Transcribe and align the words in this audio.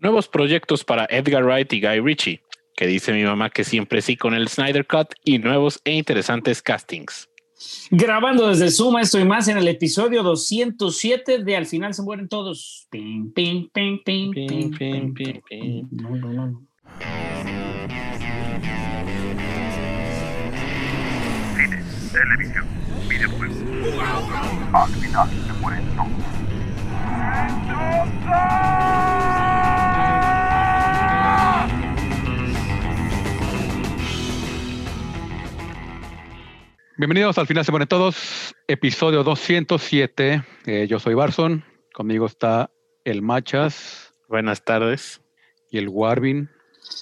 Nuevos 0.00 0.28
proyectos 0.28 0.82
para 0.82 1.06
Edgar 1.10 1.44
Wright 1.44 1.70
y 1.74 1.80
Guy 1.82 2.00
Ritchie, 2.00 2.42
que 2.74 2.86
dice 2.86 3.12
mi 3.12 3.22
mamá 3.22 3.50
que 3.50 3.64
siempre 3.64 4.00
sí 4.00 4.16
con 4.16 4.32
el 4.32 4.48
Snyder 4.48 4.86
Cut 4.86 5.08
y 5.24 5.38
nuevos 5.38 5.78
e 5.84 5.92
interesantes 5.92 6.62
castings. 6.62 7.28
Grabando 7.90 8.48
desde 8.48 8.70
Suma, 8.70 9.02
estoy 9.02 9.26
más 9.26 9.48
en 9.48 9.58
el 9.58 9.68
episodio 9.68 10.22
207 10.22 11.44
de 11.44 11.56
Al 11.56 11.66
final 11.66 11.92
se 11.92 12.00
mueren 12.02 12.28
todos. 12.28 12.88
No, 15.90 16.16
no, 16.16 16.32
no. 16.32 16.62
Cine, 21.56 21.84
televisión, 22.10 22.66
videojuegos. 23.06 23.58
Al 24.72 24.88
final 24.88 25.28
se 25.28 25.52
mueren 25.60 25.84
todos. 25.94 26.40
Bienvenidos 37.00 37.38
al 37.38 37.46
final 37.46 37.64
se 37.64 37.72
mueren 37.72 37.88
todos, 37.88 38.54
episodio 38.68 39.24
207. 39.24 40.44
Eh, 40.66 40.86
yo 40.86 40.98
soy 40.98 41.14
Barson, 41.14 41.64
conmigo 41.94 42.26
está 42.26 42.70
el 43.04 43.22
Machas 43.22 44.12
Buenas 44.28 44.62
tardes. 44.66 45.22
y 45.70 45.78
el 45.78 45.88
Warvin. 45.88 46.50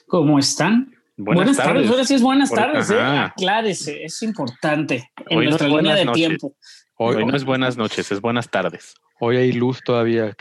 ¿Cómo 0.07 0.39
están? 0.39 0.95
Buenas, 1.17 1.57
tardes. 1.57 1.91
Ahora 1.91 2.05
sí 2.05 2.15
es 2.15 2.23
buenas 2.23 2.49
Porque- 2.49 2.65
tardes, 2.65 2.91
¿eh? 2.93 2.97
Aclárese, 3.01 4.05
es 4.05 4.23
importante 4.23 5.11
en 5.29 5.37
Hoy 5.37 5.47
no 5.47 5.51
es 5.57 5.61
nuestra 5.61 5.67
línea 5.67 5.81
buenas 5.83 5.99
de 5.99 6.05
noches. 6.05 6.27
tiempo. 6.29 6.57
Hoy, 6.95 7.17
Hoy 7.17 7.27
no 7.27 7.37
es 7.37 7.45
buenas 7.45 7.77
noches, 7.77 8.13
es 8.13 8.21
buenas 8.21 8.49
tardes. 8.49 8.95
hoy 9.19 9.37
hay 9.37 9.51
luz 9.51 9.81
todavía 9.85 10.33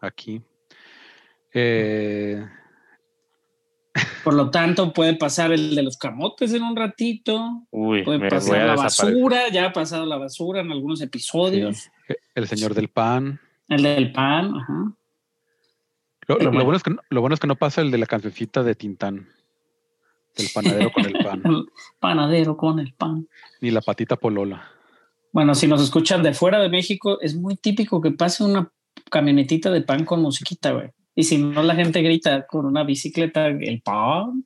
aquí. 0.00 0.40
Eh, 1.52 2.40
Por 4.24 4.34
lo 4.34 4.50
tanto, 4.50 4.92
puede 4.92 5.14
pasar 5.14 5.52
el 5.52 5.74
de 5.74 5.82
los 5.82 5.96
camotes 5.96 6.52
en 6.52 6.62
un 6.62 6.76
ratito, 6.76 7.62
Uy, 7.70 8.02
puede 8.04 8.28
pasar 8.28 8.66
la 8.66 8.74
basura, 8.76 9.48
ya 9.50 9.66
ha 9.66 9.72
pasado 9.72 10.04
la 10.06 10.16
basura 10.16 10.60
en 10.60 10.70
algunos 10.72 11.00
episodios, 11.00 11.90
el 12.34 12.46
señor 12.48 12.74
del 12.74 12.88
pan. 12.88 13.40
el 13.68 13.82
del 13.82 14.12
pan, 14.12 14.54
ajá. 14.56 14.92
Lo, 16.28 16.38
Pero 16.38 16.50
lo- 16.50 16.58
lo 16.58 16.64
bueno. 16.64 16.76
es 16.76 16.82
que, 16.82 16.90
no- 16.90 17.00
lo 17.08 17.20
bueno 17.20 17.34
es 17.34 17.40
que 17.40 17.46
no 17.46 17.56
pasa 17.56 17.80
el 17.82 17.90
de 17.90 17.98
la 17.98 18.06
cancioncita 18.06 18.62
de 18.64 18.74
Tintán, 18.74 19.28
del 20.36 20.48
panadero 20.52 20.90
con 20.92 21.04
el 21.06 21.12
pan, 21.12 21.42
el 21.44 21.66
panadero 22.00 22.56
con 22.56 22.78
el 22.80 22.92
pan. 22.94 23.28
ni 23.60 23.70
la 23.70 23.80
patita 23.80 24.16
polola. 24.16 24.68
Bueno, 25.32 25.54
si 25.54 25.66
nos 25.68 25.82
escuchan 25.82 26.22
de 26.22 26.32
fuera 26.34 26.58
de 26.58 26.68
México, 26.68 27.20
es 27.20 27.36
muy 27.36 27.56
típico 27.56 28.00
que 28.00 28.10
pase 28.10 28.42
una 28.42 28.70
camionetita 29.10 29.70
de 29.70 29.82
pan 29.82 30.04
con 30.04 30.20
musiquita, 30.22 30.72
güey. 30.72 30.90
Y 31.18 31.24
si 31.24 31.38
no, 31.38 31.62
la 31.62 31.74
gente 31.74 32.02
grita 32.02 32.46
con 32.46 32.66
una 32.66 32.84
bicicleta, 32.84 33.46
el 33.48 33.80
pan. 33.82 34.44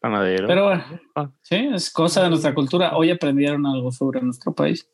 Panadero. 0.00 0.48
Pero 0.48 0.64
bueno, 0.64 0.84
Ah. 1.14 1.30
sí, 1.42 1.68
es 1.72 1.92
cosa 1.92 2.22
de 2.24 2.30
nuestra 2.30 2.54
cultura. 2.54 2.96
Hoy 2.96 3.10
aprendieron 3.10 3.64
algo 3.66 3.92
sobre 3.92 4.20
nuestro 4.22 4.52
país. 4.54 4.88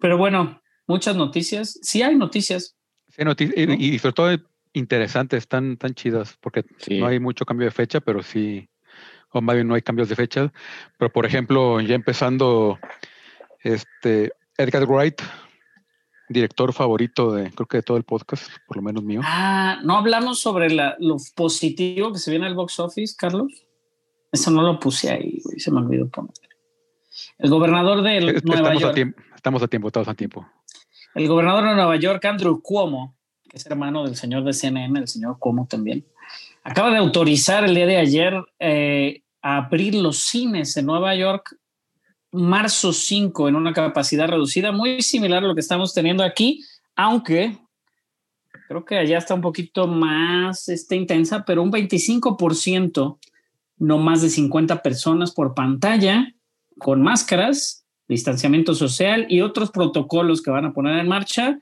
Pero 0.00 0.16
bueno, 0.16 0.60
muchas 0.86 1.14
noticias. 1.14 1.78
Sí 1.82 2.02
hay 2.02 2.16
noticias. 2.16 2.74
Sí, 3.10 3.22
y- 3.56 3.98
sobre 3.98 4.12
todo 4.14 4.36
interesantes, 4.72 5.46
tan, 5.46 5.76
tan 5.76 5.94
chidas, 5.94 6.36
porque 6.40 6.64
Sí. 6.78 6.98
no 6.98 7.06
hay 7.06 7.20
mucho 7.20 7.44
cambio 7.44 7.66
de 7.66 7.70
fecha, 7.72 8.00
pero 8.00 8.22
sí, 8.22 8.68
o 9.30 9.40
más 9.42 9.56
bien 9.56 9.68
no 9.68 9.74
hay 9.74 9.82
cambios 9.82 10.08
de 10.08 10.16
fecha. 10.16 10.52
Pero 10.98 11.12
por 11.12 11.26
ejemplo, 11.26 11.80
ya 11.80 11.94
empezando, 11.94 12.78
este 13.62 14.32
Edgar 14.56 14.86
Wright, 14.86 15.20
director 16.30 16.72
favorito 16.72 17.32
de, 17.32 17.50
creo 17.50 17.66
que 17.66 17.76
de 17.78 17.82
todo 17.82 17.96
el 17.96 18.04
podcast, 18.04 18.44
por 18.66 18.76
lo 18.76 18.82
menos 18.82 19.02
mío. 19.02 19.20
Ah, 19.24 19.80
no 19.84 19.96
hablamos 19.98 20.40
sobre 20.40 20.70
la- 20.70 20.96
lo 21.00 21.16
positivo 21.34 22.12
que 22.12 22.18
se 22.18 22.30
viene 22.30 22.46
al 22.46 22.54
box 22.54 22.78
office, 22.80 23.14
Carlos. 23.18 23.52
Eso 24.32 24.50
no 24.50 24.62
lo 24.62 24.78
puse 24.78 25.10
ahí, 25.10 25.40
güey, 25.44 25.58
se 25.58 25.70
me 25.72 25.78
olvidó 25.80 26.08
poner. 26.08 26.32
El 27.38 27.50
gobernador 27.50 28.02
de 28.02 28.20
Nueva 28.20 28.38
estamos, 28.38 28.68
a 28.68 28.74
York. 28.74 28.94
tiempo, 28.94 29.20
estamos 29.34 29.62
a 29.62 29.68
tiempo, 29.68 29.88
estamos 29.88 30.08
a 30.08 30.14
tiempo. 30.14 30.46
El 31.14 31.26
gobernador 31.26 31.64
de 31.68 31.74
Nueva 31.74 31.96
York, 31.96 32.24
Andrew 32.24 32.62
Cuomo, 32.62 33.16
que 33.48 33.56
es 33.56 33.66
hermano 33.66 34.04
del 34.04 34.14
señor 34.14 34.44
de 34.44 34.52
CNN, 34.52 35.00
el 35.00 35.08
señor 35.08 35.38
Cuomo 35.40 35.66
también, 35.68 36.06
acaba 36.62 36.90
de 36.90 36.98
autorizar 36.98 37.64
el 37.64 37.74
día 37.74 37.86
de 37.86 37.96
ayer 37.96 38.34
eh, 38.60 39.22
a 39.42 39.56
abrir 39.56 39.96
los 39.96 40.20
cines 40.20 40.76
en 40.76 40.86
Nueva 40.86 41.14
York 41.16 41.56
marzo 42.32 42.92
5 42.92 43.48
en 43.48 43.56
una 43.56 43.72
capacidad 43.72 44.28
reducida, 44.28 44.72
muy 44.72 45.02
similar 45.02 45.44
a 45.44 45.48
lo 45.48 45.54
que 45.54 45.60
estamos 45.60 45.94
teniendo 45.94 46.22
aquí, 46.22 46.64
aunque 46.94 47.58
creo 48.68 48.84
que 48.84 48.98
allá 48.98 49.18
está 49.18 49.34
un 49.34 49.40
poquito 49.40 49.86
más 49.86 50.68
este, 50.68 50.94
intensa, 50.94 51.44
pero 51.44 51.62
un 51.62 51.72
25%, 51.72 53.18
no 53.78 53.98
más 53.98 54.22
de 54.22 54.28
50 54.28 54.82
personas 54.82 55.32
por 55.32 55.54
pantalla, 55.54 56.32
con 56.78 57.02
máscaras, 57.02 57.84
distanciamiento 58.06 58.74
social 58.74 59.26
y 59.28 59.40
otros 59.40 59.70
protocolos 59.70 60.42
que 60.42 60.50
van 60.50 60.66
a 60.66 60.72
poner 60.72 60.98
en 60.98 61.08
marcha. 61.08 61.60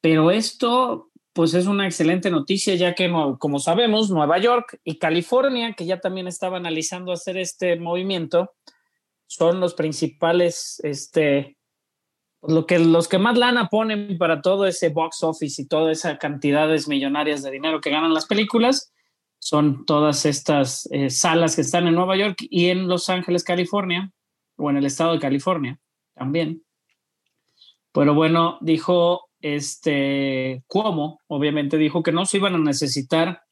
Pero 0.00 0.30
esto, 0.30 1.10
pues 1.32 1.54
es 1.54 1.66
una 1.66 1.86
excelente 1.86 2.30
noticia, 2.30 2.74
ya 2.76 2.94
que, 2.94 3.12
como 3.38 3.58
sabemos, 3.58 4.10
Nueva 4.10 4.38
York 4.38 4.80
y 4.84 4.98
California, 4.98 5.72
que 5.72 5.86
ya 5.86 6.00
también 6.00 6.28
estaba 6.28 6.56
analizando 6.56 7.12
hacer 7.12 7.36
este 7.36 7.76
movimiento, 7.76 8.52
son 9.28 9.60
los 9.60 9.74
principales, 9.74 10.80
este, 10.82 11.56
lo 12.42 12.66
que, 12.66 12.78
los 12.78 13.08
que 13.08 13.18
más 13.18 13.38
lana 13.38 13.68
ponen 13.68 14.16
para 14.18 14.40
todo 14.40 14.66
ese 14.66 14.88
box 14.88 15.22
office 15.22 15.62
y 15.62 15.68
todas 15.68 15.98
esas 15.98 16.18
cantidades 16.18 16.88
millonarias 16.88 17.42
de 17.42 17.50
dinero 17.50 17.80
que 17.80 17.90
ganan 17.90 18.14
las 18.14 18.26
películas, 18.26 18.92
son 19.38 19.84
todas 19.84 20.26
estas 20.26 20.88
eh, 20.90 21.10
salas 21.10 21.54
que 21.54 21.60
están 21.60 21.86
en 21.86 21.94
Nueva 21.94 22.16
York 22.16 22.38
y 22.40 22.70
en 22.70 22.88
Los 22.88 23.08
Ángeles, 23.08 23.44
California, 23.44 24.10
o 24.56 24.70
en 24.70 24.78
el 24.78 24.86
estado 24.86 25.12
de 25.12 25.20
California 25.20 25.78
también. 26.14 26.64
Pero 27.92 28.14
bueno, 28.14 28.58
dijo 28.60 29.28
este 29.40 30.64
Cuomo, 30.66 31.20
obviamente 31.28 31.76
dijo 31.76 32.02
que 32.02 32.12
no 32.12 32.24
se 32.24 32.38
iban 32.38 32.54
a 32.54 32.58
necesitar 32.58 33.42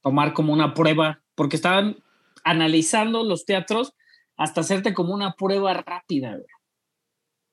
tomar 0.00 0.32
como 0.32 0.52
una 0.52 0.74
prueba, 0.74 1.20
porque 1.34 1.56
estaban 1.56 1.98
analizando 2.42 3.22
los 3.22 3.44
teatros 3.44 3.92
hasta 4.36 4.60
hacerte 4.60 4.94
como 4.94 5.14
una 5.14 5.34
prueba 5.34 5.74
rápida 5.74 6.32
güey, 6.32 6.46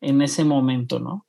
en 0.01 0.21
ese 0.21 0.43
momento, 0.43 0.99
¿no? 0.99 1.25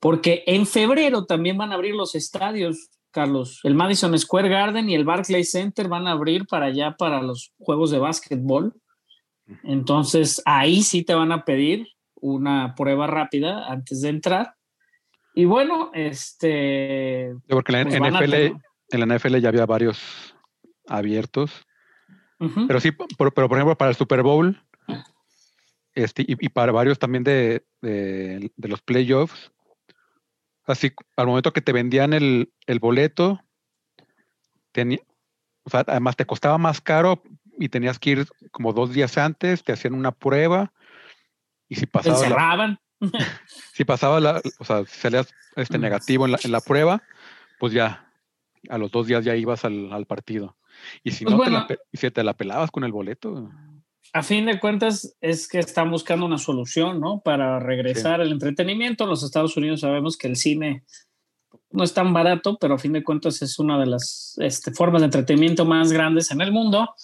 Porque 0.00 0.44
en 0.46 0.66
febrero 0.66 1.24
también 1.24 1.56
van 1.56 1.72
a 1.72 1.74
abrir 1.76 1.94
los 1.94 2.14
estadios, 2.14 2.90
Carlos. 3.10 3.60
El 3.64 3.74
Madison 3.74 4.18
Square 4.18 4.48
Garden 4.48 4.90
y 4.90 4.94
el 4.94 5.04
Barclays 5.04 5.50
Center 5.50 5.88
van 5.88 6.06
a 6.06 6.12
abrir 6.12 6.46
para 6.46 6.66
allá 6.66 6.96
para 6.96 7.22
los 7.22 7.52
juegos 7.58 7.90
de 7.90 7.98
básquetbol. 7.98 8.74
Entonces 9.62 10.42
ahí 10.44 10.82
sí 10.82 11.04
te 11.04 11.14
van 11.14 11.32
a 11.32 11.44
pedir 11.44 11.86
una 12.16 12.74
prueba 12.74 13.06
rápida 13.06 13.66
antes 13.70 14.00
de 14.02 14.08
entrar. 14.10 14.54
Y 15.34 15.44
bueno, 15.46 15.90
este. 15.94 17.34
Porque 17.48 17.72
pues 17.82 17.94
NFL, 18.00 18.34
en 18.90 19.00
la 19.08 19.16
NFL 19.16 19.36
ya 19.40 19.48
había 19.48 19.66
varios 19.66 20.34
abiertos. 20.86 21.50
Pero 22.68 22.80
sí, 22.80 22.90
por- 22.92 23.32
pero 23.32 23.48
por 23.48 23.56
ejemplo, 23.56 23.76
para 23.76 23.90
el 23.90 23.96
Super 23.96 24.22
Bowl, 24.22 24.60
este, 25.94 26.22
y, 26.22 26.36
y 26.44 26.48
para 26.48 26.72
varios 26.72 26.98
también 26.98 27.24
de, 27.24 27.64
de- 27.82 28.50
de 28.56 28.68
los 28.68 28.82
playoffs, 28.82 29.52
así 30.66 30.92
al 31.16 31.26
momento 31.26 31.52
que 31.52 31.60
te 31.60 31.72
vendían 31.72 32.12
el, 32.12 32.52
el 32.66 32.78
boleto, 32.78 33.40
tenía, 34.72 34.98
o 35.64 35.70
sea, 35.70 35.84
además 35.86 36.16
te 36.16 36.26
costaba 36.26 36.58
más 36.58 36.80
caro 36.80 37.22
y 37.58 37.68
tenías 37.68 37.98
que 37.98 38.10
ir 38.10 38.26
como 38.50 38.72
dos 38.72 38.92
días 38.92 39.16
antes, 39.18 39.62
te 39.62 39.72
hacían 39.72 39.94
una 39.94 40.12
prueba, 40.12 40.72
y 41.68 41.76
si 41.76 41.82
Te 41.82 41.92
pasaba 41.92 42.18
la, 42.20 42.24
encerraban. 42.26 42.78
si 43.72 43.84
pasaba 43.84 44.20
la, 44.20 44.42
o 44.58 44.64
sea, 44.64 44.84
si 44.86 44.98
salías 45.00 45.34
este 45.56 45.78
Mm. 45.78 45.82
negativo 45.82 46.24
en 46.26 46.32
la, 46.32 46.40
en 46.42 46.52
la 46.52 46.60
prueba, 46.60 47.02
pues 47.58 47.72
ya, 47.72 48.10
a 48.68 48.78
los 48.78 48.90
dos 48.90 49.06
días 49.06 49.24
ya 49.24 49.36
ibas 49.36 49.64
al, 49.64 49.92
al 49.92 50.06
partido. 50.06 50.56
Y 51.04 51.12
si 51.12 51.24
Pues 51.24 51.36
no, 51.36 51.44
te 51.44 51.50
la 51.50 51.66
y 51.92 51.96
si 51.98 52.10
te 52.10 52.24
la 52.24 52.34
pelabas 52.34 52.70
con 52.70 52.82
el 52.84 52.90
boleto. 52.92 53.52
A 54.14 54.22
fin 54.22 54.46
de 54.46 54.60
cuentas, 54.60 55.16
es 55.20 55.48
que 55.48 55.58
están 55.58 55.90
buscando 55.90 56.24
una 56.24 56.38
solución, 56.38 57.00
¿no? 57.00 57.20
Para 57.20 57.58
regresar 57.58 58.20
al 58.20 58.30
entretenimiento. 58.30 59.02
En 59.02 59.10
los 59.10 59.24
Estados 59.24 59.56
Unidos 59.56 59.80
sabemos 59.80 60.16
que 60.16 60.28
el 60.28 60.36
cine 60.36 60.84
no 61.70 61.82
es 61.82 61.94
tan 61.94 62.12
barato, 62.12 62.56
pero 62.60 62.74
a 62.74 62.78
fin 62.78 62.92
de 62.92 63.02
cuentas 63.02 63.42
es 63.42 63.58
una 63.58 63.76
de 63.76 63.86
las 63.86 64.38
este, 64.40 64.70
formas 64.72 65.02
de 65.02 65.06
entretenimiento 65.06 65.64
más 65.64 65.90
grandes 65.90 66.30
en 66.30 66.40
el 66.42 66.52
mundo. 66.52 66.94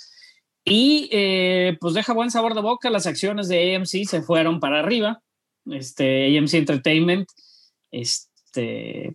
Y 0.65 1.09
eh, 1.11 1.77
pues 1.81 1.95
deja 1.95 2.13
buen 2.13 2.31
sabor 2.31 2.55
de 2.55 2.61
boca. 2.61 2.91
Las 2.91 3.09
acciones 3.09 3.49
de 3.49 3.75
AMC 3.75 4.05
se 4.09 4.23
fueron 4.23 4.61
para 4.61 4.79
arriba. 4.79 5.21
Este 5.67 6.39
AMC 6.39 6.55
Entertainment, 6.55 7.29
este, 7.91 8.30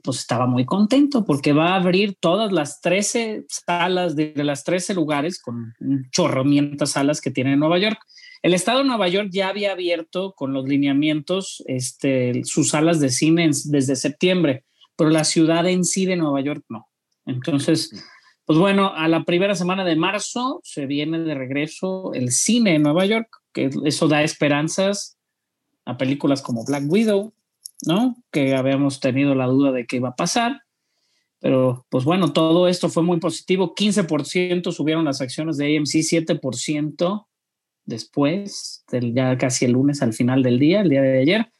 pues 0.03 0.19
estaba 0.19 0.45
muy 0.45 0.65
contento 0.65 1.25
porque 1.25 1.53
va 1.53 1.69
a 1.69 1.75
abrir 1.75 2.15
todas 2.19 2.51
las 2.51 2.81
13 2.81 3.45
salas 3.49 4.15
de, 4.15 4.33
de 4.33 4.43
las 4.43 4.63
13 4.63 4.93
lugares 4.93 5.41
con 5.41 5.73
un 5.79 6.09
chorromientas 6.11 6.91
salas 6.91 7.21
que 7.21 7.31
tiene 7.31 7.53
en 7.53 7.59
Nueva 7.59 7.77
York. 7.77 7.97
El 8.41 8.53
estado 8.53 8.79
de 8.79 8.85
Nueva 8.85 9.07
York 9.07 9.29
ya 9.31 9.49
había 9.49 9.71
abierto 9.71 10.33
con 10.35 10.53
los 10.53 10.65
lineamientos 10.67 11.63
este, 11.67 12.43
sus 12.45 12.69
salas 12.69 12.99
de 12.99 13.09
cine 13.09 13.45
en- 13.45 13.51
desde 13.65 13.95
septiembre, 13.95 14.63
pero 14.95 15.09
la 15.09 15.23
ciudad 15.23 15.67
en 15.67 15.83
sí 15.83 16.05
de 16.05 16.15
Nueva 16.15 16.41
York 16.41 16.63
no. 16.69 16.87
Entonces, 17.25 17.91
Pues 18.47 18.59
bueno, 18.59 18.93
a 18.93 19.07
la 19.07 19.23
primera 19.23 19.55
semana 19.55 19.83
de 19.83 19.95
marzo 19.95 20.61
se 20.63 20.85
viene 20.85 21.17
de 21.19 21.33
regreso 21.33 22.13
el 22.13 22.31
cine 22.31 22.75
en 22.75 22.83
Nueva 22.83 23.03
York, 23.07 23.27
que 23.51 23.71
eso 23.85 24.07
da 24.07 24.21
esperanzas 24.21 25.17
a 25.83 25.97
películas 25.97 26.43
como 26.43 26.63
Black 26.63 26.83
Widow, 26.87 27.33
¿no? 27.85 28.15
Que 28.31 28.55
habíamos 28.55 28.99
tenido 28.99 29.35
la 29.35 29.47
duda 29.47 29.71
de 29.71 29.85
qué 29.85 29.97
iba 29.97 30.09
a 30.09 30.15
pasar. 30.15 30.61
Pero 31.39 31.85
pues 31.89 32.05
bueno, 32.05 32.33
todo 32.33 32.67
esto 32.67 32.89
fue 32.89 33.03
muy 33.03 33.19
positivo. 33.19 33.75
15% 33.75 34.71
subieron 34.71 35.05
las 35.05 35.21
acciones 35.21 35.57
de 35.57 35.77
AMC, 35.77 36.01
7% 36.01 37.27
después, 37.85 38.83
ya 38.91 39.37
casi 39.37 39.65
el 39.65 39.73
lunes 39.73 40.01
al 40.01 40.13
final 40.13 40.41
del 40.41 40.59
día, 40.59 40.81
el 40.81 40.89
día 40.89 41.01
de 41.01 41.19
ayer. 41.19 41.51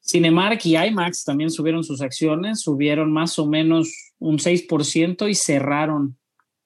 Cinemark 0.00 0.64
y 0.64 0.76
IMAX 0.76 1.24
también 1.24 1.50
subieron 1.50 1.82
sus 1.82 2.00
acciones, 2.00 2.60
subieron 2.60 3.12
más 3.12 3.38
o 3.38 3.46
menos 3.46 4.12
un 4.18 4.38
6% 4.38 5.28
y 5.30 5.34
cerraron 5.34 6.18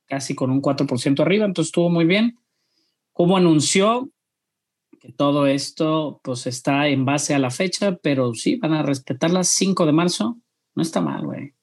casi 0.07 0.35
con 0.35 0.51
un 0.51 0.63
4% 0.63 1.21
arriba, 1.21 1.45
entonces 1.45 1.69
estuvo 1.69 1.91
muy 1.91 2.05
bien. 2.05 2.39
Como 3.13 3.37
anunció 3.37 4.11
que 4.99 5.13
todo 5.13 5.47
esto 5.47 6.21
pues 6.23 6.47
está 6.47 6.89
en 6.89 7.05
base 7.05 7.35
a 7.35 7.39
la 7.39 7.51
fecha, 7.51 7.97
pero 8.03 8.35
sí, 8.35 8.57
van 8.57 8.73
a 8.73 8.83
respetar 8.83 9.31
las 9.31 9.49
5 9.49 9.87
de 9.87 9.93
marzo. 9.93 10.39
No 10.75 10.83
está 10.83 11.01
mal, 11.01 11.25
güey. 11.25 11.55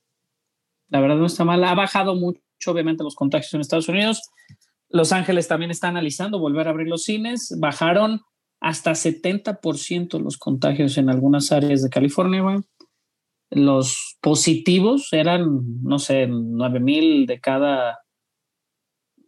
La 0.89 0.99
verdad 0.99 1.17
no 1.17 1.25
está 1.25 1.43
mal. 1.43 1.63
Ha 1.63 1.73
bajado 1.73 2.15
mucho, 2.15 2.39
obviamente, 2.67 3.03
los 3.03 3.15
contagios 3.15 3.53
en 3.53 3.61
Estados 3.61 3.89
Unidos. 3.89 4.21
Los 4.89 5.11
Ángeles 5.11 5.47
también 5.47 5.71
está 5.71 5.87
analizando 5.87 6.39
volver 6.39 6.67
a 6.67 6.71
abrir 6.71 6.87
los 6.87 7.03
cines. 7.03 7.55
Bajaron 7.59 8.21
hasta 8.59 8.91
70% 8.91 10.19
los 10.19 10.37
contagios 10.37 10.97
en 10.97 11.09
algunas 11.09 11.51
áreas 11.51 11.83
de 11.83 11.89
California, 11.89 12.41
güey. 12.41 12.57
Los 13.51 14.17
positivos 14.21 15.09
eran, 15.11 15.83
no 15.83 15.99
sé, 15.99 16.27
9 16.27 16.79
mil 16.79 17.25
de 17.25 17.39
cada. 17.39 17.99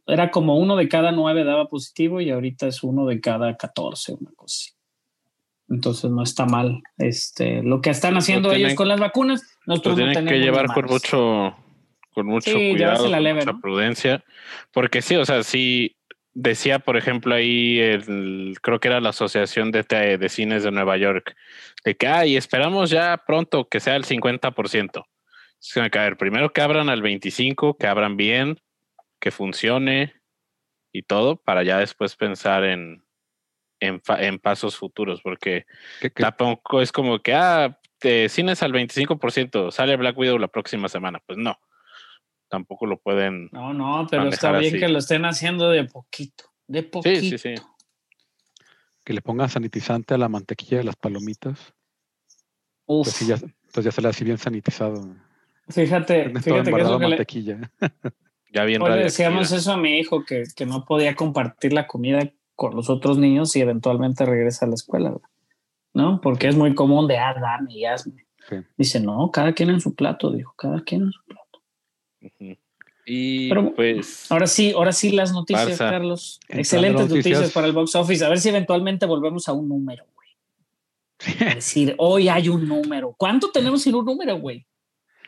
Era 0.07 0.31
como 0.31 0.57
uno 0.57 0.75
de 0.75 0.88
cada 0.88 1.12
nueve 1.12 1.44
daba 1.44 1.68
positivo 1.68 2.21
y 2.21 2.31
ahorita 2.31 2.68
es 2.68 2.81
uno 2.83 3.06
de 3.06 3.19
cada 3.19 3.57
14, 3.57 4.13
una 4.13 4.31
cosa 4.36 4.56
así. 4.56 4.71
Entonces 5.69 6.09
no 6.09 6.24
está 6.24 6.45
mal. 6.45 6.81
Este, 6.98 7.62
lo 7.62 7.81
que 7.81 7.89
están 7.89 8.15
haciendo 8.15 8.50
tienen- 8.50 8.68
ellos 8.68 8.77
con 8.77 8.88
las 8.88 9.00
vacunas, 9.00 9.42
Lo 9.65 9.74
nosotros 9.74 9.98
no 9.98 10.12
tienen 10.12 10.25
que 10.27 10.39
llevar 10.39 10.68
con 10.68 10.86
mucho, 10.86 11.56
con 12.13 12.25
mucho 12.25 12.51
Sí, 12.51 12.69
cuidado, 12.71 13.09
la 13.09 13.18
con 13.18 13.36
mucha 13.36 13.51
¿no? 13.51 13.59
prudencia, 13.62 14.24
porque 14.71 15.01
sí, 15.01 15.15
o 15.18 15.25
sea, 15.25 15.44
sí 15.44 15.98
decía, 16.33 16.80
por 16.80 16.95
ejemplo, 16.95 17.36
ahí 17.36 17.80
el, 17.80 18.56
creo 18.62 18.80
que 18.80 18.88
era 18.88 19.01
la 19.01 19.09
Asociación 19.09 19.71
de, 19.71 19.83
de 19.83 20.30
Cines 20.30 20.63
de 20.63 20.71
Nueva 20.71 20.95
York, 20.95 21.36
de 21.83 21.98
que, 21.98 22.07
ay, 22.07 22.38
esperamos 22.38 22.89
ya 22.89 23.24
pronto 23.25 23.68
que 23.68 23.80
sea 23.80 23.95
el 23.98 24.06
50%. 24.06 25.04
Es 25.59 25.74
que, 25.74 26.00
a 26.00 26.04
ver, 26.04 26.15
primero 26.18 26.54
que 26.54 26.62
abran 26.62 26.89
al 26.89 27.01
25, 27.01 27.75
que 27.77 27.88
abran 27.88 28.15
bien, 28.15 28.59
que 29.19 29.31
funcione 29.31 30.14
y 30.92 31.04
todo, 31.04 31.38
para 31.38 31.64
ya 31.64 31.80
después 31.80 32.16
pensar 32.16 32.64
en, 32.64 33.04
en, 33.80 34.40
pasos 34.40 34.75
futuros, 34.78 35.22
porque 35.22 35.66
Que- 36.02 36.12
que- 36.12 36.24
Tampoco 36.24 36.81
es 36.81 36.92
como 36.92 37.19
que, 37.19 37.34
ah, 37.34 37.80
te 38.00 38.30
cines 38.30 38.62
al 38.64 38.72
25%, 38.74 39.72
sale 39.72 39.96
Black 39.98 40.18
Widow 40.18 40.38
la 40.38 40.48
próxima 40.48 40.88
semana. 40.88 41.19
Pues 41.25 41.38
no, 41.38 41.58
tampoco 42.48 42.86
lo 42.86 43.00
pueden. 43.00 43.50
No, 43.52 43.74
no, 43.74 44.08
pero 44.10 44.28
está 44.30 44.52
bien 44.58 44.74
así. 44.75 44.80
que 44.80 44.88
lo 44.88 45.00
estén 45.00 45.25
haciendo 45.25 45.69
de 45.69 45.84
poquito. 45.86 46.46
De 46.68 46.84
poquito. 46.84 47.19
Sí, 47.19 47.31
sí, 47.31 47.38
sí. 47.38 47.56
que 49.04 49.14
le 49.14 49.22
pongan 49.22 49.50
sanitizante 49.50 50.14
a 50.14 50.18
la 50.18 50.28
mantequilla 50.30 50.78
de 50.80 50.84
las 50.84 50.96
palomitas. 50.98 51.74
Uf, 52.86 53.08
Entonces 53.08 53.28
ya, 53.28 53.36
entonces 53.36 53.86
ya 53.86 53.92
sale 53.92 54.08
así 54.10 54.24
bien 54.24 54.38
sanitizado. 54.38 55.16
fíjate, 55.69 56.25
fíjate 56.30 56.52
que 56.52 56.60
es 56.60 56.68
embarrado 56.68 56.94
lo 56.94 57.00
que 57.00 57.04
le, 57.06 57.10
mantequilla. 57.10 57.72
Ya 58.57 58.65
bien 58.65 58.81
decíamos 58.83 59.51
eso 59.51 59.74
a 59.74 59.77
mi 59.77 59.98
hijo, 60.00 60.24
que, 60.25 60.44
que 60.56 60.65
no 60.65 60.86
podía 60.86 61.15
compartir 61.15 61.74
la 61.74 61.88
comida 61.88 62.31
con 62.56 62.75
los 62.75 62.89
otros 62.89 63.18
niños 63.18 63.56
y 63.56 63.62
eventualmente 63.62 64.25
regresa 64.25 64.65
a 64.65 64.69
la 64.69 64.75
escuela. 64.75 65.13
¿no? 65.94 66.21
Porque 66.21 66.48
es 66.48 66.56
muy 66.56 66.75
común 66.75 67.07
de, 67.07 67.18
ah, 67.18 67.33
dame 67.39 67.74
y 67.74 67.86
hazme. 67.86 68.25
Sí. 68.48 68.57
Dice, 68.77 69.00
no, 69.00 69.31
cada 69.31 69.54
quien 69.54 69.71
en 69.71 69.81
su 69.81 69.95
plato, 69.95 70.31
dijo, 70.31 70.54
cada 70.56 70.81
quien 70.83 71.01
en 71.01 71.12
su 71.12 71.21
plato. 71.24 71.63
Y 73.06 73.50
Pero- 73.50 73.74
pues, 73.74 74.31
Ahora 74.31 74.48
sí, 74.48 74.74
ahora 74.74 74.92
sí 74.92 75.12
las 75.12 75.33
noticias, 75.33 75.80
Barça. 75.80 75.89
Carlos. 75.89 76.39
Excelentes 76.50 77.09
noticias. 77.09 77.25
noticias 77.39 77.51
para 77.51 77.68
el 77.68 77.74
box 77.74 77.95
office. 77.95 78.24
A 78.24 78.30
ver 78.30 78.39
si 78.39 78.50
eventualmente 78.50 79.06
volvemos 79.06 79.48
a 79.48 79.54
un 79.54 79.68
número, 79.68 80.06
güey. 80.13 80.30
Es 81.50 81.56
decir, 81.56 81.95
hoy 81.98 82.30
hay 82.30 82.50
un 82.50 82.68
número. 82.68 83.15
¿Cuánto 83.18 83.50
tenemos 83.51 83.81
sin 83.81 83.95
un 83.95 84.06
número, 84.06 84.38
güey? 84.38 84.68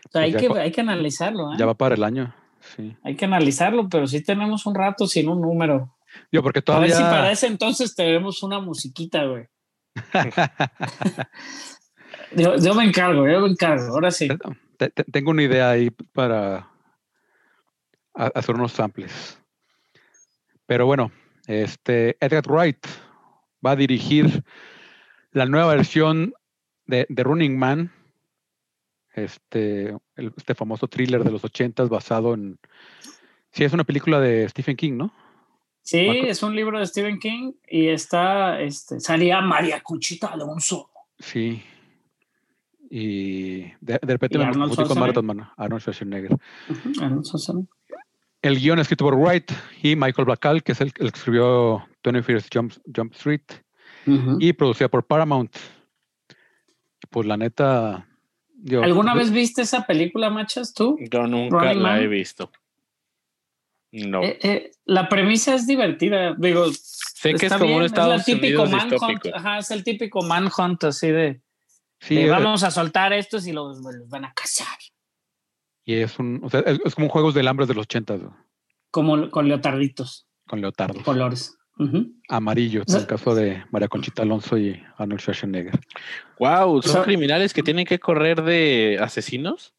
O 0.08 0.12
sea, 0.12 0.22
Pues 0.22 0.36
hay, 0.36 0.48
que, 0.48 0.60
hay 0.60 0.72
que 0.72 0.82
analizarlo, 0.82 1.54
¿eh? 1.54 1.56
Ya 1.58 1.66
va 1.66 1.74
para 1.74 1.96
el 1.96 2.04
año. 2.04 2.34
Sí. 2.76 2.96
Hay 3.04 3.16
que 3.16 3.26
analizarlo, 3.26 3.88
pero 3.90 4.08
sí 4.08 4.24
tenemos 4.24 4.66
un 4.66 4.76
rato 4.76 5.08
sin 5.08 5.28
un 5.30 5.42
número. 5.42 5.96
Yo, 6.32 6.42
porque 6.44 6.60
A 6.60 6.80
ver 6.80 6.90
todavía. 6.90 6.96
si 6.96 7.02
para 7.04 7.32
ese 7.32 7.48
entonces 7.48 7.96
tenemos 7.96 8.42
una 8.44 8.60
musiquita, 8.60 9.24
güey. 9.26 9.46
Yo, 12.36 12.56
yo 12.58 12.76
me 12.76 12.84
encargo, 12.86 13.28
yo 13.28 13.42
me 13.42 13.50
encargo. 13.50 13.94
Ahora 13.94 14.12
sí. 14.12 14.28
Te- 14.78 14.90
te- 14.90 15.04
tengo 15.06 15.32
una 15.32 15.44
idea 15.44 15.72
ahí 15.72 15.90
para 15.90 16.70
hacer 18.14 18.56
unos 18.56 18.72
samples. 18.72 19.40
Pero 20.68 20.86
bueno, 20.86 21.12
este 21.48 22.18
Edgar 22.20 22.44
Wright 22.48 22.86
va 23.66 23.72
a 23.72 23.76
dirigir 23.76 24.44
la 25.32 25.46
nueva 25.48 25.74
versión 25.74 26.34
de, 26.86 27.06
de 27.10 27.24
Running 27.24 27.58
Man, 27.58 27.92
este, 29.14 29.96
el- 30.20 30.34
este 30.38 30.56
famoso 30.56 30.88
thriller 30.88 31.24
de 31.24 31.32
los 31.32 31.44
ochentas 31.44 31.90
basado 31.90 32.34
en... 32.34 32.58
Sí, 33.52 33.64
es 33.64 33.74
una 33.74 33.84
película 33.84 34.20
de 34.20 34.48
Stephen 34.50 34.76
King, 34.78 34.94
¿no? 34.98 35.12
Sí, 35.82 36.06
Marco. 36.08 36.26
es 36.28 36.44
un 36.44 36.56
libro 36.56 36.78
de 36.80 36.86
Stephen 36.86 37.18
King 37.20 37.54
y 37.68 37.88
está, 37.88 38.60
este, 38.62 39.00
salía 39.00 39.42
María 39.42 39.82
Conchita 39.82 40.28
Alonso. 40.28 40.92
Sí. 41.18 41.64
Y 42.92 43.62
de, 43.62 44.00
de 44.02 44.14
repente 44.14 44.36
¿Y 44.36 44.40
me 44.40 44.46
Arnold 44.46 44.70
confundí 44.76 44.88
con 44.88 44.98
Schwarzenegger? 44.98 45.00
Marathon 45.00 45.26
Man, 45.26 45.50
Arnold 45.58 45.82
Schwarzenegger. 45.82 46.38
Alonso 47.02 47.38
Solano. 47.38 47.68
El 48.42 48.58
guion 48.60 48.80
escrito 48.80 49.04
por 49.06 49.16
Wright 49.16 49.52
y 49.84 49.96
Michael 49.96 50.26
Bacall, 50.28 50.64
que 50.64 50.72
es 50.72 50.82
el, 50.82 50.94
el 51.00 51.12
que 51.12 51.18
escribió 51.18 51.86
21st 52.04 52.48
Jump, 52.54 52.74
Jump 52.96 53.14
Street, 53.14 53.42
y 54.40 54.54
producida 54.54 54.88
por 54.88 55.06
Paramount. 55.06 55.56
Pues 57.10 57.28
la 57.28 57.36
neta. 57.38 58.08
¿Alguna 58.84 59.14
yo- 59.14 59.20
vez 59.20 59.32
viste 59.32 59.62
esa 59.62 59.86
película, 59.86 60.30
Machas, 60.30 60.74
tú? 60.74 60.98
yo 61.12 61.28
nunca 61.28 61.58
Running 61.60 61.84
la 61.84 61.90
Man. 61.90 62.02
he 62.04 62.08
visto. 62.08 62.52
No. 63.92 64.22
Eh, 64.24 64.38
eh, 64.44 64.72
la 64.86 65.10
premisa 65.10 65.56
es 65.56 65.66
divertida. 65.66 66.36
Digo, 66.38 66.66
sé 66.74 67.34
que 67.34 67.48
es 67.48 67.54
como 67.54 67.66
bien, 67.66 67.78
un 67.80 67.86
es 67.86 67.92
el 67.92 67.98
Estados 67.98 68.26
típico 68.26 68.64
Unidos 68.64 68.84
manhunt. 69.02 69.26
Ajá, 69.34 69.58
es 69.60 69.72
el 69.72 69.84
típico 69.84 70.22
manhunt 70.22 70.84
así 70.84 71.08
de, 71.10 71.42
Sí, 72.00 72.16
de 72.16 72.26
eh, 72.26 72.30
vamos 72.30 72.64
a 72.64 72.70
soltar 72.72 73.14
estos 73.14 73.48
y 73.48 73.52
los, 73.52 73.80
los 73.80 74.08
van 74.10 74.26
a 74.26 74.34
cazar. 74.34 74.78
y 75.86 75.96
es 75.96 76.20
un. 76.20 76.40
O 76.44 76.50
sea, 76.50 76.60
es, 76.62 76.80
es 76.86 76.94
como 76.96 77.08
un 77.08 77.12
juegos 77.12 77.34
del 77.34 77.48
hambre 77.48 77.66
de 77.66 77.74
los 77.74 77.84
80 77.84 78.18
Como 78.92 79.30
con 79.32 79.48
leotarditos, 79.48 80.28
con 80.48 80.62
leotardos. 80.62 81.02
colores. 81.04 81.58
Ujú. 81.80 82.12
Amarillos, 82.28 82.84
O 82.88 82.92
sea- 82.92 82.98
en 82.98 83.02
el 83.04 83.08
caso 83.08 83.34
de 83.34 83.64
María 83.72 83.88
Conchita 83.88 84.22
Alonso 84.24 84.58
y 84.58 84.80
Arnold 84.98 85.22
Schwarzenegger. 85.22 85.80
Wow, 86.40 86.82
son 86.82 86.92
sea- 86.94 87.04
criminales 87.04 87.54
que 87.54 87.64
tienen 87.64 87.86
que 87.86 88.00
correr 88.00 88.44
de 88.44 88.98
asesinos. 89.02 89.74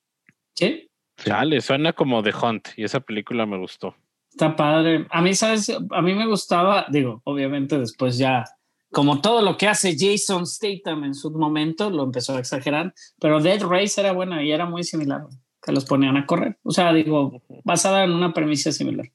Sí, 0.55 0.89
Sí. 1.19 1.29
Chale, 1.29 1.61
suena 1.61 1.93
como 1.93 2.23
The 2.23 2.33
Hunt 2.35 2.69
y 2.79 2.85
esa 2.85 3.01
película 3.01 3.45
me 3.47 3.59
gustó. 3.59 3.95
está 4.31 4.57
padre. 4.57 5.07
A 5.11 5.21
mí, 5.21 5.35
¿sabes? 5.35 5.71
A 5.91 6.01
mí 6.03 6.15
me 6.15 6.27
gustaba, 6.27 6.87
digo, 6.89 7.21
obviamente 7.25 7.79
después 7.79 8.17
ya, 8.17 8.45
como 8.91 9.21
todo 9.21 9.43
lo 9.43 9.57
que 9.59 9.67
hace 9.69 9.95
Jason 9.99 10.47
Statham 10.47 11.05
en 11.05 11.15
su 11.15 11.31
momento, 11.33 11.91
lo 11.91 12.05
empezó 12.05 12.37
a 12.37 12.39
exagerar, 12.39 12.95
pero 13.21 13.41
Dead 13.41 13.61
Race 13.63 14.01
era 14.01 14.13
buena 14.13 14.43
y 14.43 14.51
era 14.53 14.65
muy 14.67 14.83
similar, 14.85 15.23
que 15.63 15.73
los 15.73 15.85
ponían 15.85 16.17
a 16.17 16.25
correr. 16.27 16.57
O 16.63 16.71
sea, 16.71 16.93
digo, 16.95 17.43
basada 17.65 18.05
en 18.05 18.13
una 18.13 18.33
premisa 18.33 18.73
similar. 18.73 19.07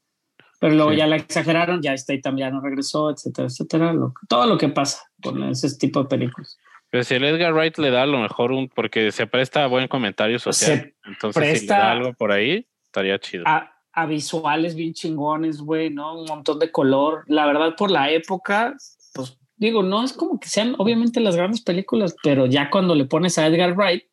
Pero 0.60 0.74
luego 0.74 0.92
Sí. 0.92 0.98
ya 0.98 1.08
la 1.08 1.16
exageraron, 1.18 1.82
ya 1.82 1.98
Statham 1.98 2.38
ya 2.38 2.50
no 2.50 2.62
regresó, 2.62 3.10
etcétera, 3.12 3.48
etcétera. 3.48 3.94
lo- 3.94 4.14
todo 4.30 4.48
lo 4.48 4.58
que 4.58 4.70
pasa 4.70 5.04
con 5.22 5.44
ese 5.44 5.76
tipo 5.78 6.02
de 6.04 6.10
películas. 6.10 6.58
Pero 6.90 7.04
si 7.04 7.16
el 7.16 7.24
Edgar 7.26 7.54
Wright 7.54 7.78
le 7.78 7.90
da 7.92 8.04
a 8.04 8.06
lo 8.06 8.20
mejor 8.20 8.52
un, 8.52 8.70
porque 8.70 9.12
se 9.12 9.28
presta 9.28 9.64
a 9.64 9.68
buen 9.68 9.88
comentario 9.88 10.40
social. 10.40 10.94
Entonces, 11.06 11.34
si 11.34 11.40
le 11.40 11.52
presta- 11.54 11.78
da 11.80 11.92
algo 11.92 12.14
por 12.14 12.32
ahí, 12.32 12.68
estaría 12.86 13.20
chido. 13.20 13.44
A, 13.48 13.72
a 13.92 14.06
visuales 14.06 14.76
bien 14.76 14.94
chingones, 14.94 15.60
güey, 15.62 15.90
¿no? 15.90 16.20
Un 16.20 16.26
montón 16.26 16.60
de 16.60 16.72
color. 16.72 17.24
La 17.28 17.46
verdad, 17.46 17.76
por 17.76 17.92
la 17.92 18.12
época, 18.12 18.76
pues 19.14 19.38
digo, 19.58 19.84
no 19.84 20.04
es 20.04 20.14
como 20.14 20.40
que 20.40 20.48
sean 20.48 20.76
obviamente 20.78 21.20
las 21.20 21.36
grandes 21.36 21.62
películas, 21.62 22.16
pero 22.24 22.46
ya 22.46 22.70
cuando 22.70 22.96
le 22.96 23.06
pones 23.06 23.38
a 23.38 23.48
Edgar 23.48 23.74
Wright, 23.76 24.04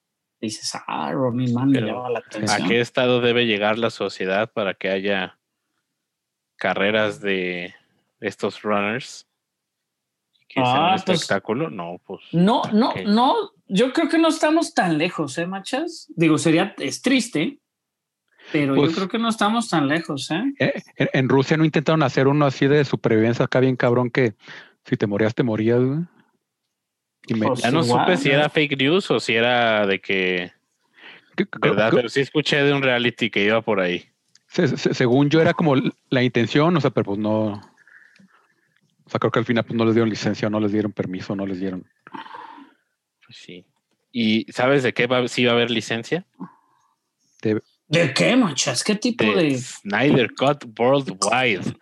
dices, 0.40 0.72
ah, 0.88 1.12
Ronnie 1.12 1.52
Man 1.52 1.68
me 1.70 1.80
llama 1.82 2.10
la 2.10 2.18
¿A 2.18 2.22
atención. 2.22 2.68
qué 2.68 2.80
estado 2.80 3.20
debe 3.20 3.46
llegar 3.46 3.78
la 3.78 3.90
sociedad 3.90 4.50
para 4.52 4.74
que 4.74 4.88
haya 4.90 5.38
carreras 6.62 7.20
de 7.20 7.74
estos 8.20 8.62
runners? 8.62 9.26
Que 10.48 10.60
sea 10.60 10.92
Ah, 10.92 10.94
un 10.96 11.02
pues- 11.04 11.20
espectáculo. 11.22 11.70
No, 11.70 12.00
pues. 12.06 12.20
No, 12.30 12.62
no, 12.72 12.94
no, 13.04 13.34
yo 13.66 13.92
creo 13.92 14.08
que 14.08 14.18
no 14.18 14.28
estamos 14.28 14.74
tan 14.74 14.96
lejos, 14.96 15.36
¿eh, 15.38 15.46
machas? 15.46 16.06
Digo, 16.14 16.38
sería, 16.38 16.72
es 16.78 17.02
triste. 17.02 17.58
Pero 18.52 18.74
Pues- 18.76 18.90
yo 18.90 18.96
creo 18.96 19.08
que 19.08 19.18
no 19.18 19.28
estamos 19.28 19.68
tan 19.68 19.88
lejos, 19.88 20.30
¿eh? 20.30 20.42
Eh, 20.60 20.82
En, 20.96 21.08
en 21.12 21.28
Rusia 21.28 21.56
no 21.56 21.64
intentaron 21.64 22.02
hacer 22.04 22.28
uno 22.28 22.46
así 22.46 22.66
de 22.68 22.84
supervivencia 22.84 23.44
acá 23.46 23.58
bien 23.60 23.76
cabrón 23.76 24.10
que 24.10 24.34
si 24.84 24.96
te 24.96 25.06
morías, 25.08 25.34
te 25.34 25.42
morías, 25.42 25.80
güey. 25.80 26.00
Y 27.26 27.34
me- 27.34 27.46
Pues 27.48 27.60
Ya 27.62 27.70
no 27.72 27.84
igual, 27.84 28.04
supe 28.06 28.16
si 28.18 28.30
era 28.30 28.48
fake 28.48 28.76
news 28.78 29.10
o 29.10 29.18
si 29.20 29.34
era 29.34 29.84
de 29.86 30.00
que, 30.00 30.52
verdad, 31.60 31.90
pero 31.94 32.08
sí 32.08 32.20
escuché 32.20 32.62
de 32.62 32.72
un 32.72 32.82
reality 32.82 33.30
que 33.30 33.44
iba 33.44 33.62
por 33.62 33.80
ahí. 33.80 34.04
Se- 34.52 34.76
se- 34.76 34.94
según 34.94 35.30
yo 35.30 35.40
era 35.40 35.54
como 35.54 35.74
la 36.10 36.22
intención, 36.22 36.76
o 36.76 36.80
sea, 36.80 36.90
pero 36.90 37.04
pues 37.04 37.18
no. 37.18 37.60
O 39.04 39.10
sea, 39.10 39.18
creo 39.18 39.30
que 39.32 39.38
al 39.40 39.44
final 39.44 39.64
pues 39.64 39.76
no 39.76 39.84
les 39.84 39.94
dieron 39.94 40.08
licencia, 40.10 40.48
no 40.48 40.60
les 40.60 40.72
dieron 40.72 40.92
permiso, 40.92 41.34
no 41.34 41.46
les 41.46 41.58
dieron. 41.60 41.84
Pues 43.26 43.36
sí. 43.38 43.64
¿Y 44.12 44.44
sabes 44.52 44.82
de 44.82 44.92
qué 44.92 45.06
va, 45.06 45.26
si 45.28 45.44
va 45.44 45.52
a 45.52 45.54
haber 45.54 45.70
licencia? 45.70 46.26
¿De 47.88 48.14
qué, 48.14 48.36
manchas? 48.36 48.84
¿Qué 48.84 48.94
tipo 48.94 49.24
de 49.24 49.44
de...? 49.44 49.58
Snyder 49.58 50.32
Cut 50.34 50.64
Worldwide. 50.78 51.74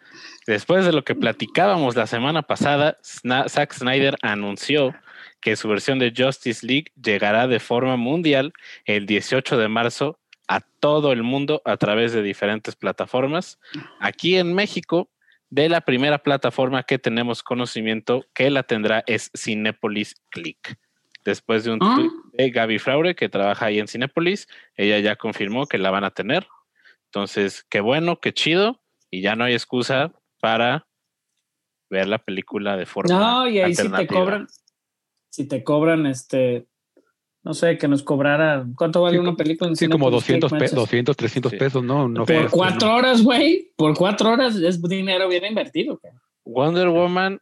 Después 0.46 0.84
de 0.84 0.92
lo 0.92 1.04
que 1.04 1.14
platicábamos 1.14 1.96
la 1.96 2.06
semana 2.06 2.42
pasada, 2.42 2.96
Sna- 3.02 3.48
Zack 3.48 3.74
Snyder 3.74 4.16
anunció 4.22 4.94
que 5.40 5.56
su 5.56 5.68
versión 5.68 5.98
de 5.98 6.12
Justice 6.16 6.64
League 6.66 6.92
llegará 7.00 7.46
de 7.46 7.58
forma 7.60 7.96
mundial 7.96 8.52
el 8.84 9.06
18 9.06 9.58
de 9.58 9.68
marzo 9.68 10.18
a 10.50 10.60
todo 10.80 11.12
el 11.12 11.22
mundo 11.22 11.62
a 11.64 11.76
través 11.76 12.12
de 12.12 12.22
diferentes 12.22 12.74
plataformas. 12.74 13.60
Aquí 14.00 14.36
en 14.36 14.52
México, 14.52 15.08
de 15.48 15.68
la 15.68 15.80
primera 15.80 16.18
plataforma 16.18 16.82
que 16.82 16.98
tenemos 16.98 17.44
conocimiento 17.44 18.26
que 18.34 18.50
la 18.50 18.64
tendrá 18.64 19.04
es 19.06 19.30
Cinepolis 19.36 20.20
Click. 20.30 20.76
Después 21.24 21.62
de 21.62 21.70
un 21.70 21.78
Ah. 21.80 21.94
tweet 21.94 22.10
de 22.32 22.50
Gaby 22.50 22.80
Fraure, 22.80 23.14
que 23.14 23.28
trabaja 23.28 23.66
ahí 23.66 23.78
en 23.78 23.86
Cinepolis, 23.86 24.48
ella 24.74 24.98
ya 24.98 25.14
confirmó 25.14 25.66
que 25.66 25.78
la 25.78 25.92
van 25.92 26.02
a 26.02 26.10
tener. 26.10 26.48
Entonces, 27.06 27.64
qué 27.70 27.80
bueno, 27.80 28.18
qué 28.20 28.32
chido, 28.32 28.80
y 29.08 29.20
ya 29.20 29.36
no 29.36 29.44
hay 29.44 29.52
excusa 29.52 30.12
para 30.40 30.88
ver 31.90 32.08
la 32.08 32.18
película 32.18 32.76
de 32.76 32.86
forma 32.86 33.14
No, 33.18 33.48
y 33.48 33.60
ahí 33.60 33.74
sí 33.74 33.88
te 33.88 34.06
cobran, 34.08 34.48
si 35.30 35.46
te 35.46 35.62
cobran, 35.62 36.06
este, 36.06 36.66
no 37.42 37.54
sé, 37.54 37.78
que 37.78 37.88
nos 37.88 38.02
cobrara, 38.02 38.66
¿cuánto 38.76 39.00
vale 39.02 39.16
Sí, 39.16 39.18
una 39.22 39.34
película 39.34 39.70
en 39.70 39.76
Sí, 39.76 39.88
como 39.88 40.06
Cinépolis 40.10 40.20
200, 40.26 40.50
Click, 40.50 40.58
pe- 40.58 40.64
manches? 40.64 40.74
200 40.76 41.16
300 41.16 41.52
Sí. 41.52 41.58
pesos, 41.58 41.82
¿no? 41.84 42.08
no 42.08 42.24
Por 42.26 42.50
cuatro 42.50 42.94
horas, 42.94 43.22
güey, 43.22 43.72
por 43.76 43.96
cuatro 43.96 44.30
horas 44.30 44.56
es 44.56 44.80
dinero 44.82 45.28
bien 45.28 45.44
invertido. 45.46 46.00
Wonder 46.44 46.88
Woman, 46.88 47.40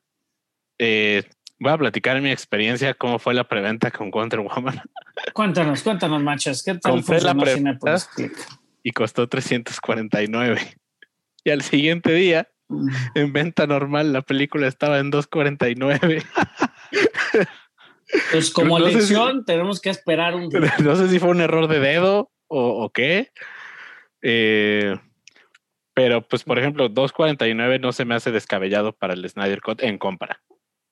eh, 0.78 1.24
voy 1.58 1.72
a 1.72 1.78
platicar 1.78 2.20
mi 2.20 2.30
experiencia, 2.30 2.94
cómo 2.94 3.18
fue 3.18 3.34
la 3.34 3.44
preventa 3.48 3.90
con 3.90 4.10
Wonder 4.10 4.40
Woman, 4.40 4.80
Cuéntanos, 5.34 5.82
cuéntanos, 5.82 6.22
machos, 6.22 6.62
¿qué 6.62 6.74
tal 6.74 6.92
Compré 6.92 7.20
la 7.20 7.34
preventa. 7.34 7.96
Click? 8.14 8.32
y 8.84 8.92
costó 8.92 9.28
349. 9.28 10.60
Y 11.44 11.50
al 11.50 11.62
siguiente 11.62 12.12
día, 12.12 12.48
Mm. 12.70 12.88
en 13.14 13.32
venta 13.32 13.66
normal, 13.66 14.12
la 14.12 14.20
película 14.22 14.68
estaba 14.68 14.98
en 14.98 15.10
249. 15.10 16.22
Pues 18.32 18.50
como 18.52 18.78
No 18.78 18.86
sé 18.90 19.02
si- 19.02 19.14
tenemos 19.46 19.80
que 19.80 19.90
esperar 19.90 20.34
un 20.34 20.48
día. 20.48 20.60
no 20.84 20.96
sé 20.96 21.08
si 21.08 21.18
fue 21.18 21.30
un 21.30 21.40
error 21.40 21.68
de 21.68 21.78
dedo 21.80 22.30
o, 22.48 22.84
o 22.84 22.90
qué. 22.90 23.30
Eh, 24.22 24.96
pero, 25.94 26.26
pues, 26.26 26.44
por 26.44 26.58
ejemplo, 26.58 26.88
249 26.88 27.78
no 27.80 27.92
se 27.92 28.04
me 28.04 28.14
hace 28.14 28.30
descabellado 28.30 28.92
para 28.92 29.14
el 29.14 29.28
Snyder 29.28 29.60
Cut 29.60 29.82
en 29.82 29.98
compra. 29.98 30.40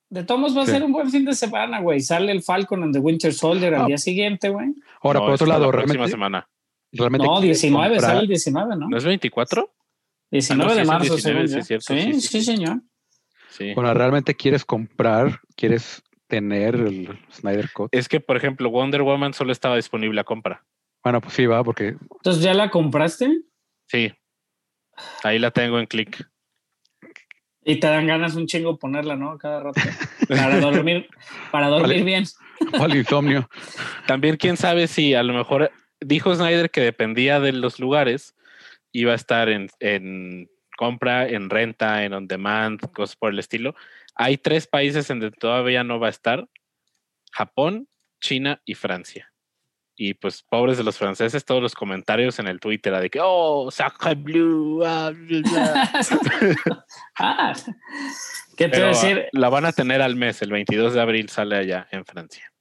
De 0.08 0.22
todos 0.24 0.40
modos 0.40 0.56
va 0.56 0.62
a 0.62 0.66
Sí. 0.66 0.72
ser 0.72 0.84
un 0.84 0.92
buen 0.92 1.10
fin 1.10 1.24
de 1.24 1.34
semana, 1.34 1.80
güey. 1.80 2.00
Sale 2.00 2.30
el 2.32 2.42
Falcon 2.42 2.82
and 2.84 2.92
the 2.92 3.00
Winter 3.00 3.32
Soldier 3.32 3.74
al 3.74 3.82
Ah. 3.82 3.86
día 3.86 3.98
siguiente, 3.98 4.48
güey. 4.48 4.68
Ahora, 5.02 5.20
No, 5.20 5.26
por 5.26 5.34
otro 5.34 5.46
lado, 5.46 5.64
la 5.66 5.70
próxima 5.72 5.92
realmente, 5.94 6.10
semana. 6.12 6.48
realmente 6.92 7.26
No, 7.26 7.40
quieres 7.40 7.60
19, 7.62 7.88
comprar- 7.96 8.10
sale 8.10 8.20
el 8.20 8.28
19, 8.28 8.76
¿no? 8.76 8.88
¿No 8.88 8.96
es 8.96 9.04
24? 9.04 9.72
19 10.30 10.62
Ah, 10.62 10.66
no, 10.66 10.70
sí 10.70 10.76
de 10.76 10.82
el 10.82 10.88
marzo, 10.88 11.14
19, 11.14 11.48
según 11.48 11.62
sí, 11.62 11.66
cierto, 11.66 11.84
Sí, 11.94 12.00
sí, 12.00 12.12
sí, 12.12 12.20
sí, 12.20 12.28
sí. 12.40 12.44
señor. 12.44 12.80
Sí. 13.50 13.74
Bueno, 13.74 13.94
realmente 13.94 14.34
quieres 14.34 14.64
comprar, 14.64 15.40
quieres 15.56 16.02
tener 16.26 16.74
el 16.74 17.18
Snyder 17.32 17.70
Cut. 17.72 17.88
Es 17.92 18.08
que, 18.08 18.20
por 18.20 18.36
ejemplo, 18.36 18.70
Wonder 18.70 19.02
Woman 19.02 19.34
solo 19.34 19.52
estaba 19.52 19.76
disponible 19.76 20.20
a 20.20 20.24
compra. 20.24 20.64
Bueno, 21.02 21.20
pues 21.20 21.34
sí, 21.34 21.46
va, 21.46 21.62
porque 21.62 21.96
Entonces, 22.00 22.42
¿ya 22.42 22.54
la 22.54 22.70
compraste? 22.70 23.42
Sí. 23.86 24.12
Ahí 25.22 25.38
la 25.38 25.50
tengo 25.50 25.78
en 25.78 25.86
click. 25.86 26.28
Y 27.64 27.80
te 27.80 27.86
dan 27.88 28.06
ganas 28.06 28.36
un 28.36 28.46
chingo 28.46 28.78
ponerla, 28.78 29.16
¿no? 29.16 29.38
Cada 29.38 29.60
rato. 29.60 29.80
Para 30.28 30.60
dormir, 30.60 31.08
para 31.52 31.68
dormir 31.68 31.88
Vale. 31.88 32.04
bien. 32.04 32.24
al 32.72 32.96
insomnio. 32.96 33.48
También, 34.06 34.36
quién 34.36 34.56
sabe 34.56 34.88
si 34.88 35.14
a 35.14 35.22
lo 35.22 35.32
mejor 35.34 35.70
dijo 36.00 36.34
Snyder 36.34 36.70
que 36.70 36.80
dependía 36.80 37.38
de 37.38 37.52
los 37.52 37.78
lugares, 37.78 38.34
iba 38.92 39.12
a 39.12 39.16
estar 39.16 39.48
en, 39.48 39.68
en 39.78 40.48
compra, 40.76 41.28
en 41.28 41.50
renta, 41.50 42.04
en 42.04 42.12
on 42.12 42.26
demand, 42.26 42.80
cosas 42.92 43.16
por 43.16 43.32
el 43.32 43.38
estilo. 43.38 43.74
Hay 44.16 44.38
tres 44.38 44.66
países 44.66 45.08
en 45.10 45.20
donde 45.20 45.36
todavía 45.36 45.84
no 45.84 46.00
va 46.00 46.08
a 46.08 46.10
estar: 46.10 46.48
Japón, 47.32 47.88
China 48.20 48.60
y 48.64 48.74
Francia. 48.74 49.32
Y 49.98 50.12
pues, 50.14 50.42
pobres 50.42 50.76
de 50.76 50.84
los 50.84 50.98
franceses, 50.98 51.44
todos 51.46 51.62
los 51.62 51.74
comentarios 51.74 52.38
en 52.38 52.48
el 52.48 52.60
Twitter 52.60 52.94
de 53.00 53.08
que, 53.08 53.18
oh, 53.22 53.70
Sacre 53.70 54.14
Blue, 54.14 54.84
ah, 54.84 55.10
bla, 55.14 55.40
bla". 55.40 55.90
ah, 57.18 57.54
¿qué 58.58 58.68
te 58.68 58.76
voy 58.76 58.84
a 58.84 58.84
ah, 58.84 58.88
decir? 58.88 59.28
la 59.32 59.48
van 59.48 59.64
a 59.64 59.72
tener 59.72 60.02
al 60.02 60.14
mes, 60.14 60.42
el 60.42 60.50
22 60.50 60.92
de 60.92 61.00
abril 61.00 61.30
sale 61.30 61.56
allá 61.56 61.88
en 61.90 62.04
Francia. 62.04 62.52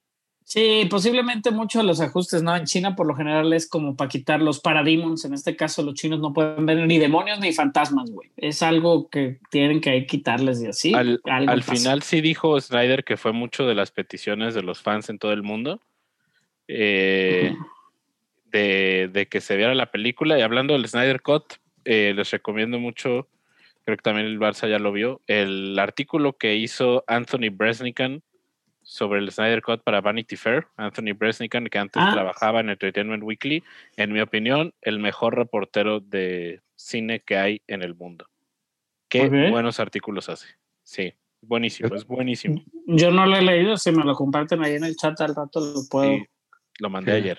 Sí, 0.48 0.86
posiblemente 0.88 1.50
muchos 1.50 1.82
de 1.82 1.88
los 1.88 2.00
ajustes, 2.00 2.40
¿no? 2.40 2.54
En 2.54 2.66
China, 2.66 2.94
por 2.94 3.04
lo 3.08 3.16
general, 3.16 3.52
es 3.52 3.68
como 3.68 3.96
para 3.96 4.08
quitar 4.08 4.40
los 4.40 4.60
parademons. 4.60 5.24
En 5.24 5.34
este 5.34 5.56
caso, 5.56 5.82
los 5.82 5.94
chinos 5.94 6.20
no 6.20 6.32
pueden 6.32 6.64
ver 6.64 6.86
ni 6.86 6.98
demonios 6.98 7.40
ni 7.40 7.52
fantasmas, 7.52 8.12
güey. 8.12 8.30
Es 8.36 8.62
algo 8.62 9.10
que 9.10 9.40
tienen 9.50 9.80
que 9.80 10.06
quitarles 10.06 10.62
y 10.62 10.68
así. 10.68 10.94
al, 10.94 11.62
final 11.64 12.02
sí 12.02 12.20
dijo 12.20 12.60
Snyder 12.60 13.02
que 13.02 13.16
fue 13.16 13.32
mucho 13.32 13.66
de 13.66 13.74
las 13.74 13.90
peticiones 13.90 14.54
de 14.54 14.62
los 14.62 14.80
fans 14.80 15.10
en 15.10 15.18
todo 15.18 15.32
el 15.32 15.42
mundo 15.42 15.80
eh, 16.68 17.52
de, 18.44 19.10
de 19.12 19.26
que 19.26 19.40
se 19.40 19.56
viera 19.56 19.74
la 19.74 19.90
película. 19.90 20.38
Y 20.38 20.42
hablando 20.42 20.74
del 20.74 20.86
Snyder 20.86 21.22
Cut, 21.22 21.54
eh, 21.84 22.12
les 22.14 22.30
recomiendo 22.30 22.78
mucho, 22.78 23.26
creo 23.84 23.96
que 23.96 24.02
también 24.02 24.28
el 24.28 24.38
Barça 24.38 24.70
ya 24.70 24.78
lo 24.78 24.92
vio, 24.92 25.22
el 25.26 25.76
artículo 25.76 26.34
que 26.34 26.54
hizo 26.54 27.02
Anthony 27.08 27.50
Bresnikan 27.50 28.22
sobre 28.88 29.18
el 29.18 29.32
Snyder 29.32 29.62
Cut 29.62 29.82
para 29.82 30.00
Vanity 30.00 30.36
Fair. 30.36 30.68
Anthony 30.76 31.12
Bresnikan, 31.18 31.66
que 31.66 31.76
antes 31.78 32.00
Ah. 32.00 32.12
trabajaba 32.12 32.60
en 32.60 32.70
Entertainment 32.70 33.22
Weekly, 33.24 33.64
en 33.96 34.12
mi 34.12 34.20
opinión, 34.20 34.72
el 34.80 35.00
mejor 35.00 35.34
reportero 35.34 35.98
de 35.98 36.60
cine 36.76 37.18
que 37.20 37.36
hay 37.36 37.62
en 37.66 37.82
el 37.82 37.96
mundo. 37.96 38.26
Qué 39.08 39.28
buenos 39.28 39.80
artículos 39.80 40.28
hace. 40.28 40.46
Sí, 40.84 41.12
buenísimo, 41.40 41.92
es 41.96 42.06
buenísimo. 42.06 42.62
Yo 42.86 43.10
no 43.10 43.26
lo 43.26 43.36
he 43.36 43.42
leído. 43.42 43.76
Si 43.76 43.90
me 43.90 44.04
lo 44.04 44.14
comparten 44.14 44.62
ahí 44.62 44.74
en 44.76 44.84
el 44.84 44.94
chat 44.96 45.20
al 45.20 45.34
rato, 45.34 45.58
lo 45.58 45.80
puedo. 45.90 46.12
Sí, 46.18 46.24
lo 46.78 46.88
mandé 46.88 47.10
Sí. 47.12 47.16
ayer. 47.18 47.38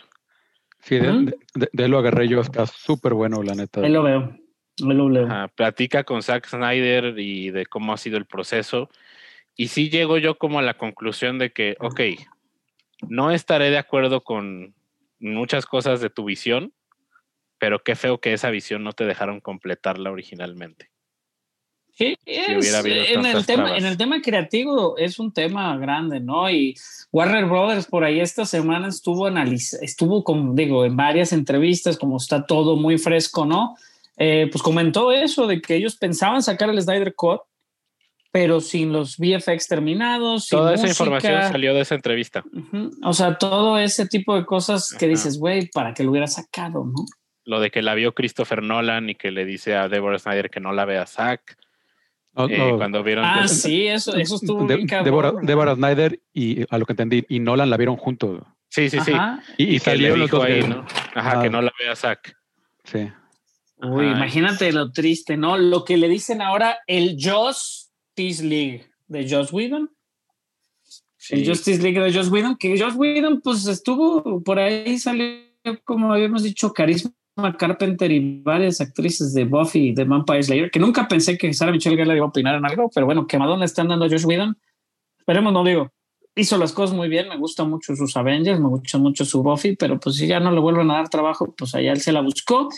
Sí, 0.80 1.00
de, 1.00 1.08
de- 1.12 1.38
de- 1.56 1.70
de 1.72 1.84
ahí 1.84 1.90
lo 1.90 1.98
agarré 1.98 2.28
yo, 2.28 2.42
está 2.42 2.66
súper 2.66 3.14
bueno, 3.14 3.42
la 3.42 3.56
neta. 3.56 3.82
Ahí 3.82 3.92
lo 3.92 4.04
veo. 4.04 4.38
Ahí 4.84 4.94
lo 4.94 5.10
leo. 5.10 5.26
Ajá, 5.28 5.48
platica 5.48 6.04
con 6.04 6.22
Zack 6.22 6.46
Snyder 6.48 7.18
y 7.18 7.52
de 7.52 7.66
cómo 7.66 7.94
ha 7.94 7.98
sido 7.98 8.18
el 8.18 8.26
proceso. 8.26 8.90
Y 9.58 9.68
sí 9.70 9.90
llego 9.90 10.18
yo 10.20 10.38
como 10.38 10.60
a 10.60 10.62
la 10.62 10.76
conclusión 10.78 11.40
de 11.40 11.52
que, 11.52 11.76
ok, 11.80 12.02
no 13.10 13.32
estaré 13.32 13.70
de 13.72 13.78
acuerdo 13.78 14.24
con 14.24 14.76
muchas 15.20 15.66
cosas 15.66 16.00
de 16.00 16.10
tu 16.10 16.26
visión, 16.26 16.74
pero 17.58 17.84
qué 17.84 17.96
feo 17.96 18.20
que 18.20 18.34
esa 18.34 18.52
visión 18.52 18.84
no 18.84 18.94
te 18.94 19.06
dejaron 19.06 19.42
completarla 19.42 20.12
originalmente. 20.12 20.92
Sí, 21.98 22.16
es- 22.28 22.76
en, 22.86 23.26
el 23.26 23.44
tema, 23.48 23.64
trabas. 23.64 23.80
en 23.80 23.86
el 23.88 23.98
tema 23.98 24.22
creativo 24.22 24.96
es 25.00 25.18
un 25.18 25.34
tema 25.34 25.76
grande, 25.78 26.20
¿no? 26.20 26.48
Y 26.48 26.76
Warner 27.12 27.46
Brothers 27.46 27.88
por 27.88 28.04
ahí 28.04 28.20
esta 28.20 28.46
semana 28.46 28.90
estuvo 28.90 29.26
analiz 29.26 29.74
estuvo 29.74 30.24
como 30.24 30.54
digo, 30.54 30.86
en 30.86 30.96
varias 30.96 31.34
entrevistas, 31.34 31.98
como 31.98 32.18
está 32.18 32.46
todo 32.46 32.76
muy 32.76 33.00
fresco, 33.00 33.48
¿no? 33.48 33.76
Eh, 34.18 34.48
pues 34.52 34.62
comentó 34.62 35.12
eso 35.12 35.48
de 35.48 35.60
que 35.60 35.76
ellos 35.76 35.96
pensaban 35.96 36.44
sacar 36.44 36.70
el 36.70 36.80
Snyder 36.80 37.16
Cut, 37.16 37.42
pero 38.40 38.62
sin 38.62 38.94
los 38.94 39.18
VFX 39.18 39.68
terminados. 39.68 40.46
sin 40.46 40.60
Toda 40.60 40.76
esa 40.76 40.84
música. 40.84 41.04
información 41.04 41.42
salió 41.52 41.74
de 41.74 41.82
esa 41.82 41.96
entrevista. 41.96 42.44
O 43.04 43.14
sea, 43.14 43.36
todo 43.40 43.80
ese 43.80 44.06
tipo 44.06 44.36
de 44.36 44.46
cosas 44.46 44.90
que 44.92 45.06
Ajá. 45.06 45.10
dices, 45.10 45.40
güey, 45.40 45.70
para 45.74 45.96
que 45.96 46.04
lo 46.04 46.12
hubiera 46.12 46.28
sacado, 46.28 46.86
¿no? 46.86 47.04
Lo 47.46 47.60
de 47.60 47.72
que 47.72 47.82
la 47.82 47.96
vio 47.96 48.14
Christopher 48.14 48.62
Nolan 48.62 49.10
y 49.10 49.16
que 49.16 49.32
le 49.32 49.44
dice 49.44 49.76
a 49.76 49.90
Deborah 49.90 50.20
Snyder 50.20 50.52
que 50.52 50.60
no 50.60 50.72
la 50.72 50.86
vea 50.86 51.08
Zack. 51.08 51.58
No, 52.36 52.48
eh, 52.48 52.58
no, 52.60 52.78
cuando 52.78 53.02
vieron 53.02 53.26
Ah, 53.26 53.40
que- 53.42 53.48
sí, 53.48 53.88
eso, 53.88 54.16
eso 54.16 54.36
estuvo 54.36 54.68
de- 54.68 54.76
bien 54.76 54.88
cabrón, 54.88 55.06
Deborah. 55.06 55.34
Deborah 55.42 55.74
Snyder 55.76 56.20
y 56.32 56.64
a 56.72 56.78
lo 56.78 56.86
que 56.86 56.94
entendí, 56.94 57.26
y 57.28 57.40
Nolan 57.40 57.72
la 57.72 57.78
vieron 57.78 57.96
juntos. 57.98 58.42
Sí, 58.70 58.88
sí, 58.92 59.00
sí. 59.00 59.14
Ajá. 59.14 59.42
Y, 59.58 59.80
salieron 59.80 60.20
los 60.20 60.30
dos 60.30 60.44
ahí, 60.44 60.62
¿no? 60.62 60.86
Ajá, 61.16 61.40
Ah. 61.40 61.42
que 61.42 61.50
no 61.50 61.60
la 61.64 61.72
vea 61.80 61.96
Zack. 61.96 62.36
Sí. 62.84 63.10
Uy, 63.78 64.06
Ajá. 64.06 64.18
imagínate 64.18 64.72
lo 64.74 64.92
triste, 64.92 65.38
¿no? 65.38 65.58
Lo 65.58 65.84
que 65.84 65.98
le 65.98 66.08
dicen 66.10 66.42
ahora 66.44 66.78
el 66.86 67.16
Justice 68.18 68.44
League 68.44 68.86
de 69.08 69.30
Joss 69.30 69.54
Whedon. 69.54 69.90
El 71.30 71.40
Sí. 71.40 71.46
Justice 71.46 71.82
League 71.82 72.00
de 72.00 72.14
Joss 72.14 72.30
Whedon, 72.30 72.58
que 72.58 72.80
Joss 72.80 72.96
Whedon, 72.96 73.42
pues 73.42 73.68
estuvo 73.68 74.42
por 74.44 74.60
ahí, 74.60 74.98
salió, 74.98 75.36
como 75.84 76.14
habíamos 76.14 76.44
dicho, 76.44 76.72
carisma 76.74 77.12
Carpenter 77.60 78.12
y 78.12 78.42
varias 78.42 78.82
actrices 78.82 79.34
de 79.34 79.44
Buffy 79.46 79.90
y 79.90 79.94
de 79.94 80.06
Vampire 80.06 80.42
Slayer, 80.42 80.72
que 80.72 80.80
nunca 80.80 81.08
pensé 81.08 81.38
que 81.38 81.54
Sarah 81.54 81.72
Michelle 81.72 81.96
Gellar 81.96 82.16
iba 82.16 82.26
a 82.26 82.30
opinar 82.30 82.56
en 82.56 82.66
algo, 82.66 82.90
pero 82.94 83.06
bueno, 83.06 83.28
que 83.28 83.38
Madonna 83.38 83.66
están 83.66 83.90
dando 83.90 84.06
a 84.06 84.10
Josh 84.10 84.26
Whedon. 84.26 84.58
Esperemos, 85.20 85.54
no 85.54 85.64
digo. 85.64 85.92
Hizo 86.36 86.58
las 86.58 86.72
cosas 86.72 86.96
muy 86.96 87.10
bien, 87.10 87.30
me 87.30 87.38
gusta 87.38 87.64
mucho 87.66 87.96
sus 87.96 88.16
Avengers, 88.16 88.60
me 88.60 88.70
gusta 88.70 88.98
mucho 88.98 89.26
su 89.26 89.44
Buffy, 89.44 89.76
pero 89.76 90.00
pues 90.00 90.16
si 90.16 90.28
ya 90.28 90.40
no 90.40 90.52
le 90.52 90.60
vuelven 90.60 90.90
a 90.92 90.96
dar 90.96 91.10
trabajo, 91.10 91.54
pues 91.56 91.76
allá 91.76 91.92
él 91.92 92.00
se 92.00 92.12
la 92.12 92.22
buscó. 92.22 92.70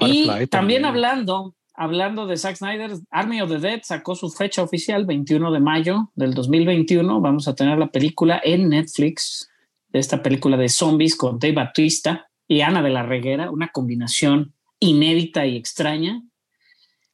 y 0.00 0.26
también, 0.26 0.48
también 0.48 0.84
hablando, 0.84 1.54
hablando 1.78 2.26
de 2.26 2.36
Zack 2.36 2.56
Snyder, 2.56 2.90
Army 3.10 3.40
of 3.40 3.50
the 3.50 3.58
Dead 3.58 3.80
sacó 3.84 4.16
su 4.16 4.28
fecha 4.30 4.62
oficial, 4.62 5.06
21 5.06 5.52
de 5.52 5.60
mayo 5.60 6.10
del 6.16 6.34
2021. 6.34 7.20
Vamos 7.20 7.46
a 7.46 7.54
tener 7.54 7.78
la 7.78 7.86
película 7.86 8.40
en 8.42 8.68
Netflix, 8.68 9.48
de 9.88 10.00
esta 10.00 10.22
película 10.22 10.56
de 10.56 10.68
zombies 10.68 11.16
con 11.16 11.38
Dave 11.38 11.54
Batista 11.54 12.28
y 12.48 12.62
Ana 12.62 12.82
de 12.82 12.90
la 12.90 13.04
Reguera, 13.04 13.50
una 13.50 13.68
combinación 13.68 14.54
inédita 14.80 15.46
y 15.46 15.56
extraña, 15.56 16.22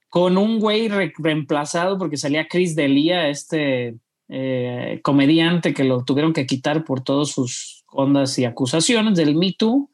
con 0.09 0.39
un 0.39 0.59
güey 0.59 0.89
re 0.89 1.13
reemplazado 1.19 1.99
porque 1.99 2.17
salía 2.17 2.49
Chris 2.49 2.75
Delia, 2.75 3.29
este 3.29 3.99
eh, 4.29 5.01
comediante 5.03 5.75
que 5.75 5.85
lo 5.85 6.05
tuvieron 6.05 6.33
que 6.33 6.47
quitar 6.47 6.85
por 6.85 7.03
todas 7.03 7.29
sus 7.29 7.85
ondas 7.89 8.39
y 8.39 8.47
acusaciones 8.47 9.17
del 9.17 9.35
Me 9.35 9.53
Too. 9.53 9.91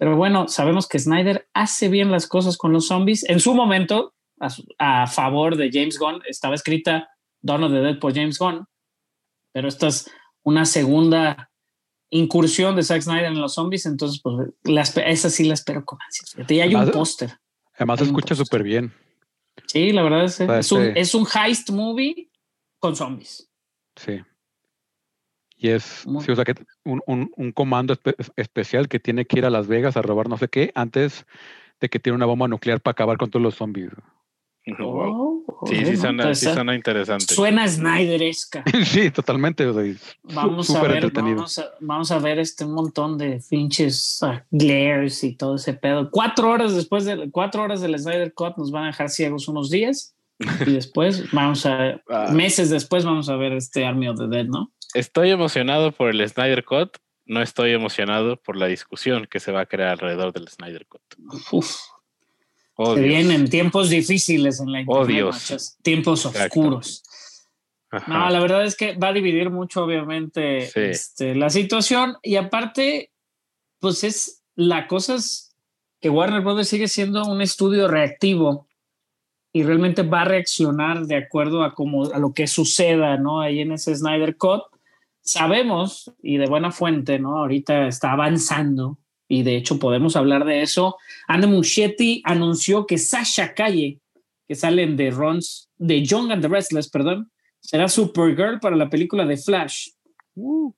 Pero 0.00 0.16
bueno, 0.16 0.48
sabemos 0.48 0.88
que 0.88 0.98
Snyder 0.98 1.46
hace 1.52 1.90
bien 1.90 2.10
las 2.10 2.26
cosas 2.26 2.56
con 2.56 2.72
los 2.72 2.86
zombies. 2.86 3.22
En 3.28 3.38
su 3.38 3.52
momento, 3.52 4.14
a, 4.38 4.48
su, 4.48 4.66
a 4.78 5.06
favor 5.06 5.58
de 5.58 5.68
James 5.70 5.98
Gunn, 5.98 6.22
estaba 6.26 6.54
escrita 6.54 7.10
Dawn 7.42 7.64
of 7.64 7.72
the 7.72 7.80
Dead 7.80 7.98
por 7.98 8.14
James 8.14 8.38
Gunn, 8.38 8.64
pero 9.52 9.68
esta 9.68 9.88
es 9.88 10.10
una 10.42 10.64
segunda 10.64 11.50
incursión 12.08 12.76
de 12.76 12.82
Zack 12.82 13.02
Snyder 13.02 13.26
en 13.26 13.42
los 13.42 13.52
zombies, 13.52 13.84
entonces 13.84 14.22
pues 14.22 14.48
las, 14.62 14.96
esa 14.96 15.28
sí 15.28 15.44
la 15.44 15.52
espero 15.52 15.84
con 15.84 15.98
ansias. 16.02 16.34
Y 16.50 16.60
hay 16.60 16.74
un 16.74 16.90
póster. 16.92 17.36
Además 17.74 17.98
se 17.98 18.06
escucha 18.06 18.34
súper 18.34 18.62
bien. 18.62 18.94
Sí, 19.66 19.92
la 19.92 20.02
verdad 20.02 20.24
es, 20.24 20.40
o 20.40 20.46
sea, 20.46 20.58
es, 20.60 20.72
un, 20.72 20.82
este... 20.82 21.00
es, 21.00 21.14
un, 21.14 21.26
heist 21.26 21.68
movie 21.68 22.30
con 22.78 22.96
zombies. 22.96 23.50
Sí. 23.96 24.22
Y 25.62 25.68
es, 25.68 26.06
sí, 26.24 26.32
o 26.32 26.34
sea, 26.34 26.44
que 26.46 26.54
un, 26.84 27.02
un, 27.06 27.30
un 27.36 27.52
comando 27.52 27.92
espe 27.92 28.14
especial 28.36 28.88
que 28.88 28.98
tiene 28.98 29.26
que 29.26 29.40
ir 29.40 29.44
a 29.44 29.50
Las 29.50 29.66
Vegas 29.66 29.98
a 29.98 30.02
robar 30.02 30.26
no 30.26 30.38
sé 30.38 30.48
qué 30.48 30.72
antes 30.74 31.26
de 31.80 31.90
que 31.90 31.98
tiene 31.98 32.16
una 32.16 32.24
bomba 32.24 32.48
nuclear 32.48 32.80
para 32.80 32.92
acabar 32.92 33.18
con 33.18 33.28
todos 33.28 33.42
los 33.42 33.56
zombies. 33.56 33.90
Oh, 34.78 35.42
sí, 35.66 35.84
sí, 35.84 35.96
suena, 35.96 36.34
sí 36.34 36.46
suena 36.46 36.74
interesante. 36.74 37.34
Suena 37.34 37.68
Snyderesca. 37.68 38.64
sí, 38.84 39.10
totalmente. 39.10 39.66
O 39.66 39.74
sea, 39.74 39.94
vamos, 40.22 40.70
a 40.70 40.82
ver, 40.82 41.10
vamos, 41.12 41.58
a, 41.58 41.70
vamos 41.80 42.10
a 42.10 42.18
ver 42.18 42.38
este 42.38 42.64
montón 42.64 43.18
de 43.18 43.40
finches 43.40 44.20
uh, 44.22 44.38
glares 44.50 45.24
y 45.24 45.34
todo 45.34 45.56
ese 45.56 45.74
pedo. 45.74 46.10
Cuatro 46.10 46.50
horas 46.50 46.74
después 46.74 47.04
de 47.04 47.30
cuatro 47.30 47.62
horas 47.62 47.80
del 47.80 47.98
Snyder 47.98 48.32
Cut 48.32 48.56
nos 48.56 48.70
van 48.70 48.84
a 48.84 48.86
dejar 48.88 49.08
ciegos 49.08 49.48
unos 49.48 49.70
días 49.70 50.14
y 50.38 50.38
después 50.72 51.30
vamos 51.32 51.64
a 51.66 52.00
ah. 52.08 52.30
meses 52.32 52.70
después 52.70 53.04
vamos 53.04 53.28
a 53.28 53.36
ver 53.36 53.52
este 53.52 53.84
Army 53.86 54.08
of 54.08 54.18
the 54.18 54.28
Dead, 54.28 54.46
¿no? 54.46 54.70
Estoy 54.94 55.30
emocionado 55.30 55.92
por 55.92 56.10
el 56.10 56.28
Snyder 56.28 56.64
Cut. 56.64 56.96
No 57.26 57.42
estoy 57.42 57.72
emocionado 57.72 58.36
por 58.36 58.56
la 58.56 58.66
discusión 58.66 59.26
que 59.30 59.40
se 59.40 59.52
va 59.52 59.60
a 59.62 59.66
crear 59.66 59.90
alrededor 59.90 60.32
del 60.32 60.48
Snyder 60.48 60.86
Cut. 60.86 61.02
Uf. 61.52 61.76
Oh, 62.74 62.94
se 62.94 63.02
Dios. 63.02 63.14
vienen 63.14 63.50
tiempos 63.50 63.90
difíciles 63.90 64.58
en 64.60 64.72
la 64.72 64.80
internet, 64.80 65.24
oh, 65.24 65.82
tiempos 65.82 66.24
oscuros. 66.24 67.02
Ajá. 67.90 68.12
No, 68.12 68.30
la 68.30 68.40
verdad 68.40 68.64
es 68.64 68.76
que 68.76 68.96
va 68.96 69.08
a 69.08 69.12
dividir 69.12 69.50
mucho, 69.50 69.84
obviamente, 69.84 70.62
sí. 70.62 70.80
este, 70.80 71.34
la 71.34 71.50
situación. 71.50 72.16
Y 72.22 72.36
aparte, 72.36 73.10
pues 73.80 74.04
es 74.04 74.42
la 74.54 74.86
cosa 74.86 75.16
es 75.16 75.54
que 76.00 76.08
Warner 76.08 76.40
Brothers 76.40 76.68
sigue 76.68 76.88
siendo 76.88 77.24
un 77.24 77.42
estudio 77.42 77.88
reactivo 77.88 78.66
y 79.52 79.62
realmente 79.62 80.02
va 80.02 80.22
a 80.22 80.26
reaccionar 80.26 81.06
de 81.06 81.16
acuerdo 81.16 81.64
a, 81.64 81.74
como, 81.74 82.04
a 82.12 82.18
lo 82.18 82.32
que 82.32 82.46
suceda, 82.46 83.16
¿no? 83.16 83.40
Ahí 83.40 83.60
en 83.60 83.72
ese 83.72 83.94
Snyder 83.94 84.36
Cut. 84.36 84.62
Sabemos, 85.30 86.12
y 86.20 86.38
de 86.38 86.48
buena 86.48 86.72
fuente, 86.72 87.20
¿no? 87.20 87.38
Ahorita 87.38 87.86
está 87.86 88.10
avanzando 88.10 88.98
y 89.28 89.44
de 89.44 89.56
hecho 89.56 89.78
podemos 89.78 90.16
hablar 90.16 90.44
de 90.44 90.62
eso. 90.62 90.96
Anne 91.28 91.46
Muschietti 91.46 92.20
anunció 92.24 92.84
que 92.84 92.98
Sasha 92.98 93.54
Calle, 93.54 94.00
que 94.48 94.56
salen 94.56 94.96
de 94.96 95.12
Rons, 95.12 95.70
de 95.78 96.04
Young 96.04 96.32
and 96.32 96.42
the 96.42 96.48
Restless, 96.48 96.90
perdón, 96.90 97.30
será 97.60 97.88
Supergirl 97.88 98.58
para 98.58 98.74
la 98.74 98.90
película 98.90 99.24
de 99.24 99.36
Flash. 99.36 99.90
Uh, 100.34 100.74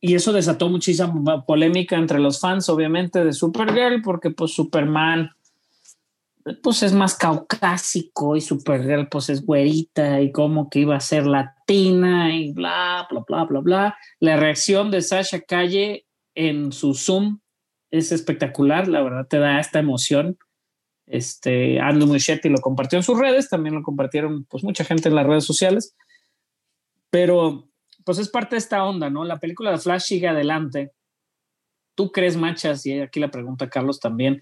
y 0.00 0.16
eso 0.16 0.32
desató 0.32 0.68
muchísima 0.68 1.46
polémica 1.46 1.94
entre 1.94 2.18
los 2.18 2.40
fans, 2.40 2.68
obviamente, 2.68 3.24
de 3.24 3.32
Supergirl, 3.32 4.02
porque 4.02 4.32
pues 4.32 4.54
Superman 4.54 5.30
pues 6.62 6.82
es 6.82 6.92
más 6.92 7.16
caucásico 7.16 8.36
y 8.36 8.40
Supergirl 8.40 9.08
pues 9.08 9.28
es 9.30 9.44
güerita 9.44 10.20
y 10.20 10.32
como 10.32 10.68
que 10.70 10.80
iba 10.80 10.96
a 10.96 11.00
ser 11.00 11.26
latina 11.26 12.34
y 12.34 12.52
bla, 12.52 13.06
bla, 13.10 13.24
bla, 13.26 13.44
bla, 13.44 13.60
bla. 13.60 13.98
La 14.18 14.36
reacción 14.36 14.90
de 14.90 15.02
Sasha 15.02 15.40
Calle 15.40 16.06
en 16.34 16.72
su 16.72 16.94
Zoom 16.94 17.40
es 17.90 18.12
espectacular, 18.12 18.88
la 18.88 19.02
verdad 19.02 19.26
te 19.28 19.38
da 19.38 19.60
esta 19.60 19.78
emoción. 19.78 20.38
Este, 21.06 21.80
Andrew 21.80 22.06
Muschietti 22.06 22.48
lo 22.48 22.60
compartió 22.60 22.98
en 22.98 23.02
sus 23.02 23.18
redes, 23.18 23.48
también 23.48 23.74
lo 23.74 23.82
compartieron 23.82 24.44
pues 24.44 24.62
mucha 24.62 24.84
gente 24.84 25.08
en 25.08 25.16
las 25.16 25.26
redes 25.26 25.44
sociales, 25.44 25.96
pero 27.10 27.68
pues 28.04 28.18
es 28.18 28.28
parte 28.28 28.54
de 28.54 28.58
esta 28.58 28.84
onda, 28.84 29.10
¿no? 29.10 29.24
La 29.24 29.38
película 29.38 29.72
de 29.72 29.78
Flash 29.78 30.02
sigue 30.02 30.28
adelante. 30.28 30.92
¿Tú 31.96 32.12
crees, 32.12 32.36
Machas? 32.36 32.86
Y 32.86 33.00
aquí 33.00 33.20
la 33.20 33.30
pregunta 33.30 33.68
Carlos 33.68 34.00
también, 34.00 34.40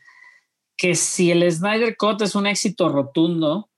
que 0.78 0.94
si 0.94 1.30
el 1.32 1.50
Snyder 1.50 1.96
Cut 1.96 2.22
es 2.22 2.34
un 2.34 2.46
éxito 2.46 2.88
rotundo, 2.88 3.68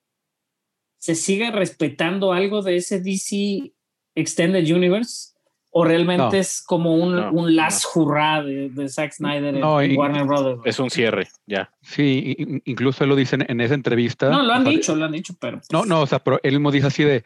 ¿se 0.99 1.15
sigue 1.15 1.51
respetando 1.51 2.33
algo 2.33 2.63
de 2.63 2.77
ese 2.77 3.01
DC 3.01 3.73
Extended 4.15 4.71
Universe? 4.73 5.31
¿O 5.73 5.85
realmente 5.85 6.25
no, 6.25 6.33
es 6.33 6.61
como 6.63 6.97
un, 6.97 7.15
no, 7.15 7.31
un 7.31 7.55
last 7.55 7.85
no. 7.85 8.03
hurrah 8.03 8.43
de, 8.43 8.71
de, 8.71 8.89
Zack 8.89 9.13
Snyder 9.13 9.55
no, 9.55 9.81
en, 9.81 9.93
y, 9.93 9.97
Warner 9.97 10.25
Brothers? 10.25 10.61
Es 10.65 10.81
un 10.81 10.91
cierre, 10.91 11.29
ya. 11.47 11.71
Sí, 11.81 12.37
incluso 12.65 13.05
él 13.05 13.11
lo 13.11 13.17
dice 13.17 13.39
en 13.41 13.61
esa 13.61 13.75
entrevista. 13.75 14.29
No, 14.31 14.43
lo 14.43 14.53
han 14.53 14.63
o 14.63 14.65
sea, 14.65 14.73
dicho, 14.73 14.97
lo 14.97 15.05
han 15.05 15.13
dicho, 15.13 15.35
pero. 15.41 15.59
Pues... 15.59 15.73
No, 15.73 15.85
no, 15.85 16.03
o 16.03 16.07
sea, 16.07 16.19
pero 16.19 16.41
él 16.43 16.55
mismo 16.55 16.73
dice 16.73 16.89
así 16.89 17.05
de, 17.05 17.25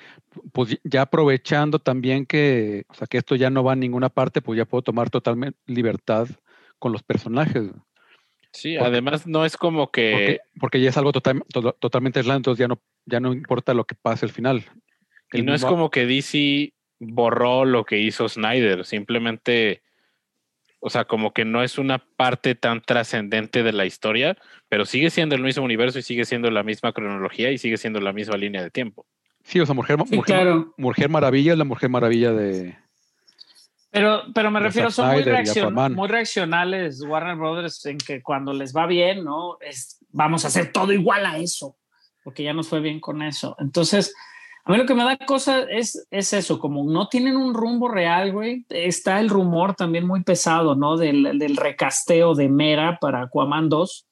pues 0.52 0.78
ya 0.84 1.02
aprovechando 1.02 1.78
también 1.78 2.26
que, 2.26 2.84
o 2.88 2.94
sea, 2.94 3.06
que 3.06 3.16
esto 3.16 3.34
ya 3.34 3.48
no 3.48 3.64
va 3.64 3.72
a 3.72 3.76
ninguna 3.76 4.10
parte, 4.10 4.42
pues 4.42 4.58
ya 4.58 4.66
puedo 4.66 4.82
tomar 4.82 5.08
totalmente 5.08 5.58
libertad 5.66 6.28
con 6.78 6.92
los 6.92 7.02
personajes. 7.02 7.70
Sí, 8.54 8.76
porque, 8.78 8.88
además 8.88 9.26
no 9.26 9.44
es 9.44 9.56
como 9.56 9.90
que. 9.90 10.12
Porque, 10.12 10.40
porque 10.60 10.80
ya 10.80 10.90
es 10.90 10.96
algo 10.96 11.12
total, 11.12 11.42
to, 11.52 11.72
totalmente 11.72 12.20
aislado, 12.20 12.36
entonces 12.36 12.60
ya 12.60 12.68
no, 12.68 12.80
ya 13.04 13.20
no 13.20 13.32
importa 13.32 13.74
lo 13.74 13.84
que 13.84 13.96
pase 13.96 14.24
al 14.24 14.32
final. 14.32 14.64
Y 15.32 15.42
no 15.42 15.52
es 15.54 15.64
como 15.64 15.90
que 15.90 16.06
DC 16.06 16.72
borró 17.00 17.64
lo 17.64 17.84
que 17.84 17.98
hizo 17.98 18.28
Snyder, 18.28 18.84
simplemente, 18.84 19.82
o 20.78 20.88
sea, 20.88 21.04
como 21.04 21.32
que 21.32 21.44
no 21.44 21.64
es 21.64 21.78
una 21.78 21.98
parte 21.98 22.54
tan 22.54 22.80
trascendente 22.80 23.64
de 23.64 23.72
la 23.72 23.86
historia, 23.86 24.36
pero 24.68 24.84
sigue 24.86 25.10
siendo 25.10 25.34
el 25.34 25.42
mismo 25.42 25.64
universo 25.64 25.98
y 25.98 26.02
sigue 26.02 26.24
siendo 26.24 26.50
la 26.52 26.62
misma 26.62 26.92
cronología 26.92 27.50
y 27.50 27.58
sigue 27.58 27.76
siendo 27.76 28.00
la 28.00 28.12
misma 28.12 28.36
línea 28.36 28.62
de 28.62 28.70
tiempo. 28.70 29.04
Sí, 29.42 29.58
o 29.58 29.66
sea, 29.66 29.74
Mujer, 29.74 29.98
sí, 30.06 30.16
mujer, 30.16 30.36
claro. 30.36 30.74
mujer 30.78 31.08
Maravilla 31.10 31.52
es 31.52 31.58
la 31.58 31.64
Mujer 31.64 31.90
Maravilla 31.90 32.32
de... 32.32 32.76
Pero, 33.94 34.22
pero 34.34 34.50
me 34.50 34.58
refiero, 34.58 34.90
son 34.90 35.12
muy, 35.12 35.22
reaccion 35.22 35.72
muy, 35.72 36.08
reaccionales 36.08 37.00
Warner 37.00 37.36
Brothers 37.36 37.86
en 37.86 37.96
que 37.96 38.24
cuando 38.24 38.52
les 38.52 38.74
va 38.74 38.88
bien, 38.88 39.22
¿no? 39.22 39.56
Es, 39.60 40.04
vamos 40.10 40.44
a 40.44 40.48
hacer 40.48 40.72
todo 40.72 40.92
igual 40.92 41.24
a 41.24 41.38
eso, 41.38 41.76
porque 42.24 42.42
ya 42.42 42.52
nos 42.52 42.66
fue 42.66 42.80
bien 42.80 42.98
con 42.98 43.22
eso. 43.22 43.54
Entonces, 43.60 44.12
a 44.64 44.72
mí 44.72 44.78
lo 44.78 44.84
que 44.84 44.96
me 44.96 45.04
da 45.04 45.16
cosa 45.18 45.60
es, 45.70 46.08
es 46.10 46.32
eso, 46.32 46.58
como 46.58 46.82
no 46.90 47.06
tienen 47.06 47.36
un 47.36 47.54
rumbo 47.54 47.86
real, 47.86 48.32
güey. 48.32 48.66
Está 48.68 49.20
el 49.20 49.28
rumor 49.28 49.76
también 49.76 50.08
muy 50.08 50.24
pesado, 50.24 50.74
¿no? 50.74 50.96
Del, 50.96 51.38
del 51.38 51.56
recasteo 51.56 52.34
de 52.34 52.48
Mera 52.48 52.98
para 53.00 53.22
Aquaman 53.22 53.68
2. 53.68 54.08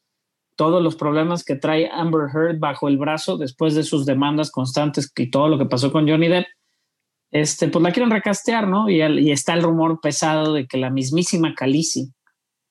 Todos 0.55 0.81
los 0.81 0.95
problemas 0.95 1.43
que 1.43 1.57
trae 1.57 1.91
Amber 1.93 2.29
Heard 2.33 2.61
bajo 2.61 2.87
el 2.87 2.99
brazo 2.99 3.37
después 3.37 3.75
de 3.75 3.83
sus 3.83 4.07
demandas 4.07 4.53
constantes 4.53 5.13
y 5.17 5.29
todo 5.29 5.49
lo 5.49 5.59
que 5.59 5.67
pasó 5.67 5.91
con 5.91 6.09
Johnny 6.09 6.29
Depp. 6.29 6.47
Este, 7.33 7.69
pues 7.69 7.83
la 7.83 7.91
quieren 7.91 8.11
recastear, 8.11 8.69
¿no? 8.69 8.89
Y, 8.89 9.01
el, 9.01 9.19
y 9.19 9.33
está 9.33 9.55
el 9.55 9.63
rumor 9.63 10.01
pesado 10.01 10.55
de 10.55 10.67
que 10.67 10.77
la 10.79 10.91
mismísima 10.91 11.55
Khaleesi 11.55 12.13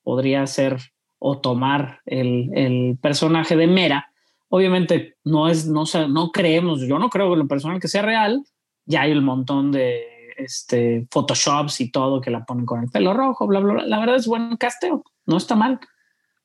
podría 0.02 0.46
ser 0.46 0.78
o 1.18 1.40
tomar 1.40 2.00
el, 2.06 2.50
el 2.54 2.98
personaje 3.00 3.56
de 3.56 3.66
Mera 3.66 4.12
Obviamente 4.54 5.16
no 5.24 5.48
es, 5.48 5.66
no, 5.66 5.84
no 6.10 6.30
creemos, 6.30 6.82
yo 6.82 6.98
no 6.98 7.08
creo 7.08 7.30
que 7.30 7.38
lo 7.38 7.48
personal 7.48 7.80
que 7.80 7.88
sea 7.88 8.02
real. 8.02 8.44
Ya 8.84 9.00
hay 9.00 9.12
un 9.12 9.24
montón 9.24 9.72
de 9.72 10.04
este, 10.36 11.06
photoshops 11.10 11.80
y 11.80 11.90
todo 11.90 12.20
que 12.20 12.30
la 12.30 12.44
ponen 12.44 12.66
con 12.66 12.82
el 12.82 12.90
pelo 12.90 13.14
rojo, 13.14 13.46
bla, 13.46 13.60
bla, 13.60 13.72
bla. 13.72 13.86
La 13.86 13.98
verdad 13.98 14.16
es 14.16 14.26
buen 14.26 14.58
casteo, 14.58 15.04
no 15.24 15.38
está 15.38 15.56
mal. 15.56 15.80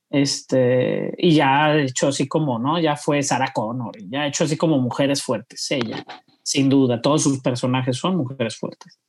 Este, 0.09 1.13
y 1.17 1.35
ya 1.35 1.65
ha 1.65 1.81
hecho 1.81 2.07
así 2.07 2.29
como, 2.29 2.57
¿no? 2.59 2.79
Ya 2.79 2.95
fue 2.95 3.21
Sarah 3.23 3.51
Connor, 3.53 3.97
ya 4.09 4.21
ha 4.21 4.27
hecho 4.27 4.45
así 4.45 4.55
como 4.55 4.79
mujeres 4.79 5.21
fuertes, 5.21 5.69
ella, 5.71 6.05
sin 6.47 6.69
duda, 6.69 7.01
todos 7.01 7.23
sus 7.23 7.39
personajes 7.41 7.97
son 7.97 8.15
mujeres 8.15 8.55
fuertes. 8.57 8.99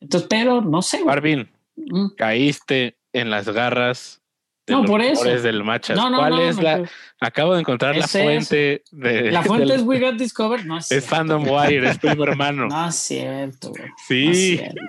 Entonces, 0.00 0.28
pero 0.30 0.60
no 0.62 0.82
sé. 0.82 1.04
Marvin, 1.04 1.48
mm. 1.74 2.10
caíste 2.16 2.96
en 3.12 3.28
las 3.30 3.48
garras 3.48 4.22
de 4.66 4.74
No, 4.74 4.82
los 4.82 4.90
por 4.90 5.00
eso. 5.02 5.24
del 5.24 5.64
Machas. 5.64 5.96
No, 5.96 6.10
no, 6.10 6.18
¿Cuál 6.18 6.30
no, 6.36 6.40
es 6.42 6.62
la? 6.62 6.88
Acabo 7.20 7.54
de 7.54 7.60
encontrar 7.60 7.96
la 7.96 8.04
es. 8.04 8.12
fuente 8.12 8.84
de. 8.92 9.32
La 9.32 9.42
fuente 9.42 9.66
del- 9.66 9.80
es 9.80 9.82
We 9.82 9.98
Got 9.98 10.14
Discovered. 10.16 10.64
No 10.64 10.78
es, 10.78 10.92
es. 10.92 11.04
Fandom 11.04 11.44
Wire, 11.48 11.88
es 11.88 11.98
primo 11.98 12.22
hermano. 12.24 12.66
No 12.68 12.88
es 12.88 12.94
cierto, 12.94 13.70
güey. 13.70 13.82
No 13.88 13.94
es 14.30 14.38
sí, 14.38 14.56
cierto. 14.58 14.80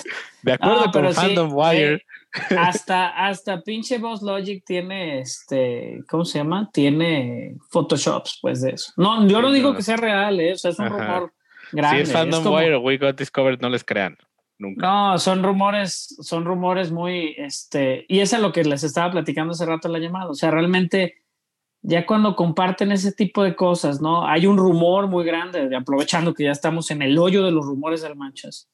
de 0.43 0.53
acuerdo 0.53 0.91
con 0.91 1.07
sí, 1.07 1.13
Fandom 1.13 1.49
Wire. 1.53 1.93
eh, 1.95 2.01
hasta, 2.57 3.07
hasta 3.27 3.61
pinche 3.61 3.97
Boss 3.97 4.21
Logic 4.21 4.63
tiene 4.63 5.19
este, 5.21 6.03
¿cómo 6.07 6.25
se 6.25 6.37
llama? 6.39 6.69
Tiene 6.71 7.55
Photoshops, 7.71 8.37
pues 8.41 8.61
de 8.61 8.71
eso. 8.71 8.91
No, 8.97 9.25
yo 9.27 9.41
no 9.41 9.47
Sí, 9.49 9.55
digo 9.55 9.73
que 9.75 9.81
sea 9.81 9.97
real, 9.97 10.39
¿eh? 10.39 10.53
o 10.53 10.57
sea, 10.57 10.69
es 10.71 10.77
un 10.79 10.85
Ajá. 10.85 10.97
rumor 10.97 11.33
grande. 11.71 11.97
si 12.05 12.11
es 12.11 12.13
Fandom 12.13 12.43
como- 12.43 12.55
Wire 12.57 12.75
o 12.75 12.81
We 12.81 12.97
Got 12.97 13.17
Discovered, 13.17 13.59
no 13.61 13.69
les 13.69 13.83
crean. 13.83 14.17
Nunca. 14.59 14.87
No, 14.87 15.19
son 15.19 15.43
rumores, 15.43 16.15
son 16.21 16.43
rumores 16.45 16.91
muy, 16.91 17.35
este, 17.37 18.05
y 18.07 18.19
es 18.21 18.33
a 18.33 18.39
lo 18.39 18.51
que 18.51 18.63
les 18.63 18.83
estaba 18.83 19.11
platicando 19.11 19.51
hace 19.51 19.65
rato 19.67 19.87
en 19.87 19.93
la 19.93 19.99
llamada. 19.99 20.29
O 20.31 20.33
sea, 20.33 20.49
realmente, 20.49 21.15
ya 21.83 22.07
cuando 22.07 22.35
comparten 22.35 22.91
ese 22.91 23.11
tipo 23.11 23.43
de 23.43 23.55
cosas, 23.55 24.01
¿no? 24.01 24.25
Hay 24.27 24.47
un 24.47 24.57
rumor 24.57 25.07
muy 25.07 25.23
grande, 25.25 25.69
de- 25.69 25.75
aprovechando 25.75 26.33
que 26.33 26.45
ya 26.45 26.51
estamos 26.51 26.89
en 26.89 27.03
el 27.03 27.19
hoyo 27.19 27.43
de 27.43 27.51
los 27.51 27.65
rumores 27.67 28.01
del 28.01 28.15
Manchas. 28.15 28.67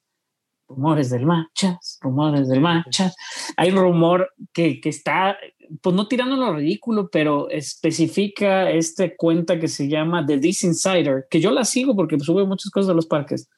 Rumores 0.66 1.10
del 1.10 1.26
Manchas, 1.26 1.98
rumores 2.00 2.48
del 2.48 2.62
Manchas. 2.62 3.14
Hay 3.58 3.70
un 3.70 3.76
rumor 3.76 4.32
que, 4.54 4.80
que 4.80 4.88
está, 4.88 5.36
pues 5.80 5.94
no 5.94 6.08
tirando 6.08 6.36
lo 6.36 6.54
ridículo, 6.54 7.08
pero 7.10 7.48
especifica 7.50 8.70
este 8.70 9.16
cuenta 9.16 9.58
que 9.58 9.68
se 9.68 9.88
llama 9.88 10.24
The 10.24 10.38
This 10.38 10.64
Insider, 10.64 11.26
que 11.30 11.40
yo 11.40 11.50
la 11.50 11.64
sigo 11.64 11.96
porque 11.96 12.18
sube 12.18 12.44
muchas 12.44 12.70
cosas 12.70 12.88
de 12.88 12.94
los 12.94 13.06
parques 13.06 13.48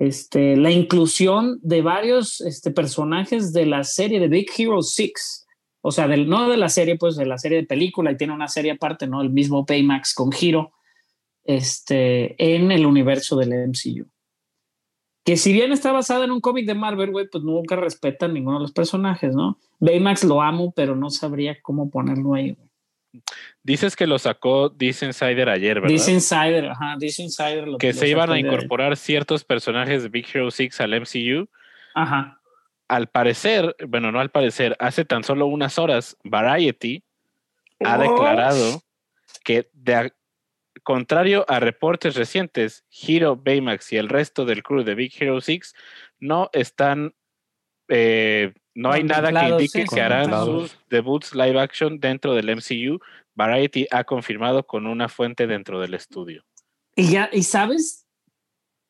este, 0.00 0.56
la 0.56 0.70
inclusión 0.70 1.60
de 1.62 1.82
varios 1.82 2.40
este, 2.40 2.70
personajes 2.70 3.52
de 3.52 3.66
la 3.66 3.84
serie 3.84 4.18
de 4.18 4.28
Big 4.28 4.50
Hero 4.56 4.80
6. 4.80 5.46
O 5.82 5.92
sea, 5.92 6.08
del, 6.08 6.26
no 6.26 6.48
de 6.48 6.56
la 6.56 6.70
serie, 6.70 6.96
pues 6.96 7.16
de 7.16 7.26
la 7.26 7.36
serie 7.36 7.58
de 7.58 7.66
película, 7.66 8.10
y 8.10 8.16
tiene 8.16 8.32
una 8.32 8.48
serie 8.48 8.72
aparte, 8.72 9.06
¿no? 9.06 9.20
El 9.20 9.28
mismo 9.28 9.66
Baymax 9.66 10.14
con 10.14 10.30
Hero, 10.32 10.72
este, 11.44 12.34
en 12.38 12.72
el 12.72 12.86
universo 12.86 13.36
del 13.36 13.52
MCU. 13.68 14.10
Que 15.24 15.36
si 15.36 15.52
bien 15.52 15.72
está 15.72 15.92
basada 15.92 16.24
en 16.24 16.30
un 16.30 16.40
cómic 16.40 16.66
de 16.66 16.74
Marvel, 16.74 17.10
güey, 17.10 17.28
pues 17.28 17.44
nunca 17.44 17.76
respetan 17.76 18.32
ninguno 18.32 18.58
de 18.58 18.62
los 18.62 18.72
personajes, 18.72 19.34
¿no? 19.34 19.58
Baymax 19.78 20.24
lo 20.24 20.40
amo, 20.40 20.72
pero 20.74 20.96
no 20.96 21.10
sabría 21.10 21.60
cómo 21.60 21.90
ponerlo 21.90 22.34
ahí, 22.34 22.52
güey. 22.52 22.70
Dices 23.62 23.96
que 23.96 24.06
lo 24.06 24.18
sacó 24.18 24.70
This 24.72 25.02
Insider 25.02 25.48
ayer, 25.48 25.80
¿verdad? 25.80 25.94
This 25.94 26.08
Insider, 26.08 26.66
ajá, 26.68 26.96
This 26.98 27.18
Insider. 27.18 27.66
Lo, 27.66 27.78
que 27.78 27.88
lo 27.88 27.92
se 27.94 28.08
iban 28.08 28.30
a 28.30 28.38
incorporar 28.38 28.96
ciertos 28.96 29.44
personajes 29.44 30.04
de 30.04 30.08
Big 30.08 30.26
Hero 30.32 30.50
6 30.50 30.80
al 30.80 31.00
MCU. 31.00 31.48
Ajá. 31.94 32.40
Al 32.88 33.08
parecer, 33.08 33.74
bueno, 33.88 34.12
no 34.12 34.20
al 34.20 34.30
parecer, 34.30 34.76
hace 34.78 35.04
tan 35.04 35.24
solo 35.24 35.46
unas 35.46 35.78
horas, 35.78 36.16
Variety 36.24 37.02
ha 37.80 37.98
Oh. 37.98 38.02
declarado 38.02 38.82
que, 39.44 39.68
de 39.72 40.12
contrario 40.82 41.44
a 41.48 41.60
reportes 41.60 42.14
recientes, 42.14 42.84
Hero, 42.90 43.36
Baymax 43.36 43.92
y 43.92 43.96
el 43.96 44.08
resto 44.08 44.44
del 44.44 44.62
crew 44.62 44.82
de 44.82 44.94
Big 44.94 45.12
Hero 45.18 45.40
6 45.40 45.74
no 46.18 46.50
están, 46.52 47.14
eh, 47.88 48.52
no 48.74 48.92
hay 48.92 49.04
nada 49.04 49.32
que 49.32 49.48
indique 49.48 49.82
sí, 49.82 49.94
que 49.94 50.00
harán 50.00 50.30
sus 50.44 50.78
debuts 50.88 51.34
live 51.34 51.60
action 51.60 51.98
dentro 52.00 52.34
del 52.34 52.50
MCU. 52.56 52.98
Variety 53.34 53.86
ha 53.90 54.04
confirmado 54.04 54.66
con 54.66 54.86
una 54.86 55.08
fuente 55.08 55.46
dentro 55.46 55.80
del 55.80 55.94
estudio. 55.94 56.44
Y 56.96 57.10
ya, 57.10 57.30
y 57.32 57.42
sabes, 57.42 58.06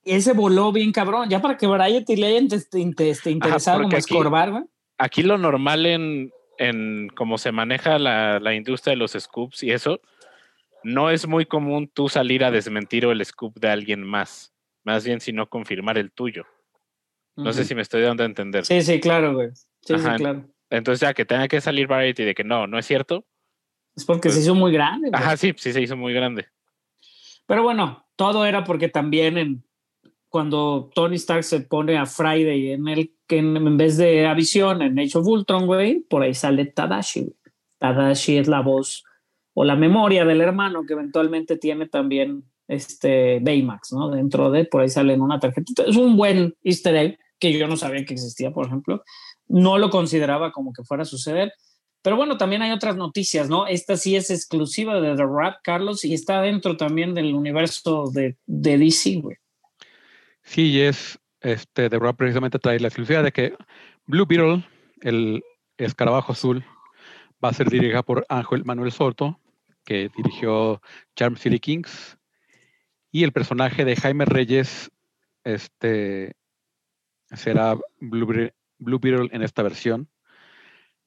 ese 0.02 0.32
voló 0.32 0.72
bien 0.72 0.92
cabrón. 0.92 1.28
Ya 1.28 1.40
para 1.40 1.56
que 1.56 1.66
Variety 1.66 2.16
le 2.16 2.26
hayan 2.26 2.48
este, 2.50 3.10
este, 3.10 3.30
interesado 3.30 3.82
como 3.82 3.88
aquí- 3.88 3.96
escorbar, 3.98 4.64
aquí 4.98 5.22
lo 5.22 5.38
normal 5.38 5.86
en, 5.86 6.32
en 6.58 7.08
cómo 7.14 7.38
se 7.38 7.52
maneja 7.52 7.98
la, 7.98 8.40
la 8.40 8.54
industria 8.54 8.92
de 8.92 8.96
los 8.96 9.12
scoops 9.12 9.62
y 9.62 9.70
eso, 9.70 10.00
no 10.84 11.10
es 11.10 11.26
muy 11.26 11.46
común 11.46 11.90
tú 11.92 12.08
salir 12.08 12.44
a 12.44 12.50
desmentir 12.50 13.06
o 13.06 13.12
el 13.12 13.24
scoop 13.24 13.58
de 13.58 13.68
alguien 13.68 14.02
más. 14.02 14.52
Más 14.84 15.04
bien, 15.04 15.20
sino 15.20 15.48
confirmar 15.48 15.98
el 15.98 16.10
tuyo. 16.12 16.44
No 17.36 17.52
sé 17.52 17.64
si 17.64 17.74
me 17.74 17.82
estoy 17.82 18.02
dando 18.02 18.22
a 18.22 18.26
entender. 18.26 18.66
Sí, 18.66 18.82
sí, 18.82 19.00
claro, 19.00 19.34
güey. 19.34 19.48
Sí, 19.82 19.94
Ajá. 19.94 20.12
sí, 20.16 20.22
claro. 20.22 20.44
Entonces, 20.68 21.00
ya 21.00 21.14
que 21.14 21.24
tenga 21.24 21.48
que 21.48 21.60
salir 21.60 21.86
Variety 21.86 22.24
de 22.24 22.34
que 22.34 22.44
no, 22.44 22.66
no 22.66 22.78
es 22.78 22.86
cierto. 22.86 23.24
Es 23.96 24.04
porque 24.04 24.28
Pues- 24.28 24.34
se 24.34 24.40
hizo 24.42 24.54
muy 24.54 24.72
grande. 24.72 25.08
güey. 25.10 25.20
Ajá, 25.22 25.36
sí, 25.36 25.52
sí 25.56 25.72
se 25.72 25.80
hizo 25.80 25.96
muy 25.96 26.12
grande. 26.12 26.46
Pero 27.46 27.62
bueno, 27.62 28.06
todo 28.16 28.44
era 28.46 28.64
porque 28.64 28.88
también 28.88 29.38
en, 29.38 29.64
cuando 30.28 30.90
Tony 30.94 31.16
Stark 31.16 31.42
se 31.44 31.60
pone 31.60 31.96
a 31.98 32.06
Friday 32.06 32.72
en 32.72 32.86
el 32.88 33.12
que 33.26 33.38
en, 33.38 33.56
en 33.56 33.76
vez 33.76 33.96
de 33.96 34.26
a 34.26 34.34
Visión 34.34 34.82
en 34.82 34.98
Age 34.98 35.18
of 35.18 35.26
Ultron, 35.26 35.66
güey, 35.66 36.00
por 36.00 36.22
ahí 36.22 36.34
sale 36.34 36.66
Tadashi. 36.66 37.20
güey. 37.22 37.34
Tadashi 37.78 38.36
es 38.38 38.46
la 38.48 38.60
voz 38.60 39.04
o 39.60 39.64
la 39.64 39.76
memoria 39.76 40.24
del 40.24 40.40
hermano 40.40 40.86
que 40.86 40.94
eventualmente 40.94 41.58
tiene 41.58 41.86
también 41.86 42.44
este 42.66 43.40
Baymax, 43.40 43.92
¿no? 43.92 44.08
Dentro 44.08 44.50
de, 44.50 44.64
por 44.64 44.80
ahí 44.80 44.88
sale 44.88 45.12
en 45.12 45.20
una 45.20 45.38
tarjetita. 45.38 45.82
Es 45.82 45.96
un 45.96 46.16
buen 46.16 46.56
easter 46.62 46.96
egg 46.96 47.18
que 47.38 47.52
yo 47.52 47.68
no 47.68 47.76
sabía 47.76 48.06
que 48.06 48.14
existía, 48.14 48.52
por 48.52 48.64
ejemplo. 48.64 49.04
No 49.48 49.76
lo 49.76 49.90
consideraba 49.90 50.50
como 50.50 50.72
que 50.72 50.82
fuera 50.82 51.02
a 51.02 51.04
suceder. 51.04 51.52
Pero 52.00 52.16
bueno, 52.16 52.38
también 52.38 52.62
hay 52.62 52.70
otras 52.70 52.96
noticias, 52.96 53.50
¿no? 53.50 53.66
Esta 53.66 53.98
sí 53.98 54.16
es 54.16 54.30
exclusiva 54.30 54.98
de 54.98 55.14
The 55.14 55.26
Rap, 55.26 55.56
Carlos, 55.62 56.06
y 56.06 56.14
está 56.14 56.40
dentro 56.40 56.78
también 56.78 57.12
del 57.12 57.34
universo 57.34 58.10
de, 58.14 58.38
de 58.46 58.78
DC. 58.78 59.22
Sí, 60.42 60.80
es 60.80 61.18
este 61.42 61.90
de 61.90 61.98
Rob 61.98 62.16
precisamente 62.16 62.58
trae 62.58 62.80
la 62.80 62.88
exclusividad 62.88 63.24
de 63.24 63.32
que 63.32 63.52
Blue 64.06 64.24
Beetle, 64.24 64.64
el 65.02 65.42
escarabajo 65.76 66.32
azul, 66.32 66.64
va 67.44 67.48
a 67.48 67.54
ser 67.54 67.70
dirigida 67.70 68.02
por 68.02 68.24
Ángel 68.28 68.64
Manuel 68.64 68.92
Soto, 68.92 69.39
que 69.84 70.10
dirigió 70.16 70.80
Charm 71.16 71.36
City 71.36 71.58
Kings, 71.58 72.18
y 73.10 73.24
el 73.24 73.32
personaje 73.32 73.84
de 73.84 73.96
Jaime 73.96 74.24
Reyes 74.24 74.90
este, 75.44 76.36
será 77.32 77.76
Blue, 78.00 78.26
Beetle- 78.26 78.54
Blue 78.78 79.00
Beetle 79.00 79.28
en 79.32 79.42
esta 79.42 79.62
versión. 79.62 80.08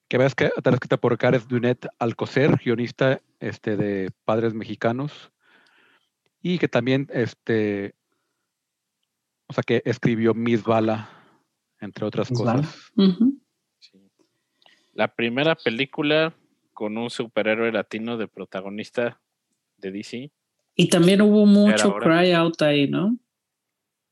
Que 0.09 0.17
ves 0.17 0.35
que 0.35 0.51
está 0.55 0.69
escrita 0.69 0.97
por 0.97 1.15
Gareth 1.17 1.47
Dunet 1.47 1.87
Alcocer, 1.97 2.57
guionista 2.57 3.21
este, 3.39 3.77
de 3.77 4.11
Padres 4.25 4.53
Mexicanos, 4.53 5.31
y 6.41 6.59
que 6.59 6.67
también 6.67 7.07
este, 7.13 7.95
o 9.47 9.53
sea, 9.53 9.63
que 9.63 9.81
escribió 9.85 10.33
Miss 10.33 10.63
Bala, 10.63 11.09
entre 11.79 12.05
otras 12.05 12.29
Miss 12.29 12.39
cosas. 12.39 12.91
La 14.93 15.07
primera 15.15 15.55
película 15.55 16.35
con 16.73 16.97
un 16.97 17.09
superhéroe 17.09 17.71
latino 17.71 18.17
de 18.17 18.27
protagonista 18.27 19.19
de 19.77 19.91
DC. 19.91 20.31
Y 20.75 20.89
también 20.89 21.21
hubo 21.21 21.45
mucho 21.45 21.95
cry 21.95 22.31
out 22.31 22.61
ahí, 22.61 22.87
¿no? 22.87 23.17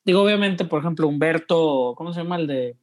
Digo, 0.03 0.21
obviamente, 0.21 0.65
por 0.65 0.79
ejemplo, 0.79 1.07
Humberto, 1.07 1.93
¿cómo 1.95 2.13
se 2.13 2.21
llama 2.21 2.37
el 2.37 2.47
de 2.47 2.75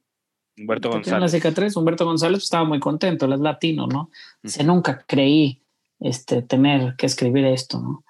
Humberto 0.57 0.91
que 0.91 1.01
tiene 1.01 1.19
la 1.19 1.21
González. 1.21 1.31
cicatriz? 1.33 1.77
Humberto 1.77 2.05
González 2.05 2.43
estaba 2.43 2.65
muy 2.65 2.81
contento, 2.81 3.27
él 3.27 3.33
es 3.33 3.41
latino, 3.41 3.87
¿no? 3.87 4.11
Dice, 4.43 4.65
nunca 4.65 5.05
creí 5.07 5.63
este, 6.01 6.43
tener 6.43 6.95
que 6.97 7.07
escribir 7.07 7.45
esto, 7.47 7.81
¿no? 7.81 8.05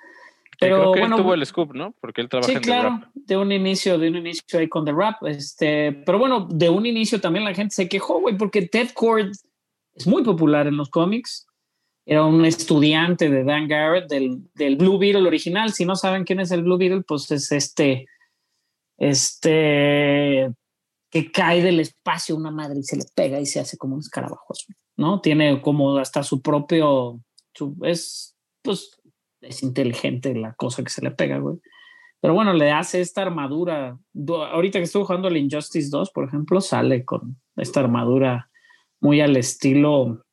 Pero 0.61 0.77
creo 0.77 0.93
que 0.93 1.01
bueno, 1.01 1.17
él 1.17 1.23
tuvo 1.23 1.35
el 1.35 1.47
scoop, 1.47 1.75
¿no? 1.75 1.95
Porque 2.01 2.21
él 2.21 2.29
trabaja 2.29 2.51
Sí, 2.51 2.57
en 2.57 2.63
The 2.63 2.67
claro, 2.67 2.89
Rap. 3.01 3.11
de 3.15 3.37
un 3.37 3.53
inicio, 3.53 3.97
de 3.97 4.09
un 4.09 4.17
inicio 4.17 4.59
ahí 4.59 4.69
con 4.69 4.85
The 4.85 4.93
Rap. 4.93 5.23
Este, 5.25 5.93
pero 5.93 6.19
bueno, 6.19 6.49
de 6.51 6.69
un 6.69 6.85
inicio 6.85 7.21
también 7.21 7.45
la 7.45 7.55
gente 7.55 7.75
se 7.75 7.89
quejó, 7.89 8.21
güey, 8.21 8.37
porque 8.37 8.63
Ted 8.63 8.91
Cord 8.93 9.31
es 9.95 10.07
muy 10.07 10.25
popular 10.25 10.67
en 10.67 10.77
los 10.77 10.89
cómics. 10.91 11.48
Era 12.11 12.25
un 12.25 12.43
estudiante 12.47 13.29
de 13.29 13.45
Dan 13.45 13.69
Garrett 13.69 14.09
del, 14.09 14.41
del 14.55 14.77
Blue 14.77 14.97
Beetle 14.99 15.27
original. 15.29 15.73
Si 15.75 15.85
no 15.85 15.95
saben 15.95 16.25
quién 16.25 16.41
es 16.41 16.51
el 16.51 16.63
Blue 16.63 16.79
Beetle, 16.79 17.03
pues 17.03 17.31
es 17.31 17.53
este, 17.53 18.07
este 18.97 20.51
que 21.11 21.31
cae 21.33 21.63
del 21.63 21.81
espacio 21.81 22.37
una 22.37 22.51
madre 22.51 22.81
y 22.81 22.83
se 22.83 22.97
le 22.97 23.05
pega 23.15 23.41
y 23.41 23.47
se 23.47 23.61
hace 23.61 23.77
como 23.79 23.95
un 23.95 24.01
escarabajo 24.01 24.55
¿no? 24.97 25.21
Tiene 25.21 25.61
como 25.63 25.97
hasta 25.99 26.23
su 26.23 26.43
propio, 26.43 27.21
es, 27.83 28.37
pues, 28.63 29.01
es 29.41 29.63
inteligente 29.63 30.35
la 30.35 30.53
cosa 30.55 30.83
que 30.83 30.91
se 30.91 31.03
le 31.03 31.11
pega, 31.13 31.39
güey. 31.39 31.57
Pero 32.21 32.35
bueno, 32.35 32.53
le 32.53 32.73
hace 32.73 33.01
esta 33.01 33.23
armadura. 33.23 33.97
Du- 34.13 34.43
Ahorita 34.43 34.79
que 34.81 34.85
estuve 34.85 35.05
jugando 35.05 35.29
el 35.29 35.37
Injustice 35.37 35.89
2, 35.91 36.11
por 36.11 36.27
ejemplo, 36.27 36.61
sale 36.61 37.05
con 37.05 37.41
esta 37.57 37.81
armadura 37.81 38.51
muy 39.01 39.21
al 39.21 39.37
estilo, 39.37 40.25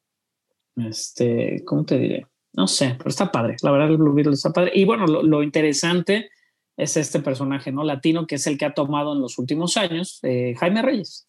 este, 0.76 1.64
¿cómo 1.66 1.86
te 1.86 1.98
diré? 1.98 2.28
No 2.54 2.68
sé, 2.68 2.96
pero 2.98 3.10
está 3.10 3.32
padre. 3.32 3.58
La 3.62 3.72
verdad, 3.72 3.90
el 3.90 3.98
Blue 3.98 4.14
Beetle 4.14 4.34
está 4.34 4.52
padre. 4.52 4.72
Y 4.74 4.86
bueno, 4.86 5.06
lo, 5.08 5.24
lo 5.24 5.44
interesante 5.44 6.30
es 6.78 6.98
este 6.98 7.20
personaje, 7.20 7.72
¿no? 7.72 7.84
Latino, 7.84 8.28
que 8.28 8.36
es 8.36 8.48
el 8.48 8.58
que 8.58 8.66
ha 8.66 8.74
tomado 8.74 9.14
en 9.14 9.22
los 9.22 9.38
últimos 9.38 9.78
años, 9.78 10.20
eh, 10.24 10.56
Jaime 10.58 10.82
Reyes, 10.82 11.28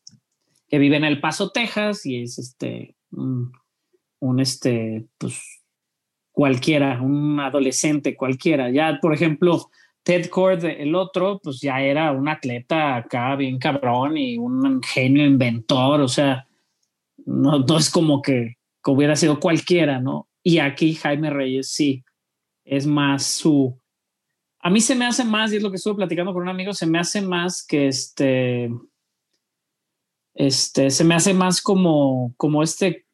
que 0.69 0.79
vive 0.79 0.97
en 0.97 1.05
El 1.05 1.21
Paso, 1.21 1.51
Texas, 1.51 2.05
y 2.07 2.23
es 2.23 2.39
este, 2.39 2.97
un, 3.11 4.41
este, 4.41 5.07
pues, 5.19 5.41
cualquiera, 6.33 7.01
un 7.01 7.39
adolescente 7.41 8.17
cualquiera. 8.17 8.71
Ya, 8.71 8.99
por 9.01 9.15
ejemplo, 9.15 9.71
Ted 10.03 10.29
Cord, 10.29 10.65
el 10.65 10.95
otro, 10.95 11.41
pues 11.43 11.61
ya 11.61 11.81
era 11.81 12.13
un 12.13 12.29
atleta 12.29 12.97
acá 12.97 13.37
bien 13.37 13.59
cabrón 13.59 14.17
y 14.17 14.39
un 14.39 14.83
genio 14.83 15.25
inventor, 15.25 16.01
o 16.01 16.09
sea, 16.09 16.47
no 17.25 17.65
es 17.77 17.91
como 17.91 18.23
que 18.23 18.56
que 18.87 18.93
hubiera 18.93 19.17
sido 19.17 19.41
cualquiera, 19.41 19.99
¿no? 20.01 20.29
Y 20.45 20.61
aquí 20.61 20.95
Jaime 20.95 21.29
Reyes 21.31 21.71
sí, 21.71 22.05
es 22.65 22.87
más 22.87 23.25
su... 23.27 23.77
A 24.61 24.71
mí 24.71 24.81
se 24.81 24.95
me 24.95 25.05
hace 25.07 25.25
más, 25.25 25.53
y 25.53 25.57
es 25.57 25.63
lo 25.65 25.71
que 25.71 25.77
estuve 25.77 25.97
platicando 25.97 26.33
con 26.33 26.43
un 26.45 26.49
amigo, 26.49 26.73
se 26.73 26.87
me 26.87 27.01
hace 27.01 27.21
más 27.21 27.67
que 27.67 27.89
este... 27.89 28.71
Este, 30.35 30.91
se 30.91 31.03
me 31.03 31.17
hace 31.17 31.35
más 31.35 31.61
como, 31.61 32.33
como 32.37 32.63
este, 32.63 33.07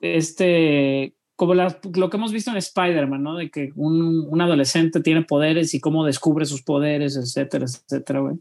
este, 0.00 1.14
como 1.36 1.54
la- 1.54 1.78
lo 1.94 2.10
que 2.10 2.16
hemos 2.16 2.32
visto 2.32 2.50
en 2.50 2.56
Spider-Man, 2.56 3.22
¿no? 3.22 3.36
De 3.36 3.50
que 3.50 3.70
un, 3.76 4.26
un 4.28 4.40
adolescente 4.40 5.00
tiene 5.00 5.22
poderes 5.22 5.74
y 5.74 5.80
cómo 5.80 6.04
descubre 6.04 6.44
sus 6.44 6.62
poderes, 6.62 7.16
etcétera, 7.16 7.66
etcétera, 7.66 8.18
güey. 8.20 8.34
Sí. 8.34 8.40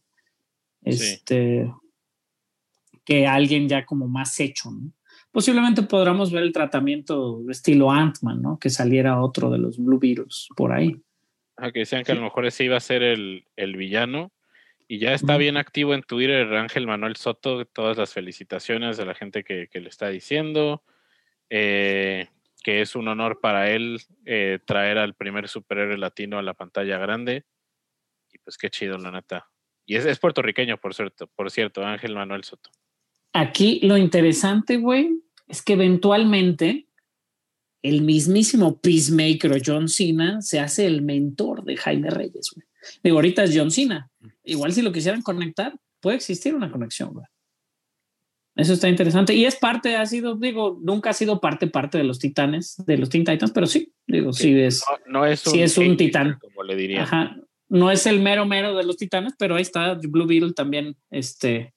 Este, 0.86 1.72
que 3.06 3.28
alguien 3.28 3.68
ya 3.68 3.86
como 3.86 4.08
más 4.08 4.40
hecho, 4.40 4.72
¿no? 4.72 4.92
Posiblemente 5.40 5.84
podamos 5.84 6.34
ver 6.34 6.44
el 6.44 6.52
tratamiento 6.52 7.42
estilo 7.50 7.90
Ant-Man, 7.90 8.42
¿no? 8.42 8.60
Que 8.60 8.70
saliera 8.70 9.22
otro 9.22 9.50
de 9.50 9.58
los 9.58 9.78
Blue 9.78 9.98
Beetles 9.98 10.50
por 10.54 10.74
ahí. 10.74 11.02
Ajá, 11.56 11.72
que 11.72 11.80
decían 11.80 12.04
que 12.04 12.12
a 12.12 12.16
lo 12.16 12.24
mejor 12.24 12.46
ese 12.46 12.66
iba 12.66 12.76
a 12.76 12.82
ser 12.82 13.04
el, 13.04 13.46
el 13.56 13.78
villano. 13.78 14.34
Y 14.90 14.98
ya 14.98 15.14
está 15.14 15.38
bien 15.38 15.56
activo 15.56 15.94
en 15.94 16.02
Twitter 16.02 16.54
Ángel 16.56 16.88
Manuel 16.88 17.16
Soto. 17.16 17.64
Todas 17.64 17.96
las 17.98 18.14
felicitaciones 18.14 18.98
de 18.98 19.06
la 19.06 19.16
gente 19.16 19.46
que, 19.46 19.70
que 19.72 19.80
le 19.80 19.88
está 19.88 20.10
diciendo. 20.10 20.84
eh, 21.50 22.28
que 22.64 22.82
es 22.82 22.96
un 22.96 23.08
honor 23.08 23.40
para 23.40 23.72
él 23.72 24.02
eh, 24.26 24.60
traer 24.66 24.98
al 24.98 25.14
primer 25.16 25.48
superhéroe 25.48 25.98
latino 25.98 26.38
a 26.38 26.44
la 26.44 26.54
pantalla 26.54 26.98
grande. 26.98 27.46
Y 28.34 28.38
pues 28.40 28.58
qué 28.58 28.70
chido, 28.70 28.98
la 28.98 29.12
neta. 29.12 29.50
Y 29.86 29.96
es, 29.96 30.06
es 30.06 30.20
puertorriqueño, 30.20 30.78
por 30.78 30.94
cierto, 30.94 31.28
por 31.28 31.50
cierto, 31.50 31.86
Ángel 31.86 32.14
Manuel 32.14 32.44
Soto. 32.44 32.70
Aquí 33.32 33.80
lo 33.84 33.96
interesante, 33.96 34.78
güey, 34.78 35.12
es 35.50 35.62
que 35.62 35.74
eventualmente 35.74 36.88
el 37.82 38.02
mismísimo 38.04 38.80
Peacemaker 38.80 39.54
o 39.54 39.58
John 39.66 39.90
Cena 39.90 40.42
se 40.42 40.60
hace 40.60 40.86
el 40.86 41.02
mentor 41.02 41.64
de 41.64 41.76
Jaime 41.76 42.10
Reyes, 42.10 42.52
güey. 42.54 42.66
Digo, 43.04 43.18
ahorita 43.18 43.44
es 43.44 43.58
John 43.58 43.72
Cena. 43.72 44.10
Igual 44.44 44.72
si 44.72 44.82
lo 44.82 44.92
quisieran 44.92 45.22
conectar, 45.22 45.74
puede 46.00 46.18
existir 46.18 46.56
una 46.56 46.72
conexión, 46.72 47.14
güey. 47.14 47.26
Eso 48.56 48.74
está 48.74 48.90
interesante. 48.90 49.34
Y 49.34 49.46
es 49.46 49.56
parte, 49.56 49.96
ha 49.96 50.06
sido, 50.06 50.36
digo, 50.36 50.78
nunca 50.82 51.12
ha 51.12 51.14
sido 51.14 51.40
parte, 51.40 51.68
parte 51.68 51.98
de 51.98 52.04
los 52.04 52.20
titanes, 52.20 52.76
de 52.86 52.98
los 52.98 53.10
Teen 53.10 53.24
Titans, 53.24 53.52
pero 53.52 53.68
sí, 53.68 53.94
digo, 54.06 54.34
sí, 54.34 54.60
es. 54.60 54.84
No, 55.06 55.20
no 55.20 55.26
es 55.26 55.46
un, 55.48 55.54
Sí, 55.54 55.62
es 55.62 55.78
un 55.78 55.96
titán. 55.96 56.38
Como 56.40 56.64
le 56.64 56.76
diría. 56.76 57.04
Ajá. 57.04 57.38
No 57.70 57.92
es 57.92 58.06
el 58.06 58.20
mero 58.20 58.46
mero 58.46 58.76
de 58.76 58.84
los 58.84 58.98
titanes, 58.98 59.34
pero 59.38 59.56
ahí 59.56 59.62
está 59.62 59.94
Blue 59.94 60.26
Beetle 60.26 60.54
también, 60.54 60.98
este, 61.12 61.74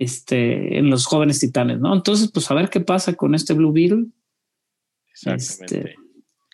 este, 0.00 0.78
en 0.78 0.90
los 0.90 1.04
jóvenes 1.06 1.38
titanes, 1.38 1.78
¿no? 1.78 1.94
Entonces, 1.94 2.30
pues 2.32 2.50
a 2.50 2.54
ver 2.54 2.68
qué 2.70 2.80
pasa 2.80 3.14
con 3.14 3.34
este 3.36 3.52
Blue 3.54 3.70
Beetle. 3.72 4.06
Exactamente. 5.12 5.90
Este, 5.90 5.94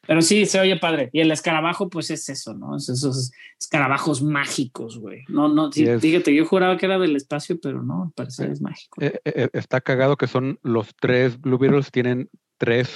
Pero 0.07 0.21
sí, 0.23 0.47
se 0.47 0.61
oye 0.61 0.77
padre. 0.77 1.11
Y 1.13 1.21
el 1.21 1.31
escarabajo, 1.31 1.89
pues 1.89 2.11
es 2.11 2.29
eso, 2.29 2.55
¿no? 2.55 2.77
Es 2.77 2.89
esos 2.89 3.33
escarabajos 3.61 4.23
mágicos, 4.23 4.99
güey. 4.99 5.23
No, 5.29 5.49
no, 5.49 5.71
sí, 5.73 5.85
es. 5.87 6.01
fíjate, 6.03 6.35
yo 6.35 6.45
juraba 6.45 6.77
que 6.77 6.87
era 6.87 6.99
del 6.99 7.17
espacio, 7.17 7.59
pero 7.61 7.83
no, 7.83 8.05
al 8.05 8.13
parecer 8.13 8.51
es 8.51 8.61
mágico. 8.61 9.01
Eh, 9.01 9.19
eh, 9.25 9.49
está 9.53 9.81
cagado 9.81 10.17
que 10.17 10.27
son 10.27 10.59
los 10.63 10.95
tres 11.01 11.41
Blue 11.41 11.59
Beetles, 11.59 11.91
tienen 11.91 12.29
tres 12.59 12.91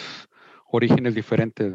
orígenes 0.67 1.15
diferentes. 1.15 1.75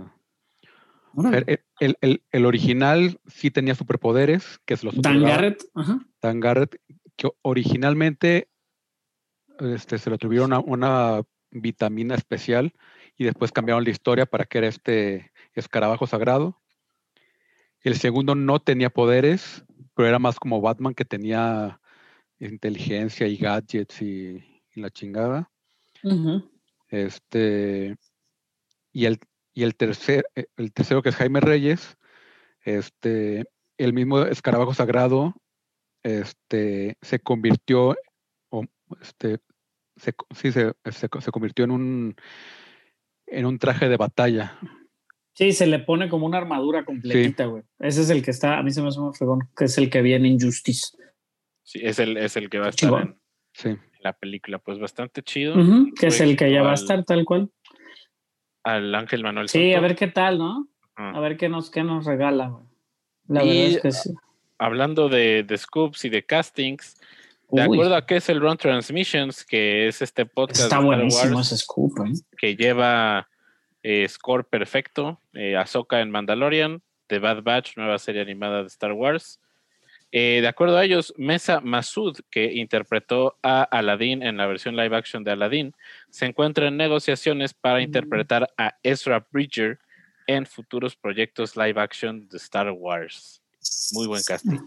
El, 1.32 1.60
el- 1.80 1.98
el- 2.02 2.24
el 2.30 2.46
original 2.46 3.20
sí 3.28 3.50
tenía 3.50 3.74
superpoderes, 3.74 4.60
que 4.66 4.76
se 4.76 4.86
los 4.86 5.02
Dan 5.02 5.22
Garrett, 5.24 5.64
ajá. 5.74 6.00
Dan 6.22 6.42
Garrett, 6.42 6.76
que 7.16 7.30
originalmente 7.42 8.50
este, 9.60 9.98
se 9.98 10.10
le 10.10 10.16
atribuyeron 10.16 10.52
una, 10.52 10.60
una 10.60 11.22
vitamina 11.52 12.16
especial 12.16 12.74
y 13.18 13.26
después 13.26 13.52
cambiaron 13.52 13.84
la 13.84 13.90
historia 13.90 14.26
para 14.26 14.46
que 14.46 14.58
era 14.58 14.68
este 14.68 15.32
escarabajo 15.54 16.08
sagrado. 16.08 16.62
El 17.82 17.96
segundo 17.96 18.36
no 18.36 18.60
tenía 18.60 18.90
poderes, 18.90 19.64
pero 19.94 20.08
era 20.10 20.20
más 20.20 20.40
como 20.40 20.62
Batman 20.62 20.94
que 20.94 21.06
tenía 21.06 21.80
inteligencia 22.40 23.28
y 23.28 23.38
gadgets 23.38 24.02
y, 24.02 24.62
y 24.74 24.82
la 24.82 24.90
chingada. 24.90 25.52
Este, 26.90 27.96
y 28.92 29.06
el, 29.06 29.20
y 29.54 29.64
el, 29.64 29.76
tercer, 29.76 30.26
eh, 30.36 30.48
el 30.58 30.72
tercero 30.74 31.02
que 31.02 31.10
es 31.10 31.16
Jaime 31.16 31.40
Reyes, 31.40 31.98
este, 32.62 33.46
el 33.78 33.94
mismo 33.94 34.22
escarabajo 34.24 34.74
sagrado, 34.74 35.34
este, 36.04 36.98
se 37.02 37.20
convirtió, 37.20 37.96
este, 39.02 39.40
se, 39.96 40.14
sí, 40.36 40.52
se, 40.52 40.74
se 40.92 41.08
se 41.20 41.32
convirtió 41.32 41.66
en 41.66 41.72
un, 41.72 42.16
en 43.28 43.46
un 43.46 43.58
traje 43.60 43.88
de 43.90 43.98
batalla. 43.98 44.58
Sí, 45.34 45.52
se 45.52 45.68
le 45.68 45.80
pone 45.80 46.08
como 46.10 46.26
una 46.26 46.38
armadura 46.38 46.86
completita, 46.86 47.46
güey. 47.46 47.64
Ese 47.80 48.02
es 48.02 48.10
el 48.10 48.24
que 48.24 48.32
está, 48.32 48.58
a 48.58 48.64
mí 48.64 48.72
se 48.72 48.82
me 48.82 48.88
hace 48.88 49.00
muy 49.00 49.14
fregón, 49.14 49.40
que 49.58 49.66
es 49.66 49.78
el 49.78 49.90
que 49.90 50.02
viene 50.02 50.30
en 50.30 50.40
Justice. 50.40 50.96
Sí, 51.64 51.80
es 51.84 52.00
el, 52.00 52.16
es 52.18 52.38
el 52.38 52.50
que 52.50 52.60
va 52.60 52.68
a 52.68 52.70
estar 52.70 52.94
en 53.02 53.20
Sí. 53.54 53.76
la 54.02 54.14
película. 54.14 54.60
Pues 54.60 54.80
bastante 54.80 55.24
chido. 55.24 55.56
Que 56.00 56.08
es 56.08 56.22
el 56.22 56.38
que 56.38 56.52
ya 56.52 56.62
va 56.62 56.72
a 56.72 56.76
estar 56.76 57.04
tal 57.04 57.26
cual. 57.26 57.50
Al 58.64 58.94
Ángel 58.96 59.24
Manuel 59.24 59.50
Sí, 59.50 59.74
a 59.74 59.80
ver 59.80 59.96
qué 59.96 60.08
tal, 60.08 60.38
¿no? 60.38 60.68
Ah. 60.96 61.12
A 61.16 61.20
ver 61.20 61.38
qué 61.38 61.50
nos, 61.50 61.70
qué 61.70 61.84
nos 61.84 62.06
regala, 62.06 62.48
güey. 62.50 62.64
La 63.28 63.44
Y- 63.44 63.48
verdad 63.48 63.76
es 63.76 63.82
que 63.82 63.92
sí. 63.92 64.14
Hablando 64.58 65.10
de, 65.10 65.44
de 65.44 65.58
scoops 65.58 66.06
y 66.06 66.10
de 66.10 66.26
castings, 66.26 66.96
de 67.50 67.68
Uy, 67.68 67.78
acuerdo 67.78 67.96
a 67.96 68.06
qué 68.06 68.18
es 68.18 68.30
el 68.30 68.42
Run 68.42 68.58
Transmissions, 68.58 69.46
que 69.46 69.88
es 69.88 70.02
este 70.02 70.26
podcast 70.26 70.62
está 70.62 70.80
de 70.80 70.86
buenísimo 70.86 71.36
Wars 71.38 71.52
ese 71.52 71.58
scoop, 71.64 71.94
¿eh? 72.06 72.12
que 72.38 72.56
lleva 72.56 73.28
eh, 73.84 74.08
score 74.10 74.46
perfecto, 74.46 75.22
eh, 75.34 75.56
Ahsoka 75.56 76.02
en 76.02 76.10
Mandalorian, 76.12 76.82
The 77.08 77.20
Bad 77.20 77.44
Batch, 77.44 77.78
nueva 77.78 78.00
serie 78.00 78.22
animada 78.22 78.62
de 78.62 78.68
Star 78.68 78.94
Wars. 78.94 79.40
Eh, 80.12 80.40
de 80.42 80.48
acuerdo 80.48 80.78
a 80.78 80.86
ellos, 80.86 81.14
Mesa 81.18 81.60
Masud, 81.60 82.18
que 82.32 82.54
interpretó 82.54 83.38
a 83.44 83.64
Aladdin 83.64 84.24
en 84.24 84.38
la 84.38 84.48
versión 84.48 84.76
live 84.76 84.96
action 84.96 85.24
de 85.24 85.32
Aladdin, 85.32 85.74
se 86.10 86.26
encuentra 86.26 86.68
en 86.68 86.78
negociaciones 86.78 87.54
para 87.54 87.80
Mm. 87.80 87.84
interpretar 87.84 88.50
a 88.58 88.76
Ezra 88.82 89.28
Bridger 89.32 89.78
en 90.28 90.46
futuros 90.46 90.96
proyectos 90.96 91.56
live 91.58 91.80
action 91.80 92.28
de 92.30 92.38
Star 92.38 92.72
Wars. 92.72 93.42
Muy 93.94 94.08
buen 94.08 94.24
casting. 94.24 94.60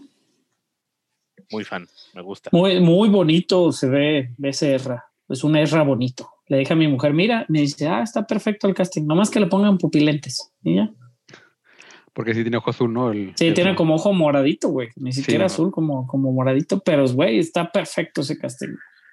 Muy 1.51 1.63
fan, 1.63 1.87
me 2.13 2.21
gusta. 2.21 2.49
Muy, 2.53 2.79
muy 2.79 3.09
bonito 3.09 3.71
se 3.71 3.87
ve 3.89 4.29
ese 4.43 4.73
Erra. 4.73 5.05
Es 5.27 5.43
un 5.43 5.55
Erra 5.55 5.83
bonito. 5.83 6.29
Le 6.47 6.57
dije 6.57 6.73
a 6.73 6.75
mi 6.75 6.87
mujer, 6.87 7.13
mira, 7.13 7.45
me 7.47 7.61
dice, 7.61 7.87
ah, 7.87 8.01
está 8.01 8.25
perfecto 8.25 8.67
el 8.67 8.73
casting. 8.73 9.05
Nomás 9.05 9.29
que 9.29 9.39
le 9.39 9.45
pongan 9.47 9.77
pupilentes. 9.77 10.51
Y 10.63 10.75
ya. 10.75 10.89
Porque 12.13 12.33
sí 12.33 12.41
tiene 12.41 12.57
ojo 12.57 12.71
azul, 12.71 12.91
¿no? 12.91 13.11
El- 13.11 13.33
Sí, 13.35 13.47
el- 13.47 13.53
tiene 13.53 13.75
como 13.75 13.95
ojo 13.95 14.11
moradito, 14.13 14.69
güey. 14.69 14.89
Ni 14.95 15.13
siquiera 15.13 15.41
¿no? 15.41 15.45
azul, 15.45 15.71
como, 15.71 16.07
como 16.07 16.31
moradito, 16.31 16.79
pero, 16.79 17.07
güey, 17.07 17.37
está 17.39 17.71
perfecto 17.71 18.21
ese 18.21 18.37
casting. 18.37 18.69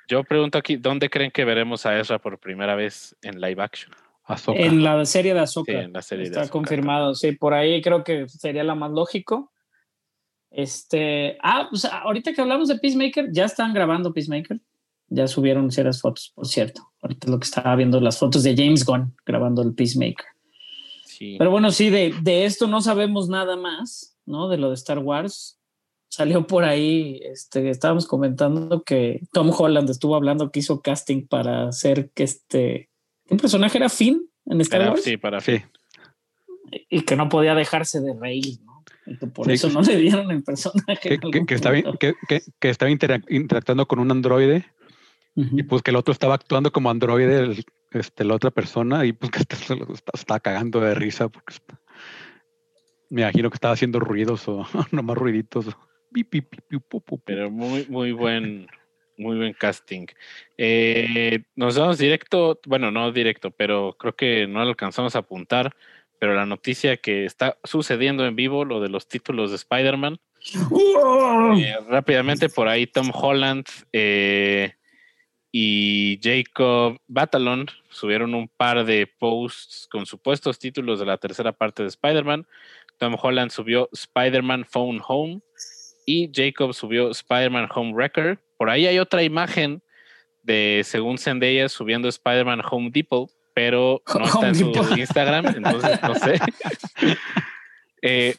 Yo 0.08 0.24
pregunto 0.24 0.56
aquí, 0.56 0.76
¿dónde 0.76 1.10
creen 1.10 1.30
que 1.30 1.44
veremos 1.44 1.84
a 1.84 1.98
Ezra 1.98 2.18
por 2.18 2.38
primera 2.38 2.74
vez 2.74 3.14
en 3.22 3.40
live 3.40 3.62
action? 3.62 3.92
Ahsoka. 4.24 4.58
En 4.58 4.82
la 4.82 5.04
serie 5.04 5.34
de 5.34 5.40
Sí, 5.40 5.44
Azoka. 5.44 5.72
en 5.72 5.92
la 5.92 6.02
serie 6.02 6.24
de 6.24 6.30
Está 6.30 6.48
confirmado, 6.48 7.14
sí, 7.14 7.32
por 7.32 7.54
ahí 7.54 7.80
creo 7.82 8.02
que 8.02 8.28
sería 8.28 8.64
la 8.64 8.74
más 8.74 8.90
lógico. 8.90 9.52
Este, 10.56 11.36
ah, 11.42 11.66
pues 11.68 11.84
ahorita 11.84 12.32
que 12.32 12.40
hablamos 12.40 12.68
de 12.68 12.78
Peacemaker, 12.78 13.28
ya 13.30 13.44
están 13.44 13.74
grabando 13.74 14.14
Peacemaker. 14.14 14.58
Ya 15.08 15.28
subieron 15.28 15.70
ciertas 15.70 16.00
fotos, 16.00 16.32
por 16.34 16.46
cierto. 16.46 16.90
Ahorita 17.02 17.30
lo 17.30 17.38
que 17.38 17.44
estaba 17.44 17.76
viendo 17.76 18.00
las 18.00 18.18
fotos 18.18 18.42
de 18.42 18.56
James 18.56 18.84
Gunn 18.86 19.14
grabando 19.26 19.60
el 19.62 19.74
Peacemaker. 19.74 20.24
Sí. 21.04 21.36
Pero 21.38 21.50
bueno, 21.50 21.70
sí, 21.70 21.90
de, 21.90 22.14
de 22.22 22.46
esto 22.46 22.66
no 22.66 22.80
sabemos 22.80 23.28
nada 23.28 23.56
más, 23.56 24.16
¿no? 24.24 24.48
De 24.48 24.56
lo 24.56 24.68
de 24.70 24.74
Star 24.74 24.98
Wars. 24.98 25.58
Salió 26.08 26.46
por 26.46 26.64
ahí, 26.64 27.20
este, 27.22 27.68
estábamos 27.68 28.06
comentando 28.06 28.82
que 28.82 29.20
Tom 29.32 29.50
Holland 29.56 29.90
estuvo 29.90 30.16
hablando 30.16 30.50
que 30.50 30.60
hizo 30.60 30.80
casting 30.80 31.26
para 31.26 31.68
hacer 31.68 32.10
que 32.14 32.22
este, 32.22 32.88
un 33.28 33.36
personaje 33.36 33.76
era 33.76 33.90
Finn 33.90 34.26
en 34.46 34.60
Star 34.62 34.80
Para- 34.80 34.90
Wars 34.92 35.02
sí, 35.04 35.16
para 35.18 35.40
Sí, 35.40 35.58
y 36.88 37.02
que 37.02 37.16
no 37.16 37.28
podía 37.28 37.54
dejarse 37.54 38.00
de 38.00 38.14
reír. 38.18 38.58
Y 39.06 39.16
que 39.18 39.26
por 39.28 39.46
Sí, 39.46 39.52
eso 39.52 39.70
no 39.70 39.80
le 39.82 39.96
dieron 39.96 40.30
el 40.30 40.42
personaje. 40.42 40.98
que, 41.00 41.14
en 41.14 41.20
que- 41.30 41.46
que 41.46 41.54
estaba, 41.54 41.76
que, 41.98 42.14
estaba 42.62 42.90
interac- 42.90 43.24
interactuando 43.30 43.86
con 43.86 43.98
un 44.00 44.10
androide 44.10 44.64
Ujú. 45.36 45.58
y 45.58 45.62
pues 45.62 45.82
que 45.82 45.90
el 45.92 45.96
otro 45.96 46.12
estaba 46.12 46.34
actuando 46.34 46.72
como 46.72 46.90
androide, 46.90 47.38
el- 47.40 47.64
este, 47.92 48.24
la 48.24 48.34
otra 48.34 48.50
persona, 48.50 49.04
y 49.06 49.12
pues 49.12 49.30
que 49.30 49.54
se 49.56 49.76
lo 49.76 49.92
está, 49.94 50.12
está 50.14 50.40
cagando 50.40 50.80
de 50.80 50.94
risa 50.94 51.28
porque 51.28 51.54
está- 51.54 51.80
me 53.08 53.22
imagino 53.22 53.48
que 53.50 53.54
estaba 53.54 53.74
haciendo 53.74 54.00
ruidos 54.00 54.48
o 54.48 54.64
nomás 54.92 55.16
ruiditos. 55.16 55.66
Pero 57.24 57.50
muy, 57.50 57.86
muy 57.88 58.12
buen, 58.12 58.66
muy 59.16 59.36
buen 59.36 59.52
casting. 59.52 60.06
Eh, 60.56 61.42
nos 61.54 61.78
vamos 61.78 61.98
directo, 61.98 62.58
bueno, 62.66 62.90
no 62.90 63.12
directo, 63.12 63.50
pero 63.50 63.96
creo 63.98 64.14
que 64.14 64.46
no 64.46 64.62
lo 64.64 64.70
alcanzamos 64.70 65.14
a 65.14 65.20
apuntar. 65.20 65.74
Pero 66.18 66.34
la 66.34 66.46
noticia 66.46 66.96
que 66.96 67.24
está 67.24 67.58
sucediendo 67.64 68.26
en 68.26 68.36
vivo, 68.36 68.64
lo 68.64 68.80
de 68.80 68.88
los 68.88 69.06
títulos 69.08 69.50
de 69.50 69.56
Spider-Man, 69.56 70.18
eh, 71.56 71.76
rápidamente 71.88 72.48
por 72.48 72.68
ahí 72.68 72.86
Tom 72.86 73.10
Holland 73.12 73.66
eh, 73.92 74.74
y 75.50 76.20
Jacob 76.22 76.98
Batalon 77.08 77.66
subieron 77.88 78.34
un 78.34 78.48
par 78.48 78.84
de 78.84 79.06
posts 79.06 79.88
con 79.90 80.06
supuestos 80.06 80.58
títulos 80.58 81.00
de 81.00 81.06
la 81.06 81.18
tercera 81.18 81.52
parte 81.52 81.82
de 81.82 81.88
Spider-Man. 81.88 82.46
Tom 82.98 83.16
Holland 83.20 83.50
subió 83.50 83.88
Spider-Man 83.92 84.64
Phone 84.64 85.00
Home 85.06 85.40
y 86.06 86.30
Jacob 86.32 86.72
subió 86.72 87.10
Spider-Man 87.10 87.68
Home 87.74 87.92
Record. 87.96 88.38
Por 88.56 88.70
ahí 88.70 88.86
hay 88.86 88.98
otra 88.98 89.22
imagen 89.22 89.82
de, 90.42 90.82
según 90.84 91.18
Zendaya, 91.18 91.68
subiendo 91.68 92.08
Spider-Man 92.08 92.62
Home 92.70 92.90
Depot, 92.92 93.30
pero 93.56 94.02
no 94.18 94.24
está 94.26 94.48
en 94.48 94.54
su 94.54 94.70
Depot. 94.70 94.98
Instagram, 94.98 95.46
entonces 95.46 96.02
no 96.02 96.14
sé. 96.14 96.38
Eh, 98.02 98.36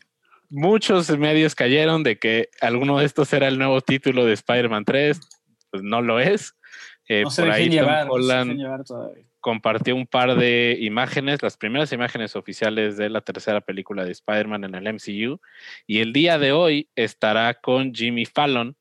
muchos 0.50 1.10
medios 1.18 1.56
cayeron 1.56 2.04
de 2.04 2.20
que 2.20 2.50
alguno 2.62 3.00
de 3.00 3.06
estos 3.06 3.34
era 3.34 3.48
el 3.50 3.58
nuevo 3.58 3.82
título 3.82 4.24
de 4.24 4.34
Spider-Man 4.34 4.86
3, 4.86 5.20
pues 5.72 5.84
no 5.84 6.02
lo 6.02 6.20
es. 6.20 6.56
Eh, 7.10 7.24
No 7.24 7.32
por 7.36 7.52
ahí 7.52 7.66
Tom 7.66 7.74
llevar, 7.74 8.08
Holland 8.10 8.62
compartió 9.42 9.96
un 9.96 10.06
par 10.06 10.38
de 10.38 10.78
imágenes, 10.80 11.42
las 11.42 11.58
primeras 11.58 11.92
imágenes 11.92 12.36
oficiales 12.36 12.96
de 12.96 13.10
la 13.10 13.22
tercera 13.22 13.60
película 13.60 14.06
de 14.06 14.12
Spider-Man 14.12 14.64
en 14.66 14.76
el 14.76 14.94
MCU. 14.94 15.42
Y 15.88 16.00
el 16.00 16.14
día 16.14 16.38
de 16.38 16.52
hoy 16.52 16.90
estará 16.96 17.56
con 17.56 17.94
Jimmy 17.94 18.26
Fallon. 18.26 18.78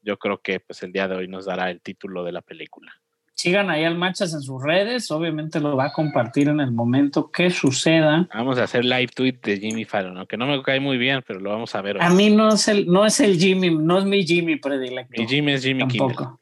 Yo 0.00 0.18
creo 0.18 0.40
que 0.40 0.58
pues 0.58 0.82
el 0.82 0.90
día 0.90 1.06
de 1.06 1.16
hoy 1.16 1.28
nos 1.28 1.44
dará 1.44 1.70
el 1.70 1.80
título 1.80 2.24
de 2.24 2.32
la 2.32 2.40
película. 2.40 2.92
Sigan 3.34 3.68
ahí 3.68 3.84
al 3.84 3.96
Machas 3.96 4.32
en 4.32 4.40
sus 4.42 4.62
redes. 4.62 5.10
Obviamente 5.10 5.60
lo 5.60 5.76
va 5.76 5.86
a 5.86 5.92
compartir 5.92 6.48
en 6.48 6.60
el 6.60 6.70
momento 6.70 7.30
que 7.30 7.50
suceda. 7.50 8.28
Vamos 8.32 8.58
a 8.58 8.64
hacer 8.64 8.84
live 8.84 9.08
tweet 9.08 9.38
de 9.42 9.58
Jimmy 9.58 9.84
Fallon, 9.84 10.16
aunque 10.16 10.36
no 10.36 10.46
me 10.46 10.62
cae 10.62 10.78
muy 10.80 10.98
bien, 10.98 11.22
pero 11.26 11.40
lo 11.40 11.50
vamos 11.50 11.74
a 11.74 11.82
ver 11.82 11.96
hoy. 11.96 12.02
A 12.02 12.10
mí 12.10 12.30
no 12.30 12.48
es 12.48 12.68
el, 12.68 12.86
no 12.86 13.04
es 13.04 13.18
el 13.20 13.36
Jimmy, 13.38 13.74
no 13.74 13.98
es 13.98 14.04
mi 14.04 14.24
Jimmy 14.24 14.56
predilecto. 14.56 15.20
Mi 15.20 15.26
Jimmy 15.26 15.52
es 15.52 15.64
Jimmy 15.64 15.86
Kimmel. 15.88 16.14
Tampoco. 16.16 16.40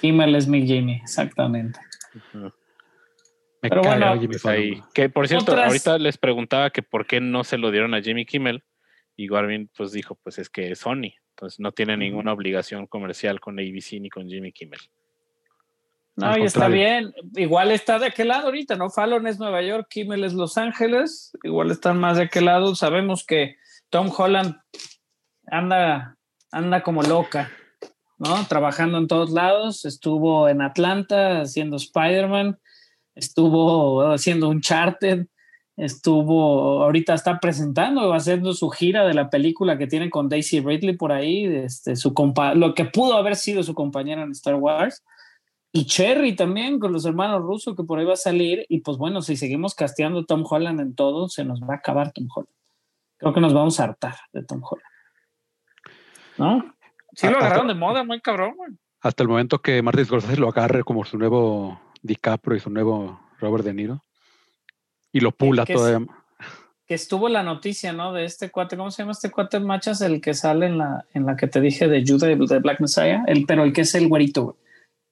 Kimmel 0.00 0.34
es 0.36 0.46
mi 0.46 0.64
Jimmy, 0.64 0.94
exactamente. 0.94 1.80
Ujú. 2.14 2.52
Me 3.60 3.68
Pero 3.70 3.82
bueno, 3.82 4.12
Jimmy 4.14 4.26
Pues 4.28 4.46
ahí. 4.46 4.82
Que 4.94 5.08
por 5.08 5.26
cierto, 5.26 5.52
Otras- 5.52 5.66
ahorita 5.66 5.98
les 5.98 6.16
preguntaba 6.18 6.70
que 6.70 6.82
por 6.82 7.06
qué 7.06 7.20
no 7.20 7.42
se 7.42 7.58
lo 7.58 7.72
dieron 7.72 7.94
a 7.94 8.00
Jimmy 8.00 8.24
Kimmel. 8.24 8.62
Y 9.16 9.26
Garvin 9.26 9.68
pues 9.76 9.90
dijo, 9.90 10.16
pues 10.22 10.38
es 10.38 10.48
que 10.48 10.70
es 10.70 10.78
Sony. 10.78 11.10
Entonces 11.30 11.58
no 11.58 11.72
tiene 11.72 11.96
ninguna 11.96 12.32
obligación 12.32 12.86
comercial 12.86 13.40
con 13.40 13.58
ABC 13.58 14.00
ni 14.00 14.08
con 14.08 14.28
Jimmy 14.28 14.52
Kimmel. 14.52 14.78
No, 16.18 16.26
Al 16.32 16.40
y 16.40 16.44
está 16.46 16.66
bien. 16.66 17.14
Igual 17.36 17.70
está 17.70 18.00
de 18.00 18.06
aquel 18.06 18.28
lado 18.28 18.46
ahorita, 18.46 18.74
¿no? 18.74 18.90
Fallon 18.90 19.28
es 19.28 19.38
Nueva 19.38 19.62
York, 19.62 19.86
Kimmel 19.88 20.24
es 20.24 20.32
Los 20.32 20.58
Ángeles. 20.58 21.30
Igual 21.44 21.70
están 21.70 22.00
más 22.00 22.16
de 22.16 22.24
aquel 22.24 22.46
lado. 22.46 22.74
Sabemos 22.74 23.24
que 23.24 23.54
Tom 23.88 24.10
Holland 24.16 24.56
anda, 25.46 26.16
anda 26.50 26.82
como 26.82 27.04
loca, 27.04 27.52
¿no? 28.18 28.44
Trabajando 28.48 28.98
en 28.98 29.06
todos 29.06 29.30
lados. 29.30 29.84
Estuvo 29.84 30.48
en 30.48 30.60
Atlanta 30.60 31.42
haciendo 31.42 31.76
Spider-Man. 31.76 32.58
Estuvo 33.14 34.10
haciendo 34.10 34.48
Uncharted. 34.48 35.26
Estuvo, 35.76 36.82
ahorita 36.82 37.14
está 37.14 37.38
presentando, 37.38 38.12
haciendo 38.12 38.54
su 38.54 38.70
gira 38.70 39.06
de 39.06 39.14
la 39.14 39.30
película 39.30 39.78
que 39.78 39.86
tiene 39.86 40.10
con 40.10 40.28
Daisy 40.28 40.58
Ridley 40.58 40.96
por 40.96 41.12
ahí, 41.12 41.44
este, 41.44 41.94
su 41.94 42.12
compa 42.12 42.56
lo 42.56 42.74
que 42.74 42.84
pudo 42.84 43.16
haber 43.16 43.36
sido 43.36 43.62
su 43.62 43.74
compañera 43.74 44.22
en 44.22 44.32
Star 44.32 44.56
Wars. 44.56 45.04
Y 45.72 45.84
Cherry 45.86 46.34
también 46.34 46.78
con 46.78 46.92
los 46.92 47.04
hermanos 47.04 47.42
rusos 47.42 47.76
que 47.76 47.84
por 47.84 47.98
ahí 47.98 48.04
va 48.06 48.14
a 48.14 48.16
salir. 48.16 48.64
Y 48.68 48.80
pues 48.80 48.96
bueno, 48.96 49.20
si 49.22 49.36
seguimos 49.36 49.74
casteando 49.74 50.20
a 50.20 50.24
Tom 50.24 50.44
Holland 50.48 50.80
en 50.80 50.94
todo, 50.94 51.28
se 51.28 51.44
nos 51.44 51.60
va 51.62 51.74
a 51.74 51.76
acabar 51.76 52.12
Tom 52.12 52.26
Holland. 52.34 52.54
Creo 53.18 53.34
que 53.34 53.40
nos 53.40 53.52
vamos 53.52 53.78
a 53.80 53.84
hartar 53.84 54.14
de 54.32 54.44
Tom 54.44 54.62
Holland. 54.62 54.88
¿No? 56.38 56.74
Sí 57.14 57.26
lo 57.26 57.32
Hasta- 57.32 57.46
agarraron 57.46 57.68
de 57.68 57.74
moda, 57.74 58.04
muy 58.04 58.20
cabrón, 58.20 58.54
güey. 58.56 58.70
Hasta 59.00 59.22
el 59.22 59.28
momento 59.28 59.60
que 59.60 59.80
Martin 59.82 60.06
Scorsese 60.06 60.36
lo 60.36 60.48
agarre 60.48 60.82
como 60.84 61.04
su 61.04 61.18
nuevo 61.18 61.80
DiCaprio 62.02 62.56
y 62.56 62.60
su 62.60 62.70
nuevo 62.70 63.20
Robert 63.38 63.64
De 63.64 63.74
Niro. 63.74 64.04
Y 65.12 65.20
lo 65.20 65.32
pula 65.32 65.64
que 65.64 65.74
todavía. 65.74 66.06
Que 66.86 66.94
estuvo 66.94 67.28
la 67.28 67.42
noticia, 67.42 67.92
¿no? 67.92 68.12
De 68.12 68.24
este 68.24 68.50
cuate, 68.50 68.76
¿cómo 68.76 68.90
se 68.90 69.02
llama 69.02 69.12
este 69.12 69.30
cuate 69.30 69.60
machas? 69.60 70.00
El 70.00 70.20
que 70.20 70.32
sale 70.34 70.66
en 70.66 70.78
la, 70.78 71.04
en 71.12 71.26
la 71.26 71.36
que 71.36 71.46
te 71.46 71.60
dije 71.60 71.86
de 71.86 72.02
Judah 72.06 72.26
de 72.28 72.58
Black 72.60 72.80
Messiah, 72.80 73.22
el, 73.26 73.44
pero 73.46 73.62
el 73.64 73.72
que 73.72 73.82
es 73.82 73.94
el 73.94 74.08
güerito, 74.08 74.42
güey. 74.44 74.56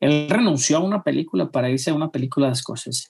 Él 0.01 0.29
renunció 0.29 0.77
a 0.79 0.81
una 0.81 1.03
película 1.03 1.51
para 1.51 1.71
irse 1.71 1.91
a 1.91 1.95
una 1.95 2.11
película 2.11 2.49
de 2.49 2.55
Scorsese. 2.55 3.09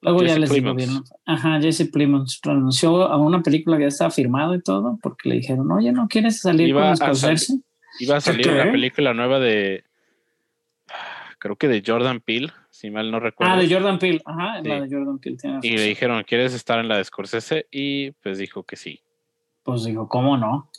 Luego 0.00 0.22
ya 0.22 0.38
les 0.38 0.50
digo 0.50 0.74
Plemons. 0.74 1.02
bien. 1.04 1.04
Ajá, 1.26 1.60
Jesse 1.60 1.90
Plemons 1.90 2.40
renunció 2.42 3.02
a 3.08 3.16
una 3.16 3.42
película 3.42 3.76
que 3.76 3.82
ya 3.84 3.88
estaba 3.88 4.10
firmado 4.10 4.54
y 4.54 4.62
todo 4.62 4.98
porque 5.02 5.28
le 5.28 5.36
dijeron, 5.36 5.70
oye, 5.72 5.90
¿no 5.92 6.06
quieres 6.08 6.40
salir 6.40 6.68
Iba 6.68 6.88
con 6.88 6.96
Scorsese? 6.96 7.58
Iba 8.00 8.16
a 8.16 8.20
salir 8.20 8.48
una 8.48 8.70
película 8.70 9.12
nueva 9.12 9.40
de, 9.40 9.82
creo 11.38 11.56
que 11.56 11.66
de 11.68 11.82
Jordan 11.84 12.20
Peele, 12.20 12.52
si 12.70 12.90
mal 12.90 13.10
no 13.10 13.18
recuerdo. 13.18 13.52
Ah, 13.52 13.56
de 13.56 13.72
Jordan 13.72 13.98
Peele. 13.98 14.20
Ajá, 14.24 14.60
Sí. 14.62 14.68
la 14.68 14.80
de 14.82 14.88
Jordan 14.88 15.18
Peele. 15.18 15.36
tienes 15.36 15.64
y 15.64 15.70
le 15.76 15.82
dijeron, 15.82 16.22
¿quieres 16.24 16.54
estar 16.54 16.78
en 16.78 16.88
la 16.88 16.96
de 16.96 17.04
Scorsese? 17.04 17.66
Y 17.72 18.12
pues 18.12 18.38
dijo 18.38 18.62
que 18.62 18.76
sí. 18.76 19.00
Pues 19.64 19.84
digo, 19.84 20.08
¿cómo 20.08 20.36
no? 20.36 20.70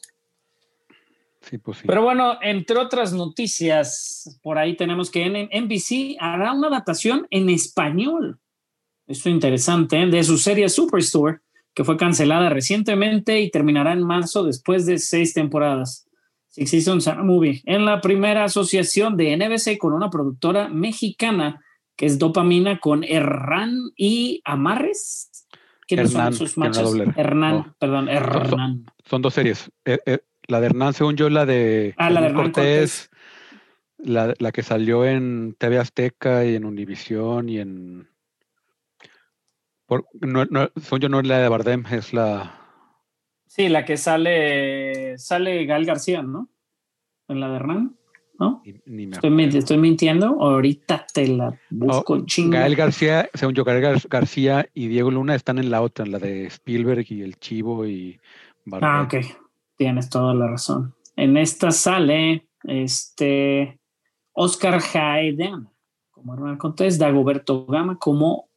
Sí, 1.49 1.57
pues 1.57 1.79
sí. 1.79 1.87
Pero 1.87 2.03
bueno, 2.03 2.37
entre 2.43 2.77
otras 2.77 3.11
noticias, 3.11 4.39
por 4.43 4.59
ahí 4.59 4.75
tenemos 4.75 5.09
que 5.09 5.27
NBC 5.27 6.15
hará 6.19 6.53
una 6.53 6.67
adaptación 6.67 7.25
en 7.31 7.49
español. 7.49 8.39
Esto 9.07 9.29
es 9.29 9.33
interesante, 9.33 9.99
¿eh? 9.99 10.05
de 10.05 10.23
su 10.23 10.37
serie 10.37 10.69
Superstore, 10.69 11.39
que 11.73 11.83
fue 11.83 11.97
cancelada 11.97 12.49
recientemente 12.49 13.39
y 13.41 13.49
terminará 13.49 13.93
en 13.93 14.03
marzo 14.03 14.43
después 14.43 14.85
de 14.85 14.99
seis 14.99 15.33
temporadas. 15.33 16.07
Six 16.49 16.69
Seasons 16.69 17.07
and 17.07 17.19
a 17.21 17.23
Movie, 17.23 17.61
en 17.65 17.85
la 17.85 17.99
primera 17.99 18.43
asociación 18.43 19.17
de 19.17 19.35
NBC 19.35 19.79
con 19.79 19.93
una 19.93 20.11
productora 20.11 20.67
mexicana 20.67 21.63
que 21.95 22.05
es 22.05 22.19
Dopamina 22.19 22.79
con 22.79 23.03
Hernán 23.03 23.75
y 23.97 24.41
Amarres. 24.45 25.47
¿Quiénes 25.87 26.11
Hernán, 26.11 26.33
son 26.33 26.47
sus 26.47 26.57
machos? 26.57 26.95
Hernán, 27.15 27.75
perdón, 27.79 28.07
Hernán. 28.07 28.85
Son 29.05 29.21
dos 29.21 29.33
series. 29.33 29.71
Eh, 29.85 29.97
eh, 30.05 30.19
la 30.49 30.59
de 30.59 30.65
Hernán, 30.67 30.93
según 30.93 31.15
yo, 31.15 31.29
la 31.29 31.45
de, 31.45 31.93
Ah, 31.97 32.09
la 32.09 32.21
de 32.21 32.33
Cortés. 32.33 33.09
La, 33.97 34.33
la 34.39 34.51
que 34.51 34.63
salió 34.63 35.05
en 35.05 35.55
TV 35.57 35.77
Azteca 35.77 36.45
y 36.45 36.55
en 36.55 36.65
Univisión 36.65 37.49
y 37.49 37.59
en. 37.59 38.07
Por, 39.85 40.05
no, 40.21 40.45
no, 40.45 40.69
según 40.81 40.99
yo, 41.01 41.09
no 41.09 41.19
es 41.19 41.27
la 41.27 41.39
de 41.39 41.49
Bardem, 41.49 41.83
es 41.91 42.13
la. 42.13 42.55
Sí, 43.45 43.67
la 43.67 43.83
que 43.83 43.97
sale, 43.97 45.17
sale 45.17 45.65
Gal 45.65 45.85
García, 45.85 46.21
¿no? 46.21 46.49
En 47.27 47.39
la 47.39 47.49
de 47.49 47.55
Hernán, 47.57 47.97
¿no? 48.39 48.61
Ni, 48.65 48.73
ni 48.85 49.07
me 49.07 49.47
Estoy, 49.57 49.77
mintiendo, 49.77 50.27
ahorita 50.39 51.05
te 51.13 51.27
la 51.27 51.57
busco 51.69 52.15
Oh, 52.15 52.25
chinga. 52.25 52.59
Gael 52.59 52.75
García, 52.75 53.29
según 53.33 53.55
yo, 53.55 53.63
Gael 53.63 53.83
Gar- 53.83 54.07
García 54.07 54.69
y 54.73 54.87
Diego 54.87 55.11
Luna 55.11 55.35
están 55.35 55.57
en 55.57 55.71
la 55.71 55.81
otra, 55.81 56.05
en 56.05 56.11
la 56.11 56.19
de 56.19 56.45
Spielberg 56.45 57.05
y 57.09 57.21
el 57.21 57.37
Chivo 57.37 57.85
y 57.85 58.19
Bardem. 58.65 58.89
Ah, 58.89 59.01
ok. 59.03 59.15
Tienes 59.79 60.09
toda 60.09 60.33
la 60.33 60.45
razón. 60.45 60.93
En 61.15 61.37
esta 61.37 61.71
sale 61.71 62.49
este 62.65 63.79
Oscar 64.33 64.81
Haidem 64.93 65.67
como 66.11 66.33
Hernán 66.33 66.57
Cortés, 66.57 66.99
Dagoberto 66.99 67.65
Gama 67.65 67.97
como 67.97 68.49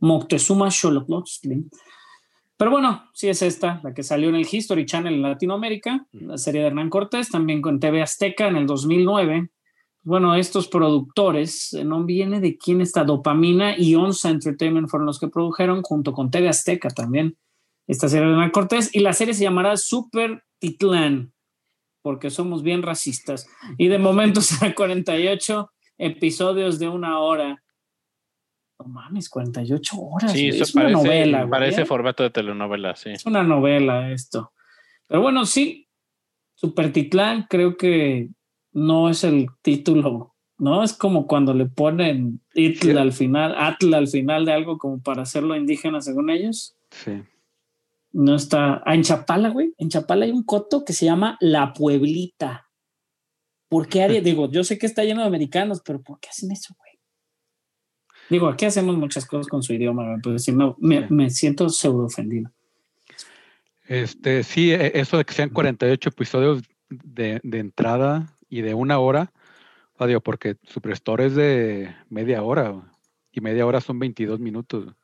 Moctezuma 0.00 0.70
Xolotl. 0.70 1.14
Pero 2.58 2.70
bueno, 2.70 3.08
sí 3.14 3.28
es 3.28 3.40
esta, 3.40 3.80
la 3.82 3.94
que 3.94 4.02
salió 4.02 4.28
en 4.28 4.34
el 4.34 4.46
History 4.50 4.84
Channel 4.84 5.14
en 5.14 5.22
Latinoamérica, 5.22 6.06
la 6.12 6.36
serie 6.36 6.60
de 6.60 6.66
Hernán 6.66 6.90
Cortés, 6.90 7.30
también 7.30 7.62
con 7.62 7.80
TV 7.80 8.02
Azteca 8.02 8.46
en 8.46 8.56
el 8.56 8.66
2009. 8.66 9.48
Bueno, 10.02 10.34
estos 10.34 10.68
productores, 10.68 11.72
eh, 11.72 11.84
no 11.84 12.04
viene 12.04 12.38
de 12.38 12.58
quién 12.58 12.82
está, 12.82 13.02
Dopamina 13.02 13.78
y 13.78 13.94
Onza 13.94 14.28
Entertainment 14.28 14.90
fueron 14.90 15.06
los 15.06 15.18
que 15.18 15.28
produjeron, 15.28 15.80
junto 15.80 16.12
con 16.12 16.30
TV 16.30 16.50
Azteca 16.50 16.90
también, 16.90 17.38
esta 17.86 18.10
serie 18.10 18.26
de 18.26 18.32
Hernán 18.34 18.50
Cortés. 18.50 18.94
Y 18.94 19.00
la 19.00 19.14
serie 19.14 19.32
se 19.32 19.44
llamará 19.44 19.78
Super 19.78 20.42
Titlán, 20.58 21.32
porque 22.02 22.30
somos 22.30 22.62
bien 22.62 22.82
racistas. 22.82 23.48
Y 23.78 23.88
de 23.88 23.98
momento 23.98 24.40
será 24.42 24.74
48 24.74 25.70
episodios 25.98 26.78
de 26.78 26.88
una 26.88 27.18
hora. 27.20 27.62
No 28.78 28.86
mames, 28.86 29.28
48 29.30 29.96
horas. 29.98 30.32
Sí, 30.32 30.48
eso 30.48 30.62
es 30.64 30.74
una 30.74 30.84
parece, 30.84 31.02
novela. 31.02 31.38
güey, 31.40 31.50
parece 31.50 31.82
¿eh? 31.82 31.86
formato 31.86 32.22
de 32.22 32.30
telenovela, 32.30 32.94
sí. 32.94 33.10
Es 33.10 33.24
una 33.24 33.42
novela 33.42 34.10
esto. 34.12 34.52
Pero 35.06 35.22
bueno, 35.22 35.46
sí, 35.46 35.88
Super 36.54 36.92
Titlán 36.92 37.46
creo 37.48 37.76
que 37.76 38.28
no 38.72 39.08
es 39.08 39.24
el 39.24 39.46
título, 39.62 40.34
¿no? 40.58 40.82
Es 40.84 40.92
como 40.92 41.26
cuando 41.26 41.54
le 41.54 41.66
ponen 41.66 42.42
Itl 42.54 42.90
Sí. 42.92 42.98
al 42.98 43.12
final, 43.12 43.54
Atl 43.56 43.94
al 43.94 44.08
final 44.08 44.44
de 44.44 44.52
algo 44.52 44.76
como 44.76 45.00
para 45.02 45.22
hacerlo 45.22 45.56
indígena 45.56 46.02
según 46.02 46.28
ellos. 46.28 46.76
Sí. 46.90 47.22
No 48.16 48.34
está. 48.34 48.82
Ah, 48.84 48.94
en 48.94 49.02
Chapala, 49.02 49.50
güey. 49.50 49.74
En 49.78 49.88
Chapala 49.88 50.24
hay 50.24 50.32
un 50.32 50.42
coto 50.42 50.84
que 50.84 50.92
se 50.92 51.04
llama 51.04 51.36
La 51.40 51.72
Pueblita. 51.72 52.68
¿Por 53.68 53.88
qué 53.88 54.02
haría? 54.02 54.20
Digo, 54.20 54.50
yo 54.50 54.64
sé 54.64 54.78
que 54.78 54.86
está 54.86 55.04
lleno 55.04 55.22
de 55.22 55.26
americanos, 55.26 55.82
pero 55.84 56.02
¿por 56.02 56.20
qué 56.20 56.28
hacen 56.28 56.50
eso, 56.50 56.74
güey? 56.78 56.92
Digo, 58.30 58.48
aquí 58.48 58.64
hacemos 58.64 58.96
muchas 58.96 59.26
cosas 59.26 59.46
con 59.48 59.62
su 59.62 59.72
idioma, 59.72 60.04
güey, 60.04 60.20
pero 60.22 60.38
si 60.38 60.52
no, 60.52 60.76
me, 60.78 61.08
me 61.10 61.30
siento 61.30 61.68
pseudo 61.68 62.06
ofendido. 62.06 62.50
Este, 63.86 64.42
sí, 64.42 64.72
e- 64.72 64.92
eso 64.98 65.18
de 65.18 65.24
que 65.24 65.34
sean 65.34 65.50
48 65.50 66.08
episodios 66.08 66.62
de, 66.88 67.40
de 67.42 67.58
entrada 67.58 68.34
y 68.48 68.62
de 68.62 68.74
una 68.74 68.98
hora, 68.98 69.32
Ah, 69.98 70.06
digo, 70.06 70.20
porque 70.20 70.56
Superstore 70.64 71.26
es 71.26 71.34
de 71.34 71.94
media 72.10 72.42
hora 72.42 72.82
y 73.32 73.40
media 73.40 73.64
hora 73.64 73.80
son 73.80 73.98
22 73.98 74.40
minutos. 74.40 74.94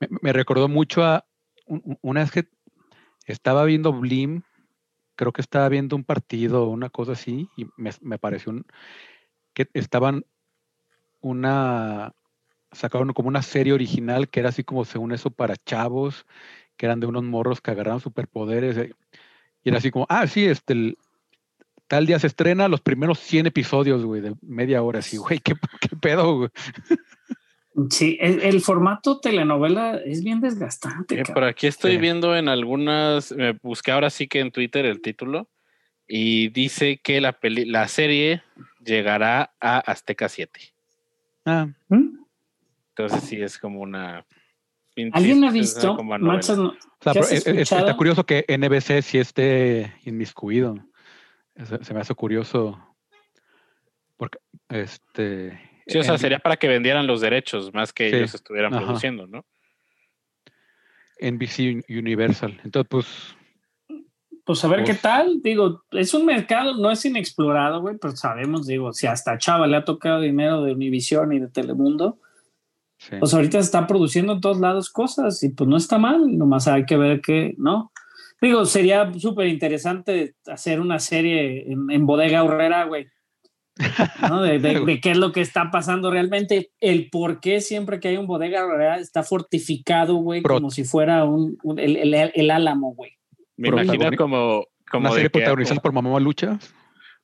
Me, 0.00 0.08
me 0.22 0.32
recordó 0.32 0.66
mucho 0.68 1.04
a 1.04 1.25
una 1.66 2.20
vez 2.20 2.30
que 2.30 2.48
estaba 3.26 3.64
viendo 3.64 3.92
Blim, 3.92 4.42
creo 5.16 5.32
que 5.32 5.40
estaba 5.40 5.68
viendo 5.68 5.96
un 5.96 6.04
partido 6.04 6.64
o 6.64 6.70
una 6.70 6.90
cosa 6.90 7.12
así 7.12 7.48
y 7.56 7.66
me, 7.76 7.90
me 8.00 8.18
pareció 8.18 8.52
un- 8.52 8.66
que 9.52 9.68
estaban 9.74 10.24
una 11.20 12.12
sacaron 12.72 13.12
como 13.12 13.28
una 13.28 13.42
serie 13.42 13.72
original 13.72 14.28
que 14.28 14.40
era 14.40 14.50
así 14.50 14.64
como 14.64 14.84
según 14.84 15.12
eso 15.12 15.30
para 15.30 15.56
chavos 15.56 16.26
que 16.76 16.86
eran 16.86 17.00
de 17.00 17.06
unos 17.06 17.24
morros 17.24 17.60
que 17.60 17.70
agarraban 17.70 18.00
superpoderes 18.00 18.76
eh, 18.76 18.92
y 19.62 19.70
era 19.70 19.78
así 19.78 19.90
como 19.90 20.06
ah 20.10 20.26
sí 20.26 20.44
este 20.44 20.96
tal 21.86 22.06
día 22.06 22.18
se 22.18 22.26
estrena 22.26 22.68
los 22.68 22.80
primeros 22.80 23.18
100 23.20 23.46
episodios 23.46 24.04
güey 24.04 24.20
de 24.20 24.34
media 24.42 24.82
hora 24.82 24.98
así 24.98 25.16
güey 25.16 25.38
qué, 25.44 25.54
qué 25.80 25.96
pedo 25.96 26.36
güey 26.36 26.50
Sí, 27.90 28.16
el, 28.20 28.40
el 28.42 28.60
formato 28.62 29.20
telenovela 29.20 29.96
es 30.04 30.24
bien 30.24 30.40
desgastante. 30.40 31.20
Eh, 31.20 31.24
por 31.32 31.44
aquí 31.44 31.66
estoy 31.66 31.92
Sí. 31.92 31.98
viendo 31.98 32.34
en 32.36 32.48
algunas, 32.48 33.32
me 33.32 33.52
busqué 33.62 33.92
ahora 33.92 34.08
sí 34.10 34.28
que 34.28 34.40
en 34.40 34.50
Twitter 34.50 34.86
el 34.86 35.00
título 35.02 35.48
y 36.08 36.48
dice 36.48 36.98
que 37.02 37.20
la, 37.20 37.32
peli- 37.32 37.66
la 37.66 37.86
serie 37.88 38.42
llegará 38.84 39.54
a 39.60 39.78
Azteca 39.78 40.28
7. 40.28 40.60
ah 41.44 41.68
¿Mm? 41.88 42.20
Entonces 42.96 43.24
sí 43.28 43.42
es 43.42 43.58
como 43.58 43.80
una... 43.80 44.24
¿Alguien 45.12 45.44
ha 45.44 45.50
visto? 45.50 46.02
Manchas 46.02 46.56
no- 46.56 46.68
O 46.70 46.76
sea, 47.02 47.12
¿Qué 47.12 47.18
has 47.18 47.42
pero 47.44 47.58
es- 47.60 47.70
está 47.72 47.94
curioso 47.98 48.24
que 48.24 48.46
NBC 48.48 49.02
sí 49.02 49.18
esté 49.18 49.92
inmiscuido. 50.06 50.76
Se, 51.62 51.84
se 51.84 51.92
me 51.92 52.00
hace 52.00 52.14
curioso. 52.14 52.80
Porque, 54.16 54.38
este. 54.70 55.60
Sí, 55.86 55.98
o 55.98 56.02
sea, 56.02 56.14
en- 56.14 56.18
sería 56.18 56.38
para 56.38 56.56
que 56.56 56.68
vendieran 56.68 57.06
los 57.06 57.20
derechos 57.20 57.72
más 57.72 57.92
que 57.92 58.10
Sí, 58.10 58.16
ellos 58.16 58.34
estuvieran 58.34 58.74
ajá. 58.74 58.84
produciendo, 58.84 59.26
¿no? 59.26 59.44
NBC 61.20 61.82
Universal. 61.88 62.60
Entonces, 62.64 62.88
pues, 62.90 63.06
Pues 64.44 64.64
a 64.64 64.68
ver 64.68 64.80
qué 64.84 64.92
Pues- 64.92 65.00
tal. 65.00 65.42
Digo, 65.42 65.82
es 65.90 66.14
un 66.14 66.24
mercado, 66.24 66.76
no 66.76 66.92
es 66.92 67.04
inexplorado, 67.04 67.80
güey, 67.80 67.96
pero 68.00 68.14
sabemos, 68.14 68.64
digo, 68.68 68.92
si 68.92 69.08
hasta 69.08 69.38
Chava 69.38 69.66
le 69.66 69.76
ha 69.76 69.84
tocado 69.84 70.20
dinero 70.20 70.62
de 70.62 70.70
Univision 70.72 71.32
y 71.32 71.40
de 71.40 71.48
Telemundo, 71.48 72.20
sí. 72.96 73.16
pues 73.18 73.34
ahorita 73.34 73.58
se 73.58 73.64
están 73.64 73.88
produciendo 73.88 74.34
en 74.34 74.40
todos 74.40 74.60
lados 74.60 74.88
cosas 74.90 75.42
y 75.42 75.48
pues 75.48 75.68
no 75.68 75.76
está 75.76 75.98
mal, 75.98 76.38
nomás 76.38 76.68
hay 76.68 76.84
que 76.86 76.96
ver 76.96 77.20
que, 77.20 77.54
¿no? 77.58 77.90
Digo, 78.40 78.64
sería 78.66 79.12
súper 79.18 79.48
interesante 79.48 80.36
hacer 80.46 80.80
una 80.80 81.00
serie 81.00 81.64
en, 81.72 81.90
en 81.90 82.06
Bodega 82.06 82.44
Horrera, 82.44 82.84
güey. 82.84 83.08
¿No? 84.28 84.42
De, 84.42 84.58
de- 84.58 84.80
de 84.86 85.00
qué 85.00 85.10
es 85.12 85.16
lo 85.18 85.32
que 85.32 85.40
está 85.40 85.70
pasando 85.70 86.10
realmente, 86.10 86.70
el 86.80 87.08
por 87.10 87.40
qué 87.40 87.60
siempre 87.60 88.00
que 88.00 88.08
hay 88.08 88.16
un 88.16 88.26
bodega 88.26 88.96
está 88.98 89.22
fortificado, 89.22 90.16
güey, 90.16 90.42
Pro- 90.42 90.54
como 90.56 90.70
si 90.70 90.84
fuera 90.84 91.24
un, 91.24 91.58
un- 91.62 91.78
el, 91.78 91.96
el- 91.96 92.32
el 92.34 92.50
álamo, 92.50 92.94
güey. 92.94 93.12
Me 93.56 93.68
imagino 93.68 94.10
como, 94.16 94.66
como 94.90 95.06
Una 95.06 95.14
serie 95.14 95.30
protagonizada 95.30 95.80
por 95.80 95.92
Mamá 95.92 96.20
Lucha. 96.20 96.58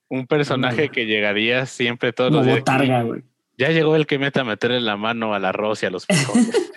un 0.08 0.26
personaje 0.26 0.88
que 0.88 1.06
llegaría 1.06 1.66
siempre 1.66 2.12
todos 2.12 2.30
Como 2.30 2.38
los 2.40 2.46
días. 2.46 2.58
botarga, 2.60 3.02
güey. 3.02 3.22
Ya 3.58 3.68
llegó 3.70 3.94
el 3.96 4.06
que 4.06 4.18
mete 4.18 4.40
a 4.40 4.44
meterle 4.44 4.80
la 4.80 4.96
mano 4.96 5.34
al 5.34 5.44
arroz 5.44 5.82
y 5.82 5.86
a 5.86 5.90
los 5.90 6.06
frijoles. 6.06 6.72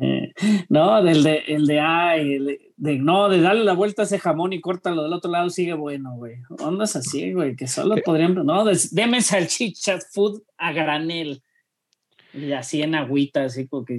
Eh, 0.00 0.32
no, 0.68 1.02
del 1.02 1.22
de, 1.22 1.38
el 1.48 1.66
de, 1.66 1.80
ay, 1.80 2.34
el 2.34 2.46
de, 2.46 2.72
de- 2.76 2.98
no, 2.98 3.28
de 3.28 3.40
darle 3.40 3.64
la 3.64 3.74
vuelta 3.74 4.02
a 4.02 4.04
ese 4.04 4.18
jamón 4.18 4.52
y 4.52 4.60
córtalo 4.60 5.02
del 5.02 5.12
otro 5.12 5.30
lado 5.30 5.50
sigue 5.50 5.74
bueno, 5.74 6.12
güey. 6.14 6.36
Ondas 6.60 6.96
así, 6.96 7.32
güey, 7.32 7.56
que 7.56 7.66
solo 7.66 7.94
¿Qué? 7.96 8.02
podrían, 8.02 8.34
no, 8.34 8.64
des- 8.64 8.94
deme 8.94 9.20
salchichas, 9.20 10.08
food 10.12 10.42
a 10.56 10.72
granel. 10.72 11.42
Y 12.32 12.52
así 12.52 12.82
en 12.82 12.94
agüita, 12.94 13.44
así 13.44 13.66
como 13.66 13.84
que. 13.84 13.98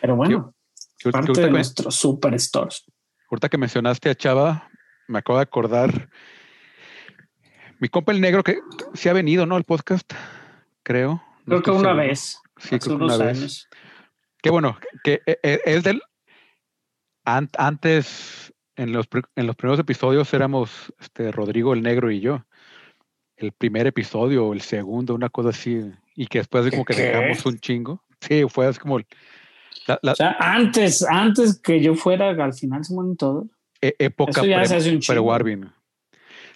Pero 0.00 0.16
bueno, 0.16 0.54
Que- 0.98 1.04
que 1.04 1.12
parte 1.12 1.40
de 1.40 1.50
nuestros 1.50 1.94
superstores. 1.96 2.84
ahorita 3.30 3.48
que 3.48 3.58
mencionaste 3.58 4.10
a 4.10 4.14
Chava, 4.14 4.68
me 5.08 5.18
acabo 5.18 5.38
de 5.38 5.42
acordar. 5.44 6.08
Mi 7.82 7.88
compa 7.88 8.12
el 8.12 8.20
negro, 8.20 8.44
que 8.44 8.60
sí 8.94 9.08
ha 9.08 9.12
venido, 9.12 9.44
¿no? 9.44 9.56
Al 9.56 9.64
podcast, 9.64 10.08
creo. 10.84 11.20
No 11.46 11.60
Creo 11.60 11.62
que 11.64 11.70
una 11.72 11.80
seguro. 11.80 11.96
vez, 11.96 12.40
Sí, 12.58 12.76
hace 12.76 12.78
creo 12.78 12.94
unos 12.94 13.16
una 13.16 13.24
vez. 13.24 13.38
años. 13.38 13.68
Qué 14.40 14.50
bueno, 14.50 14.78
que 15.02 15.20
eh, 15.26 15.38
eh, 15.42 15.60
es 15.64 15.82
del. 15.82 16.00
an- 17.24 17.50
antes, 17.58 18.52
en 18.76 18.92
los, 18.92 19.08
en 19.34 19.46
los 19.48 19.56
primeros 19.56 19.80
episodios 19.80 20.32
éramos 20.32 20.92
este, 21.00 21.32
Rodrigo 21.32 21.74
el 21.74 21.82
Negro 21.82 22.12
y 22.12 22.20
yo. 22.20 22.44
El 23.36 23.50
primer 23.50 23.88
episodio 23.88 24.46
o 24.46 24.52
el 24.52 24.60
segundo, 24.60 25.12
una 25.16 25.28
cosa 25.28 25.48
así. 25.48 25.80
Y 26.14 26.28
que 26.28 26.38
después 26.38 26.64
de 26.64 26.70
como 26.70 26.84
que 26.84 26.94
¿Qué? 26.94 27.02
dejamos 27.02 27.44
un 27.46 27.58
chingo. 27.58 28.00
Sí, 28.20 28.44
fue 28.48 28.66
así 28.68 28.78
como 28.78 29.00
la, 29.88 29.98
la 30.02 30.12
O 30.12 30.14
sea, 30.14 30.36
antes, 30.38 31.02
antes 31.02 31.58
que 31.60 31.80
yo 31.82 31.96
fuera, 31.96 32.28
al 32.30 32.54
final 32.54 32.84
se 32.84 32.94
mueren 32.94 33.16
todos. 33.16 33.46
e- 33.80 33.96
época 33.98 34.30
eso 34.30 34.44
ya 34.44 34.58
pre- 34.58 34.68
se 34.68 34.76
hace 34.76 34.92
un 34.94 35.00
chingo. 35.00 35.14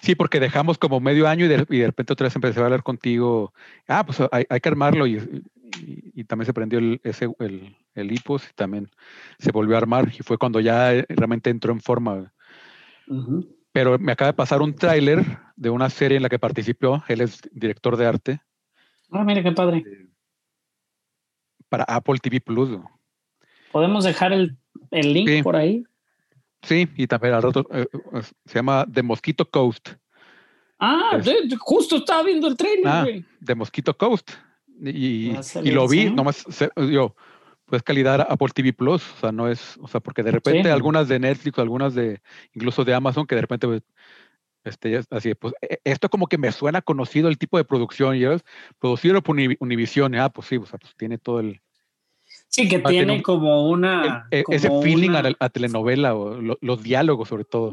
Sí, 0.02 0.14
porque 0.14 0.40
dejamos 0.40 0.78
como 0.78 1.00
medio 1.00 1.26
año 1.28 1.46
y 1.46 1.48
de, 1.48 1.66
y 1.70 1.78
de 1.78 1.86
repente 1.86 2.12
otra 2.12 2.26
vez 2.26 2.34
empecé 2.36 2.60
a 2.60 2.64
hablar 2.64 2.82
contigo. 2.82 3.52
Ah, 3.88 4.04
pues 4.04 4.20
hay, 4.30 4.44
hay 4.48 4.60
que 4.60 4.68
armarlo. 4.68 5.06
Y, 5.06 5.16
y- 5.16 6.12
y 6.20 6.24
también 6.24 6.46
se 6.46 6.54
prendió 6.54 6.78
el, 6.78 7.00
ese, 7.04 7.28
el, 7.40 7.76
el 7.94 8.12
IPOS 8.12 8.48
y 8.50 8.54
también 8.54 8.88
se 9.38 9.52
volvió 9.52 9.74
a 9.74 9.78
armar. 9.78 10.08
Y 10.18 10.22
fue 10.22 10.38
cuando 10.38 10.60
ya 10.60 10.94
eh, 10.94 11.04
realmente 11.08 11.50
entró 11.50 11.72
en 11.72 11.80
forma. 11.80 12.32
Pero 13.72 13.98
me 13.98 14.12
acaba 14.12 14.30
de 14.30 14.36
pasar 14.36 14.62
un 14.62 14.74
tráiler 14.74 15.22
de 15.56 15.70
una 15.70 15.90
serie 15.90 16.16
en 16.16 16.22
la 16.22 16.28
que 16.30 16.38
participó. 16.38 17.02
Él 17.08 17.20
es 17.20 17.40
director 17.52 17.96
de 17.96 18.06
arte 18.06 18.40
Ah, 19.10 19.22
mira 19.24 19.42
qué 19.42 19.52
padre. 19.52 19.84
para 21.68 21.84
Apple 21.84 22.18
TV 22.18 22.40
Plus. 22.40 22.78
¿Podemos 23.72 24.04
dejar 24.04 24.32
el, 24.32 24.56
el 24.90 25.12
link 25.12 25.28
Sí. 25.28 25.42
por 25.42 25.56
ahí? 25.56 25.84
Sí, 26.66 26.88
y 26.96 27.06
también 27.06 27.34
al 27.34 27.42
rato 27.42 27.66
eh, 27.72 27.86
eh, 27.92 28.22
se 28.44 28.54
llama 28.54 28.86
The 28.92 29.02
Mosquito 29.02 29.48
Coast. 29.48 29.90
Ah, 30.78 31.12
Es- 31.18 31.24
de- 31.24 31.46
de- 31.48 31.56
justo 31.58 31.96
estaba 31.96 32.22
viendo 32.22 32.48
el 32.48 32.56
trailer, 32.56 32.86
Ah. 32.86 33.02
güey. 33.02 33.24
de 33.40 33.54
Mosquito 33.54 33.96
Coast. 33.96 34.30
Y, 34.80 35.30
Va 35.30 35.38
a 35.38 35.40
y 35.40 35.42
salir, 35.44 35.74
lo 35.74 35.88
vi, 35.88 36.10
nomás, 36.10 36.44
se- 36.50 36.70
yo, 36.90 37.14
pues 37.64 37.82
calidad 37.82 38.26
Apple 38.28 38.48
TV 38.54 38.72
Plus, 38.72 39.02
o 39.14 39.20
sea, 39.20 39.32
no 39.32 39.48
es, 39.48 39.78
o 39.80 39.88
sea, 39.88 40.00
porque 40.00 40.22
de 40.22 40.32
repente 40.32 40.64
Sí. 40.64 40.68
algunas 40.68 41.08
de 41.08 41.18
Netflix, 41.18 41.58
algunas 41.58 41.94
de, 41.94 42.20
incluso 42.52 42.84
de 42.84 42.92
Amazon, 42.94 43.26
que 43.26 43.34
de 43.36 43.40
repente, 43.40 43.66
pues, 43.66 43.82
este, 44.64 44.90
ya 44.90 44.98
es 44.98 45.06
así, 45.10 45.34
pues, 45.34 45.54
e- 45.62 45.78
esto 45.84 46.10
como 46.10 46.26
que 46.26 46.36
me 46.38 46.50
suena 46.52 46.82
conocido 46.82 47.28
el 47.28 47.38
tipo 47.38 47.56
de 47.56 47.64
producción, 47.64 48.16
y 48.16 48.24
es 48.24 48.44
producido 48.78 49.22
por 49.22 49.34
Uni- 49.36 49.56
Univision, 49.60 50.14
ah, 50.16 50.28
pues 50.28 50.48
sí, 50.48 50.56
o 50.56 50.66
sea, 50.66 50.78
pues 50.78 50.94
tiene 50.96 51.16
todo 51.18 51.40
el, 51.40 51.60
Sí, 52.48 52.68
que 52.68 52.76
Ah, 52.84 52.88
tiene 52.88 53.22
como 53.22 53.66
el- 53.66 53.72
una. 53.74 54.26
e- 54.30 54.44
ese 54.48 54.68
como 54.68 54.82
feeling 54.82 55.10
una- 55.10 55.18
a, 55.18 55.22
la- 55.22 55.36
a 55.40 55.48
telenovela, 55.50 56.14
o 56.14 56.40
lo- 56.40 56.58
los 56.60 56.82
diálogos 56.82 57.28
sobre 57.28 57.44
todo. 57.44 57.72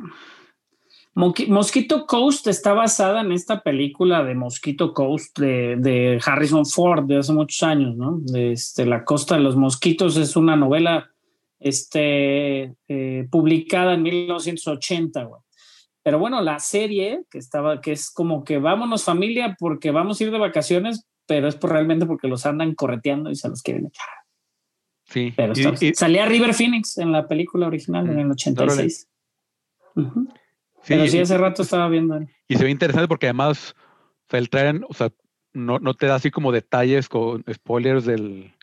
Mosquito 1.15 2.07
Coast 2.07 2.47
está 2.47 2.73
basada 2.73 3.21
en 3.21 3.31
esta 3.31 3.61
película 3.61 4.23
de 4.23 4.33
Mosquito 4.33 4.93
Coast 4.95 5.37
de, 5.37 5.75
de 5.77 6.19
Harrison 6.25 6.65
Ford 6.65 7.05
de 7.05 7.17
hace 7.17 7.33
muchos 7.33 7.61
años, 7.61 7.95
¿no? 7.95 8.17
De 8.19 8.53
este, 8.53 8.85
La 8.87 9.03
Costa 9.05 9.35
de 9.35 9.41
los 9.41 9.55
Mosquitos 9.55 10.17
es 10.17 10.35
una 10.35 10.55
novela 10.55 11.11
este, 11.59 12.73
eh, 12.87 13.27
publicada 13.31 13.93
en 13.93 14.01
1980, 14.03 15.23
güey. 15.23 15.41
Pero 16.01 16.17
bueno, 16.19 16.41
la 16.41 16.59
serie 16.59 17.21
que 17.31 17.37
estaba, 17.37 17.79
que 17.79 17.91
es 17.93 18.09
como 18.11 18.43
que 18.43 18.57
vámonos 18.57 19.03
familia 19.03 19.55
porque 19.59 19.91
vamos 19.91 20.19
a 20.19 20.23
ir 20.25 20.31
de 20.31 20.39
vacaciones, 20.39 21.05
pero 21.27 21.47
es 21.47 21.55
por, 21.55 21.71
realmente 21.71 22.05
porque 22.05 22.27
los 22.27 22.45
andan 22.45 22.73
correteando 22.75 23.29
y 23.29 23.35
se 23.35 23.47
los 23.49 23.61
quieren 23.61 23.85
echar. 23.85 24.07
Sí, 25.13 25.31
Pero 25.37 25.53
y- 25.55 25.59
está- 25.61 25.85
y- 25.85 25.93
salía 25.93 26.25
River 26.25 26.55
Phoenix 26.55 26.97
en 26.97 27.11
la 27.11 27.27
película 27.27 27.67
original 27.67 28.09
en 28.09 28.15
Mm, 28.15 28.19
el 28.21 28.31
86. 28.31 29.07
Ujú. 29.95 30.27
sí, 30.81 30.87
Pero 30.87 31.07
sí, 31.07 31.17
y- 31.17 31.21
hace 31.21 31.37
rato 31.37 31.61
estaba 31.61 31.87
viendo. 31.87 32.19
Y 32.47 32.55
se 32.55 32.63
ve 32.63 32.71
interesante 32.71 33.07
porque 33.07 33.27
además, 33.27 33.75
o 33.77 34.25
sea, 34.31 34.39
el 34.39 34.49
trailer, 34.49 34.81
o 34.89 34.93
sea, 34.95 35.11
no, 35.53 35.77
no 35.77 35.93
te 35.93 36.07
da 36.07 36.15
así 36.15 36.31
como 36.31 36.51
detalles 36.51 37.09
con 37.09 37.43
spoilers 37.53 38.05
del, 38.05 38.53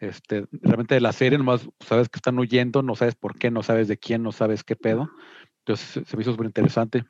este, 0.00 0.46
realmente 0.50 0.96
de 0.96 1.00
la 1.00 1.12
serie, 1.12 1.38
nomás 1.38 1.68
sabes 1.78 2.08
que 2.08 2.18
están 2.18 2.36
huyendo, 2.40 2.82
no 2.82 2.96
sabes 2.96 3.14
por 3.14 3.38
qué, 3.38 3.52
no 3.52 3.62
sabes 3.62 3.86
de 3.86 3.98
quién, 3.98 4.24
no 4.24 4.32
sabes 4.32 4.64
qué 4.64 4.74
pedo. 4.74 5.08
Entonces 5.60 6.04
se- 6.08 6.16
me 6.16 6.22
hizo 6.22 6.32
súper 6.32 6.46
interesante. 6.46 7.04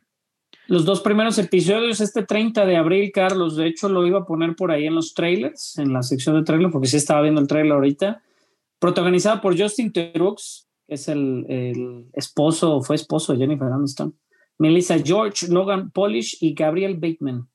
Los 0.66 0.84
dos 0.84 1.00
primeros 1.00 1.38
episodios, 1.38 2.02
este 2.02 2.22
30 2.22 2.66
de 2.66 2.76
abril, 2.76 3.10
Carlos, 3.14 3.56
de 3.56 3.66
hecho 3.66 3.88
lo 3.88 4.06
iba 4.06 4.18
a 4.18 4.24
poner 4.26 4.54
por 4.56 4.70
ahí 4.72 4.86
en 4.86 4.94
los 4.94 5.14
trailers, 5.14 5.78
en 5.78 5.94
la 5.94 6.02
sección 6.02 6.36
de 6.36 6.42
trailers, 6.42 6.70
porque 6.70 6.88
sí 6.88 6.98
estaba 6.98 7.22
viendo 7.22 7.40
el 7.40 7.46
trailer 7.46 7.72
ahorita. 7.72 8.22
Protagonizada 8.78 9.40
por 9.40 9.58
Justin 9.58 9.92
Theroux, 9.92 10.36
que 10.86 10.94
es 10.94 11.08
el, 11.08 11.44
el 11.48 12.06
esposo, 12.12 12.80
fue 12.82 12.96
esposo 12.96 13.32
de 13.32 13.38
Jennifer 13.40 13.68
Aniston. 13.72 14.16
Melissa 14.58 14.98
George, 14.98 15.48
Logan 15.48 15.90
Polish 15.90 16.38
y 16.40 16.54
Gabriel 16.54 16.94
Bateman. 16.96 17.48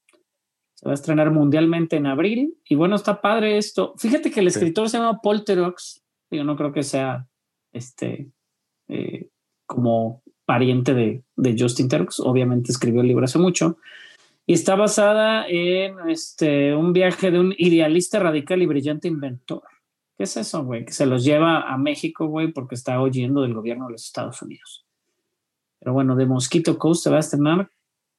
Se 0.75 0.85
va 0.85 0.91
a 0.91 0.95
estrenar 0.95 1.31
mundialmente 1.31 1.95
en 1.97 2.07
abril. 2.07 2.55
Y 2.67 2.75
bueno, 2.75 2.95
está 2.95 3.21
padre 3.21 3.57
esto. 3.57 3.93
Fíjate 3.97 4.31
que 4.31 4.39
el 4.39 4.49
Sí. 4.51 4.59
escritor 4.59 4.89
se 4.89 4.97
llama 4.97 5.19
Paul 5.21 5.43
Theroux. 5.43 6.01
Yo 6.31 6.43
no 6.43 6.55
creo 6.55 6.71
que 6.73 6.83
sea 6.83 7.27
este 7.73 8.31
eh, 8.87 9.29
como 9.65 10.23
pariente 10.45 10.93
de, 10.93 11.23
de 11.35 11.55
Justin 11.57 11.87
Terks. 11.89 12.19
Obviamente 12.19 12.71
escribió 12.71 13.01
el 13.01 13.07
libro 13.07 13.25
hace 13.25 13.39
mucho. 13.39 13.77
Y 14.45 14.53
está 14.53 14.75
basada 14.75 15.45
en 15.47 16.09
este, 16.09 16.75
un 16.75 16.91
viaje 16.91 17.31
de 17.31 17.39
un 17.39 17.53
idealista 17.57 18.19
radical 18.19 18.61
y 18.61 18.65
brillante 18.65 19.07
inventor. 19.07 19.63
¿Qué 20.23 20.27
es 20.27 20.37
eso, 20.37 20.63
güey? 20.63 20.85
Que 20.85 20.93
se 20.93 21.05
los 21.05 21.25
lleva 21.25 21.69
a 21.69 21.77
México, 21.77 22.27
güey, 22.27 22.53
porque 22.53 22.75
está 22.75 23.01
oyendo 23.01 23.41
del 23.41 23.53
gobierno 23.53 23.87
de 23.87 23.91
los 23.91 24.05
Estados 24.05 24.41
Unidos. 24.41 24.87
Pero 25.79 25.91
bueno, 25.91 26.15
de 26.15 26.25
Mosquito 26.25 26.79
Coast 26.79 27.03
se 27.03 27.09
va 27.09 27.17
a 27.17 27.19
estrenar 27.19 27.69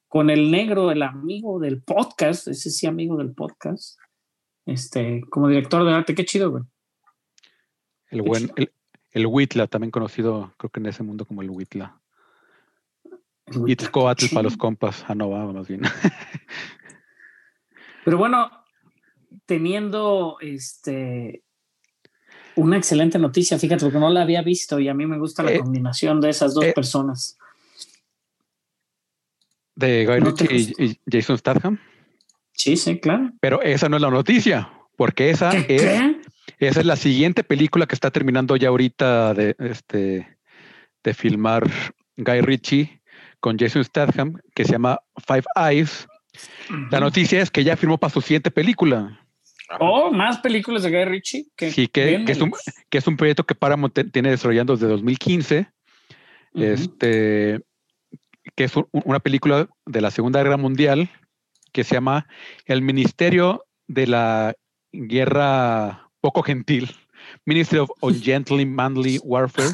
con 0.07 0.29
el 0.29 0.51
negro, 0.51 0.91
el 0.91 1.01
amigo 1.01 1.59
del 1.59 1.81
podcast, 1.81 2.47
ese 2.47 2.69
sí 2.69 2.85
amigo 2.85 3.17
del 3.17 3.33
podcast, 3.33 3.97
este, 4.67 5.23
como 5.31 5.47
director 5.47 5.83
de 5.83 5.93
arte. 5.93 6.13
Qué 6.13 6.25
chido, 6.25 6.51
güey. 6.51 6.63
El 8.11 8.21
buen, 8.21 8.51
el, 8.55 8.71
el 9.09 9.25
Huitla, 9.25 9.65
también 9.65 9.89
conocido, 9.89 10.53
creo 10.57 10.69
que 10.69 10.81
en 10.81 10.85
ese 10.85 11.01
mundo 11.01 11.25
como 11.25 11.41
el 11.41 11.49
Huitla. 11.49 11.99
Itzcoatl 13.65 14.25
para 14.31 14.43
los 14.43 14.57
compas. 14.57 15.03
Ah, 15.07 15.15
no, 15.15 15.31
va, 15.31 15.51
más 15.51 15.67
bien. 15.67 15.81
Pero 18.05 18.19
bueno, 18.19 18.51
teniendo 19.47 20.37
este 20.39 21.44
una 22.55 22.77
excelente 22.77 23.19
noticia, 23.19 23.57
fíjate, 23.59 23.85
porque 23.85 23.99
no 23.99 24.09
la 24.09 24.21
había 24.21 24.41
visto 24.41 24.79
y 24.79 24.87
a 24.87 24.93
mí 24.93 25.05
me 25.05 25.17
gusta 25.17 25.43
la 25.43 25.51
Eh, 25.51 25.59
combinación 25.59 26.21
de 26.21 26.29
esas 26.29 26.53
dos 26.53 26.65
eh, 26.65 26.73
personas. 26.73 27.37
De 29.75 30.05
Guy 30.05 30.19
No 30.21 30.31
Ritchie 30.31 30.73
y, 30.77 30.85
y 30.85 30.99
Jason 31.11 31.37
Statham. 31.37 31.79
Sí, 32.53 32.77
sí, 32.77 32.99
claro. 32.99 33.31
Pero 33.41 33.61
esa 33.61 33.89
no 33.89 33.97
es 33.97 34.01
la 34.01 34.09
noticia, 34.09 34.71
porque 34.95 35.29
esa 35.29 35.51
¿Qué? 35.51 35.65
es, 35.75 35.81
qué? 35.81 36.21
esa 36.59 36.79
es 36.79 36.85
la 36.85 36.95
siguiente 36.95 37.43
película 37.43 37.85
que 37.85 37.95
está 37.95 38.11
terminando 38.11 38.55
ya 38.55 38.69
ahorita 38.69 39.33
de, 39.33 39.55
este, 39.59 40.37
de 41.03 41.13
filmar 41.13 41.69
Guy 42.15 42.41
Ritchie 42.41 43.01
con 43.41 43.57
Jason 43.59 43.83
Statham, 43.83 44.39
que 44.55 44.63
se 44.63 44.71
llama 44.71 44.99
Five 45.27 45.43
Eyes. 45.55 46.07
La 46.91 46.99
noticia 46.99 47.41
es 47.41 47.51
que 47.51 47.63
ya 47.63 47.75
firmó 47.77 47.97
para 47.97 48.13
su 48.13 48.21
siguiente 48.21 48.51
película, 48.51 49.24
Oh, 49.79 50.11
más 50.11 50.39
películas 50.39 50.83
de 50.83 50.89
Guy 50.91 51.05
Ritchie. 51.05 51.45
Que 51.55 51.71
Sí, 51.71 51.87
que- 51.87 52.23
que 52.25 52.31
es 52.31 52.41
un- 52.41 52.53
que 52.89 52.97
es 52.99 53.07
un 53.07 53.17
proyecto 53.17 53.43
que 53.45 53.55
Paramount 53.55 53.97
tiene 54.11 54.29
desarrollando 54.29 54.73
desde 54.73 54.87
2015. 54.87 55.67
este, 56.57 57.59
que 58.55 58.63
es 58.63 58.75
un- 58.77 58.87
una 58.91 59.19
película 59.19 59.67
de 59.85 59.99
la 60.01 60.09
Segunda 60.11 60.41
Guerra 60.41 60.55
Mundial 60.57 61.09
que 61.73 61.83
se 61.83 61.95
llama 61.95 62.27
El 62.65 62.81
Ministerio 62.81 63.65
de 63.87 64.07
la 64.07 64.55
Guerra 64.93 66.09
Poco 66.21 66.43
Gentil, 66.43 66.89
Ministry 67.45 67.79
of 67.79 67.89
Ungently 68.01 68.65
Manly 68.65 69.19
Warfare, 69.23 69.67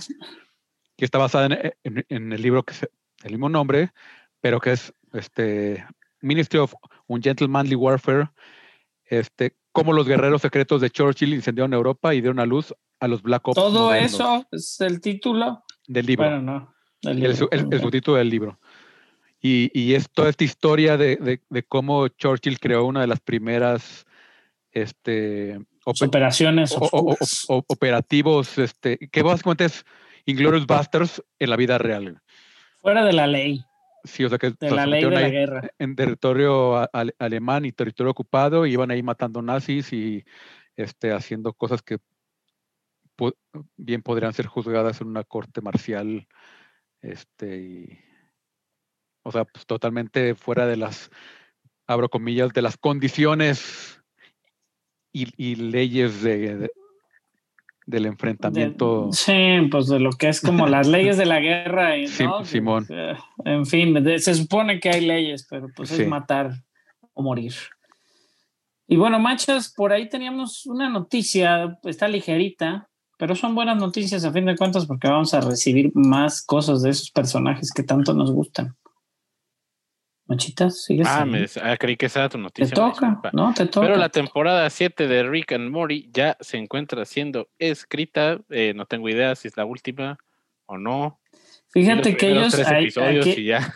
que 0.97 1.05
está 1.05 1.17
basada 1.19 1.45
en, 1.47 1.73
en- 1.83 2.05
en 2.09 2.33
el 2.33 2.41
libro 2.41 2.63
que 2.63 2.73
es 2.73 2.89
el 3.23 3.31
mismo 3.33 3.49
nombre, 3.49 3.91
pero 4.39 4.59
que 4.59 4.71
es 4.71 4.91
este 5.13 5.85
Ministry 6.21 6.59
of 6.59 6.73
Ungentle 7.07 7.47
Manly 7.47 7.75
Warfare, 7.75 8.29
este, 9.11 9.57
cómo 9.73 9.91
los 9.93 10.07
guerreros 10.07 10.41
secretos 10.41 10.79
de 10.81 10.89
Churchill 10.89 11.33
incendiaron 11.33 11.73
Europa 11.73 12.15
y 12.15 12.21
dieron 12.21 12.39
a 12.39 12.45
luz 12.45 12.73
a 12.99 13.07
los 13.07 13.21
Black 13.21 13.47
Ops. 13.47 13.55
Todo 13.55 13.85
modernos 13.85 14.13
eso 14.13 14.45
es 14.51 14.81
el 14.81 15.01
título. 15.01 15.63
del 15.87 16.05
libro 16.05 16.25
Bueno, 16.29 16.41
no. 16.41 16.73
del 17.01 17.23
el, 17.25 17.31
libro. 17.33 17.49
el- 17.51 17.67
el 17.73 17.81
subtítulo 17.81 18.17
del 18.17 18.29
libro. 18.29 18.59
Y, 19.41 19.69
y 19.73 19.95
es 19.95 20.09
toda 20.09 20.29
esta 20.29 20.43
historia 20.43 20.95
de, 20.97 21.17
de- 21.17 21.41
de 21.49 21.63
cómo 21.63 22.07
Churchill 22.07 22.59
creó 22.59 22.85
una 22.85 23.01
de 23.01 23.07
las 23.07 23.19
primeras 23.19 24.05
este, 24.71 25.57
ope- 25.85 26.05
Operaciones 26.07 26.71
o- 26.73 26.87
o- 26.91 27.17
o- 27.49 27.63
operativos, 27.67 28.57
este, 28.57 28.97
que 28.97 29.21
básicamente 29.23 29.65
es 29.65 29.83
Inglorious 30.25 30.65
Busters 30.67 31.21
en 31.39 31.49
la 31.49 31.55
vida 31.57 31.77
real. 31.77 32.21
Fuera 32.77 33.03
de 33.03 33.13
la 33.13 33.27
ley, 33.27 33.63
Sí, 34.03 34.23
o 34.25 34.29
sea 34.29 34.37
que 34.37 34.51
de 34.51 34.55
se 34.69 34.71
la 34.75 34.85
ley 34.85 35.03
de 35.03 35.09
metieron 35.09 35.13
la 35.21 35.27
ahí 35.27 35.31
guerra. 35.31 35.69
en 35.79 35.95
territorio 35.95 36.89
ale- 36.93 37.15
alemán 37.19 37.65
y 37.65 37.71
territorio 37.71 38.11
ocupado, 38.11 38.65
y 38.65 38.73
iban 38.73 38.91
ahí 38.91 39.03
matando 39.03 39.41
nazis 39.41 39.93
y 39.93 40.23
este, 40.75 41.11
haciendo 41.11 41.53
cosas 41.53 41.81
que 41.81 41.99
po- 43.15 43.35
bien 43.77 44.01
podrían 44.01 44.33
ser 44.33 44.47
juzgadas 44.47 45.01
en 45.01 45.07
una 45.07 45.23
corte 45.23 45.61
marcial. 45.61 46.27
Este, 47.01 47.57
y, 47.57 47.99
o 49.23 49.31
sea, 49.31 49.45
pues 49.45 49.65
totalmente 49.65 50.35
fuera 50.35 50.65
de 50.65 50.77
las, 50.77 51.09
abro 51.87 52.09
comillas, 52.09 52.53
de 52.53 52.61
las 52.61 52.77
condiciones 52.77 54.01
y, 55.13 55.31
y 55.37 55.55
leyes 55.55 56.21
de, 56.23 56.55
de- 56.57 56.71
del 57.85 58.05
enfrentamiento. 58.05 59.07
De- 59.07 59.13
sí, 59.13 59.67
pues 59.69 59.87
de 59.87 59.99
lo 59.99 60.11
que 60.11 60.29
es 60.29 60.41
como 60.41 60.67
las 60.67 60.87
leyes 60.87 61.17
de 61.17 61.25
la 61.25 61.39
guerra. 61.39 61.97
y. 61.97 62.07
Simón. 62.43 62.85
Eh, 62.89 63.15
En 63.45 63.65
fin, 63.65 63.93
de- 64.03 64.19
se 64.19 64.33
supone 64.35 64.79
que 64.79 64.89
hay 64.89 65.05
leyes, 65.05 65.45
pero 65.49 65.67
pues 65.75 65.89
Sí. 65.89 66.03
es 66.03 66.07
matar 66.07 66.51
o 67.13 67.23
morir. 67.23 67.53
Y 68.87 68.97
bueno, 68.97 69.19
machas, 69.19 69.73
por 69.75 69.93
ahí 69.93 70.09
teníamos 70.09 70.65
una 70.65 70.89
noticia, 70.89 71.77
está 71.83 72.07
ligerita, 72.07 72.89
pero 73.17 73.35
son 73.35 73.55
buenas 73.55 73.77
noticias 73.77 74.25
a 74.25 74.31
fin 74.33 74.45
de 74.45 74.55
cuentas 74.57 74.85
porque 74.85 75.07
vamos 75.07 75.33
a 75.33 75.41
recibir 75.41 75.91
más 75.93 76.43
cosas 76.45 76.81
de 76.81 76.89
esos 76.89 77.09
personajes 77.11 77.71
que 77.71 77.83
tanto 77.83 78.13
nos 78.13 78.31
gustan. 78.31 78.75
Machitas, 80.31 80.83
sigues. 80.85 81.07
Ah, 81.09 81.25
me, 81.25 81.45
ah, 81.61 81.75
creí 81.77 81.97
que 81.97 82.05
esa 82.05 82.19
era 82.21 82.29
tu 82.29 82.37
te 82.37 82.41
noticia. 82.43 82.83
una 82.83 82.93
toca. 82.93 83.29
¿no? 83.33 83.53
Te 83.53 83.65
toca. 83.65 83.85
Pero 83.87 83.97
la 83.99 84.09
temporada 84.09 84.69
7 84.69 85.07
de 85.07 85.23
Rick 85.23 85.51
and 85.51 85.69
Morty 85.69 86.09
ya 86.13 86.37
se 86.39 86.57
encuentra 86.57 87.03
siendo 87.05 87.49
escrita. 87.59 88.39
eh, 88.49 88.73
no 88.75 88.85
tengo 88.85 89.09
idea 89.09 89.35
si 89.35 89.47
es 89.49 89.57
la 89.57 89.65
última 89.65 90.17
o 90.65 90.77
no. 90.77 91.19
Fíjate 91.69 92.15
que 92.17 92.31
ellos 92.31 92.53
tres 92.53 92.67
hay- 92.67 92.83
episodios 92.83 93.27
aquí- 93.27 93.41
y 93.41 93.45
ya. 93.45 93.73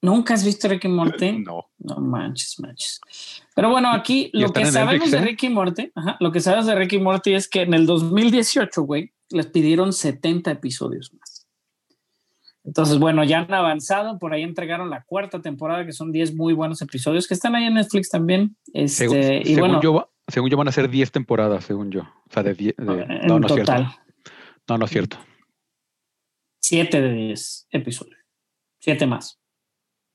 nunca 0.00 0.34
has 0.34 0.44
visto 0.44 0.68
Ricky 0.68 0.88
Morty. 0.88 1.32
No. 1.46 1.66
No 1.78 1.96
manches, 1.96 2.58
manches. 2.60 3.00
Pero 3.54 3.70
bueno, 3.70 3.90
aquí 3.92 4.30
Y 4.32 4.40
lo 4.40 4.52
que 4.52 4.64
sabemos 4.66 4.92
Netflix, 4.94 5.10
de 5.12 5.18
¿eh? 5.18 5.20
Ricky 5.22 5.48
Morty, 5.48 5.92
ajá, 5.94 6.16
lo 6.20 6.30
que 6.32 6.40
sabes 6.40 6.66
de 6.66 6.74
Ricky 6.74 6.98
Morty 6.98 7.34
es 7.34 7.48
que 7.48 7.62
en 7.62 7.74
el 7.74 7.86
2018, 7.86 8.82
güey, 8.82 9.12
les 9.30 9.46
pidieron 9.46 9.92
70 9.92 10.50
episodios. 10.50 11.10
Entonces, 12.64 12.98
bueno, 12.98 13.24
ya 13.24 13.40
han 13.40 13.52
avanzado, 13.52 14.18
por 14.20 14.32
ahí 14.32 14.42
entregaron 14.42 14.88
la 14.88 15.02
cuarta 15.04 15.40
temporada, 15.42 15.84
que 15.84 15.92
son 15.92 16.12
10 16.12 16.34
muy 16.36 16.52
buenos 16.54 16.80
episodios, 16.80 17.26
que 17.26 17.34
están 17.34 17.56
ahí 17.56 17.64
en 17.64 17.74
Netflix 17.74 18.08
también. 18.08 18.56
Este, 18.72 19.08
Según, 19.08 19.18
y 19.18 19.44
según 19.54 19.60
bueno, 19.60 19.80
yo, 19.82 20.12
según 20.28 20.50
yo 20.50 20.56
van 20.56 20.68
a 20.68 20.72
ser 20.72 20.88
10 20.88 21.10
temporadas, 21.10 21.64
según 21.64 21.90
yo. 21.90 22.02
O 22.02 22.30
sea, 22.32 22.42
de 22.44 22.54
10. 22.54 22.76
de- 22.76 22.82
en 23.02 23.26
no, 23.26 23.40
no 23.40 23.46
es 23.48 23.54
total, 23.54 23.86
cierto. 23.88 24.02
No, 24.68 24.78
no 24.78 24.84
es 24.84 24.90
cierto. 24.92 25.18
7 26.60 27.00
de 27.00 27.12
10 27.12 27.66
episodios. 27.70 28.18
7 28.78 29.06
más. 29.06 29.40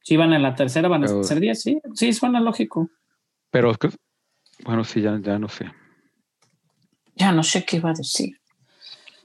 Si 0.01 0.15
van 0.15 0.31
en 0.31 0.41
la 0.41 0.55
tercera, 0.55 0.87
van 0.87 1.03
a 1.03 1.23
ser 1.23 1.41
10, 1.41 1.61
sí, 1.61 1.81
sí, 1.95 2.13
suena 2.13 2.39
lógico. 2.39 2.89
Pero, 3.51 3.71
es 3.71 3.77
que- 3.77 3.89
bueno, 4.63 4.85
sí, 4.85 5.01
ya, 5.01 5.19
ya 5.21 5.37
no 5.37 5.49
sé. 5.49 5.65
Ya 7.15 7.33
no 7.33 7.43
sé 7.43 7.65
qué 7.65 7.77
iba 7.77 7.89
a 7.89 7.93
decir. 7.93 8.36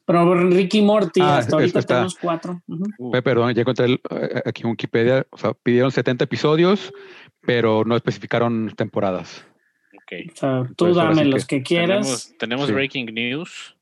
Pero 0.04 0.34
Ricky 0.50 0.82
Morty, 0.82 1.20
Ah, 1.20 1.38
hasta 1.38 1.56
ahorita 1.56 1.78
está- 1.78 1.94
tenemos 1.94 2.16
cuatro. 2.16 2.60
Uh, 2.98 3.10
Pe- 3.12 3.22
Perdón, 3.22 3.54
ya 3.54 3.60
encontré 3.62 3.86
el- 3.86 4.00
eh, 4.10 4.42
aquí 4.44 4.62
en 4.62 4.70
Wikipedia. 4.70 5.26
O 5.30 5.38
sea, 5.38 5.54
pidieron 5.54 5.92
70 5.92 6.24
episodios, 6.24 6.92
pero 7.40 7.84
no 7.84 7.94
especificaron 7.96 8.72
temporadas. 8.76 9.46
ok. 9.94 10.12
O 10.32 10.36
sea, 10.36 10.66
tú 10.76 10.92
dame 10.94 11.22
sí 11.22 11.28
los 11.30 11.46
que 11.46 11.62
quieras. 11.62 12.00
Tenemos, 12.00 12.38
tenemos 12.38 12.66
Sí. 12.66 12.72
breaking 12.72 13.06
news. 13.14 13.76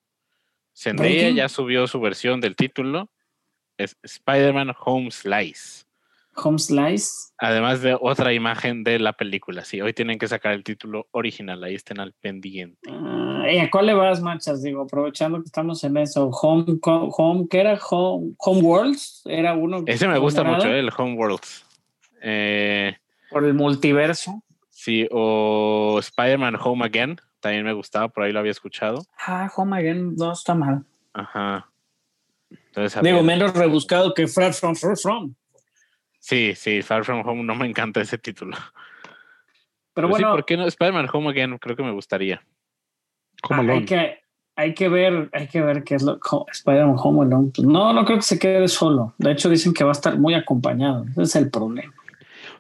Zendaya 0.76 1.30
ya 1.30 1.48
subió 1.48 1.86
su 1.86 2.00
versión 2.00 2.40
del 2.40 2.54
título. 2.56 3.10
Es 3.78 3.96
Spider-Man 4.02 4.72
Home 4.84 5.10
Slice. 5.10 5.84
Home 6.36 6.58
Slice. 6.58 7.32
Además 7.38 7.82
de 7.82 7.96
otra 8.00 8.32
imagen 8.32 8.84
de 8.84 8.98
la 8.98 9.12
película. 9.12 9.64
Sí, 9.64 9.80
hoy 9.80 9.92
tienen 9.92 10.18
que 10.18 10.28
sacar 10.28 10.52
el 10.52 10.64
título 10.64 11.06
original. 11.10 11.62
Ahí 11.64 11.74
estén 11.74 12.00
al 12.00 12.12
pendiente. 12.12 12.78
Ah, 12.90 13.44
¿y 13.50 13.58
¿A 13.58 13.70
cuál 13.70 13.86
le 13.86 13.94
vas, 13.94 14.20
manchas? 14.22 14.62
Digo, 14.62 14.82
aprovechando 14.82 15.38
que 15.38 15.46
estamos 15.46 15.82
en 15.84 15.96
eso. 15.96 16.28
Home, 16.28 16.78
home 16.82 17.46
¿qué 17.50 17.60
era? 17.60 17.78
Home, 17.90 18.34
home 18.38 18.60
Worlds. 18.62 19.22
Era 19.26 19.54
uno. 19.54 19.82
Ese 19.86 20.06
me 20.08 20.18
gusta 20.18 20.44
mucho, 20.44 20.68
el 20.68 20.90
Home 20.96 21.14
Worlds. 21.14 21.64
Eh, 22.22 22.96
Por 23.30 23.44
el 23.44 23.54
multiverso. 23.54 24.42
sí, 24.68 25.06
o 25.10 25.96
Spider-Man 26.00 26.56
Home 26.62 26.84
Again. 26.84 27.20
También 27.40 27.64
me 27.64 27.72
gustaba, 27.72 28.08
por 28.08 28.24
ahí 28.24 28.32
lo 28.32 28.38
había 28.40 28.50
escuchado. 28.52 29.02
Ah, 29.26 29.50
Home 29.56 29.76
Again 29.78 30.14
no 30.16 30.32
está 30.32 30.54
mal. 30.54 30.84
Ajá. 31.14 31.66
Entonces, 32.50 33.02
Digo, 33.02 33.22
menos 33.22 33.54
rebuscado 33.54 34.12
que 34.14 34.28
Far 34.28 34.52
From 34.52 34.74
Far 34.76 34.96
From. 34.96 35.34
Sí, 36.20 36.52
sí, 36.54 36.82
Far 36.82 37.04
From 37.04 37.26
Home 37.26 37.42
no 37.42 37.54
me 37.54 37.66
encanta 37.66 38.00
ese 38.00 38.18
título. 38.18 38.56
Pero 39.94 40.06
Pero 40.06 40.06
sí, 40.08 40.12
bueno, 40.12 40.30
¿por 40.32 40.44
qué 40.44 40.56
no? 40.56 40.66
Spider-Man 40.66 41.08
Home 41.12 41.30
Again 41.30 41.58
creo 41.58 41.74
que 41.74 41.82
me 41.82 41.92
gustaría. 41.92 42.42
Home 43.48 43.56
Ah, 43.60 43.60
Alone. 43.60 43.78
hay 43.80 43.84
que, 43.86 44.18
hay 44.54 44.74
que 44.74 44.88
ver, 44.88 45.30
hay 45.32 45.48
que 45.48 45.60
ver 45.62 45.82
qué 45.82 45.94
es 45.96 46.02
lo 46.02 46.20
Spider-Man 46.52 46.96
Home 46.98 47.22
Alone. 47.24 47.50
Pues 47.54 47.66
no, 47.66 47.92
no 47.92 48.04
creo 48.04 48.18
que 48.18 48.22
se 48.22 48.38
quede 48.38 48.68
solo. 48.68 49.14
De 49.18 49.32
hecho, 49.32 49.48
dicen 49.48 49.72
que 49.72 49.82
va 49.82 49.90
a 49.90 49.92
estar 49.92 50.18
muy 50.18 50.34
acompañado. 50.34 51.06
Ese 51.12 51.22
es 51.22 51.36
el 51.36 51.50
problema. 51.50 51.92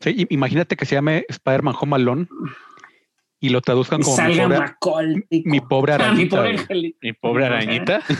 I- 0.06 0.26
imagínate 0.30 0.76
que 0.76 0.86
se 0.86 0.94
llame 0.94 1.24
Spider-Man 1.28 1.74
Home 1.78 1.96
Alone 1.96 2.26
y 3.40 3.50
lo 3.50 3.60
traduzcan 3.60 4.00
Y 4.00 4.04
como 4.04 4.16
mi 4.16 4.22
salga 4.22 4.42
pobre, 4.44 4.58
Macaulay. 4.58 5.24
mi 5.44 5.60
pobre 5.60 5.92
Ah, 5.92 5.98
mi 5.98 6.04
arañita. 6.04 6.36
pobre. 6.36 6.94
Mi 7.02 7.12
pobre 7.12 7.46
arañita. 7.46 8.00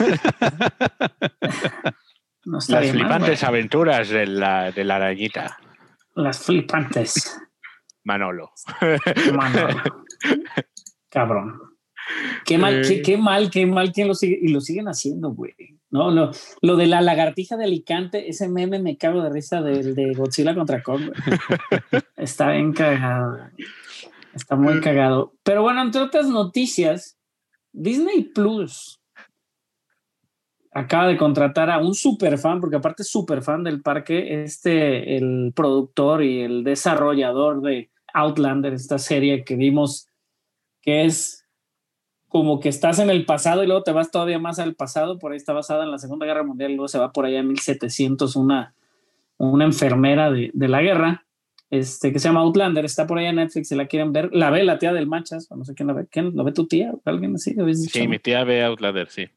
No 2.45 2.57
Las 2.57 2.71
mal, 2.71 2.85
flipantes 2.87 3.45
aventuras 3.45 4.09
de 4.09 4.27
la, 4.27 4.73
de 4.73 4.85
la 4.85 4.97
arañita, 4.97 5.59
Las 6.15 6.43
flipantes. 6.45 7.39
Manolo. 8.05 8.51
Mano. 9.35 9.69
Cabrón. 11.11 11.61
Qué 12.45 12.59
mal, 12.59 12.83
qué, 12.87 13.03
qué 13.03 13.17
mal, 13.19 13.51
qué 13.51 13.67
mal 13.67 13.93
que 13.93 14.05
lo 14.05 14.15
sigue, 14.15 14.39
y 14.41 14.49
lo 14.49 14.61
siguen 14.61 14.89
haciendo, 14.89 15.31
güey. 15.31 15.55
No, 15.91 16.11
lo, 16.11 16.31
lo 16.63 16.77
de 16.77 16.87
la 16.87 17.01
lagartija 17.01 17.57
de 17.57 17.65
Alicante, 17.65 18.29
ese 18.29 18.49
meme 18.49 18.79
me 18.79 18.97
cago 18.97 19.23
de 19.23 19.31
risa 19.31 19.61
del 19.61 19.95
de 19.95 20.15
Godzilla 20.15 20.55
contra 20.55 20.83
Kong. 20.83 21.03
güey. 21.07 22.03
Está 22.17 22.53
bien 22.53 22.73
cagado. 22.73 23.39
Está 24.35 24.57
muy 24.57 24.81
cagado. 24.81 25.35
Pero 25.43 25.63
bueno, 25.63 25.83
entre 25.83 26.01
otras 26.01 26.27
noticias, 26.29 27.19
Disney 27.73 28.25
Plus 28.25 29.00
acaba 30.73 31.09
de 31.09 31.17
contratar 31.17 31.71
a 31.71 31.79
un 31.79 31.95
super 31.95 32.39
fan, 32.39 32.61
porque 32.61 32.77
aparte 32.77 33.03
es 33.03 33.11
super 33.11 33.43
fan 33.43 33.65
del 33.65 33.83
parque, 33.83 34.43
este, 34.43 35.17
el 35.17 35.53
productor 35.55 36.23
y 36.23 36.41
el 36.41 36.65
desarrollador 36.65 37.61
de 37.63 37.91
Outlander, 38.15 38.73
esta 38.73 38.99
serie 38.99 39.45
que 39.45 39.57
vimos 39.57 40.09
que 40.83 41.05
es 41.05 41.47
como 42.29 42.61
que 42.61 42.69
estás 42.69 43.01
en 43.01 43.11
el 43.11 43.27
pasado 43.27 43.65
y 43.65 43.67
luego 43.67 43.83
te 43.83 43.93
vas 43.93 44.11
todavía 44.11 44.39
más 44.39 44.61
al 44.61 44.77
pasado, 44.77 45.19
por 45.19 45.33
ahí 45.33 45.37
está 45.37 45.53
basada 45.53 45.83
en 45.83 45.91
la 45.91 45.99
Segunda 45.99 46.27
Guerra 46.27 46.45
Mundial, 46.45 46.73
luego 46.73 46.89
se 46.89 46.99
va 46.99 47.13
por 47.13 47.27
allá 47.27 47.41
en 47.41 47.49
1700 47.49 48.37
una, 48.37 48.73
una 49.37 49.65
enfermera 49.65 50.31
de, 50.31 50.51
de 50.55 50.69
la 50.69 50.81
guerra, 50.81 51.27
este, 51.71 52.13
que 52.13 52.21
se 52.21 52.29
llama 52.29 52.41
Outlander, 52.41 52.85
está 52.85 53.07
por 53.07 53.19
allá 53.19 53.31
en 53.31 53.37
Netflix, 53.37 53.69
si 53.69 53.75
la 53.75 53.87
quieren 53.87 54.13
ver, 54.13 54.31
la 54.33 54.51
ve 54.51 54.63
la 54.63 54.79
tía 54.79 54.93
del 54.93 55.09
Machas, 55.09 55.51
no 55.51 55.65
sé 55.65 55.75
quién 55.75 55.89
la 55.89 55.93
ve, 55.93 56.07
¿quién 56.09 56.37
lo 56.37 56.45
ve 56.45 56.53
tu 56.53 56.69
tía? 56.69 56.93
¿Alguien 57.05 57.35
así? 57.35 57.57
Sí, 57.75 58.07
mi 58.07 58.21
tía 58.21 58.45
ve 58.45 58.63
Outlander, 58.63 59.09
sí. 59.09 59.29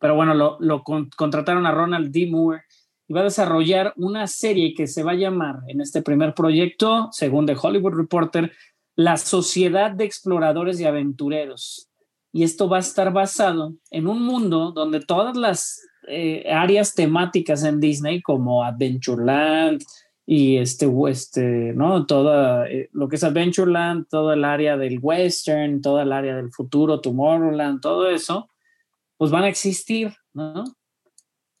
Pero 0.00 0.14
bueno, 0.14 0.34
lo, 0.34 0.56
lo 0.60 0.82
con- 0.82 1.10
contrataron 1.16 1.66
a 1.66 1.72
Ronald 1.72 2.10
D. 2.10 2.26
Moore 2.30 2.62
y 3.06 3.14
va 3.14 3.20
a 3.20 3.24
desarrollar 3.24 3.92
una 3.96 4.26
serie 4.26 4.74
que 4.74 4.86
se 4.86 5.02
va 5.02 5.12
a 5.12 5.16
llamar 5.16 5.60
en 5.68 5.80
este 5.80 6.02
primer 6.02 6.34
proyecto, 6.34 7.08
según 7.12 7.46
The 7.46 7.56
Hollywood 7.60 7.94
Reporter, 7.94 8.52
La 8.96 9.16
Sociedad 9.16 9.90
de 9.90 10.04
Exploradores 10.04 10.78
y 10.80 10.84
Aventureros. 10.84 11.88
Y 12.32 12.42
esto 12.42 12.68
va 12.68 12.76
a 12.76 12.80
estar 12.80 13.12
basado 13.12 13.72
en 13.90 14.06
un 14.06 14.22
mundo 14.22 14.72
donde 14.72 15.00
todas 15.00 15.36
las 15.36 15.80
eh, 16.06 16.44
áreas 16.50 16.94
temáticas 16.94 17.64
en 17.64 17.80
Disney, 17.80 18.20
como 18.20 18.62
Adventureland 18.62 19.82
y 20.26 20.58
este, 20.58 20.86
este 21.08 21.72
¿no? 21.74 22.04
Toda 22.04 22.68
eh, 22.68 22.90
lo 22.92 23.08
que 23.08 23.16
es 23.16 23.24
Adventureland, 23.24 24.06
todo 24.08 24.34
el 24.34 24.44
área 24.44 24.76
del 24.76 24.98
western, 25.00 25.80
toda 25.80 26.02
el 26.02 26.12
área 26.12 26.36
del 26.36 26.50
futuro, 26.52 27.00
Tomorrowland, 27.00 27.80
todo 27.80 28.10
eso, 28.10 28.50
pues 29.18 29.30
van 29.30 29.44
a 29.44 29.48
existir, 29.48 30.14
¿no? 30.32 30.64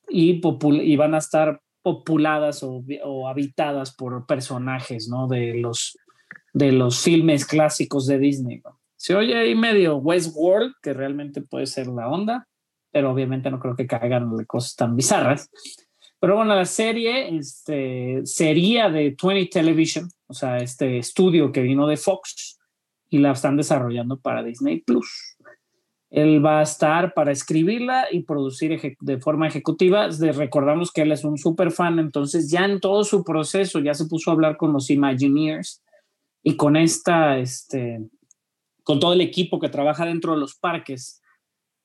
Y, 0.08 0.40
y 0.40 0.96
van 0.96 1.14
a 1.14 1.18
estar 1.18 1.60
populadas 1.82 2.62
o, 2.62 2.82
o 3.04 3.28
habitadas 3.28 3.94
por 3.94 4.24
personajes, 4.26 5.08
¿no? 5.08 5.26
De 5.28 5.54
los, 5.54 5.98
de 6.54 6.72
los 6.72 7.00
filmes 7.02 7.44
clásicos 7.44 8.06
de 8.06 8.18
Disney. 8.18 8.60
¿no? 8.64 8.80
Se 8.96 9.14
oye 9.14 9.36
ahí 9.36 9.54
medio 9.54 9.96
Westworld, 9.96 10.74
que 10.82 10.92
realmente 10.92 11.42
puede 11.42 11.66
ser 11.66 11.86
la 11.88 12.08
onda, 12.08 12.48
pero 12.90 13.12
obviamente 13.12 13.50
no 13.50 13.60
creo 13.60 13.76
que 13.76 13.86
caigan 13.86 14.34
de 14.36 14.46
cosas 14.46 14.74
tan 14.74 14.96
bizarras. 14.96 15.50
Pero 16.20 16.36
bueno, 16.36 16.54
la 16.54 16.64
serie 16.64 17.36
este, 17.36 18.22
sería 18.24 18.88
de 18.90 19.16
20 19.22 19.50
Television, 19.52 20.08
o 20.26 20.34
sea, 20.34 20.58
este 20.58 20.98
estudio 20.98 21.52
que 21.52 21.62
vino 21.62 21.86
de 21.86 21.96
Fox 21.96 22.58
y 23.08 23.18
la 23.18 23.32
están 23.32 23.56
desarrollando 23.56 24.18
para 24.18 24.42
Disney 24.42 24.80
Plus. 24.80 25.27
Él 26.10 26.44
va 26.44 26.60
a 26.60 26.62
estar 26.62 27.12
para 27.12 27.32
escribirla 27.32 28.06
y 28.10 28.22
producir 28.22 28.96
de 29.00 29.18
forma 29.18 29.46
ejecutiva. 29.46 30.08
Recordamos 30.08 30.90
que 30.90 31.02
él 31.02 31.12
es 31.12 31.22
un 31.22 31.36
super 31.36 31.70
fan, 31.70 31.98
entonces 31.98 32.50
ya 32.50 32.64
en 32.64 32.80
todo 32.80 33.04
su 33.04 33.22
proceso 33.22 33.78
ya 33.80 33.92
se 33.92 34.06
puso 34.06 34.30
a 34.30 34.34
hablar 34.34 34.56
con 34.56 34.72
los 34.72 34.88
Imagineers 34.90 35.82
y 36.42 36.56
con 36.56 36.76
esta, 36.76 37.38
este, 37.38 38.00
con 38.84 39.00
todo 39.00 39.12
el 39.12 39.20
equipo 39.20 39.58
que 39.58 39.68
trabaja 39.68 40.06
dentro 40.06 40.32
de 40.32 40.38
los 40.38 40.54
parques 40.54 41.20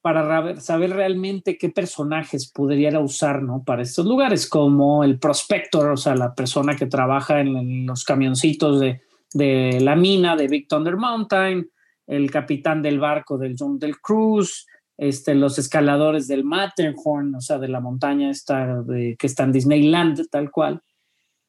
para 0.02 0.22
ra- 0.22 0.60
saber 0.60 0.92
realmente 0.92 1.58
qué 1.58 1.70
personajes 1.70 2.50
podría 2.50 2.98
usar 3.00 3.42
¿no? 3.42 3.64
para 3.64 3.82
estos 3.82 4.06
lugares, 4.06 4.48
como 4.48 5.04
el 5.04 5.20
prospector, 5.20 5.90
o 5.92 5.98
sea, 5.98 6.16
la 6.16 6.34
persona 6.34 6.76
que 6.76 6.86
trabaja 6.86 7.42
en, 7.42 7.56
en 7.58 7.86
los 7.86 8.04
camioncitos 8.06 8.80
de, 8.80 9.02
de 9.34 9.80
la 9.82 9.96
mina 9.96 10.36
de 10.36 10.48
Big 10.48 10.68
Thunder 10.68 10.96
Mountain, 10.98 11.70
el 12.08 12.30
capitán 12.32 12.82
del 12.82 13.00
barco 13.00 13.38
del 13.38 13.56
John 13.58 13.80
del 13.80 14.00
Cruz, 14.00 14.68
este, 14.98 15.36
los 15.36 15.58
escaladores 15.58 16.28
del 16.28 16.44
Matterhorn, 16.44 17.36
o 17.36 17.42
sea, 17.42 17.58
de 17.58 17.68
la 17.68 17.80
montaña 17.80 18.30
esta 18.30 18.84
que 18.88 19.28
está 19.28 19.44
en 19.44 19.52
Disneyland, 19.52 20.28
tal 20.30 20.52
cual. 20.52 20.82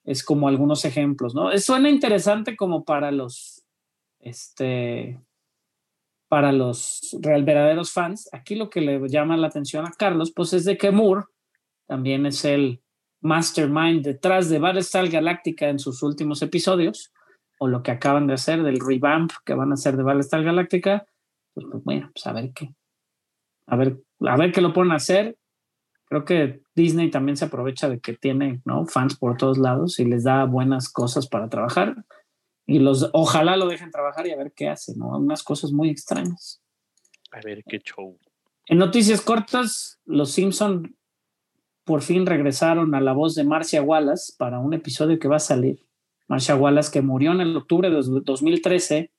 Es 0.05 0.22
como 0.22 0.48
algunos 0.48 0.84
ejemplos, 0.84 1.34
¿no? 1.34 1.57
Suena 1.59 1.88
interesante 1.88 2.57
como 2.57 2.84
para 2.84 3.11
los, 3.11 3.62
este, 4.20 5.18
para 6.28 6.52
los 6.52 7.16
real 7.20 7.44
verdaderos 7.44 7.92
fans. 7.92 8.28
Aquí 8.32 8.55
lo 8.55 8.68
que 8.68 8.82
le 8.82 9.09
llama 9.09 9.36
la 9.36 9.46
atención 9.46 9.86
a 9.86 9.92
Carlos, 9.92 10.32
pues 10.34 10.52
es 10.52 10.64
de 10.64 10.76
que 10.76 10.90
Moore 10.90 11.24
también 11.86 12.26
es 12.26 12.44
el 12.44 12.82
mastermind 13.20 14.05
detrás 14.05 14.50
de 14.50 14.59
Battlestar 14.59 15.09
Galactica 15.09 15.68
en 15.68 15.78
sus 15.78 16.02
últimos 16.02 16.42
episodios, 16.42 17.13
o 17.59 17.68
lo 17.68 17.82
que 17.82 17.90
acaban 17.90 18.26
de 18.26 18.34
hacer 18.34 18.62
del 18.62 18.80
revamp 18.80 19.32
que 19.44 19.55
van 19.55 19.70
a 19.70 19.74
hacer 19.74 19.96
de 19.96 20.02
Battlestar 20.02 20.42
Galactica. 20.42 21.07
Pues, 21.55 21.66
pues, 21.70 21.84
bueno, 21.84 22.11
pues 22.12 22.26
a 22.26 22.32
ver 22.32 22.52
qué. 22.52 22.74
A 23.66 23.76
ver, 23.76 23.98
a 24.20 24.36
ver 24.36 24.52
qué 24.52 24.61
lo 24.61 24.72
pueden 24.72 24.92
hacer. 24.92 25.36
Creo 26.07 26.24
que 26.24 26.62
Disney 26.74 27.11
también 27.11 27.36
se 27.36 27.46
aprovecha 27.46 27.88
de 27.88 28.00
que 28.00 28.14
tiene 28.14 28.61
¿no? 28.64 28.86
fans 28.86 29.16
por 29.16 29.36
todos 29.36 29.59
lados 29.59 29.98
y 29.98 30.05
les 30.05 30.24
da 30.24 30.44
buenas 30.44 30.90
cosas 30.90 31.26
para 31.26 31.48
trabajar 31.48 31.96
y 32.66 32.78
los 32.78 33.11
ojalá 33.12 33.57
lo 33.57 33.68
dejen 33.68 33.90
trabajar 33.90 34.26
y 34.26 34.32
a 34.32 34.36
ver 34.36 34.52
qué 34.55 34.68
hacen, 34.68 34.98
¿no? 34.98 35.18
Unas 35.18 35.42
cosas 35.42 35.72
muy 35.72 35.90
extrañas. 35.90 36.62
A 37.30 37.40
ver 37.44 37.62
qué 37.64 37.78
show. 37.78 38.18
En 38.66 38.78
noticias 38.78 39.20
cortas, 39.20 40.00
los 40.07 40.32
Simpson 40.32 40.96
por 41.84 42.00
fin 42.00 42.24
regresaron 42.24 42.94
a 42.94 43.00
la 43.00 43.12
voz 43.12 43.34
de 43.34 43.44
Marcia 43.44 43.82
Wallace 43.82 44.32
para 44.38 44.59
un 44.59 44.72
episodio 44.72 45.18
que 45.18 45.28
va 45.28 45.36
a 45.36 45.40
salir. 45.40 45.84
Marcia 46.28 46.56
Wallace 46.56 46.90
que 46.92 47.02
murió 47.02 47.32
en 47.32 47.40
el 47.40 47.56
octubre 47.56 47.90
de 47.90 47.96
2013 47.96 49.10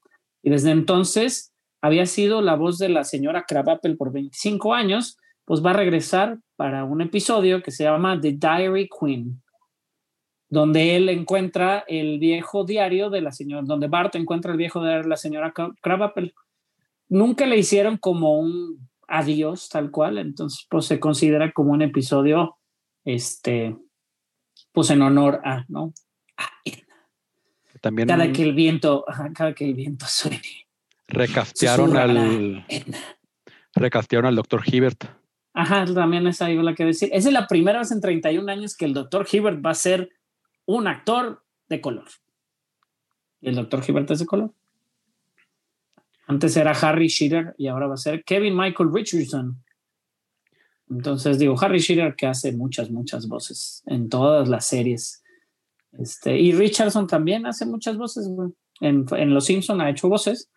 y 0.43 0.49
desde 0.49 0.71
entonces 0.71 1.53
había 1.81 2.05
sido 2.05 2.41
la 2.41 2.55
voz 2.55 2.77
de 2.77 2.89
la 2.89 3.03
señora 3.03 3.45
Krabappel 3.47 3.97
por 3.97 4.11
25 4.11 4.73
años, 4.73 5.17
pues 5.45 5.63
va 5.63 5.69
a 5.69 5.73
regresar 5.73 6.39
para 6.55 6.83
un 6.83 7.01
episodio 7.01 7.61
que 7.61 7.71
se 7.71 7.83
llama 7.83 8.19
The 8.19 8.33
Diary 8.33 8.89
Queen, 8.99 9.41
donde 10.49 10.95
él 10.95 11.09
encuentra 11.09 11.83
el 11.87 12.17
viejo 12.17 12.63
diario 12.63 13.09
de 13.09 13.21
la 13.21 13.31
señora, 13.31 13.63
donde 13.65 13.87
Bart 13.87 14.15
encuentra 14.15 14.51
el 14.51 14.57
viejo 14.57 14.81
diario 14.81 15.03
de 15.03 15.09
la 15.09 15.17
señora 15.17 15.53
Krabappel. 15.81 16.33
Nunca 17.07 17.45
le 17.45 17.57
hicieron 17.57 17.97
como 17.97 18.39
un 18.39 18.89
adiós 19.07 19.69
tal 19.69 19.91
cual, 19.91 20.17
entonces 20.17 20.65
pues 20.69 20.85
se 20.85 20.99
considera 20.99 21.51
como 21.51 21.71
un 21.71 21.81
episodio, 21.81 22.57
este, 23.03 23.77
pues 24.71 24.89
en 24.89 25.01
honor 25.01 25.41
a, 25.43 25.65
¿no? 25.67 25.93
A 26.37 26.49
Edna. 26.63 26.84
También 27.86 28.07
Cada 28.07 28.33
que 28.33 28.41
el 28.41 28.55
viento, 28.55 29.05
cada 29.36 29.53
que 29.53 29.63
el 29.63 29.75
viento 29.75 30.07
suene. 30.07 30.41
recastearon 31.07 31.95
al 31.95 32.65
recastearon 33.75 34.25
al 34.25 34.36
doctor 34.36 34.63
Hibbert. 34.65 35.03
Ajá, 35.53 35.86
también 35.93 36.25
esa 36.25 36.49
iba 36.49 36.63
la 36.63 36.73
que 36.73 36.83
decir. 36.83 37.09
Esa 37.13 37.27
es 37.29 37.33
la 37.36 37.45
primera 37.45 37.77
vez 37.77 37.91
en 37.91 38.01
31 38.01 38.51
años 38.51 38.75
que 38.75 38.86
el 38.86 38.95
doctor 38.95 39.27
Hibbert 39.31 39.63
va 39.63 39.69
a 39.69 39.75
ser 39.75 40.09
un 40.65 40.88
actor 40.88 41.43
de 41.69 41.79
color. 41.79 42.07
Y 43.39 43.49
el 43.49 43.55
doctor 43.55 43.83
Hibbert 43.88 44.09
es 44.09 44.17
de 44.17 44.25
color. 44.25 44.51
Antes 46.25 46.57
era 46.57 46.71
Harry 46.71 47.07
Shearer 47.07 47.53
y 47.55 47.67
ahora 47.67 47.86
va 47.86 47.93
a 47.93 47.97
ser 47.97 48.23
Kevin 48.23 48.57
Michael 48.57 48.89
Richardson. 48.91 49.63
Entonces 50.89 51.38
digo, 51.38 51.55
Harry 51.61 51.77
Shearer 51.77 52.15
que 52.15 52.25
hace 52.25 52.51
muchas, 52.51 52.89
muchas 52.89 53.27
voces 53.27 53.83
en 53.86 54.09
todas 54.09 54.49
las 54.49 54.65
series. 54.65 55.21
Este, 55.99 56.37
y 56.39 56.51
Richardson 56.51 57.07
también 57.07 57.45
hace 57.45 57.65
muchas 57.65 57.97
voces. 57.97 58.27
güey. 58.27 58.49
En, 58.81 59.05
en 59.11 59.33
Los 59.33 59.45
Simpson 59.45 59.79
ha 59.81 59.89
hecho 59.89 60.09
voces 60.09 60.49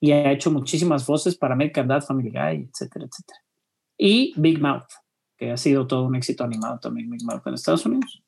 y 0.00 0.12
ha 0.12 0.30
hecho 0.32 0.50
muchísimas 0.50 1.06
voces 1.06 1.36
para 1.36 1.54
American 1.54 1.88
Dad, 1.88 2.02
Family 2.02 2.30
Guy, 2.30 2.68
etcétera, 2.70 3.06
etcétera. 3.06 3.40
Y 3.96 4.34
Big 4.36 4.60
Mouth, 4.60 4.88
que 5.36 5.52
ha 5.52 5.56
sido 5.56 5.86
todo 5.86 6.04
un 6.04 6.16
éxito 6.16 6.44
animado 6.44 6.78
también 6.80 7.08
Big 7.08 7.24
Mouth 7.24 7.46
en 7.46 7.54
Estados 7.54 7.86
Unidos. 7.86 8.22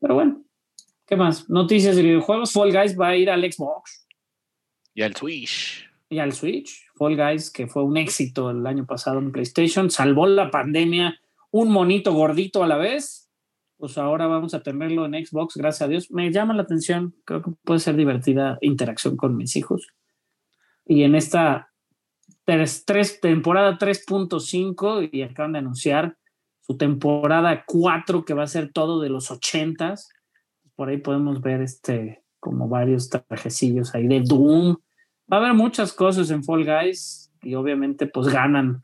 Pero 0.00 0.14
bueno, 0.14 0.42
¿qué 1.06 1.16
más? 1.16 1.48
Noticias 1.48 1.96
de 1.96 2.02
videojuegos. 2.02 2.52
Fall 2.52 2.72
Guys 2.72 2.98
va 2.98 3.08
a 3.08 3.16
ir 3.16 3.30
al 3.30 3.40
Xbox 3.50 4.06
Y 4.94 5.02
al 5.02 5.14
Switch. 5.16 5.88
y 6.10 6.18
al 6.18 6.32
Switch. 6.32 6.84
Fall 6.96 7.16
Guys, 7.16 7.50
que 7.50 7.66
fue 7.68 7.84
un 7.84 7.96
éxito 7.96 8.50
el 8.50 8.66
año 8.66 8.84
pasado 8.86 9.18
en 9.18 9.30
PlayStation, 9.32 9.90
salvó 9.90 10.26
la 10.26 10.50
pandemia, 10.50 11.18
un 11.52 11.70
monito 11.70 12.12
gordito 12.12 12.62
a 12.62 12.66
la 12.66 12.76
vez. 12.76 13.27
Pues 13.78 13.96
ahora 13.96 14.26
vamos 14.26 14.54
a 14.54 14.62
tenerlo 14.62 15.06
en 15.06 15.24
Xbox, 15.24 15.56
gracias 15.56 15.82
a 15.82 15.88
Dios. 15.88 16.10
Me 16.10 16.32
llama 16.32 16.52
la 16.52 16.62
atención, 16.62 17.14
creo 17.24 17.42
que 17.42 17.52
puede 17.64 17.78
ser 17.78 17.94
divertida 17.94 18.58
interacción 18.60 19.16
con 19.16 19.36
mis 19.36 19.54
hijos. 19.54 19.86
Y 20.84 21.04
en 21.04 21.14
esta 21.14 21.70
tres, 22.44 22.84
tres- 22.84 23.20
temporada 23.20 23.78
3.5, 23.78 25.08
y 25.12 25.22
acaban 25.22 25.52
de 25.52 25.60
anunciar 25.60 26.16
su 26.60 26.76
temporada 26.76 27.62
4, 27.66 28.24
que 28.24 28.34
va 28.34 28.42
a 28.42 28.48
ser 28.48 28.72
todo 28.72 29.00
de 29.00 29.10
los 29.10 29.30
80s. 29.30 30.08
Por 30.74 30.88
ahí 30.88 30.96
podemos 30.98 31.40
ver 31.40 31.62
este, 31.62 32.24
como 32.40 32.68
varios 32.68 33.08
trajecillos 33.08 33.94
ahí 33.94 34.08
de 34.08 34.22
Doom. 34.22 34.76
Va 35.32 35.36
a 35.36 35.40
haber 35.40 35.54
muchas 35.54 35.92
cosas 35.92 36.30
en 36.30 36.42
Fall 36.42 36.64
Guys 36.64 37.30
y 37.42 37.54
obviamente 37.54 38.06
pues 38.06 38.26
ganan 38.28 38.80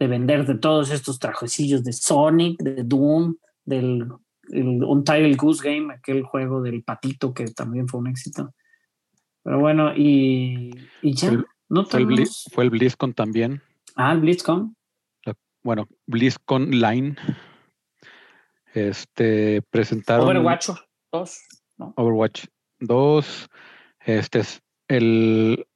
de 0.00 0.06
vender 0.08 0.44
de 0.46 0.56
todos 0.56 0.90
estos 0.90 1.18
trajecillos 1.18 1.84
de 1.84 1.92
Sonic, 1.92 2.60
de 2.62 2.82
Doom, 2.84 3.36
del 3.68 4.08
el 4.50 4.82
Untitled 4.82 5.36
Goose 5.36 5.62
Game, 5.68 5.92
aquel 5.92 6.22
juego 6.22 6.62
del 6.62 6.82
patito 6.82 7.34
que 7.34 7.44
también 7.48 7.86
fue 7.86 8.00
un 8.00 8.06
éxito. 8.08 8.54
Pero 9.42 9.60
bueno, 9.60 9.94
y, 9.94 10.70
y 11.02 11.12
ya, 11.14 11.28
El- 11.28 11.44
no 11.68 11.84
Fue 11.84 12.00
el, 12.00 12.26
fue 12.52 12.64
el 12.64 12.70
BlizzCon 12.70 13.12
también. 13.12 13.60
Ah, 13.94 14.12
el 14.12 14.20
BlizzCon. 14.20 14.74
Bueno, 15.62 15.86
BlizzCon 16.06 16.70
Line. 16.70 17.16
Este 18.72 19.60
presentaron 19.70 20.24
Overwatch 20.26 20.70
2, 21.12 21.38
¿no? 21.78 21.92
Overwatch 21.96 22.46
2. 22.80 23.48
Este 24.06 24.38
es 24.40 24.62
el 24.88 25.66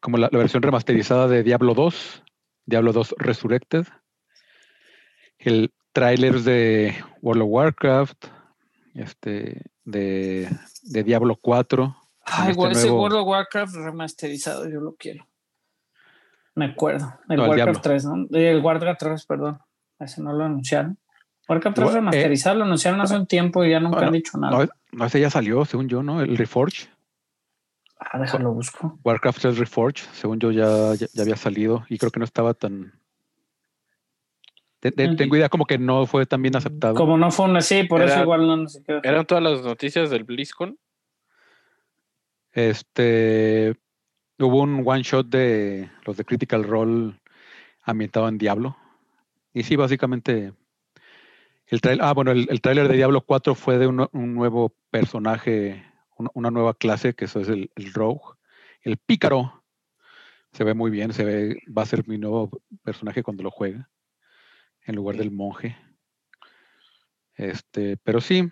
como 0.00 0.18
la, 0.18 0.28
la 0.30 0.38
versión 0.38 0.62
remasterizada 0.62 1.28
de 1.28 1.42
Diablo 1.42 1.72
2, 1.72 2.24
Diablo 2.66 2.92
2 2.92 3.14
Resurrected. 3.18 3.86
El 5.38 5.72
tráiler 5.94 6.40
de 6.40 6.94
World 7.22 7.42
of 7.44 7.48
Warcraft, 7.50 8.26
este 8.94 9.62
de, 9.84 10.50
de 10.82 11.02
Diablo 11.04 11.36
4. 11.40 11.96
Ay, 12.26 12.50
este 12.50 12.54
güey, 12.54 12.72
ese 12.72 12.86
nuevo- 12.88 13.02
World 13.02 13.16
of 13.18 13.26
Warcraft 13.28 13.74
remasterizado, 13.76 14.68
yo 14.68 14.80
lo 14.80 14.94
quiero. 14.96 15.26
Me 16.54 16.66
acuerdo. 16.66 17.14
El 17.28 17.36
No, 17.38 17.44
el 17.44 17.50
Warcraft 17.50 17.56
Diablo. 17.56 17.80
3, 17.82 18.04
¿no? 18.04 18.38
El 18.38 18.60
Warcraft 18.60 19.00
3, 19.00 19.26
perdón. 19.26 19.58
Ese 19.98 20.22
no 20.22 20.32
lo 20.32 20.44
anunciaron. 20.44 20.98
Warcraft 21.48 21.76
3 21.76 21.86
Gua- 21.88 21.90
eh, 21.90 21.94
remasterizado 21.96 22.56
lo 22.56 22.64
anunciaron 22.64 23.00
hace 23.00 23.16
un 23.16 23.26
tiempo 23.26 23.64
y 23.64 23.70
ya 23.70 23.80
nunca 23.80 23.96
Bueno, 23.96 24.06
han 24.08 24.12
dicho 24.14 24.38
nada. 24.38 24.58
No, 24.58 24.68
no, 24.92 25.04
ese 25.06 25.20
ya 25.20 25.30
salió, 25.30 25.64
según 25.64 25.88
yo, 25.88 26.02
¿no? 26.02 26.20
El 26.20 26.36
Reforge. 26.36 26.88
Ah, 28.00 28.18
déjalo 28.18 28.52
busco. 28.52 28.98
Warcraft 29.04 29.40
3 29.40 29.58
Reforge, 29.58 30.02
según 30.12 30.38
yo 30.40 30.50
ya, 30.50 30.94
ya, 30.94 31.06
ya 31.12 31.22
había 31.22 31.36
salido 31.36 31.84
y 31.88 31.98
creo 31.98 32.10
que 32.10 32.18
no 32.18 32.24
estaba 32.24 32.52
tan... 32.54 32.92
Te- 34.84 34.92
te-. 34.92 35.16
Tengo 35.16 35.36
idea 35.36 35.48
como 35.48 35.64
que 35.64 35.78
no 35.78 36.04
fue 36.04 36.26
tan 36.26 36.42
bien 36.42 36.54
aceptado. 36.56 36.94
Como 36.94 37.16
no 37.16 37.30
fue 37.30 37.46
una 37.46 37.62
sí, 37.62 37.84
por 37.84 38.02
eso 38.02 38.20
igual 38.20 38.46
no, 38.46 38.58
no 38.58 38.68
sé 38.68 38.82
qué. 38.84 39.00
Eran 39.02 39.24
todas 39.24 39.42
las 39.42 39.62
noticias 39.62 40.10
del 40.10 40.24
BlizzCon. 40.24 40.78
Este 42.52 43.74
hubo 44.38 44.60
un 44.60 44.82
one 44.84 45.02
shot 45.02 45.26
de 45.28 45.88
los 46.04 46.18
de 46.18 46.24
Critical 46.26 46.64
Role 46.64 47.18
ambientado 47.80 48.28
en 48.28 48.36
Diablo. 48.36 48.76
Y 49.54 49.62
sí, 49.62 49.74
básicamente 49.76 50.52
el 51.68 51.80
trail, 51.80 52.00
ah, 52.02 52.12
bueno, 52.12 52.32
el, 52.32 52.46
el 52.50 52.60
tráiler 52.60 52.86
de 52.86 52.96
Diablo 52.96 53.22
4 53.22 53.54
fue 53.54 53.78
de 53.78 53.86
un, 53.86 54.06
un 54.12 54.34
nuevo 54.34 54.74
personaje, 54.90 55.82
una, 56.18 56.28
una 56.34 56.50
nueva 56.50 56.74
clase, 56.74 57.14
que 57.14 57.24
eso 57.24 57.40
es 57.40 57.48
el, 57.48 57.70
el 57.76 57.90
Rogue, 57.94 58.20
el 58.82 58.98
pícaro. 58.98 59.64
Se 60.52 60.62
ve 60.62 60.74
muy 60.74 60.90
bien, 60.90 61.14
se 61.14 61.24
ve, 61.24 61.62
va 61.66 61.82
a 61.82 61.86
ser 61.86 62.06
mi 62.06 62.18
nuevo 62.18 62.50
personaje 62.82 63.22
cuando 63.22 63.42
lo 63.42 63.50
juegue, 63.50 63.82
en 64.84 64.94
lugar 64.96 65.16
del 65.16 65.30
monje. 65.30 65.76
Este, 67.36 67.96
pero 67.96 68.20
sí, 68.20 68.48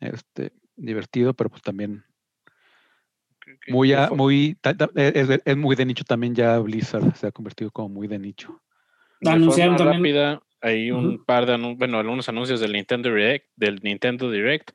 este, 0.00 0.52
divertido, 0.76 1.34
pero 1.34 1.50
pues 1.50 1.62
también 1.62 2.04
muy, 3.68 3.92
a- 3.92 4.10
muy 4.10 4.56
ta- 4.60 4.76
ta- 4.76 4.90
es, 4.94 5.40
es- 5.44 5.56
muy 5.56 5.76
de 5.76 5.86
nicho 5.86 6.04
también 6.04 6.34
ya 6.34 6.58
Blizzard 6.58 7.14
se 7.16 7.26
ha 7.28 7.32
convertido 7.32 7.70
como 7.70 7.88
muy 7.88 8.06
de 8.08 8.18
nicho. 8.18 8.60
de 9.20 9.30
Anunciaron 9.30 9.76
forma 9.78 9.92
también- 9.92 10.14
rápida, 10.16 10.42
hay 10.60 10.90
un 10.90 11.24
par 11.24 11.46
de 11.46 11.54
anun- 11.54 11.76
bueno, 11.78 11.98
algunos 11.98 12.28
anuncios 12.28 12.60
del 12.60 12.72
Nintendo 12.72 13.08
Direct, 13.10 13.46
del 13.56 13.80
Nintendo 13.82 14.30
Direct, 14.30 14.70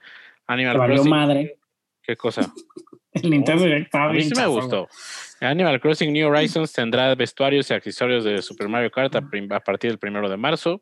Animal 0.47 0.77
Crossing. 0.77 1.09
madre. 1.09 1.59
¿Qué 2.01 2.15
cosa? 2.15 2.41
El 3.23 3.29
Nintendo 3.29 3.63
Direct 3.63 3.85
estaba 3.85 4.05
A 4.05 4.09
mí 4.09 4.17
bien 4.17 4.29
sí 4.29 4.39
me 4.39 4.47
gustó. 4.47 4.87
Animal 5.41 5.79
Crossing 5.79 6.11
New 6.11 6.27
Horizons 6.27 6.73
tendrá 6.73 7.13
vestuarios 7.15 7.69
y 7.69 7.73
accesorios 7.73 8.23
de 8.23 8.41
Super 8.41 8.67
Mario 8.67 8.91
Kart 8.91 9.15
a, 9.15 9.19
a 9.19 9.59
partir 9.61 9.91
del 9.91 9.97
primero 9.97 10.29
de 10.29 10.37
marzo. 10.37 10.81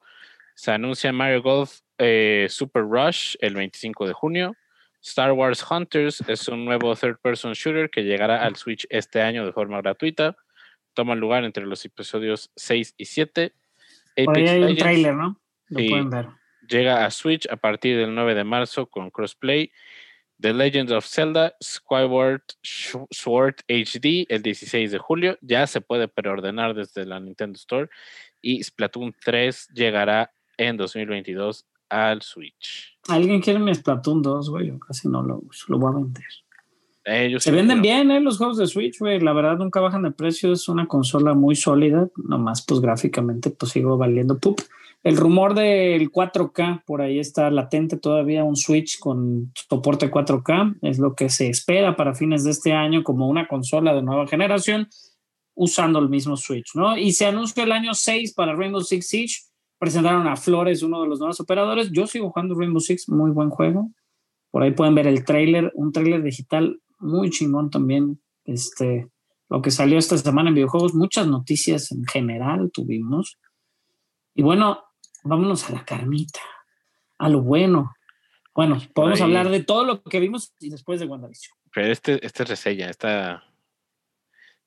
Se 0.56 0.72
anuncia 0.72 1.14
Mario 1.14 1.44
Golf 1.44 1.82
eh, 2.00 2.48
Super 2.50 2.84
Rush 2.84 3.36
el 3.40 3.56
25 3.56 4.08
de 4.08 4.14
junio. 4.14 4.56
Star 5.02 5.32
Wars 5.32 5.66
Hunters 5.70 6.22
es 6.28 6.48
un 6.48 6.66
nuevo 6.66 6.96
third-person 6.96 7.54
shooter 7.54 7.90
que 7.90 8.04
llegará 8.04 8.44
al 8.44 8.56
Switch 8.56 8.86
este 8.90 9.22
año 9.22 9.46
de 9.46 9.54
forma 9.54 9.80
gratuita. 9.82 10.36
Toma 10.94 11.16
lugar 11.16 11.44
entre 11.44 11.66
los 11.66 11.86
episodios 11.86 12.52
6 12.56 12.96
y 12.98 13.06
7. 13.06 13.54
Por 14.26 14.38
ahí 14.38 14.48
hay 14.48 14.64
un 14.64 14.76
trailer, 14.76 15.14
¿no? 15.14 15.40
Lo 15.70 15.88
pueden 15.88 16.10
ver. 16.10 16.28
llega 16.68 17.06
a 17.06 17.12
Switch 17.12 17.48
a 17.50 17.58
partir 17.58 17.98
del 17.98 18.16
9 18.16 18.34
de 18.34 18.44
marzo 18.44 18.88
con 18.88 19.12
crossplay. 19.12 19.72
The 20.40 20.54
Legend 20.54 20.92
of 20.92 21.06
Zelda 21.06 21.56
Skyward 21.62 22.44
Sword 22.62 23.56
HD 23.68 24.26
el 24.30 24.42
16 24.44 24.92
de 24.92 24.98
julio. 24.98 25.38
Ya 25.42 25.66
se 25.68 25.82
puede 25.82 26.08
preordenar 26.08 26.76
desde 26.76 27.06
la 27.06 27.20
Nintendo 27.20 27.56
Store. 27.58 27.90
Y 28.42 28.64
Splatoon 28.64 29.16
3 29.24 29.70
llegará 29.74 30.32
en 30.58 30.78
2022 30.78 31.66
al 31.90 32.22
Switch. 32.22 32.98
¿Alguien 33.08 33.42
quiere 33.42 33.60
mi 33.60 33.74
Splatoon 33.74 34.22
2, 34.22 34.50
güey? 34.50 34.68
Yo 34.68 34.80
casi 34.80 35.08
no 35.08 35.24
lo 35.24 35.40
uso. 35.40 35.66
Lo 35.70 35.80
voy 35.80 35.94
a 35.94 35.96
vender. 35.96 36.26
Ellos 37.06 37.44
Se 37.44 37.52
venden 37.52 37.82
bien, 37.82 38.12
¿eh? 38.12 38.20
Los 38.20 38.38
juegos 38.38 38.58
de 38.58 38.68
Switch, 38.68 39.00
güey. 39.00 39.20
La 39.22 39.32
verdad, 39.32 39.58
nunca 39.58 39.80
bajan 39.80 40.04
de 40.04 40.12
precio. 40.12 40.52
Es 40.52 40.68
una 40.68 40.88
consola 40.88 41.34
muy 41.34 41.56
sólida. 41.56 42.10
Nomás, 42.18 42.66
pues 42.66 42.82
gráficamente, 42.82 43.50
pues 43.50 43.72
sigo 43.72 43.98
valiendo 43.98 44.38
pup. 44.38 44.60
El 45.08 45.16
rumor 45.16 45.54
del 45.54 46.12
4K, 46.12 46.84
por 46.84 47.02
ahí 47.02 47.18
está 47.18 47.50
latente 47.50 47.96
todavía 47.96 48.44
un 48.44 48.58
Switch 48.58 49.00
con 49.00 49.54
soporte 49.56 50.12
4K. 50.12 50.80
Es 50.82 51.00
lo 51.00 51.16
que 51.16 51.30
se 51.30 51.48
espera 51.48 51.96
para 51.96 52.14
fines 52.14 52.44
de 52.44 52.52
este 52.52 52.74
año 52.74 53.04
como 53.04 53.30
una 53.30 53.48
consola 53.48 53.96
de 53.96 54.02
nueva 54.02 54.28
generación 54.28 54.90
usando 55.56 56.00
el 56.00 56.10
mismo 56.10 56.36
Switch, 56.36 56.76
¿no? 56.76 56.98
Y 56.98 57.14
se 57.14 57.26
anunció 57.26 57.64
el 57.64 57.72
año 57.72 57.94
6 57.94 58.34
para 58.34 58.54
Rainbow 58.54 58.82
Six 58.82 59.08
Siege. 59.08 59.36
Presentaron 59.80 60.28
a 60.28 60.36
Flores, 60.36 60.84
uno 60.84 61.02
de 61.02 61.08
los 61.08 61.20
nuevos 61.20 61.40
operadores. 61.40 61.90
Yo 61.94 62.06
sigo 62.06 62.30
jugando 62.30 62.56
Rainbow 62.56 62.82
Six, 62.82 63.08
muy 63.08 63.32
buen 63.32 63.50
juego. 63.50 63.90
Por 64.52 64.64
ahí 64.64 64.72
pueden 64.72 64.94
ver 64.94 65.08
el 65.08 65.24
trailer, 65.24 65.72
un 65.76 65.94
trailer 65.94 66.22
digital 66.22 66.82
muy 67.00 67.30
chingón 67.30 67.70
también. 67.70 68.20
Este, 68.44 69.08
lo 69.48 69.62
que 69.62 69.72
salió 69.72 70.00
esta 70.00 70.18
semana 70.18 70.50
en 70.50 70.56
videojuegos, 70.56 70.94
muchas 70.94 71.28
noticias 71.28 71.94
en 71.94 72.04
general 72.04 72.72
tuvimos. 72.74 73.38
Y 74.36 74.44
bueno, 74.44 74.84
vámonos 75.28 75.70
a 75.70 75.74
la 75.74 75.86
carnita, 75.86 76.40
a 77.18 77.30
lo 77.30 77.42
bueno. 77.42 77.94
Bueno, 78.56 78.82
podemos 78.94 79.22
hablar 79.22 79.50
de 79.50 79.64
todo 79.64 79.84
lo 79.86 80.02
que 80.02 80.20
vimos 80.20 80.54
y 80.60 80.70
después 80.70 81.00
de 81.00 81.06
WandaVision. 81.06 81.56
Pero 81.74 81.88
este, 81.92 82.26
este 82.26 82.44
es 82.44 82.50
reseña, 82.50 82.90
esta 82.90 83.44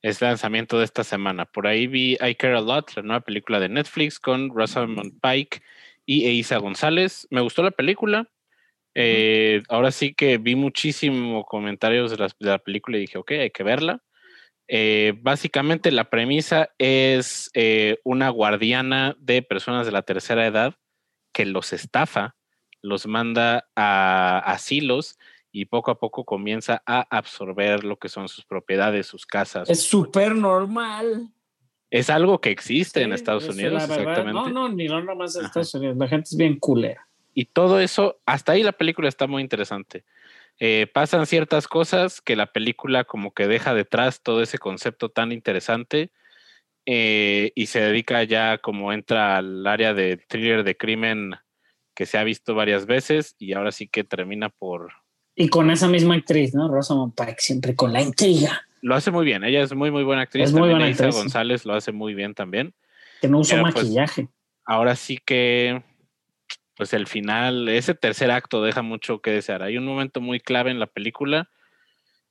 es 0.02 0.20
lanzamiento 0.20 0.78
de 0.78 0.84
esta 0.84 1.04
semana. 1.04 1.44
Por 1.44 1.66
ahí 1.66 1.86
vi 1.86 2.16
I 2.20 2.34
Care 2.36 2.56
a 2.56 2.60
Lot, 2.60 2.94
la 2.96 3.02
nueva 3.02 3.20
película 3.20 3.58
de 3.60 3.68
Netflix 3.68 4.18
con 4.20 4.54
Rosamund 4.54 5.20
Pike 5.20 5.62
y 6.06 6.26
Eiza 6.26 6.58
González. 6.58 7.26
Me 7.30 7.40
gustó 7.40 7.62
la 7.62 7.70
película. 7.72 8.28
Eh, 8.94 9.62
ahora 9.68 9.90
sí 9.92 10.14
que 10.14 10.38
vi 10.38 10.54
muchísimos 10.56 11.44
comentarios 11.46 12.10
de, 12.10 12.16
las- 12.16 12.38
de 12.38 12.48
la 12.48 12.58
película 12.58 12.96
y 12.96 13.00
dije, 13.00 13.18
ok, 13.18 13.30
hay 13.32 13.50
que 13.50 13.62
verla. 13.62 14.02
Eh, 14.72 15.14
básicamente 15.20 15.90
la 15.90 16.10
premisa 16.10 16.70
es 16.78 17.50
eh, 17.54 17.98
una 18.04 18.28
guardiana 18.28 19.16
de 19.18 19.42
personas 19.42 19.84
de 19.84 19.90
la 19.90 20.02
tercera 20.02 20.46
edad 20.46 20.76
que 21.32 21.44
los 21.44 21.72
estafa, 21.72 22.36
los 22.80 23.08
manda 23.08 23.68
a 23.74 24.38
asilos 24.38 25.18
y 25.50 25.64
poco 25.64 25.90
a 25.90 25.98
poco 25.98 26.24
comienza 26.24 26.84
a 26.86 27.00
absorber 27.10 27.82
lo 27.82 27.96
que 27.98 28.08
son 28.08 28.28
sus 28.28 28.44
propiedades, 28.44 29.08
sus 29.08 29.26
casas. 29.26 29.68
Es 29.68 29.82
súper 29.82 30.36
normal. 30.36 31.32
Es 31.90 32.08
algo 32.08 32.40
que 32.40 32.50
existe 32.52 33.02
en 33.02 33.12
Estados 33.12 33.48
Unidos, 33.48 33.82
exactamente. 33.82 34.32
No, 34.32 34.50
no, 34.50 34.68
ni 34.68 34.86
no 34.86 35.02
nomás 35.02 35.34
en. 35.34 35.46
Estados 35.46 35.74
Unidos. 35.74 35.96
La 35.96 36.06
gente 36.06 36.28
es 36.30 36.36
bien 36.36 36.60
culera. 36.60 37.08
Y 37.34 37.46
todo 37.46 37.80
eso, 37.80 38.20
hasta 38.24 38.52
ahí 38.52 38.62
la 38.62 38.70
película 38.70 39.08
está 39.08 39.26
muy 39.26 39.42
interesante. 39.42 40.04
Eh, 40.62 40.86
pasan 40.92 41.26
ciertas 41.26 41.66
cosas 41.66 42.20
que 42.20 42.36
la 42.36 42.52
película 42.52 43.04
como 43.04 43.32
que 43.32 43.46
deja 43.46 43.72
detrás 43.72 44.20
todo 44.22 44.42
ese 44.42 44.58
concepto 44.58 45.08
tan 45.08 45.32
interesante 45.32 46.12
eh, 46.84 47.52
y 47.54 47.66
se 47.66 47.80
dedica 47.80 48.22
ya 48.24 48.58
como 48.58 48.92
entra 48.92 49.38
al 49.38 49.66
área 49.66 49.94
de 49.94 50.18
thriller 50.18 50.62
de 50.62 50.76
crimen 50.76 51.34
que 51.94 52.04
se 52.04 52.18
ha 52.18 52.24
visto 52.24 52.54
varias 52.54 52.84
veces 52.84 53.36
y 53.38 53.54
ahora 53.54 53.72
sí 53.72 53.88
que 53.88 54.04
termina 54.04 54.50
por... 54.50 54.92
Y 55.34 55.48
con 55.48 55.70
esa 55.70 55.88
misma 55.88 56.14
actriz, 56.14 56.54
¿no? 56.54 56.68
Rosamund 56.68 57.14
Pike, 57.14 57.36
siempre 57.38 57.74
con 57.74 57.94
la 57.94 58.02
intriga. 58.02 58.66
Lo 58.82 58.94
hace 58.94 59.10
muy 59.10 59.24
bien, 59.24 59.44
ella 59.44 59.62
es 59.62 59.74
muy 59.74 59.90
muy 59.90 60.04
buena 60.04 60.22
actriz. 60.22 60.44
Es 60.44 60.52
muy 60.52 60.60
también 60.60 60.78
buena 60.78 60.92
actriz, 60.92 61.14
sí. 61.14 61.20
González 61.20 61.64
lo 61.64 61.74
hace 61.74 61.92
muy 61.92 62.12
bien 62.12 62.34
también. 62.34 62.74
Que 63.22 63.28
no 63.28 63.40
Pero, 63.42 63.62
pues, 63.62 63.74
maquillaje. 63.76 64.28
ahora 64.66 64.94
sí 64.96 65.18
que, 65.24 65.82
pues 66.80 66.94
el 66.94 67.06
final, 67.06 67.68
ese 67.68 67.92
tercer 67.94 68.30
acto 68.30 68.62
deja 68.62 68.80
mucho 68.80 69.20
que 69.20 69.30
desear. 69.32 69.62
Hay 69.62 69.76
un 69.76 69.84
momento 69.84 70.22
muy 70.22 70.40
clave 70.40 70.70
en 70.70 70.78
la 70.80 70.86
película 70.86 71.50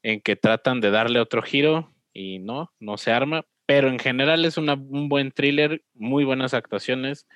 en 0.01 0.21
que 0.21 0.35
tratan 0.35 0.81
de 0.81 0.89
darle 0.89 1.19
otro 1.19 1.43
giro 1.43 1.93
y 2.13 2.39
no, 2.39 2.73
no 2.79 2.97
se 2.97 3.11
arma, 3.11 3.45
pero 3.67 3.89
en 3.89 3.99
general 3.99 4.43
es 4.45 4.57
una- 4.57 4.73
un 4.73 5.07
buen 5.07 5.31
thriller, 5.31 5.83
muy 5.93 6.23
buenas 6.23 6.55
actuaciones. 6.55 7.27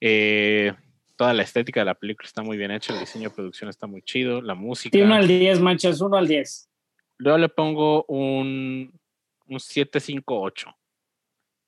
Eh, 0.00 0.72
toda 1.16 1.34
la 1.34 1.42
estética 1.42 1.80
de 1.80 1.86
la 1.86 1.96
película 1.96 2.28
está 2.28 2.42
muy 2.44 2.56
bien 2.56 2.70
hecha, 2.70 2.92
el 2.94 3.00
diseño 3.00 3.30
de 3.30 3.34
producción 3.34 3.68
está 3.68 3.88
muy 3.88 4.02
chido, 4.02 4.40
la 4.40 4.54
música. 4.54 4.96
De 4.96 5.02
1 5.02 5.16
al 5.16 5.26
10, 5.26 5.58
manchas, 5.58 6.00
1 6.00 6.16
al 6.16 6.28
10. 6.28 6.70
Yo 7.18 7.36
le 7.38 7.48
pongo 7.48 8.04
un, 8.04 8.92
un 9.48 9.58
758. 9.58 10.70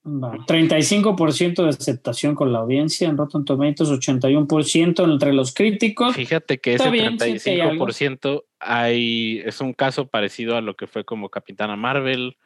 Va, 0.07 0.32
35% 0.46 1.64
de 1.64 1.68
aceptación 1.68 2.34
con 2.34 2.53
la 2.53 2.61
audiencia, 2.61 3.09
en 3.09 3.16
Rotten 3.16 3.44
Tomatoes 3.44 3.90
81% 3.90 5.05
entre 5.12 5.32
los 5.32 5.53
críticos. 5.53 6.14
Fíjate 6.14 6.59
que 6.61 6.74
ese 6.74 6.90
bien, 6.90 7.18
sí, 7.18 7.38
sí 7.38 7.51
hay 7.51 7.61
algo. 7.61 7.86
35% 7.86 8.44
hay, 8.61 9.40
es 9.44 9.61
un 9.61 9.74
caso 9.74 10.07
parecido 10.09 10.57
a 10.57 10.61
lo 10.61 10.76
que 10.76 10.86
fue 10.86 11.05
como 11.05 11.28
Capitana 11.28 11.76
Marvel, 11.76 12.38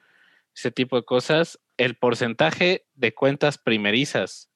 ese 0.55 0.71
tipo 0.71 0.97
de 0.97 1.05
cosas. 1.05 1.61
El 1.77 1.95
porcentaje 1.97 2.87
de 2.95 3.15
cuentas 3.15 3.59
primerizas 3.59 4.51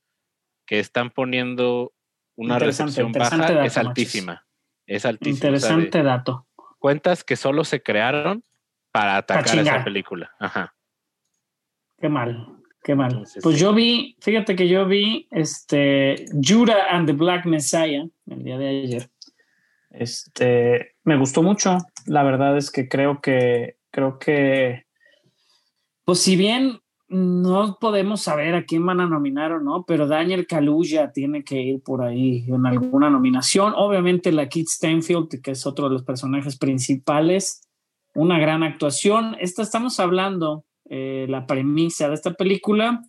que 0.66 0.80
están 0.80 1.11
poniendo 1.11 1.92
una 2.34 2.59
recepción 2.59 3.12
baja 3.12 3.36
dato, 3.36 3.62
es 3.62 3.76
altísima. 3.76 4.47
Es 4.86 5.05
altísima. 5.05 5.36
o 5.36 5.40
sea, 5.40 5.47
de 5.47 5.57
Interesante 5.59 6.03
dato. 6.03 6.47
cuentas 6.78 7.24
que 7.24 7.36
solo 7.36 7.64
se 7.64 7.82
crearon 7.82 8.42
para 8.90 9.16
atacar 9.16 9.44
esa 9.44 9.57
chingar. 9.57 9.84
película. 9.84 10.34
Ajá. 10.38 10.74
Qué 11.99 12.09
mal, 12.09 12.56
qué 12.87 12.95
mal. 12.95 13.11
Entonces, 13.11 13.43
pues 13.43 13.59
yo 13.59 13.74
vi, 13.74 14.16
fíjate 14.20 14.55
que 14.55 14.68
yo 14.68 14.87
vi 14.87 15.26
este 15.32 16.24
Judah 16.41 16.87
and 16.91 17.09
the 17.09 17.12
Black 17.12 17.45
Messiah 17.45 18.07
el 18.26 18.45
día 18.45 18.59
de 18.59 18.68
ayer. 18.68 19.11
Este 19.91 20.95
me 21.03 21.18
gustó 21.18 21.43
mucho. 21.43 21.78
La 22.07 22.22
verdad 22.22 22.57
es 22.57 22.70
que 22.70 22.89
creo 22.89 23.20
que 23.20 23.78
creo 23.91 24.20
que 24.20 24.84
pues 26.05 26.20
si 26.20 26.37
bien 26.37 26.78
no 27.09 27.78
podemos 27.80 28.22
saber 28.22 28.55
a 28.55 28.64
quién 28.64 28.87
van 28.87 29.01
a 29.01 29.07
nominar 29.07 29.51
o 29.51 29.61
no, 29.61 29.84
pero 29.84 30.07
Daniel 30.07 30.47
Kaluuya 30.47 31.11
tiene 31.11 31.43
que 31.43 31.61
ir 31.61 31.82
por 31.82 32.03
ahí 32.03 32.45
en 32.49 32.66
alguna 32.66 33.11
nominación. 33.11 33.72
Obviamente 33.76 34.30
la 34.30 34.49
Kit 34.49 34.68
Stanfield, 34.68 35.41
que 35.43 35.53
es 35.53 35.66
otro 35.66 35.89
de 35.89 35.95
los 35.95 36.05
personajes 36.05 36.57
principales, 36.57 37.68
una 38.14 38.39
gran 38.39 38.62
actuación. 38.62 39.37
Esta 39.41 39.62
estamos 39.62 39.99
hablando, 39.99 40.66
eh, 40.89 41.26
la 41.28 41.47
premisa 41.47 42.09
de 42.09 42.14
esta 42.14 42.34
película 42.34 43.03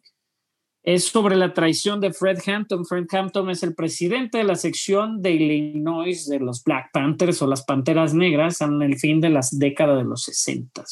es 0.84 1.04
sobre 1.06 1.36
la 1.36 1.54
traición 1.54 2.00
de 2.00 2.14
Fred 2.14 2.38
Hampton. 2.48 2.86
Fred 2.86 3.08
Hampton 3.12 3.50
es 3.50 3.62
el 3.62 3.76
presidente 3.76 4.38
de 4.38 4.46
la 4.46 4.56
sección 4.56 5.22
de 5.22 5.32
Illinois 5.32 6.28
de 6.28 6.40
los 6.40 6.64
Black 6.64 6.92
Panthers 6.94 7.42
o 7.42 7.48
las 7.48 7.66
Panteras 7.66 8.14
Negras 8.14 8.62
en 8.62 8.82
el 8.82 8.98
fin 8.98 9.20
de 9.20 9.30
las 9.30 9.60
décadas 9.60 9.98
de 9.98 10.06
los 10.06 10.24
60. 10.24 10.86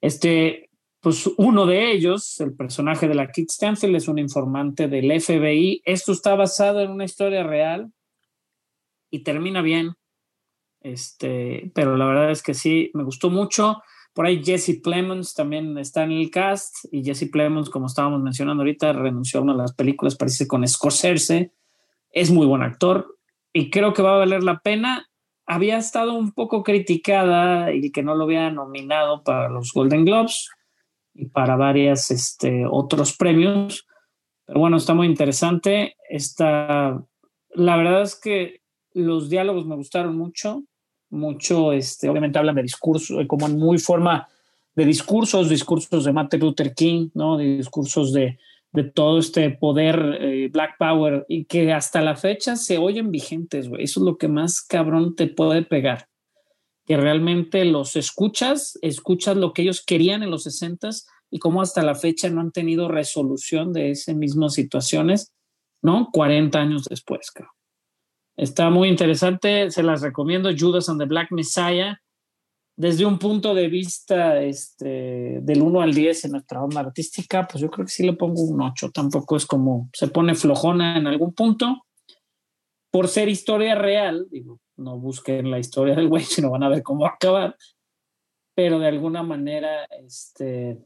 Este, 0.00 0.70
pues 1.00 1.28
uno 1.38 1.66
de 1.66 1.90
ellos, 1.90 2.40
el 2.40 2.54
personaje 2.54 3.08
de 3.08 3.16
la 3.16 3.32
Kit 3.32 3.50
Stanfield, 3.50 3.96
es 3.96 4.06
un 4.06 4.20
informante 4.20 4.86
del 4.86 5.20
FBI. 5.20 5.82
Esto 5.84 6.12
está 6.12 6.36
basado 6.36 6.80
en 6.80 6.92
una 6.92 7.04
historia 7.04 7.42
real 7.42 7.92
y 9.10 9.24
termina 9.24 9.60
bien. 9.60 9.94
Este, 10.80 11.72
pero 11.74 11.96
la 11.96 12.06
verdad 12.06 12.30
es 12.30 12.44
que 12.44 12.54
sí, 12.54 12.92
me 12.94 13.02
gustó 13.02 13.28
mucho. 13.28 13.82
Por 14.14 14.26
ahí 14.26 14.44
Jesse 14.44 14.80
Plemons 14.82 15.34
también 15.34 15.78
está 15.78 16.04
en 16.04 16.12
el 16.12 16.30
cast 16.30 16.74
y 16.90 17.02
Jesse 17.02 17.30
Plemons, 17.30 17.70
como 17.70 17.86
estábamos 17.86 18.20
mencionando 18.20 18.62
ahorita, 18.62 18.92
renunció 18.92 19.40
a 19.40 19.42
una 19.42 19.52
de 19.52 19.58
las 19.58 19.74
películas, 19.74 20.16
parece 20.16 20.46
con 20.46 20.66
Scorsese. 20.66 21.52
Es 22.10 22.30
muy 22.30 22.46
buen 22.46 22.62
actor 22.62 23.18
y 23.54 23.70
creo 23.70 23.94
que 23.94 24.02
va 24.02 24.16
a 24.16 24.18
valer 24.18 24.42
la 24.42 24.60
pena. 24.60 25.08
Había 25.46 25.78
estado 25.78 26.12
un 26.14 26.32
poco 26.32 26.62
criticada 26.62 27.72
y 27.72 27.90
que 27.90 28.02
no 28.02 28.14
lo 28.14 28.24
había 28.24 28.50
nominado 28.50 29.22
para 29.22 29.48
los 29.48 29.72
Golden 29.72 30.04
Globes 30.04 30.50
y 31.14 31.26
para 31.26 31.56
varios 31.56 32.10
este, 32.10 32.64
otros 32.70 33.16
premios. 33.16 33.86
Pero 34.44 34.60
bueno, 34.60 34.76
está 34.76 34.92
muy 34.92 35.06
interesante. 35.06 35.96
Está, 36.08 37.02
la 37.50 37.76
verdad 37.76 38.02
es 38.02 38.20
que 38.20 38.60
los 38.92 39.30
diálogos 39.30 39.66
me 39.66 39.76
gustaron 39.76 40.16
mucho 40.18 40.64
mucho, 41.12 41.72
este, 41.72 42.08
obviamente 42.08 42.38
hablan 42.38 42.56
de 42.56 42.62
discurso, 42.62 43.20
eh, 43.20 43.26
como 43.26 43.46
en 43.46 43.58
muy 43.58 43.78
forma 43.78 44.28
de 44.74 44.84
discursos, 44.84 45.48
discursos 45.48 46.04
de 46.04 46.12
Martin 46.12 46.40
Luther 46.40 46.74
King, 46.74 47.10
¿no? 47.14 47.36
De 47.36 47.58
discursos 47.58 48.12
de, 48.12 48.38
de 48.72 48.84
todo 48.84 49.18
este 49.18 49.50
poder 49.50 50.18
eh, 50.20 50.48
Black 50.50 50.76
Power 50.78 51.26
y 51.28 51.44
que 51.44 51.72
hasta 51.72 52.00
la 52.00 52.16
fecha 52.16 52.56
se 52.56 52.78
oyen 52.78 53.10
vigentes, 53.10 53.68
güey. 53.68 53.84
Eso 53.84 54.00
es 54.00 54.06
lo 54.06 54.16
que 54.16 54.28
más 54.28 54.62
cabrón 54.62 55.14
te 55.14 55.26
puede 55.26 55.62
pegar. 55.62 56.08
Que 56.86 56.96
realmente 56.96 57.64
los 57.64 57.94
escuchas, 57.96 58.78
escuchas 58.80 59.36
lo 59.36 59.52
que 59.52 59.62
ellos 59.62 59.84
querían 59.84 60.22
en 60.22 60.30
los 60.30 60.44
60 60.44 60.88
y 61.30 61.38
cómo 61.38 61.60
hasta 61.62 61.82
la 61.82 61.94
fecha 61.94 62.30
no 62.30 62.40
han 62.40 62.50
tenido 62.50 62.88
resolución 62.88 63.72
de 63.72 63.90
esas 63.90 64.16
mismas 64.16 64.54
situaciones, 64.54 65.32
¿no? 65.82 66.08
40 66.12 66.58
años 66.58 66.84
después, 66.84 67.30
cabrón. 67.30 67.52
Está 68.36 68.70
muy 68.70 68.88
interesante, 68.88 69.70
se 69.70 69.82
las 69.82 70.00
recomiendo. 70.00 70.50
Judas 70.56 70.88
and 70.88 71.00
the 71.00 71.06
Black 71.06 71.30
Messiah. 71.30 71.98
Desde 72.74 73.04
un 73.04 73.18
punto 73.18 73.54
de 73.54 73.68
vista 73.68 74.40
este, 74.40 75.40
del 75.42 75.60
1 75.60 75.82
al 75.82 75.92
10 75.92 76.24
en 76.24 76.32
nuestra 76.32 76.62
onda 76.64 76.80
artística, 76.80 77.46
pues 77.46 77.60
yo 77.60 77.70
creo 77.70 77.84
que 77.84 77.92
sí 77.92 78.02
le 78.02 78.14
pongo 78.14 78.42
un 78.42 78.62
8. 78.62 78.90
Tampoco 78.90 79.36
es 79.36 79.44
como 79.44 79.90
se 79.92 80.08
pone 80.08 80.34
flojona 80.34 80.96
en 80.96 81.06
algún 81.06 81.34
punto. 81.34 81.84
Por 82.90 83.08
ser 83.08 83.28
historia 83.28 83.74
real, 83.74 84.26
digo, 84.30 84.58
no 84.76 84.98
busquen 84.98 85.50
la 85.50 85.58
historia 85.58 85.94
del 85.94 86.08
güey, 86.08 86.24
sino 86.24 86.50
van 86.50 86.62
a 86.62 86.68
ver 86.70 86.82
cómo 86.82 87.02
va 87.02 87.10
a 87.10 87.14
acabar. 87.14 87.56
Pero 88.54 88.78
de 88.78 88.88
alguna 88.88 89.22
manera, 89.22 89.84
este, 90.04 90.78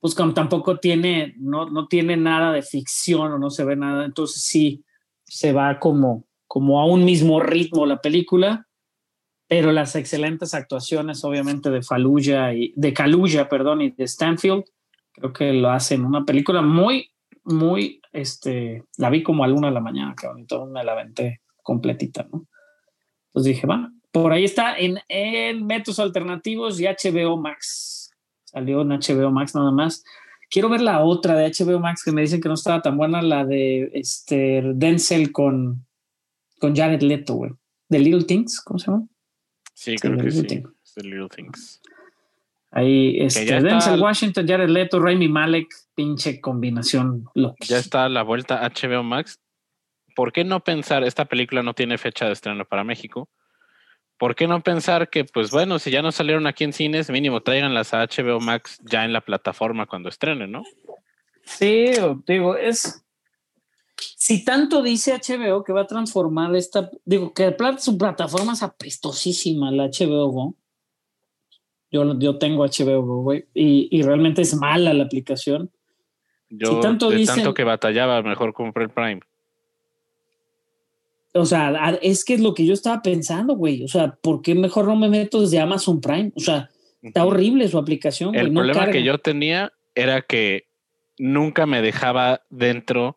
pues 0.00 0.14
tampoco 0.14 0.78
tiene, 0.78 1.34
no, 1.38 1.68
no 1.68 1.86
tiene 1.88 2.16
nada 2.16 2.52
de 2.52 2.62
ficción 2.62 3.32
o 3.32 3.38
no 3.38 3.50
se 3.50 3.64
ve 3.64 3.76
nada, 3.76 4.04
entonces 4.04 4.42
sí 4.42 4.84
se 5.24 5.52
va 5.52 5.78
como 5.78 6.26
como 6.46 6.80
a 6.80 6.86
un 6.86 7.04
mismo 7.04 7.40
ritmo 7.40 7.86
la 7.86 8.00
película, 8.00 8.68
pero 9.46 9.72
las 9.72 9.94
excelentes 9.96 10.54
actuaciones, 10.54 11.24
obviamente, 11.24 11.70
de 11.70 11.82
Fallujah 11.82 12.54
y 12.54 12.72
de 12.76 12.92
Kaluuya, 12.92 13.48
perdón, 13.48 13.82
y 13.82 13.90
de 13.90 14.06
Stanfield, 14.06 14.64
creo 15.12 15.32
que 15.32 15.52
lo 15.52 15.70
hacen 15.70 16.04
una 16.04 16.24
película 16.24 16.62
muy, 16.62 17.10
muy, 17.44 18.00
este, 18.12 18.84
la 18.96 19.10
vi 19.10 19.22
como 19.22 19.44
a 19.44 19.48
la 19.48 19.54
una 19.54 19.68
de 19.68 19.74
la 19.74 19.80
mañana, 19.80 20.14
cabrón, 20.14 20.46
todo 20.46 20.66
me 20.66 20.82
la 20.82 20.92
aventé 20.92 21.42
completita, 21.62 22.26
¿no? 22.32 22.46
Entonces 23.28 23.54
dije, 23.54 23.66
va, 23.66 23.90
por 24.12 24.32
ahí 24.32 24.44
está 24.44 24.78
en, 24.78 24.98
en 25.08 25.66
métodos 25.66 25.98
alternativos 25.98 26.80
y 26.80 26.84
HBO 26.84 27.36
Max. 27.36 28.12
Salió 28.44 28.82
en 28.82 28.90
HBO 28.90 29.30
Max 29.32 29.56
nada 29.56 29.72
más. 29.72 30.04
Quiero 30.48 30.68
ver 30.68 30.82
la 30.82 31.02
otra 31.02 31.34
de 31.34 31.50
HBO 31.50 31.80
Max 31.80 32.04
que 32.04 32.12
me 32.12 32.20
dicen 32.20 32.40
que 32.40 32.48
no 32.48 32.54
estaba 32.54 32.80
tan 32.80 32.96
buena, 32.96 33.22
la 33.22 33.44
de 33.44 33.90
este 33.92 34.62
Denzel 34.74 35.32
con 35.32 35.83
con 36.64 36.74
Jared 36.74 37.02
Leto, 37.02 37.34
güey. 37.34 37.52
The 37.90 37.98
Little 37.98 38.24
Things, 38.24 38.62
¿cómo 38.62 38.78
se 38.78 38.90
llama? 38.90 39.06
Sí, 39.74 39.96
creo 39.96 40.16
que 40.16 40.30
sí. 40.30 40.62
The 40.94 41.02
Little 41.02 41.28
Things. 41.28 41.82
Ahí, 42.70 43.20
este, 43.20 43.44
ya 43.44 43.60
Denzel 43.60 44.00
Washington, 44.00 44.48
Jared 44.48 44.70
Leto, 44.70 44.98
Raimi 44.98 45.28
Malek, 45.28 45.66
pinche 45.94 46.40
combinación 46.40 47.26
loca. 47.34 47.56
Ya 47.60 47.76
está 47.76 48.08
la 48.08 48.22
vuelta 48.22 48.62
HBO 48.62 49.02
Max. 49.02 49.38
¿Por 50.16 50.32
qué 50.32 50.42
no 50.42 50.60
pensar, 50.60 51.04
esta 51.04 51.26
película 51.26 51.62
no 51.62 51.74
tiene 51.74 51.98
fecha 51.98 52.24
de 52.24 52.32
estreno 52.32 52.64
para 52.64 52.82
México? 52.82 53.28
¿Por 54.16 54.34
qué 54.34 54.48
no 54.48 54.62
pensar 54.62 55.10
que, 55.10 55.26
pues 55.26 55.50
bueno, 55.50 55.78
si 55.78 55.90
ya 55.90 56.00
no 56.00 56.12
salieron 56.12 56.46
aquí 56.46 56.64
en 56.64 56.72
cines, 56.72 57.10
mínimo 57.10 57.42
tráiganlas 57.42 57.92
a 57.92 58.06
HBO 58.06 58.40
Max 58.40 58.78
ya 58.90 59.04
en 59.04 59.12
la 59.12 59.20
plataforma 59.20 59.84
cuando 59.84 60.08
estrenen, 60.08 60.50
¿no? 60.50 60.62
Sí, 61.42 61.90
digo, 62.26 62.56
es. 62.56 63.03
Si 63.96 64.44
tanto 64.44 64.82
dice 64.82 65.12
HBO 65.14 65.62
que 65.64 65.72
va 65.72 65.82
a 65.82 65.86
transformar 65.86 66.54
esta, 66.56 66.90
digo, 67.04 67.32
que 67.34 67.54
su 67.78 67.96
plataforma 67.98 68.54
es 68.54 68.62
apestosísima, 68.62 69.70
la 69.70 69.86
HBO 69.88 70.28
Go. 70.28 70.54
Yo, 71.90 72.18
yo 72.18 72.38
tengo 72.38 72.64
HBO 72.64 73.02
Go, 73.02 73.22
güey, 73.22 73.46
y, 73.54 73.88
y 73.96 74.02
realmente 74.02 74.42
es 74.42 74.54
mala 74.56 74.92
la 74.94 75.04
aplicación. 75.04 75.70
Yo, 76.50 76.74
Si 76.74 76.80
tanto 76.80 77.10
de 77.10 77.16
dicen- 77.18 77.36
tanto 77.36 77.54
que 77.54 77.64
batallaba, 77.64 78.22
mejor 78.22 78.52
compré 78.52 78.84
el 78.84 78.90
Prime. 78.90 79.20
O 81.36 81.44
sea, 81.46 81.98
es 82.00 82.24
que 82.24 82.34
es 82.34 82.40
lo 82.40 82.54
que 82.54 82.64
yo 82.64 82.72
estaba 82.74 83.02
pensando, 83.02 83.56
güey. 83.56 83.82
O 83.82 83.88
sea, 83.88 84.14
¿por 84.20 84.40
qué 84.40 84.54
mejor 84.54 84.86
no 84.86 84.94
me 84.94 85.08
meto 85.08 85.40
desde 85.40 85.58
Amazon 85.58 86.00
Prime? 86.00 86.32
O 86.36 86.40
sea, 86.40 86.70
está 87.02 87.24
horrible 87.26 87.66
su 87.68 87.76
aplicación. 87.76 88.34
El 88.36 88.52
no 88.52 88.60
problema 88.60 88.80
carga. 88.80 88.92
que 88.92 89.02
yo 89.02 89.18
tenía 89.18 89.72
era 89.96 90.22
que 90.22 90.68
nunca 91.18 91.66
me 91.66 91.82
dejaba 91.82 92.42
dentro 92.50 93.16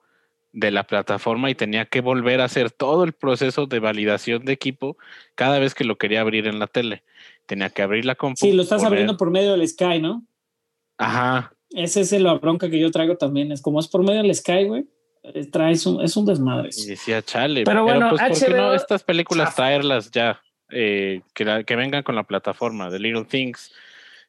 de 0.53 0.71
la 0.71 0.83
plataforma 0.85 1.49
y 1.49 1.55
tenía 1.55 1.85
que 1.85 2.01
volver 2.01 2.41
a 2.41 2.45
hacer 2.45 2.71
todo 2.71 3.03
el 3.03 3.13
proceso 3.13 3.67
de 3.67 3.79
validación 3.79 4.45
de 4.45 4.53
equipo 4.53 4.97
cada 5.35 5.59
vez 5.59 5.75
que 5.75 5.83
lo 5.83 5.97
quería 5.97 6.21
abrir 6.21 6.47
en 6.47 6.57
la 6.59 6.67
tele. 6.67 7.03
Tenía 7.45 7.69
que 7.69 7.81
abrir 7.81 8.05
la 8.05 8.15
compu. 8.15 8.37
Sí, 8.37 8.53
lo 8.53 8.63
estás 8.63 8.79
poner- 8.81 8.87
abriendo 8.87 9.17
por 9.17 9.29
medio 9.31 9.51
del 9.51 9.67
Sky, 9.67 9.99
¿no? 10.01 10.25
Ajá. 10.97 11.53
Esa 11.71 11.99
es 12.01 12.11
la 12.13 12.33
bronca 12.35 12.69
que 12.69 12.79
yo 12.79 12.89
traigo 12.91 13.17
también. 13.17 13.51
Es 13.51 13.61
como 13.61 13.79
es 13.79 13.87
por 13.87 14.01
medio 14.03 14.21
del 14.23 14.33
Sky, 14.33 14.63
güey. 14.65 14.85
eh, 15.23 15.45
Traes 15.51 15.85
un, 15.85 16.01
es 16.01 16.15
un 16.17 16.25
desmadre. 16.25 16.69
Y 16.75 16.85
decía, 16.87 17.21
chale. 17.21 17.63
Pero 17.63 17.83
bueno, 17.83 18.09
pues, 18.09 18.21
¿por 18.21 18.47
qué 18.47 18.53
no 18.53 18.73
estas 18.73 19.03
películas 19.03 19.55
traerlas 19.55 20.09
ya? 20.11 20.41
Eh, 20.69 21.21
que, 21.33 21.45
la- 21.45 21.63
que 21.63 21.75
vengan 21.75 22.03
con 22.03 22.15
la 22.15 22.23
plataforma 22.23 22.89
de 22.89 22.99
Little 22.99 23.25
Things. 23.25 23.73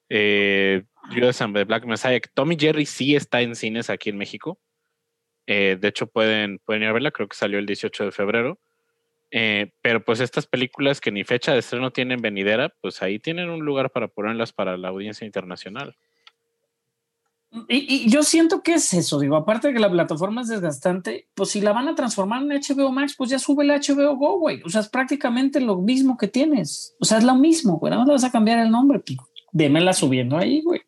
Eh, 0.08 0.82
Judas 1.14 1.40
and 1.40 1.54
the 1.54 1.64
Black 1.64 1.84
Messiah. 1.84 2.20
Tommy 2.34 2.56
Jerry 2.58 2.86
sí 2.86 3.14
está 3.16 3.40
en 3.40 3.54
cines 3.54 3.88
aquí 3.90 4.10
en 4.10 4.18
México. 4.18 4.58
Eh, 5.50 5.78
de 5.80 5.88
hecho, 5.88 6.06
pueden, 6.06 6.58
pueden 6.58 6.82
ir 6.82 6.88
a 6.90 6.92
verla, 6.92 7.10
creo 7.10 7.26
que 7.26 7.34
salió 7.34 7.58
el 7.58 7.64
18 7.64 8.04
de 8.04 8.12
febrero. 8.12 8.58
Eh, 9.30 9.72
pero 9.80 10.04
pues 10.04 10.20
estas 10.20 10.46
películas 10.46 11.00
que 11.00 11.10
ni 11.10 11.24
fecha 11.24 11.52
de 11.52 11.60
estreno 11.60 11.90
tienen 11.90 12.20
venidera, 12.20 12.74
pues 12.82 13.00
ahí 13.02 13.18
tienen 13.18 13.48
un 13.48 13.64
lugar 13.64 13.90
para 13.90 14.08
ponerlas 14.08 14.52
para 14.52 14.76
la 14.76 14.88
audiencia 14.88 15.24
internacional. 15.24 15.96
Y, 17.66 18.10
yo 18.10 18.22
siento 18.24 18.62
que 18.62 18.74
es 18.74 18.92
eso, 18.92 19.18
digo, 19.18 19.36
aparte 19.36 19.68
de 19.68 19.74
que 19.74 19.80
la 19.80 19.90
plataforma 19.90 20.42
es 20.42 20.48
desgastante, 20.48 21.28
pues 21.34 21.48
si 21.48 21.62
la 21.62 21.72
van 21.72 21.88
a 21.88 21.94
transformar 21.94 22.42
en 22.42 22.50
HBO 22.50 22.92
Max, 22.92 23.14
pues 23.16 23.30
ya 23.30 23.38
sube 23.38 23.64
el 23.64 23.70
HBO 23.70 24.16
Go, 24.16 24.38
güey. 24.38 24.60
O 24.66 24.68
sea, 24.68 24.82
es 24.82 24.90
prácticamente 24.90 25.60
lo 25.60 25.78
mismo 25.78 26.18
que 26.18 26.28
tienes. 26.28 26.94
O 27.00 27.06
sea, 27.06 27.16
es 27.16 27.24
lo 27.24 27.34
mismo, 27.36 27.78
güey. 27.78 27.90
No 27.90 28.04
le 28.04 28.12
vas 28.12 28.24
a 28.24 28.30
cambiar 28.30 28.58
el 28.58 28.70
nombre, 28.70 28.98
pues, 28.98 29.16
démela 29.52 29.94
subiendo 29.94 30.36
ahí, 30.36 30.60
güey. 30.60 30.82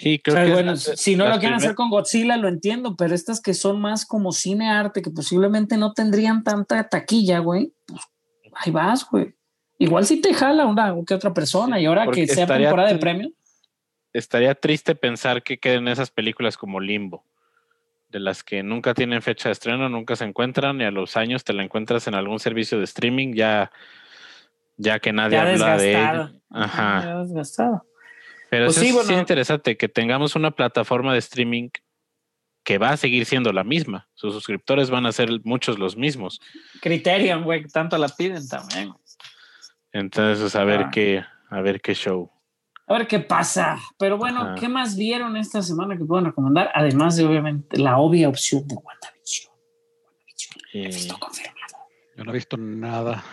Sí, 0.00 0.18
creo 0.18 0.34
O 0.34 0.36
sea, 0.38 0.46
que 0.46 0.52
bueno, 0.52 0.72
es- 0.72 0.92
si 0.96 1.14
no 1.14 1.28
lo 1.28 1.38
quieren 1.38 1.56
hacer 1.56 1.74
con 1.74 1.90
Godzilla, 1.90 2.36
lo 2.38 2.48
entiendo, 2.48 2.96
pero 2.96 3.14
estas 3.14 3.40
que 3.40 3.52
son 3.54 3.80
más 3.80 4.06
como 4.06 4.32
cine 4.32 4.70
arte, 4.70 5.02
que 5.02 5.10
posiblemente 5.10 5.76
no 5.76 5.92
tendrían 5.92 6.42
tanta 6.42 6.88
taquilla, 6.88 7.40
güey, 7.40 7.74
pues 7.86 8.00
ahí 8.54 8.72
vas, 8.72 9.06
güey. 9.08 9.34
Igual 9.78 10.06
si 10.06 10.20
te 10.20 10.32
jala 10.34 10.66
una 10.66 10.94
que 11.06 11.14
otra 11.14 11.32
persona, 11.34 11.78
y 11.80 11.86
ahora 11.86 12.06
que 12.10 12.26
sea 12.26 12.46
temporada 12.46 12.92
de 12.92 12.98
premios, 12.98 13.32
estaría 14.12 14.54
triste 14.54 14.94
pensar 14.94 15.42
que 15.42 15.58
queden 15.58 15.86
esas 15.88 16.10
películas 16.10 16.56
como 16.56 16.80
Limbo, 16.80 17.24
de 18.08 18.20
las 18.20 18.42
que 18.42 18.62
nunca 18.62 18.92
tienen 18.94 19.22
fecha 19.22 19.48
de 19.48 19.52
estreno, 19.52 19.88
nunca 19.88 20.16
se 20.16 20.24
encuentran 20.24 20.80
y 20.80 20.84
a 20.84 20.90
los 20.90 21.16
años 21.16 21.44
te 21.44 21.52
la 21.52 21.62
encuentras 21.62 22.06
en 22.08 22.14
algún 22.14 22.40
servicio 22.40 22.78
de 22.78 22.84
streaming 22.84 23.34
ya, 23.34 23.70
ya 24.76 24.98
que 24.98 25.12
nadie 25.12 25.36
ya 25.36 25.42
habla 25.42 25.76
de 25.76 25.86
desgastado. 25.86 26.24
ello. 26.28 26.40
Ajá. 26.50 27.02
Ya 27.04 27.18
desgastado. 27.18 27.86
Pero 28.50 28.66
Pues 28.66 28.76
eso 28.76 28.82
sí, 28.82 28.88
es 28.88 28.94
bueno. 28.94 29.08
sí 29.08 29.14
interesante 29.14 29.76
que 29.76 29.88
tengamos 29.88 30.34
una 30.36 30.50
plataforma 30.50 31.12
de 31.12 31.20
streaming 31.20 31.68
que 32.64 32.78
va 32.78 32.90
a 32.90 32.96
seguir 32.96 33.24
siendo 33.24 33.52
la 33.52 33.64
misma. 33.64 34.08
Sus 34.14 34.34
suscriptores 34.34 34.90
van 34.90 35.06
a 35.06 35.12
ser 35.12 35.30
muchos 35.44 35.78
los 35.78 35.96
mismos. 35.96 36.40
Criterion, 36.82 37.44
güey, 37.44 37.62
que 37.62 37.68
tanto 37.68 37.96
la 37.96 38.08
piden 38.08 38.46
también. 38.48 38.92
Entonces, 39.92 40.54
a 40.56 40.64
ver 40.64 40.82
Ah. 40.82 40.90
qué, 40.92 41.24
a 41.48 41.60
ver 41.62 41.80
qué 41.80 41.94
show. 41.94 42.30
A 42.86 42.94
ver 42.98 43.06
qué 43.06 43.20
pasa. 43.20 43.78
Pero 43.98 44.18
bueno, 44.18 44.40
Ajá. 44.42 44.54
¿qué 44.56 44.68
más 44.68 44.96
vieron 44.96 45.36
esta 45.36 45.62
semana 45.62 45.96
que 45.96 46.04
puedan 46.04 46.24
recomendar? 46.26 46.70
Además 46.74 47.16
de, 47.16 47.24
obviamente, 47.24 47.78
la 47.78 47.98
obvia 47.98 48.28
opción 48.28 48.66
de 48.66 48.74
WandaVision. 48.74 49.52
WandaVision, 50.74 51.18
confirmado. 51.18 51.76
Yo 52.16 52.24
no 52.24 52.30
he 52.30 52.34
visto 52.34 52.56
nada. 52.56 53.24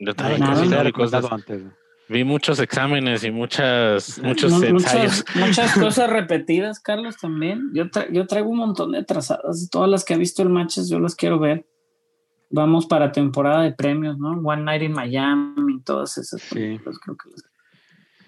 yo 0.00 0.14
también 0.14 0.40
nada, 0.40 0.64
no 0.64 1.28
antes. 1.32 1.62
Vi 2.08 2.24
muchos 2.24 2.58
exámenes 2.58 3.22
y 3.24 3.30
muchas, 3.30 4.18
muchos 4.22 4.50
Mu- 4.52 4.64
ensayos. 4.64 5.24
Muchas, 5.34 5.46
muchas 5.48 5.72
cosas 5.78 6.08
repetidas, 6.10 6.80
Carlos, 6.80 7.16
también. 7.18 7.70
Yo, 7.74 7.84
tra- 7.86 8.10
yo 8.10 8.26
traigo 8.26 8.48
un 8.48 8.58
montón 8.58 8.92
de 8.92 9.04
trazadas. 9.04 9.68
Todas 9.70 9.90
las 9.90 10.04
que 10.04 10.14
ha 10.14 10.16
visto 10.16 10.42
el 10.42 10.48
Matches, 10.48 10.88
yo 10.88 10.98
las 11.00 11.14
quiero 11.14 11.38
ver. 11.38 11.66
Vamos 12.50 12.86
para 12.86 13.12
temporada 13.12 13.62
de 13.62 13.72
premios, 13.72 14.16
¿no? 14.18 14.30
One 14.30 14.62
Night 14.62 14.82
in 14.82 14.92
Miami, 14.92 15.82
todas 15.82 16.16
esas 16.16 16.40
Sí. 16.40 16.54
películas, 16.54 16.98
creo 17.04 17.16
que 17.16 17.30
las- 17.30 17.42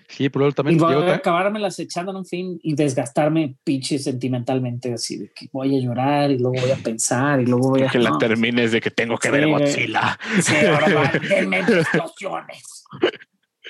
Sí, 0.08 0.28
pero 0.28 0.40
luego 0.40 0.50
Y 0.50 0.54
también 0.54 0.78
voy 0.78 1.08
a 1.08 1.14
acabármelas 1.14 1.78
echando 1.78 2.10
en 2.10 2.16
un 2.18 2.26
fin 2.26 2.58
y 2.64 2.74
desgastarme 2.74 3.56
pinche 3.62 3.96
sentimentalmente, 3.98 4.92
así 4.92 5.16
de 5.18 5.30
que 5.32 5.48
voy 5.52 5.74
a 5.76 5.80
llorar 5.80 6.32
y 6.32 6.38
luego 6.38 6.60
voy 6.60 6.70
a 6.72 6.76
pensar 6.76 7.40
y 7.40 7.46
luego 7.46 7.70
voy 7.70 7.82
a... 7.84 7.86
Que 7.88 8.00
la 8.00 8.10
no, 8.10 8.18
termines 8.18 8.72
de 8.72 8.80
que 8.80 8.90
tengo 8.90 9.16
que 9.16 9.28
Sí, 9.28 9.32
ver. 9.32 9.46
Godzilla. 9.48 10.18
sí, 10.42 10.54
ahora 10.66 10.94
va, 10.94 11.12
denme 11.28 11.60
explosiones. 11.60 12.84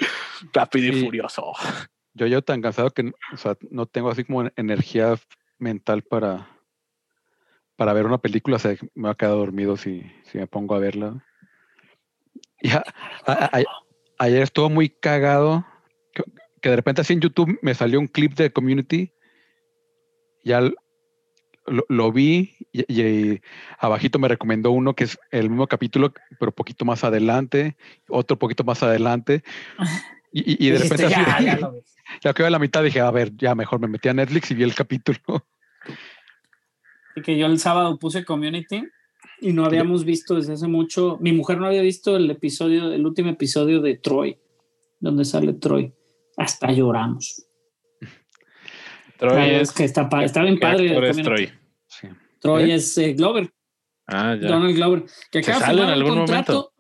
Rápido 0.53 0.97
y 0.97 1.05
furioso. 1.05 1.53
yo 2.15 2.27
yo 2.27 2.43
tan 2.43 2.61
cansado 2.63 2.91
que 2.91 3.13
o 3.33 3.37
sea, 3.37 3.57
no 3.71 3.87
tengo 3.87 4.11
así 4.11 4.25
como 4.25 4.51
energía 4.57 5.17
mental 5.59 6.03
para 6.03 6.49
para 7.77 7.93
ver 7.95 8.05
una 8.05 8.19
película, 8.19 8.57
o 8.57 8.59
sea, 8.59 8.77
me 8.95 9.05
va 9.05 9.13
a 9.13 9.15
quedar 9.15 9.33
dormido 9.33 9.77
si, 9.79 10.03
si 10.25 10.37
me 10.37 10.47
pongo 10.47 10.75
a 10.75 10.79
verla. 10.79 11.25
Y 12.61 12.71
a- 12.73 12.85
a- 13.25 13.59
a- 13.59 13.65
ayer 14.19 14.43
estuvo 14.43 14.69
muy 14.69 14.91
cagado 14.91 15.65
que, 16.13 16.23
que 16.61 16.69
de 16.69 16.77
repente 16.77 17.01
así 17.01 17.15
en 17.15 17.21
YouTube 17.23 17.59
me 17.63 17.73
salió 17.75 17.99
un 17.99 18.07
clip 18.07 18.35
de 18.35 18.53
Community. 18.53 19.15
Ya 20.45 20.61
lo, 21.71 21.85
lo 21.89 22.13
vi 22.13 22.55
y, 22.73 22.85
y 22.93 23.41
abajito 23.79 24.19
me 24.19 24.29
recomendó 24.29 24.71
uno 24.71 24.95
que 24.95 25.05
es 25.05 25.19
el 25.31 25.49
mismo 25.51 25.67
capítulo, 25.67 26.13
pero 26.39 26.53
poquito 26.53 26.85
más 26.85 27.05
adelante, 27.05 27.77
otro 28.09 28.39
poquito 28.39 28.65
más 28.65 28.83
adelante. 28.83 29.43
Y, 30.33 30.53
y- 30.53 30.69
y 30.69 30.71
de 30.71 30.79
repente 30.79 31.07
así, 31.07 31.45
ya, 31.45 31.57
lo 31.59 31.73
vi. 31.73 31.81
ya 32.23 32.33
quedé 32.33 32.47
a 32.47 32.51
la 32.51 32.61
mitad, 32.61 32.85
dije, 32.85 33.01
a 33.01 33.11
ver, 33.11 33.33
ya 33.37 33.57
mejor 33.57 33.81
me 33.81 33.89
metí 33.89 34.09
a 34.09 34.15
Netflix 34.15 34.49
y 34.53 34.55
vi 34.55 34.63
el 34.63 34.75
capítulo. 34.77 35.19
Y 37.17 37.23
que 37.23 37.37
yo 37.37 37.47
el 37.47 37.59
sábado 37.59 37.99
puse 37.99 38.25
Community 38.25 38.85
y 39.41 39.53
no 39.53 39.65
habíamos 39.65 40.05
visto 40.05 40.37
desde 40.37 40.53
hace 40.53 40.69
mucho. 40.69 41.19
Mi 41.21 41.33
mujer 41.33 41.59
no 41.59 41.67
había 41.67 41.83
visto 41.83 42.17
el 42.17 42.31
episodio, 42.31 42.93
el 42.93 43.05
último 43.05 43.31
episodio 43.31 43.81
de 43.81 43.97
Troy, 43.97 44.39
donde 45.01 45.25
sale 45.25 45.55
Troy. 45.55 45.93
Hasta 46.37 46.71
lloramos. 46.71 47.45
Troy 49.19 49.51
es, 49.51 49.63
es 49.63 49.73
que 49.73 49.83
está, 49.83 50.09
está 50.23 50.43
bien 50.43 50.55
¿qué 50.55 50.61
padre. 50.61 51.09
es. 51.11 51.17
Troy? 51.23 51.53
Troy 52.41 52.71
¿Eh? 52.71 52.75
es 52.75 52.97
eh, 52.99 53.13
Glover, 53.15 53.53
Ah, 54.07 54.35
ya. 54.41 54.49
Donald 54.49 54.75
Glover, 54.75 55.05
que 55.31 55.43
¿Se 55.43 55.53
acaba 55.53 55.59
de 55.61 55.67
sale 55.67 55.83
en 55.83 55.89
firmar 55.89 55.97
un 55.97 56.03
algún 56.03 56.19
contrato. 56.27 56.53
momento? 56.53 56.73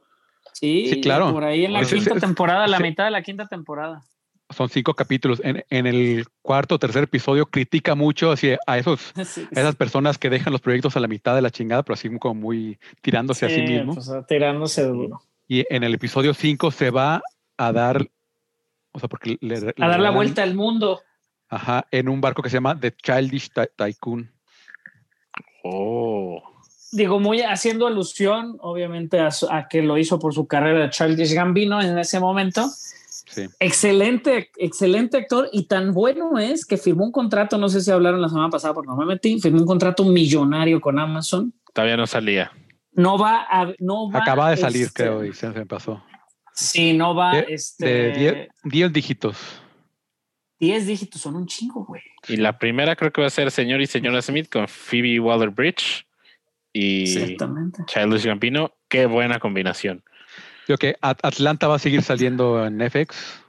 Sí, 0.52 0.86
Sí, 0.90 1.00
claro. 1.00 1.32
Por 1.32 1.44
ahí 1.44 1.64
en 1.64 1.72
la 1.72 1.84
quinta 1.84 2.14
temporada, 2.16 2.66
la 2.66 2.76
ese- 2.76 2.82
mitad 2.88 3.04
de 3.04 3.10
la 3.12 3.22
quinta 3.22 3.46
temporada. 3.46 4.02
Son 4.50 4.68
cinco 4.68 4.94
capítulos. 4.94 5.40
En, 5.44 5.64
en 5.70 5.86
el 5.86 6.26
cuarto 6.42 6.74
o 6.74 6.78
tercer 6.80 7.04
episodio 7.04 7.46
critica 7.46 7.94
mucho 7.94 8.32
así, 8.32 8.50
a 8.66 8.78
esos 8.78 9.12
Sí, 9.24 9.46
a 9.54 9.60
esas 9.60 9.76
personas 9.76 10.18
que 10.18 10.28
dejan 10.28 10.52
los 10.52 10.60
proyectos 10.60 10.96
a 10.96 11.00
la 11.00 11.06
mitad 11.06 11.36
de 11.36 11.42
la 11.42 11.50
chingada, 11.50 11.84
pero 11.84 11.94
así 11.94 12.10
como 12.18 12.34
muy 12.34 12.78
tirándose 13.00 13.46
a 13.46 13.48
sí 13.48 13.54
sí, 13.54 13.62
mismo. 13.62 13.94
pues, 13.94 14.10
tirándose 14.26 14.82
duro. 14.84 15.22
Y 15.46 15.64
en 15.72 15.84
el 15.84 15.94
episodio 15.94 16.34
5 16.34 16.72
se 16.72 16.90
va 16.90 17.22
a 17.56 17.72
dar, 17.72 18.08
o 18.92 18.98
sea, 18.98 19.08
porque 19.08 19.38
le, 19.40 19.60
le 19.60 19.74
A 19.78 19.88
dar 19.88 20.00
la 20.00 20.10
vuelta 20.10 20.42
al 20.42 20.54
mundo. 20.54 21.00
Ajá, 21.48 21.86
en 21.92 22.08
un 22.08 22.20
barco 22.20 22.42
que 22.42 22.50
se 22.50 22.56
llama 22.56 22.78
The 22.78 22.92
Childish 22.92 23.50
Ty- 23.50 23.68
Tycoon. 23.76 24.30
Oh. 25.62 26.42
Digo, 26.92 27.20
muy 27.20 27.42
haciendo 27.42 27.86
alusión, 27.86 28.56
obviamente, 28.60 29.20
a, 29.20 29.68
que 29.68 29.82
lo 29.82 29.96
hizo 29.96 30.18
por 30.18 30.34
su 30.34 30.46
carrera 30.46 30.80
de 30.80 30.90
Childish 30.90 31.34
Gambino 31.34 31.80
en 31.80 31.98
ese 31.98 32.18
momento. 32.18 32.68
Sí. 32.68 33.46
Excelente, 33.60 34.50
excelente 34.56 35.18
actor 35.18 35.48
y 35.52 35.66
tan 35.66 35.92
bueno 35.92 36.36
es 36.38 36.64
que 36.66 36.76
firmó 36.76 37.04
un 37.04 37.12
contrato, 37.12 37.58
no 37.58 37.68
sé 37.68 37.80
si 37.80 37.92
hablaron 37.92 38.20
la 38.20 38.28
semana 38.28 38.48
pasada 38.48 38.74
porque 38.74 38.88
no 38.88 38.96
me 38.96 39.06
metí, 39.06 39.40
firmó 39.40 39.60
un 39.60 39.66
contrato 39.66 40.04
millonario 40.04 40.80
con 40.80 40.98
Amazon. 40.98 41.54
Todavía 41.72 41.96
no 41.96 42.08
salía. 42.08 42.50
No 42.92 43.18
va 43.18 43.46
a, 43.48 43.72
no 43.78 44.10
va, 44.10 44.18
Acaba 44.20 44.50
de 44.50 44.56
salir, 44.56 44.86
este, 44.86 45.04
creo, 45.04 45.24
y 45.24 45.32
se, 45.32 45.48
me 45.50 45.64
pasó. 45.64 46.02
Sí, 46.54 46.92
no 46.92 47.14
va, 47.14 47.36
De- 47.36 47.46
este, 47.50 47.86
De 47.86 48.12
10 48.12 48.48
10 48.64 48.92
dígitos. 48.92 49.36
10 50.60 50.86
dígitos 50.86 51.20
son 51.22 51.36
un 51.36 51.46
chingo, 51.46 51.84
güey. 51.86 52.02
Y 52.28 52.36
la 52.36 52.58
primera 52.58 52.94
creo 52.94 53.10
que 53.12 53.20
va 53.22 53.26
a 53.26 53.30
ser 53.30 53.50
Señor 53.50 53.80
y 53.80 53.86
Señora 53.86 54.20
Smith 54.22 54.48
con 54.50 54.68
Phoebe 54.68 55.18
Waller-Bridge 55.18 56.06
y 56.72 57.02
Exactamente. 57.02 57.82
Childish 57.86 58.26
Gambino. 58.26 58.72
Qué 58.88 59.06
buena 59.06 59.38
combinación. 59.40 60.02
Creo 60.66 60.78
que 60.78 60.96
At- 61.00 61.18
Atlanta 61.22 61.66
va 61.66 61.76
a 61.76 61.78
seguir 61.78 62.02
saliendo 62.02 62.64
en 62.64 62.80
FX. 62.80 63.42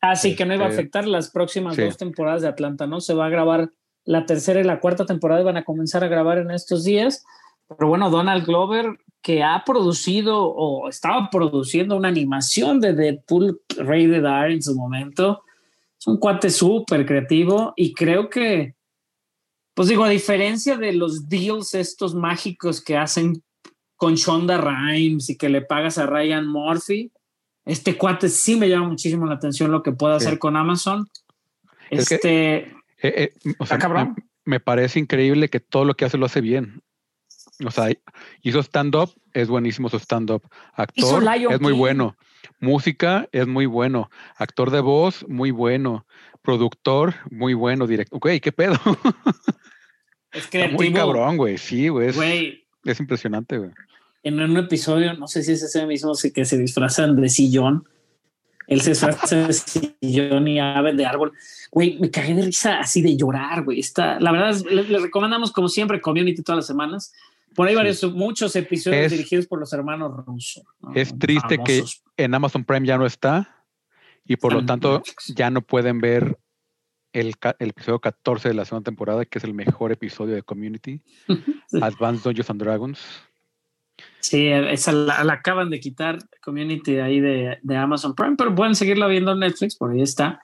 Así 0.00 0.36
que 0.36 0.44
no 0.46 0.54
iba 0.54 0.66
a 0.66 0.68
Este, 0.68 0.80
afectar 0.82 1.06
las 1.08 1.30
próximas 1.30 1.74
sí. 1.74 1.82
dos 1.82 1.96
temporadas 1.96 2.42
de 2.42 2.48
Atlanta, 2.48 2.86
¿no? 2.86 3.00
Se 3.00 3.14
va 3.14 3.26
a 3.26 3.30
grabar 3.30 3.70
la 4.04 4.26
tercera 4.26 4.60
y 4.60 4.64
la 4.64 4.80
cuarta 4.80 5.06
temporada, 5.06 5.40
y 5.40 5.44
van 5.44 5.56
a 5.56 5.64
comenzar 5.64 6.04
a 6.04 6.08
grabar 6.08 6.38
en 6.38 6.50
estos 6.50 6.84
días. 6.84 7.24
Pero 7.68 7.88
bueno, 7.88 8.08
Donald 8.10 8.46
Glover, 8.46 8.98
que 9.22 9.42
ha 9.42 9.64
producido 9.66 10.44
o 10.44 10.88
estaba 10.88 11.28
produciendo 11.30 11.96
una 11.96 12.08
animación 12.08 12.80
de 12.80 12.92
Deadpool 12.94 13.60
Rated 13.76 14.24
R 14.24 14.52
en 14.54 14.62
su 14.62 14.74
momento, 14.76 15.42
es 15.98 16.06
un 16.06 16.18
cuate 16.18 16.50
súper 16.50 17.04
creativo 17.04 17.72
y 17.76 17.92
creo 17.92 18.28
que, 18.30 18.74
pues 19.74 19.88
digo, 19.88 20.04
a 20.04 20.08
diferencia 20.08 20.76
de 20.76 20.92
los 20.92 21.28
deals 21.28 21.74
estos 21.74 22.14
mágicos 22.14 22.80
que 22.82 22.96
hacen 22.96 23.42
con 23.96 24.14
Shonda 24.14 24.58
Rhimes 24.58 25.28
y 25.28 25.36
que 25.36 25.48
le 25.48 25.60
pagas 25.62 25.98
a 25.98 26.06
Ryan 26.06 26.46
Murphy, 26.46 27.10
este 27.64 27.96
cuate 27.96 28.28
sí 28.28 28.56
me 28.56 28.68
llama 28.68 28.88
muchísimo 28.88 29.26
la 29.26 29.34
atención 29.34 29.70
lo 29.72 29.82
que 29.82 29.92
puede 29.92 30.18
Sí. 30.20 30.26
hacer 30.26 30.38
con 30.38 30.56
Amazon. 30.56 31.06
Es 31.90 32.08
que- 32.08 32.14
Este, 32.14 32.56
Eh, 33.00 33.32
eh, 33.44 33.54
o 33.58 33.66
sea, 33.66 33.78
cabrón. 33.78 34.14
Me, 34.16 34.24
me 34.54 34.60
parece 34.60 34.98
increíble 34.98 35.48
que 35.48 35.60
todo 35.60 35.84
lo 35.84 35.94
que 35.94 36.04
hace 36.04 36.18
lo 36.18 36.26
hace 36.26 36.40
bien. 36.40 36.80
O 37.64 37.70
sea, 37.72 37.88
hizo 38.42 38.60
stand-up, 38.60 39.10
es 39.32 39.48
buenísimo 39.48 39.88
su 39.88 39.98
stand-up. 39.98 40.42
Hizo 40.94 41.16
Actor, 41.16 41.22
Lion 41.24 41.52
es 41.52 41.60
muy 41.60 41.72
King. 41.72 41.78
bueno. 41.78 42.16
Música, 42.60 43.28
es 43.32 43.46
muy 43.46 43.66
bueno. 43.66 44.10
Actor 44.36 44.70
de 44.70 44.80
voz, 44.80 45.24
muy 45.28 45.50
bueno. 45.50 46.06
Productor, 46.42 47.14
muy 47.30 47.54
bueno. 47.54 47.86
Directo. 47.86 48.16
Ok, 48.16 48.28
¿qué 48.42 48.52
pedo? 48.52 48.74
es 50.32 50.44
Está 50.44 50.50
creativo. 50.50 50.76
muy 50.78 50.92
cabrón, 50.92 51.36
güey. 51.36 51.58
Sí, 51.58 51.88
güey. 51.88 52.08
Es, 52.08 52.16
Güey, 52.16 52.64
es 52.84 53.00
impresionante, 53.00 53.58
güey. 53.58 53.70
en 54.22 54.40
un 54.40 54.56
episodio, 54.56 55.14
no 55.14 55.26
sé 55.28 55.42
si 55.42 55.52
es 55.52 55.62
ese 55.62 55.86
mismo 55.86 56.14
sí, 56.14 56.32
que 56.32 56.44
se 56.44 56.58
disfrazan 56.58 57.16
de 57.16 57.28
sillón 57.28 57.84
Él 58.66 58.80
se 58.82 58.90
disfraza 58.90 59.46
de 59.46 59.52
sillón 59.52 60.46
y 60.48 60.60
ave 60.60 60.92
de 60.94 61.06
árbol. 61.06 61.32
Güey, 61.70 61.98
me 61.98 62.10
cagué 62.10 62.34
de 62.34 62.42
risa 62.42 62.80
así 62.80 63.00
de 63.02 63.16
llorar, 63.16 63.64
güey. 63.64 63.80
Está, 63.80 64.20
la 64.20 64.30
verdad, 64.32 64.54
le, 64.70 64.84
le 64.84 64.98
recomendamos 64.98 65.52
como 65.52 65.68
siempre 65.68 66.00
Community 66.00 66.42
todas 66.42 66.58
las 66.58 66.66
semanas. 66.66 67.12
Por 67.54 67.66
ahí 67.66 67.72
Sí. 67.72 67.76
varios, 67.76 68.04
muchos 68.14 68.54
episodios 68.56 69.06
Es- 69.06 69.12
dirigidos 69.12 69.46
por 69.46 69.58
los 69.58 69.72
hermanos 69.72 70.12
Russo. 70.26 70.62
¿no? 70.80 70.92
Es 70.94 71.18
triste 71.18 71.56
que 71.64 71.76
Famosos. 71.78 72.02
En 72.18 72.34
Amazon 72.34 72.64
Prime 72.64 72.86
ya 72.86 72.98
no 72.98 73.06
está 73.06 73.64
y 74.24 74.36
por 74.36 74.52
lo 74.52 74.66
tanto 74.66 75.02
ya 75.34 75.48
no 75.48 75.62
pueden 75.62 76.00
ver 76.00 76.38
el, 77.12 77.34
episodio 77.58 78.00
14 78.00 78.48
de 78.48 78.54
la 78.54 78.64
segunda 78.66 78.84
temporada, 78.84 79.24
que 79.24 79.38
es 79.38 79.44
el 79.44 79.54
mejor 79.54 79.92
episodio 79.92 80.34
de 80.34 80.42
Community, 80.42 81.00
Advanced 81.80 82.24
Dungeons 82.24 82.50
and 82.50 82.62
Dragons. 82.62 83.00
Sí, 84.20 84.48
esa 84.48 84.92
la, 84.92 85.24
la 85.24 85.32
acaban 85.34 85.70
de 85.70 85.80
quitar 85.80 86.18
Community 86.42 86.94
de 86.94 87.02
ahí 87.02 87.20
de, 87.20 87.58
de 87.62 87.76
Amazon 87.76 88.14
Prime, 88.14 88.36
pero 88.36 88.54
pueden 88.54 88.74
seguirla 88.74 89.06
viendo 89.06 89.32
en 89.32 89.40
Netflix, 89.40 89.76
por 89.76 89.92
ahí 89.92 90.02
está. 90.02 90.40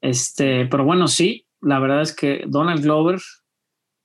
Este, 0.00 0.66
pero 0.66 0.84
bueno, 0.84 1.08
sí, 1.08 1.46
la 1.60 1.80
verdad 1.80 2.02
es 2.02 2.14
que 2.14 2.44
Donald 2.46 2.82
Glover 2.82 3.20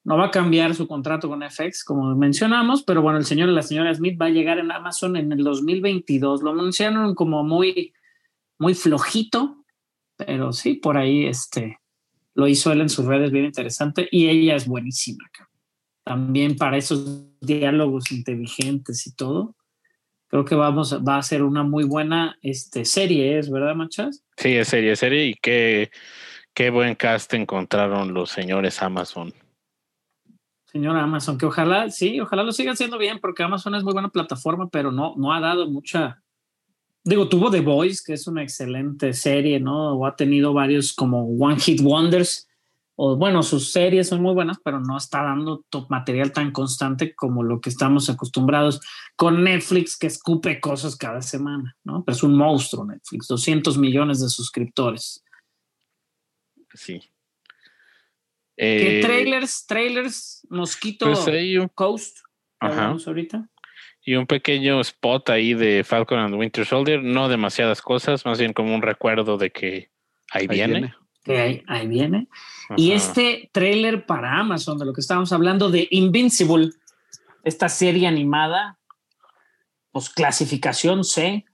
no 0.04 0.18
va 0.18 0.26
a 0.26 0.32
cambiar 0.32 0.76
su 0.76 0.88
contrato 0.88 1.30
con 1.30 1.42
FX, 1.42 1.84
como 1.84 2.14
mencionamos, 2.16 2.84
pero 2.84 3.02
bueno, 3.02 3.18
el 3.18 3.26
señor 3.26 3.50
y 3.50 3.54
la 3.54 3.62
señora 3.62 3.94
Smith 3.94 4.20
va 4.22 4.26
a 4.26 4.32
llegar 4.32 4.60
en 4.60 4.72
Amazon 4.72 5.16
en 5.16 5.32
el 5.32 5.44
2022. 5.44 6.44
Lo 6.44 6.52
anunciaron 6.52 7.16
como 7.16 7.44
muy, 7.44 7.94
muy 8.60 8.74
flojito, 8.74 9.64
pero 10.18 10.52
sí, 10.52 10.74
por 10.74 10.98
ahí 10.98 11.26
este, 11.26 11.80
lo 12.34 12.48
hizo 12.48 12.72
él 12.72 12.82
en 12.82 12.90
sus 12.90 13.06
redes 13.06 13.32
bien 13.32 13.46
interesante 13.46 14.10
y 14.12 14.28
ella 14.28 14.56
es 14.56 14.68
buenísima. 14.68 15.24
También 16.04 16.58
para 16.58 16.76
esos 16.78 17.40
diálogos 17.40 18.12
inteligentes 18.12 19.08
y 19.08 19.16
todo. 19.16 19.56
Creo 20.28 20.44
que 20.44 20.56
vamos, 20.56 21.00
va 21.08 21.18
a 21.18 21.24
ser 21.24 21.44
una 21.44 21.64
muy 21.64 21.84
buena 21.86 22.38
este, 22.42 22.86
serie, 22.86 23.38
¿es 23.38 23.50
verdad, 23.52 23.76
Machas? 23.76 24.24
Sí, 24.36 24.50
es 24.50 24.68
serie, 24.68 24.96
serie. 24.96 25.28
Y 25.28 25.36
qué, 25.36 25.92
qué 26.54 26.72
buen 26.72 26.96
cast 26.96 27.34
encontraron 27.36 28.14
los 28.14 28.32
señores 28.32 28.82
Amazon. 28.82 29.34
Señora 30.74 31.04
Amazon, 31.04 31.38
que 31.38 31.46
ojalá, 31.46 31.92
sí, 31.92 32.20
ojalá 32.20 32.42
lo 32.42 32.52
siga 32.52 32.72
haciendo 32.72 32.98
bien, 32.98 33.20
porque 33.22 33.44
Amazon 33.44 33.76
es 33.76 33.84
muy 33.84 33.94
buena 33.94 34.10
plataforma, 34.10 34.70
pero 34.70 34.92
no, 34.92 35.14
no 35.18 35.32
ha 35.32 35.40
dado 35.40 35.70
mucha. 35.70 36.24
Digo, 37.04 37.30
tuvo 37.30 37.52
The 37.52 37.62
Voice, 37.62 38.02
que 38.04 38.14
es 38.14 38.26
una 38.26 38.42
excelente 38.42 39.14
serie, 39.14 39.60
¿no? 39.60 39.94
O 39.94 40.08
ha 40.08 40.16
tenido 40.16 40.52
varios 40.52 40.94
como 40.94 41.28
One 41.28 41.60
Hit 41.60 41.80
Wonders, 41.80 42.50
o 42.96 43.16
bueno, 43.16 43.44
sus 43.44 43.72
series 43.72 44.10
son 44.10 44.24
muy 44.24 44.34
buenas, 44.34 44.58
pero 44.64 44.80
no 44.80 44.98
está 44.98 45.22
dando 45.22 45.64
material 45.90 46.32
tan 46.32 46.52
constante 46.52 47.14
como 47.14 47.44
lo 47.44 47.62
que 47.62 47.70
estamos 47.70 48.10
acostumbrados 48.10 48.82
con 49.16 49.44
Netflix, 49.44 49.96
que 49.96 50.08
escupe 50.08 50.60
cosas 50.60 50.96
cada 50.96 51.22
semana, 51.22 51.78
¿no? 51.84 52.04
Pero 52.04 52.16
es 52.16 52.24
un 52.24 52.36
monstruo 52.36 52.84
Netflix, 52.84 53.28
200 53.28 53.78
millones 53.78 54.22
de 54.22 54.30
suscriptores. 54.30 55.24
Sí. 56.74 57.00
¿Qué 58.56 59.00
Eh, 59.00 59.02
trailers, 59.02 59.66
trailers, 59.66 60.48
Mosquito 60.50 61.06
pues 61.08 61.28
hay 61.28 61.58
un, 61.58 61.68
Coast? 61.70 62.18
que 62.62 62.68
Ajá. 62.68 62.96
ahorita. 63.06 63.50
y 64.06 64.16
un 64.16 64.28
pequeño 64.28 64.80
spot 64.82 65.30
ahí 65.30 65.54
de 65.54 65.84
Falcon 65.84 66.20
and 66.20 66.36
Winter 66.36 66.66
Soldier. 66.66 67.02
No 67.02 67.30
demasiadas 67.30 67.82
cosas, 67.82 68.26
más 68.26 68.38
bien 68.40 68.54
como 68.54 68.76
un 68.76 68.82
recuerdo 68.82 69.38
de 69.38 69.52
que 69.52 69.90
ahí, 70.32 70.42
Ahí 70.42 70.48
viene. 70.48 70.74
viene. 70.74 70.96
que 71.24 71.40
ahí, 71.40 71.64
ahí 71.68 71.88
viene. 71.88 72.28
Y 72.76 72.92
este 72.92 73.50
trailer 73.54 74.06
para 74.06 74.40
Amazon, 74.40 74.78
de 74.78 74.86
lo 74.86 74.94
que 74.94 75.02
estábamos 75.02 75.32
hablando, 75.32 75.70
de 75.70 75.88
Invincible, 75.92 76.72
esta 77.44 77.70
serie 77.70 78.08
animada, 78.08 78.78
pues 79.92 80.10
clasificación 80.10 81.04
C, 81.06 81.46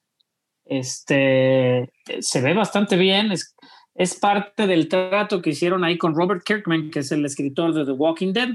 este, 0.66 1.92
se 2.20 2.42
ve 2.42 2.54
bastante 2.54 2.96
bien, 2.96 3.32
es, 3.32 3.56
es 4.00 4.16
parte 4.16 4.66
del 4.66 4.88
trato 4.88 5.42
que 5.42 5.50
hicieron 5.50 5.84
ahí 5.84 5.98
con 5.98 6.16
Robert 6.16 6.42
Kirkman, 6.46 6.90
que 6.90 7.00
es 7.00 7.12
el 7.12 7.26
escritor 7.26 7.74
de 7.74 7.84
The 7.84 7.92
Walking 7.92 8.32
Dead. 8.32 8.52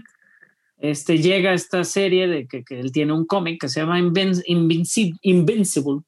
Este, 0.78 1.18
llega 1.18 1.52
esta 1.52 1.84
serie 1.84 2.26
de 2.26 2.46
que, 2.48 2.64
que 2.64 2.80
él 2.80 2.90
tiene 2.92 3.12
un 3.12 3.26
cómic 3.26 3.60
que 3.60 3.68
se 3.68 3.80
llama 3.80 4.00
Invin- 4.00 4.42
Invinci- 4.46 5.18
Invincible, 5.20 6.00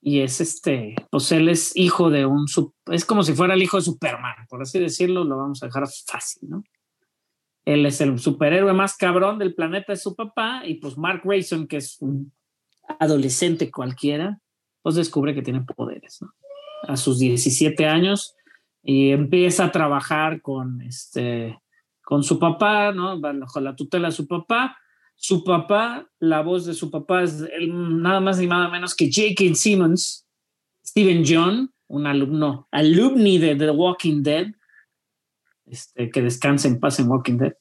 y 0.00 0.20
es 0.20 0.40
este, 0.40 0.94
pues 1.10 1.30
él 1.32 1.50
es 1.50 1.76
hijo 1.76 2.08
de 2.08 2.24
un, 2.24 2.46
es 2.90 3.04
como 3.04 3.22
si 3.22 3.34
fuera 3.34 3.52
el 3.52 3.62
hijo 3.62 3.76
de 3.76 3.82
Superman, 3.84 4.46
por 4.48 4.62
así 4.62 4.78
decirlo, 4.78 5.24
lo 5.24 5.36
vamos 5.36 5.62
a 5.62 5.66
dejar 5.66 5.84
fácil, 6.06 6.48
¿no? 6.48 6.64
Él 7.66 7.84
es 7.84 8.00
el 8.00 8.18
superhéroe 8.18 8.72
más 8.72 8.96
cabrón 8.96 9.38
del 9.38 9.54
planeta 9.54 9.92
de 9.92 9.98
su 9.98 10.14
papá 10.14 10.62
y 10.66 10.74
pues 10.76 10.96
Mark 10.96 11.20
Grayson, 11.22 11.66
que 11.66 11.76
es 11.78 11.98
un 12.00 12.32
adolescente 12.98 13.70
cualquiera, 13.70 14.38
pues 14.82 14.94
descubre 14.94 15.34
que 15.34 15.42
tiene 15.42 15.60
poderes, 15.62 16.18
¿no? 16.22 16.32
A 16.88 16.96
sus 16.96 17.18
17 17.18 17.86
años 17.86 18.34
y 18.84 19.10
empieza 19.10 19.64
a 19.64 19.72
trabajar 19.72 20.42
con 20.42 20.82
este, 20.82 21.58
con 22.02 22.22
su 22.22 22.38
papá, 22.38 22.92
¿no? 22.92 23.18
Bajo 23.18 23.60
la 23.60 23.74
tutela 23.74 24.08
de 24.08 24.14
su 24.14 24.28
papá. 24.28 24.76
Su 25.16 25.42
papá, 25.42 26.06
la 26.18 26.42
voz 26.42 26.66
de 26.66 26.74
su 26.74 26.90
papá 26.90 27.22
es 27.22 27.42
nada 27.68 28.20
más 28.20 28.38
ni 28.38 28.46
nada 28.46 28.68
menos 28.68 28.94
que 28.94 29.10
J.K. 29.10 29.54
Simmons, 29.54 30.26
Steven 30.84 31.24
John, 31.26 31.72
un 31.86 32.06
alumno, 32.06 32.68
alumni 32.72 33.38
de 33.38 33.54
The 33.54 33.70
Walking 33.70 34.22
Dead, 34.22 34.48
este, 35.66 36.10
que 36.10 36.20
descansa 36.20 36.68
en 36.68 36.78
paz 36.78 36.98
en 36.98 37.08
Walking 37.08 37.38
Dead, 37.38 37.54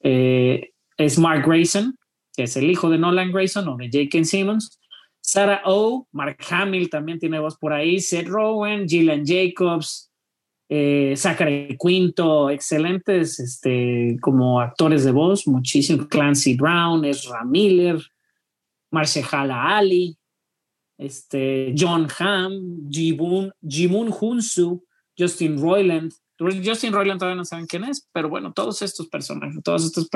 eh, 0.00 0.72
es 0.96 1.18
Mark 1.18 1.46
Grayson, 1.46 1.96
que 2.34 2.44
es 2.44 2.56
el 2.56 2.68
hijo 2.70 2.90
de 2.90 2.98
Nolan 2.98 3.30
Grayson 3.30 3.68
o 3.68 3.76
de 3.76 3.90
J.K. 3.92 4.24
Simmons. 4.24 4.80
Sarah 5.20 5.62
O, 5.66 6.08
Mark 6.10 6.38
Hamill 6.50 6.90
también 6.90 7.18
tiene 7.18 7.38
voz 7.38 7.56
por 7.56 7.72
ahí, 7.72 8.00
Seth 8.00 8.28
Rowan, 8.28 8.88
Gillian 8.88 9.24
Jacobs, 9.24 10.10
eh, 10.68 11.14
Zachary 11.16 11.76
Quinto, 11.78 12.50
excelentes 12.50 13.38
este, 13.38 14.16
como 14.20 14.60
actores 14.60 15.04
de 15.04 15.12
voz, 15.12 15.46
muchísimo. 15.46 16.08
Clancy 16.08 16.54
Brown, 16.56 17.04
Ezra 17.04 17.44
Miller, 17.44 18.00
Marshala 18.90 19.76
Ali, 19.76 20.16
este, 20.96 21.74
John 21.76 22.08
Hamm, 22.18 22.88
Jimun, 22.90 23.52
Jimun 23.66 24.14
Hunsu, 24.18 24.84
Justin 25.18 25.60
Roiland. 25.60 26.12
Justin 26.38 26.92
Roiland 26.92 27.20
todavía 27.20 27.36
no 27.36 27.44
saben 27.44 27.66
quién 27.66 27.84
es, 27.84 28.08
pero 28.12 28.28
bueno, 28.28 28.52
todos 28.52 28.82
estos 28.82 29.06
personajes, 29.06 29.62
todos 29.62 29.84
estos 29.84 30.08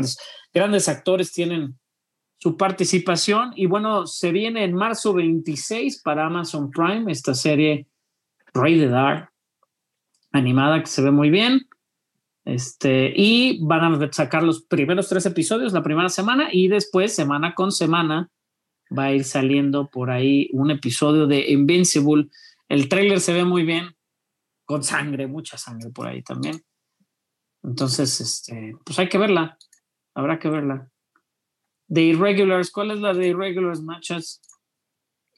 grandes 0.53 0.89
actores 0.89 1.33
tienen 1.33 1.79
su 2.39 2.57
participación 2.57 3.53
y 3.55 3.67
bueno, 3.67 4.07
se 4.07 4.33
viene 4.33 4.65
en 4.65 4.75
marzo 4.75 5.13
26 5.13 6.03
para 6.03 6.27
Amazon 6.27 6.71
Prime 6.71 7.11
esta 7.11 7.35
serie 7.35 7.87
Rated 8.53 8.93
R 8.93 9.29
animada 10.39 10.81
que 10.81 10.87
se 10.87 11.03
ve 11.03 11.11
muy 11.11 11.31
bien. 11.31 11.69
Este, 12.45 13.13
y 13.15 13.63
van 13.63 14.03
a 14.03 14.13
sacar 14.13 14.43
los 14.43 14.63
primeros 14.63 15.09
tres 15.09 15.27
episodios 15.27 15.75
la 15.75 15.83
primera 15.83 16.09
semana 16.09 16.49
y 16.51 16.69
después, 16.69 17.15
semana 17.15 17.55
con 17.55 17.73
semana, 17.73 18.31
va 18.97 19.05
a 19.05 19.13
ir 19.13 19.25
saliendo 19.25 19.91
por 19.91 20.11
ahí 20.11 20.49
un 20.53 20.71
episodio 20.71 21.27
de 21.27 21.51
Invincible. 21.51 22.29
El 22.69 22.89
tráiler 22.89 23.21
se 23.21 23.35
ve 23.35 23.45
muy 23.45 23.65
bien, 23.65 23.95
con 24.65 24.83
sangre, 24.83 25.27
mucha 25.27 25.59
sangre 25.59 25.91
por 25.91 26.07
ahí 26.07 26.23
también. 26.23 26.63
Entonces, 27.63 28.21
este, 28.21 28.75
pues 28.85 28.99
hay 28.99 29.09
que 29.09 29.19
verla, 29.19 29.59
habrá 30.15 30.39
que 30.39 30.49
verla. 30.49 30.89
The 31.93 32.03
Irregulars, 32.03 32.71
¿cuál 32.71 32.93
es 32.93 33.01
la 33.01 33.15
de 33.15 33.29
Irregulars, 33.29 33.83
Machas? 33.83 34.41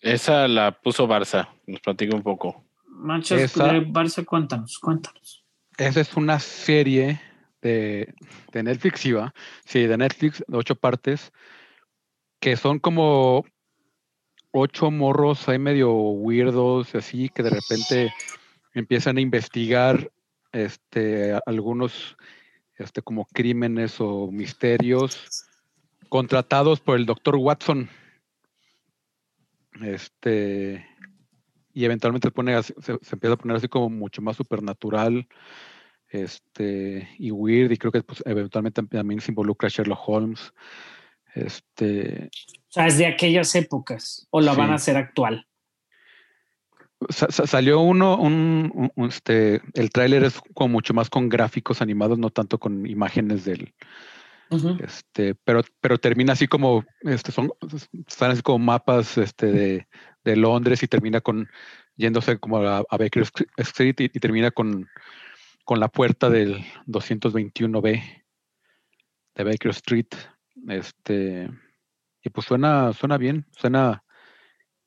Esa 0.01 0.49
la 0.49 0.73
puso 0.81 1.07
Barça, 1.07 1.49
nos 1.67 1.81
platica 1.81 2.15
un 2.15 2.23
poco. 2.23 2.65
Machas, 3.01 3.41
Esa- 3.43 3.73
Barça, 3.81 4.25
cuéntanos, 4.25 4.79
cuéntanos. 4.79 5.45
Esa 5.77 6.01
es 6.01 6.15
una 6.17 6.39
serie 6.39 7.21
de, 7.63 8.15
de 8.53 8.63
Netflix, 8.63 9.01
sí, 9.01 9.13
va. 9.13 9.35
Sí, 9.65 9.87
de 9.87 9.97
Netflix, 9.97 10.45
de 10.47 10.57
ocho 10.57 10.75
partes, 10.75 11.33
que 12.39 12.57
son 12.57 12.79
como 12.79 13.45
ocho 14.53 14.91
morros 14.91 15.49
ahí 15.49 15.59
medio 15.59 15.93
weirdos, 15.93 16.95
así, 16.95 17.29
que 17.29 17.43
de 17.43 17.51
repente 17.51 18.13
empiezan 18.75 19.17
a 19.17 19.21
investigar 19.21 20.11
este, 20.53 21.39
algunos 21.47 22.17
este, 22.77 23.03
como 23.03 23.27
crímenes 23.27 24.01
o 24.01 24.31
misterios 24.31 25.47
contratados 26.09 26.81
por 26.81 26.97
el 26.97 27.07
doctor 27.07 27.37
Watson. 27.37 27.89
Este, 29.83 30.87
y 31.81 31.85
eventualmente 31.87 32.29
se, 32.29 32.33
pone 32.33 32.55
así- 32.55 32.75
se, 32.81 32.99
se 33.03 33.15
empieza 33.17 33.35
a 33.35 33.39
poner 33.39 33.57
así 33.57 33.69
como 33.69 33.89
mucho 33.89 34.21
más 34.23 34.37
supernatural 34.37 35.27
este, 36.09 37.09
y 37.19 37.31
weird, 37.31 37.71
y 37.73 37.77
creo 37.77 37.93
que 37.93 38.03
pues, 38.03 38.23
eventualmente 38.27 38.83
también 38.83 39.21
se 39.21 39.31
involucra 39.31 39.69
Sherlock 39.69 40.01
Holmes. 40.09 40.53
Este, 41.35 42.29
O 42.69 42.73
sea, 42.73 42.87
es 42.89 42.99
de 42.99 43.07
aquellas 43.07 43.55
épocas, 43.55 44.27
o 44.31 44.41
la 44.41 44.53
Sí. 44.53 44.59
van 44.59 44.71
a 44.71 44.75
hacer 44.75 44.97
actual. 44.97 45.47
sa- 47.09 47.31
sa- 47.31 47.47
salió 47.47 47.81
uno, 47.81 48.19
un, 48.19 48.71
un- 48.75 48.93
un, 48.95 49.09
este, 49.09 49.63
el 49.73 49.89
tráiler 49.91 50.23
es 50.25 50.39
como 50.53 50.69
mucho 50.75 50.93
más 50.93 51.09
con 51.09 51.31
gráficos 51.31 51.81
animados, 51.81 52.19
no 52.19 52.29
tanto 52.29 52.59
con 52.59 52.85
imágenes 52.87 53.47
del, 53.47 53.73
Ujú. 54.51 54.77
este, 54.85 55.35
pero, 55.35 55.63
pero 55.81 55.97
termina 55.97 56.35
así 56.35 56.47
como, 56.47 56.85
este, 57.01 57.33
son, 57.33 57.53
están 58.07 58.33
así 58.33 58.43
como 58.43 58.59
mapas 58.59 59.17
este, 59.17 59.47
de, 59.47 59.89
de 60.25 60.37
Londres 60.37 60.83
y 60.83 60.89
termina 60.89 61.21
con 61.21 61.49
yéndose 61.97 62.39
como 62.39 62.59
a, 62.59 62.79
a 62.79 62.97
Baker 62.97 63.25
Street 63.57 63.95
y, 63.99 64.05
y 64.05 64.21
termina 64.21 64.51
con, 64.51 64.89
con 65.65 65.81
la 65.81 65.89
puerta 65.89 66.29
del 66.31 66.65
221B 66.87 68.23
de 69.35 69.45
Baker 69.45 69.71
Street. 69.71 70.07
Este, 70.69 71.49
y 72.23 72.31
pues 72.31 72.47
suena, 72.47 72.93
suena 72.93 73.17
bien, 73.17 73.47
suena 73.53 74.03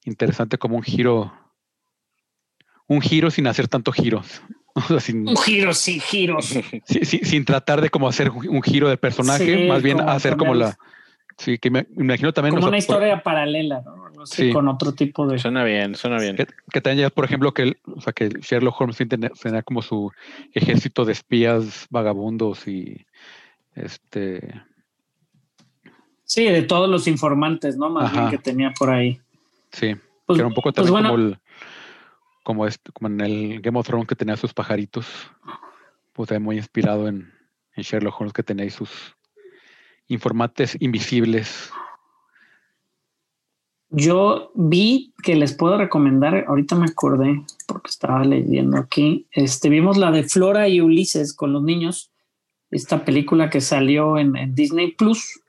interesante 0.06 0.58
como 0.58 0.76
un 0.76 0.84
giro, 0.84 1.34
un 2.88 3.02
giro 3.02 3.32
sin 3.32 3.48
hacer 3.48 3.68
tanto 3.68 3.92
giros. 3.92 4.42
O 4.76 4.82
sea, 4.82 5.00
sin, 5.00 5.30
Un 5.30 5.38
giro, 5.38 5.72
sí, 5.76 6.00
giros. 6.00 6.52
sin 6.88 7.46
tratar 7.46 7.80
de 7.80 7.92
como 7.92 8.08
hacer 8.08 8.32
un 8.32 8.64
giro 8.64 8.90
de 8.90 8.98
personaje, 8.98 9.56
Sí, 9.56 9.68
más 9.68 9.84
bien 9.84 10.00
como 10.00 10.10
hacer 10.10 10.36
como 10.36 10.56
la. 10.56 10.76
Sí, 11.38 11.60
que 11.60 11.70
me, 11.70 11.86
me 11.92 12.06
imagino 12.06 12.34
también. 12.34 12.56
Como 12.56 12.64
sea, 12.64 12.70
una 12.70 12.78
por- 12.78 12.80
historia 12.80 13.22
paralela, 13.22 13.84
¿no? 13.86 14.03
Sí. 14.26 14.52
con 14.52 14.68
otro 14.68 14.94
tipo 14.94 15.28
de. 15.28 15.38
Suena 15.40 15.64
bien, 15.64 15.95
suena 15.95 16.20
bien. 16.20 16.36
Que, 16.36 16.48
que 16.72 16.82
también 16.82 17.08
ya, 17.08 17.10
por 17.10 17.26
ejemplo, 17.26 17.54
que, 17.54 17.62
el- 17.64 17.78
o 17.95 18.02
sea, 18.02 18.14
que 18.14 18.30
Sherlock 18.30 18.80
Holmes 18.80 18.98
tenía, 18.98 19.62
como 19.64 19.82
su 19.82 20.12
ejército 20.54 21.06
de 21.06 21.12
espías 21.14 21.88
vagabundos 21.90 22.68
y 22.68 23.06
este. 23.76 24.62
Sí, 26.26 26.45
de 26.45 26.64
todos 26.64 26.90
los 26.90 27.08
informantes, 27.08 27.78
¿no? 27.78 27.90
Más 27.90 28.12
bien 28.12 28.30
que 28.30 28.38
tenía 28.38 28.72
por 28.72 28.90
ahí. 28.90 29.20
Sí, 29.72 29.95
Pues, 30.26 30.38
que 30.38 30.41
era 30.41 30.48
un 30.48 30.54
poco 30.54 30.72
pues 30.72 30.76
también 30.76 30.94
bueno, 30.94 31.10
como 31.10 31.24
el. 31.24 31.38
Como, 32.44 32.68
este, 32.68 32.91
como 32.91 33.08
en 33.08 33.22
el 33.22 33.62
Game 33.62 33.80
of 33.80 33.86
Thrones 33.88 34.08
que 34.08 34.16
tenía 34.16 34.36
sus 34.36 34.54
pajaritos. 34.54 35.06
Pues 36.14 36.30
también 36.30 36.44
muy 36.44 36.58
inspirado 36.58 37.08
en, 37.08 37.32
en 37.76 37.84
Sherlock 37.84 38.20
Holmes 38.20 38.34
que 38.34 38.44
tenía 38.44 38.64
ahí 38.64 38.70
sus 38.70 39.16
informantes 40.08 40.76
invisibles. 40.80 41.72
Yo 43.95 44.52
vi 44.56 45.14
que 45.22 45.36
les 45.36 45.53
puedo 45.53 45.78
recomendar, 45.78 46.45
ahorita 46.48 46.76
me 46.76 46.88
acordé 46.88 47.44
porque 47.68 47.91
estaba 47.91 48.26
leyendo 48.26 48.78
aquí, 48.78 49.28
este, 49.30 49.70
vimos 49.70 49.98
la 49.98 50.10
de 50.10 50.24
Flora 50.24 50.68
y 50.68 50.82
Ulises 50.82 51.36
con 51.36 51.53
los 51.53 51.61
niños, 51.61 52.11
esta 52.72 53.06
película 53.06 53.52
que 53.52 53.61
salió 53.61 54.18
en, 54.18 54.34
Disney 54.56 54.94
Plus, 54.94 55.40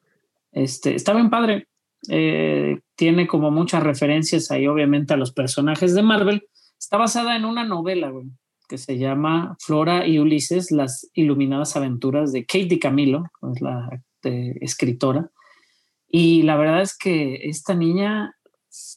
este, 0.53 0.95
está 0.95 1.15
bien 1.15 1.31
padre, 1.31 1.67
Eh, 2.11 2.81
tiene 2.97 3.27
como 3.27 3.51
muchas 3.51 3.83
referencias 3.83 4.51
ahí 4.51 4.67
obviamente 4.67 5.15
a 5.15 5.17
los 5.17 5.33
personajes 5.33 5.95
de 5.95 6.03
Marvel, 6.03 6.47
está 6.79 6.99
basada 6.99 7.35
en 7.35 7.47
una 7.47 7.65
novela 7.65 8.13
que 8.69 8.77
se 8.77 8.99
llama 8.99 9.57
Flora 9.59 10.07
y 10.07 10.19
Ulises, 10.19 10.71
las 10.71 11.11
iluminadas 11.15 11.77
aventuras 11.77 12.31
de 12.31 12.45
Kate 12.45 12.67
DiCamillo, 12.67 13.25
es 13.55 13.63
la 13.63 14.03
eh, 14.25 14.55
escritora. 14.61 15.31
Y 16.17 16.43
la 16.43 16.55
verdad 16.55 16.81
es 16.81 16.97
que 16.97 17.41
esta 17.43 17.75
niña 17.75 18.37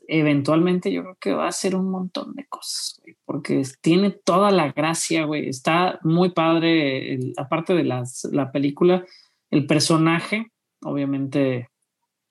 eventualmente 0.08 0.92
yo 0.92 1.02
creo 1.02 1.18
que 1.20 1.34
va 1.34 1.46
a 1.46 1.50
hacer 1.50 1.76
un 1.76 1.90
montón 1.90 2.36
de 2.36 2.46
cosas, 2.46 3.02
porque 3.26 3.64
tiene 3.82 4.12
toda 4.12 4.52
la 4.52 4.72
gracia, 4.72 5.26
güey. 5.26 5.50
Está 5.50 6.00
muy 6.04 6.30
padre, 6.30 7.18
aparte 7.38 7.74
de 7.74 7.86
las, 7.86 8.24
la 8.32 8.52
película, 8.52 9.04
el 9.50 9.66
personaje, 9.66 10.52
obviamente, 10.84 11.72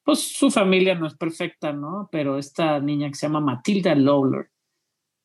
pues 0.05 0.21
su 0.21 0.53
familia 0.53 0.95
no 0.95 1.09
es 1.09 1.17
perfecta, 1.17 1.73
¿no? 1.73 2.09
Pero 2.13 2.39
esta 2.39 2.79
niña 2.79 3.09
que 3.09 3.17
se 3.17 3.27
llama 3.27 3.41
Matilda 3.41 3.93
Lawler, 3.97 4.51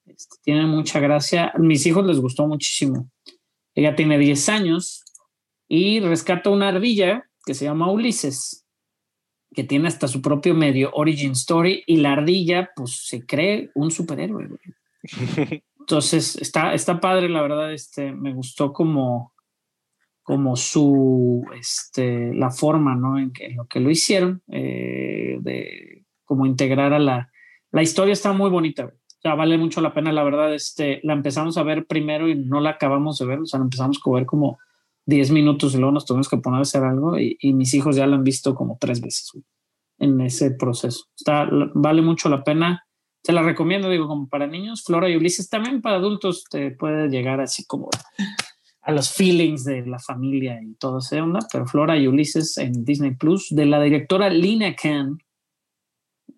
este, 0.07 0.38
tiene 0.41 0.65
mucha 0.65 0.99
gracia. 0.99 1.51
A 1.53 1.59
mis 1.59 1.85
hijos 1.85 2.03
les 2.07 2.19
gustó 2.19 2.47
muchísimo. 2.47 3.11
Ella 3.75 3.95
tiene 3.95 4.17
10 4.17 4.49
años 4.49 5.03
y 5.67 5.99
rescata 5.99 6.49
una 6.49 6.69
ardilla 6.69 7.29
que 7.45 7.53
se 7.53 7.65
llama 7.65 7.91
Ulises 7.91 8.61
que 9.53 9.64
tiene 9.64 9.88
hasta 9.88 10.07
su 10.07 10.22
propio 10.22 10.53
medio 10.53 10.91
origin 10.94 11.32
story 11.32 11.84
y 11.86 11.98
la 11.98 12.14
ardilla 12.14 12.72
pues 12.76 13.07
se 13.07 13.26
cree 13.26 13.69
un 13.76 13.91
superhéroe. 13.91 14.48
güey. 14.48 14.60
Entonces 15.80 16.36
está, 16.38 16.73
está 16.73 16.99
padre, 16.99 17.28
la 17.28 17.41
verdad, 17.41 17.73
este, 17.73 18.14
me 18.14 18.34
gustó 18.34 18.72
como, 18.72 19.34
como 20.22 20.56
su, 20.56 21.44
este, 21.60 22.34
la 22.34 22.52
forma, 22.52 22.95
¿no? 22.95 23.18
En, 23.18 23.32
que, 23.32 23.48
en 23.48 23.57
lo 23.57 23.65
que 23.65 23.80
lo 23.80 23.90
hicieron, 23.90 24.41
eh, 24.48 25.38
de 25.41 26.06
como 26.23 26.45
integrar 26.45 26.94
a 26.94 26.99
la, 26.99 27.30
la 27.72 27.82
historia 27.82 28.14
está 28.14 28.32
muy 28.32 28.49
bonita, 28.49 28.84
güey. 28.84 28.95
o 28.95 29.22
sea, 29.22 29.36
vale 29.36 29.57
mucho 29.57 29.82
la 29.82 29.94
pena, 29.94 30.11
la 30.14 30.23
verdad, 30.23 30.53
este, 30.53 31.02
la 31.03 31.14
empezamos 31.14 31.57
a 31.57 31.64
ver 31.64 31.86
primero 31.88 32.30
y 32.30 32.36
no 32.36 32.61
la 32.61 32.72
acabamos 32.72 33.18
de 33.18 33.26
ver, 33.26 33.40
o 33.40 33.45
sea, 33.45 33.60
la 33.60 33.65
empezamos 33.65 33.99
a 34.06 34.11
ver 34.11 34.26
como 34.26 34.60
10 35.06 35.32
minutos 35.32 35.73
y 35.73 35.78
luego 35.78 35.91
nos 35.91 36.06
tuvimos 36.06 36.30
que 36.30 36.38
poner 36.38 36.60
a 36.60 36.61
hacer 36.61 36.84
algo 36.84 37.18
y, 37.18 37.38
y 37.40 37.53
mis 37.53 37.73
hijos 37.73 37.95
ya 37.95 38.07
la 38.07 38.15
han 38.15 38.23
visto 38.23 38.56
como 38.56 38.78
tres 38.80 39.02
veces 39.02 39.32
en 39.98 40.19
ese 40.22 40.52
proceso. 40.52 41.06
Está, 41.15 41.48
vale 41.76 42.02
mucho 42.02 42.28
la 42.28 42.44
pena. 42.44 42.86
Se 43.23 43.32
la 43.32 43.44
recomiendo, 43.44 43.90
digo, 43.90 44.07
como 44.07 44.28
para 44.28 44.48
niños. 44.48 44.84
Flora 44.84 45.10
y 45.10 45.15
Ulises 45.15 45.48
también 45.48 45.82
para 45.82 45.98
adultos 45.98 46.45
te 46.49 46.72
puede 46.72 47.07
llegar 47.10 47.40
así 47.40 47.65
como 47.65 47.90
a 48.82 48.91
los 48.91 49.14
feelings 49.14 49.64
de 49.64 49.86
la 49.86 49.99
familia 49.99 50.60
y 50.61 50.73
todo 50.76 50.99
ese 50.99 51.22
onda, 51.22 51.40
pero 51.52 51.68
Flora 51.68 51.98
y 51.98 52.07
Ulises 52.07 52.57
en 52.57 52.84
Disney 52.84 53.15
Plus 53.15 53.49
de 53.52 53.68
la 53.68 53.80
directora 53.82 54.30
Lina 54.30 54.76
Khan, 54.76 55.19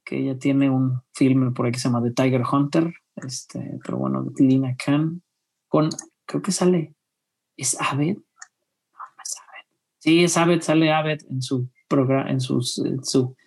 que 0.03 0.19
ella 0.19 0.37
tiene 0.37 0.69
un 0.69 1.01
filme 1.13 1.51
por 1.51 1.65
ahí 1.65 1.71
que 1.71 1.79
se 1.79 1.87
llama 1.87 2.03
The 2.03 2.11
Tiger 2.11 2.43
Hunter, 2.51 2.93
este, 3.15 3.79
pero 3.85 3.97
bueno, 3.97 4.25
Lina 4.37 4.75
Khan 4.75 5.21
con, 5.69 5.89
creo 6.25 6.41
que 6.41 6.51
sale, 6.51 6.95
es 7.55 7.79
Abed, 7.79 8.17
Sí, 10.03 10.23
es 10.25 10.35
Abed, 10.35 10.61
sale 10.61 10.91
Abed 10.91 11.21
en 11.29 11.41
su 11.41 11.69
programa, 11.87 12.29
en, 12.29 12.41
sus, 12.41 12.77
en 12.79 13.03
su 13.05 13.37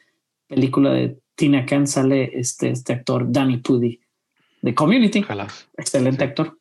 película 0.46 0.90
de 0.90 1.18
Tina 1.34 1.66
Khan 1.66 1.86
sale 1.86 2.30
este, 2.32 2.70
este 2.70 2.94
actor 2.94 3.26
Danny 3.30 3.58
Pudi 3.58 4.00
de 4.62 4.74
Community. 4.74 5.20
Ojalá. 5.22 5.48
Excelente 5.76 6.24
Sí. 6.24 6.28
actor. 6.30 6.58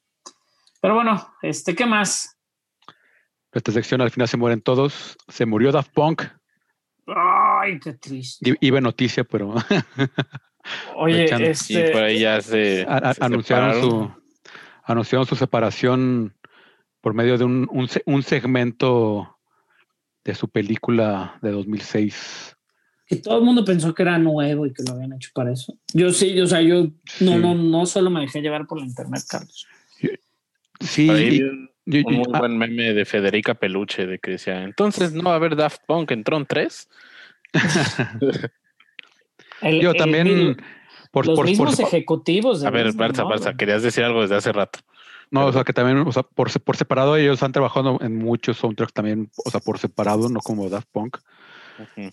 Pero 0.81 0.95
bueno, 0.95 1.26
este, 1.41 1.73
¿qué 1.76 1.85
más? 1.85 2.38
Esta 3.53 3.72
sección 3.72 4.01
al 4.01 4.11
final 4.11 4.27
se 4.27 4.35
mueren 4.35 4.59
todos. 4.61 5.15
Se 5.30 5.45
murió 5.45 5.72
Daft 5.72 5.93
Punk. 5.93 6.23
Ay, 7.07 7.80
qué 7.80 7.93
triste. 7.93 8.49
I- 8.49 8.57
Iba 8.67 8.80
en 8.80 8.84
noticia, 8.84 9.23
pero 9.23 9.53
Oye, 10.95 11.23
aprovechando. 11.26 11.53
Sí, 11.53 11.77
este, 11.77 11.91
por 11.91 12.03
ahí 12.03 12.19
ya 12.19 12.41
se, 12.41 12.85
a- 12.89 13.13
se 13.13 13.23
anunciaron 13.23 13.73
separaron. 13.76 14.13
su 14.13 14.26
anunciaron 14.84 15.26
su 15.26 15.35
separación 15.38 16.35
por 16.99 17.13
medio 17.13 17.38
de 17.38 17.45
un, 17.45 17.67
un, 17.72 17.88
un 18.05 18.23
segmento 18.23 19.35
de 20.26 20.35
su 20.35 20.49
película 20.49 21.38
de 21.41 21.52
2006. 21.52 22.52
que 23.07 23.18
todo 23.18 23.38
el 23.38 23.43
mundo 23.45 23.64
pensó 23.64 23.93
que 23.93 24.02
era 24.02 24.18
nuevo 24.18 24.65
y 24.65 24.73
que 24.73 24.81
lo 24.81 24.93
habían 24.95 25.14
hecho 25.14 25.30
para 25.35 25.52
eso. 25.53 25.77
Yo 25.93 26.11
sí, 26.11 26.41
o 26.41 26.47
sea, 26.47 26.60
yo 26.64 26.85
no, 26.85 26.91
Sí. 27.34 27.35
no, 27.38 27.53
no 27.53 27.85
solo 27.85 28.10
me 28.10 28.22
dejé 28.22 28.41
llevar 28.41 28.65
por 28.65 28.80
la 28.80 28.85
internet, 28.88 29.22
Carlos. 29.30 29.68
Sí, 30.80 31.06
Por 31.07 31.19
y- 31.19 31.41
un, 31.43 31.69
y- 31.85 31.97
un 32.03 32.14
y- 32.14 32.18
muy 32.18 32.26
ah, 32.34 32.39
buen 32.39 32.57
meme 32.57 32.93
de 32.95 33.06
Federica 33.06 33.53
Peluche 33.53 34.07
de 34.07 34.18
que 34.18 34.31
decía, 34.31 34.64
entonces 34.64 35.14
no 35.14 35.26
va 35.26 35.34
a 35.34 35.35
haber 35.35 35.56
Daft 35.56 35.84
Punk 35.85 36.10
en 36.11 36.23
Tron 36.23 36.47
3. 36.47 36.89
El- 39.61 39.81
yo 39.81 39.91
el- 39.91 39.97
también 39.97 40.27
el- 40.27 40.57
por, 41.11 41.26
los 41.27 41.35
por- 41.35 41.45
por- 41.45 41.49
mismos 41.49 41.80
ejecutivos. 41.80 42.61
de 42.61 42.68
A 42.68 42.72
ver, 42.72 42.88
Barça, 42.93 43.19
¿no? 43.19 43.30
Barça, 43.30 43.56
querías 43.56 43.84
decir 43.84 44.03
algo 44.03 44.22
desde 44.22 44.35
hace 44.35 44.52
rato. 44.52 44.80
No, 45.41 45.48
o 45.48 45.53
sea 45.53 45.64
que 45.64 45.74
también, 45.74 45.99
o 45.99 46.12
sea, 46.12 46.24
por, 46.24 46.49
se- 46.49 46.60
por 46.60 46.78
separado 46.78 47.16
ellos 47.16 47.44
han 47.44 47.52
trabajado 47.52 47.98
en 48.02 48.18
muchos 48.18 48.57
soundtracks 48.57 48.94
también, 48.94 49.30
o 49.45 49.49
sea, 49.49 49.60
por 49.60 49.78
separado, 49.78 50.30
no 50.30 50.40
como 50.40 50.70
Daft 50.70 50.90
Punk. 50.91 51.18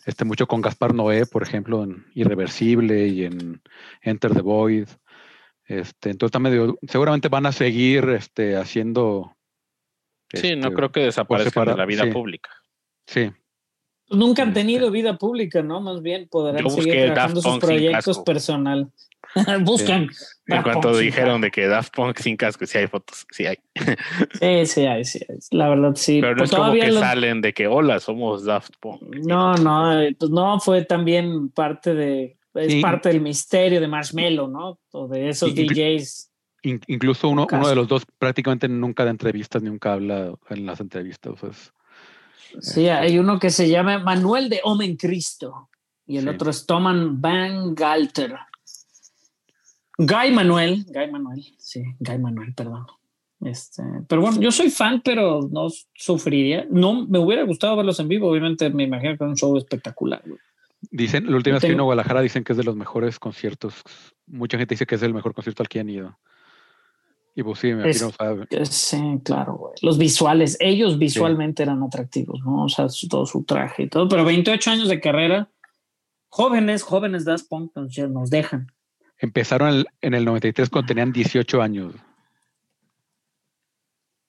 Este 0.07 0.25
mucho 0.25 0.49
con 0.49 0.61
Gaspar 0.61 0.93
Noé, 0.93 1.25
por 1.25 1.43
ejemplo, 1.45 1.85
en 1.85 2.05
Irreversible 2.15 3.07
y 3.07 3.25
en 3.25 3.63
Enter 4.03 4.35
the 4.35 4.41
Void. 4.41 4.89
Este, 5.65 6.11
entonces 6.11 6.33
también 6.33 6.53
digo, 6.55 6.79
seguramente 6.89 7.29
van 7.29 7.47
a 7.47 7.53
seguir 7.53 8.09
este, 8.11 8.57
haciendo. 8.57 9.37
Sí, 10.35 10.57
no 10.57 10.63
este, 10.69 10.75
creo 10.75 10.91
que 10.91 11.01
desaparezcan 11.01 11.67
de 11.67 11.77
la 11.77 11.87
vida 11.87 12.05
sí. 12.05 12.11
pública. 12.11 12.51
Sí, 13.07 13.31
Nunca 14.13 14.43
han 14.43 14.49
Este. 14.49 14.61
tenido 14.61 14.91
vida 14.91 15.17
pública, 15.17 15.63
¿no? 15.63 15.81
Más 15.81 16.03
bien 16.03 16.29
podrán 16.29 16.63
Yo 16.63 16.69
seguir 16.71 17.07
trabajando 17.07 17.41
sus 17.41 17.59
proyectos 17.59 18.19
personal. 18.21 18.93
Buscan. 19.65 20.09
En 20.47 20.63
cuanto 20.63 20.97
dijeron 20.97 21.41
de 21.41 21.51
que 21.51 21.67
Daft 21.67 21.95
Punk 21.95 22.19
sin 22.19 22.37
casco, 22.37 22.67
sí 22.67 22.79
hay 22.79 22.87
fotos, 22.87 23.27
sí 23.31 23.47
hay. 23.47 23.57
Sí, 24.41 24.67
sí, 24.67 24.87
hay, 24.87 25.05
sí, 25.05 25.21
hay. 25.29 25.37
La 25.51 25.69
verdad, 25.69 25.93
sí. 25.95 26.21
Pero 26.21 26.33
no 26.33 26.39
Pues 26.39 26.51
es 26.53 26.57
como 26.57 26.73
que 26.73 26.93
salen 26.93 27.41
de 27.41 27.53
que 27.55 27.67
hola, 27.67 28.01
somos 28.01 28.45
Daft 28.45 28.75
Punk. 28.81 29.03
No, 29.27 29.55
no, 29.55 30.01
eh, 30.01 30.15
pues 30.19 30.31
no 30.31 30.59
fue 30.61 30.85
también 30.85 31.49
parte 31.51 31.95
de. 31.95 32.37
Es 32.55 32.73
Sí. 32.73 32.81
parte 32.83 33.09
del 33.09 33.23
misterio 33.23 33.81
de 33.81 33.89
Marshmello, 33.89 34.47
¿no? 34.49 34.79
O 34.91 35.09
de 35.09 35.31
esos 35.31 35.55
DJs. 35.55 36.29
In- 36.65 36.81
incluso 36.87 37.29
uno, 37.31 37.47
uno 37.51 37.67
de 37.69 37.75
los 37.75 37.89
dos 37.89 38.05
prácticamente 38.19 38.69
nunca 38.69 39.05
da 39.05 39.11
entrevistas, 39.11 39.63
nunca 39.63 39.95
habla 39.95 40.35
en 40.51 40.67
las 40.67 40.79
entrevistas. 40.81 41.33
o 41.33 41.37
sea, 41.39 41.49
es- 41.51 41.73
Sí, 42.61 42.89
hay 42.89 43.19
uno 43.19 43.39
que 43.39 43.49
se 43.49 43.71
llama 43.71 43.99
Manuel 44.01 44.51
de 44.51 44.61
Omen 44.65 44.97
Cristo 44.97 45.71
y 46.07 46.19
el 46.19 46.25
Sí. 46.25 46.29
otro 46.29 46.51
es 46.51 46.67
Toman 46.67 47.19
Van 47.23 47.75
Galter. 47.75 48.35
Guy 50.07 50.33
Manuel, 50.33 50.85
Guy 50.89 51.11
Manuel, 51.11 51.45
sí, 51.59 51.83
Guy 52.01 52.19
Manuel, 52.19 52.55
perdón. 52.55 52.87
Este, 53.41 53.83
pero 54.09 54.23
bueno, 54.23 54.41
yo 54.41 54.53
soy 54.53 54.71
fan, 54.71 55.01
pero 55.05 55.49
no 55.51 55.69
sufriría. 55.95 56.65
No 56.71 57.07
me 57.07 57.19
hubiera 57.19 57.43
gustado 57.43 57.77
verlos 57.77 57.99
en 57.99 58.09
vivo. 58.09 58.29
Obviamente, 58.31 58.71
me 58.71 58.85
imagino 58.85 59.17
que 59.19 59.25
es 59.25 59.31
un 59.31 59.37
show 59.37 59.57
espectacular. 59.57 60.23
güey. 60.25 60.39
Dicen, 60.91 61.29
la 61.31 61.37
última 61.37 61.55
vez 61.55 61.63
que 61.63 61.69
vino 61.71 61.83
a 61.83 61.87
Guadalajara 61.87 62.21
dicen 62.21 62.45
que 62.45 62.53
es 62.53 62.57
de 62.57 62.65
los 62.65 62.77
mejores 62.77 63.19
conciertos. 63.19 63.83
Mucha 64.27 64.59
gente 64.59 64.75
dice 64.75 64.87
que 64.87 64.95
es 64.97 65.03
el 65.03 65.15
mejor 65.15 65.35
concierto 65.35 65.63
al 65.63 65.69
que 65.69 65.81
han 65.81 65.89
ido. 65.89 66.19
Y 67.35 67.43
pues 67.43 67.61
sí, 67.61 67.73
me 67.73 67.89
Es- 67.89 68.01
imagino, 68.03 68.35
o 68.37 68.37
sea, 68.49 68.59
Eh, 68.61 68.67
Sí, 68.67 69.01
claro, 69.25 69.55
güey. 69.57 69.75
Los 69.83 69.97
visuales, 69.99 70.57
ellos 70.61 70.99
visualmente 70.99 71.63
eran 71.63 71.83
atractivos, 71.83 72.41
¿no? 72.45 72.65
O 72.65 72.69
sea, 72.69 72.89
su- 72.89 73.09
todo 73.09 73.27
su 73.27 73.45
traje 73.45 73.85
y 73.85 73.89
todo, 73.89 74.09
pero 74.09 74.25
28 74.25 74.71
años 74.71 74.89
de 74.89 75.01
carrera, 75.01 75.49
jóvenes, 76.29 76.83
jóvenes 76.83 77.25
Daft 77.25 77.49
Punk 77.49 77.73
nos 77.77 78.31
dejan. 78.31 78.72
Empezaron 79.23 79.69
en 79.69 79.75
el, 79.75 79.87
en 80.03 80.15
el 80.15 80.25
93 80.25 80.69
cuando 80.71 80.89
tenían 80.89 81.13
18 81.13 81.63
años. 81.63 81.95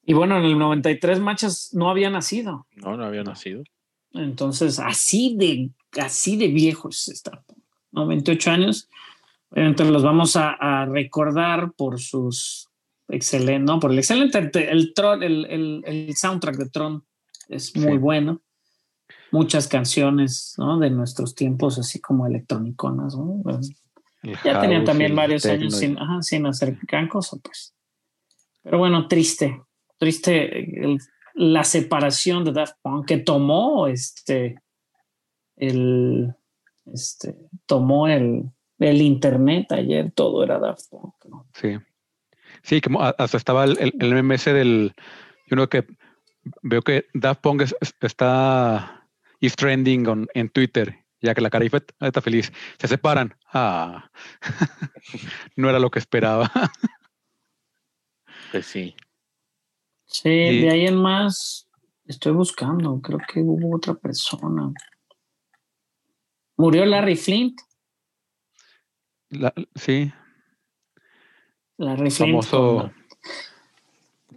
Y 0.05 0.13
bueno, 0.13 0.37
en 0.37 0.43
el 0.43 0.57
93 0.57 1.19
Machas 1.19 1.69
no 1.73 1.89
había 1.89 2.09
nacido. 2.09 2.67
No, 2.75 2.97
no 2.97 3.05
había 3.05 3.23
nacido. 3.23 3.63
Entonces, 4.11 4.79
así 4.79 5.35
de, 5.37 5.71
así 6.01 6.37
de 6.37 6.47
viejos 6.49 7.07
está. 7.07 7.43
¿no? 7.91 8.05
28 8.07 8.51
años. 8.51 8.89
Entonces 9.55 9.93
los 9.93 10.03
vamos 10.03 10.35
a, 10.35 10.51
a 10.51 10.85
recordar 10.85 11.71
por 11.73 11.99
sus 11.99 12.69
excelentes, 13.07 13.65
no, 13.65 13.79
por 13.79 13.91
el 13.91 13.99
excelente, 13.99 14.49
el, 14.71 14.93
Tron, 14.93 15.21
el, 15.23 15.45
el, 15.45 15.83
el 15.85 16.15
soundtrack 16.15 16.55
de 16.57 16.69
Tron 16.69 17.03
es 17.49 17.75
muy 17.75 17.93
Sí. 17.93 17.97
bueno. 17.97 18.41
Muchas 19.31 19.67
canciones, 19.67 20.53
¿no? 20.57 20.77
De 20.79 20.89
nuestros 20.91 21.33
tiempos, 21.33 21.79
así 21.79 21.99
como 21.99 22.27
electroniconas, 22.27 23.15
¿no? 23.15 23.41
Ya 24.43 24.59
tenían 24.61 24.81
también 24.85 25.11
varios 25.15 25.43
años 25.53 25.73
sin, 25.79 25.97
ajá, 25.99 26.21
sin 26.21 26.45
hacer 26.45 26.77
gran 26.87 27.07
cosa, 27.07 27.37
pues. 27.43 27.73
Pero 28.63 28.77
bueno, 28.77 29.07
triste, 29.07 29.61
triste 29.97 30.59
el- 30.85 30.97
la 31.35 31.63
separación 31.63 32.43
de 32.45 32.51
Daft 32.53 32.75
Punk 32.81 33.07
que 33.07 33.17
tomó 33.17 33.87
este, 33.87 34.59
el, 35.55 36.33
este, 36.85 37.35
tomó 37.65 38.07
el, 38.07 38.43
el 38.79 39.01
internet 39.01 39.71
ayer, 39.71 40.11
todo 40.11 40.43
era 40.43 40.59
Daft 40.59 40.89
Punk, 40.89 41.13
¿no? 41.25 41.47
Sí. 41.53 41.77
Sí, 42.61 42.79
como 42.81 43.01
hasta 43.01 43.35
estaba 43.37 43.63
el, 43.65 43.77
el, 43.79 43.93
el 43.99 44.13
MMS 44.23 44.53
del. 44.53 44.93
Yo 45.47 45.55
creo 45.55 45.69
que 45.69 45.85
veo 46.61 46.81
que 46.81 47.07
Daft 47.13 47.41
Punk 47.41 47.61
es- 47.63 47.75
es- 47.81 47.95
está 48.01 49.07
is 49.41 49.55
trending 49.55 50.07
on- 50.07 50.27
en 50.33 50.49
Twitter, 50.49 51.02
ya 51.23 51.33
que 51.33 51.41
la 51.41 51.49
cara 51.49 51.65
está 51.65 52.21
feliz. 52.21 52.51
Se 52.77 52.87
separan. 52.87 53.35
Ah, 53.53 54.09
no 55.55 55.69
era 55.69 55.79
lo 55.79 55.89
que 55.89 55.99
esperaba. 55.99 56.51
Pues 58.51 58.65
sí. 58.67 58.95
Sí, 60.05 60.29
Y- 60.29 60.61
de 60.61 60.69
ahí 60.69 60.85
en 60.87 60.97
más 61.01 61.67
estoy 62.05 62.33
buscando, 62.33 63.01
creo 63.01 63.19
que 63.27 63.39
hubo 63.39 63.75
otra 63.75 63.95
persona. 63.95 64.71
Murió 66.57 66.85
Larry 66.85 67.15
Flint, 67.15 67.59
La- 69.29 69.53
sí, 69.73 70.11
Larry 71.77 72.11
Flint. 72.11 72.43
famoso. 72.43 72.91
con- 72.91 73.03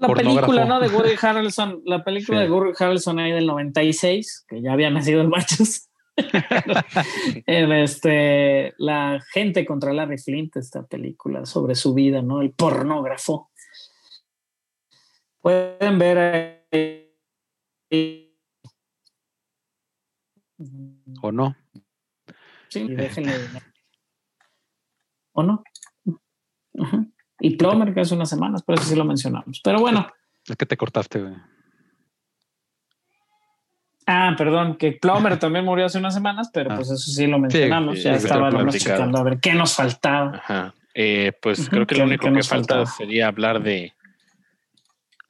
La 0.00 0.14
película, 0.14 0.64
¿no? 0.64 0.80
De 0.80 0.88
Woody 0.88 1.14
Harrelson, 1.22 1.82
la 1.84 2.02
película 2.04 2.38
Sí. 2.38 2.44
de 2.44 2.50
Woody 2.50 2.72
Harrelson 2.78 3.18
ahí 3.18 3.32
del 3.32 3.46
96, 3.46 4.46
que 4.48 4.62
ya 4.62 4.72
había 4.72 4.88
nacido 4.90 5.20
en 5.20 5.28
machos. 5.28 5.90
Este, 7.46 8.74
la 8.78 9.20
gente 9.32 9.66
contra 9.66 9.92
Larry 9.92 10.18
Flint, 10.18 10.56
esta 10.56 10.86
película 10.86 11.44
sobre 11.46 11.74
su 11.74 11.94
vida, 11.94 12.22
¿no? 12.22 12.40
El 12.42 12.52
pornógrafo. 12.52 13.50
Pueden 15.40 15.98
ver 15.98 16.64
ahí. 16.72 18.32
¿O 21.22 21.32
no? 21.32 21.54
Sí, 22.68 22.80
y 22.80 22.94
déjenle. 22.94 23.32
¿O 25.32 25.42
no? 25.42 25.62
Ajá. 26.78 27.06
Y 27.38 27.56
Plomer, 27.56 27.92
que 27.92 28.00
hace 28.00 28.14
unas 28.14 28.30
semanas, 28.30 28.62
por 28.62 28.76
eso 28.76 28.84
sí 28.84 28.96
lo 28.96 29.04
mencionamos. 29.04 29.60
Pero 29.62 29.80
bueno. 29.80 30.08
Es 30.46 30.56
que 30.56 30.66
te 30.66 30.76
cortaste. 30.76 31.20
güey. 31.20 31.34
Ah, 34.06 34.34
perdón, 34.38 34.76
que 34.76 34.92
Plomer 34.92 35.38
también 35.38 35.64
murió 35.64 35.86
hace 35.86 35.98
unas 35.98 36.14
semanas, 36.14 36.50
pero 36.54 36.70
Ah. 36.72 36.76
pues 36.76 36.90
eso 36.90 37.10
sí 37.10 37.26
lo 37.26 37.38
mencionamos. 37.40 37.96
sí, 37.98 38.04
ya 38.04 38.18
sí, 38.18 38.28
platicado. 38.28 38.70
checando 38.70 39.18
a 39.18 39.22
ver 39.24 39.38
qué 39.40 39.52
nos 39.54 39.74
faltaba. 39.74 40.36
Ajá. 40.36 40.74
Eh, 40.94 41.32
pues 41.42 41.68
creo 41.68 41.86
que 41.86 41.94
¿qué- 41.96 42.00
lo 42.00 42.06
único 42.06 42.24
que 42.26 42.42
falta 42.42 42.76
faltaba? 42.76 42.86
sería 42.86 43.26
hablar 43.28 43.62
de 43.62 43.92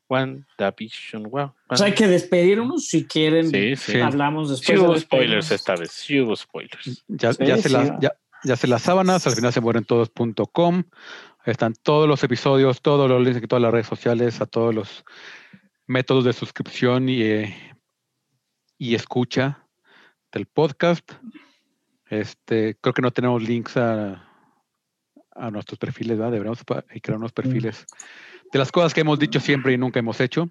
WandaVision. 0.09 1.24
Wow. 1.24 1.53
Pues 1.69 1.81
hay 1.81 1.93
que 1.93 2.07
despedirnos 2.07 2.86
si 2.86 3.07
quieren. 3.07 3.51
Sí, 3.51 3.77
sí. 3.77 3.93
Sí. 3.93 4.01
Hablamos 4.01 4.48
Sí 4.48 4.55
después. 4.55 4.78
de 4.78 4.85
hubo 4.85 4.94
despedirnos. 4.94 5.44
spoilers 5.47 5.51
esta 5.51 5.74
vez. 5.77 5.90
Sí 5.93 6.20
hubo 6.20 6.36
spoilers. 6.36 7.05
Ya, 7.09 7.32
Sí, 7.32 7.44
ya, 7.47 7.57
se 7.57 7.62
sí, 7.65 7.69
las, 7.70 7.93
ya, 8.01 8.12
ya 8.44 8.57
se 8.57 8.66
las 8.69 8.82
sábanas, 8.82 9.27
al 9.27 9.35
final 9.35 9.53
se 9.53 9.61
mueren 9.61 9.85
todos.com. 9.85 10.85
Están 11.44 11.74
todos 11.82 12.09
los 12.09 12.23
episodios, 12.24 12.82
todos 12.82 13.09
los 13.09 13.23
links 13.23 13.40
en 13.40 13.48
todas 13.48 13.62
las 13.62 13.73
redes 13.73 13.86
sociales, 13.86 14.40
a 14.40 14.47
todos 14.47 14.74
los 14.74 15.05
métodos 15.86 16.24
de 16.24 16.32
suscripción 16.32 17.09
y, 17.09 17.23
eh, 17.23 17.57
y 18.78 18.94
escucha 18.94 19.66
del 20.32 20.47
podcast. 20.47 21.12
Este, 22.09 22.77
creo 22.81 22.93
que 22.94 23.03
no 23.03 23.11
tenemos 23.11 23.43
links 23.43 23.77
a, 23.77 24.28
a 25.32 25.51
nuestros 25.51 25.78
perfiles, 25.78 26.16
¿verdad? 26.19 26.32
Deberíamos 26.32 26.62
crear 27.03 27.19
unos 27.19 27.32
perfiles 27.32 27.85
de 28.53 28.59
las 28.59 28.70
cosas 28.70 28.94
que 28.94 29.01
hemos 29.01 29.19
dicho 29.19 29.40
siempre 29.40 29.73
y 29.73 29.78
nunca 29.78 29.98
hemos 29.98 30.20
hecho. 30.20 30.48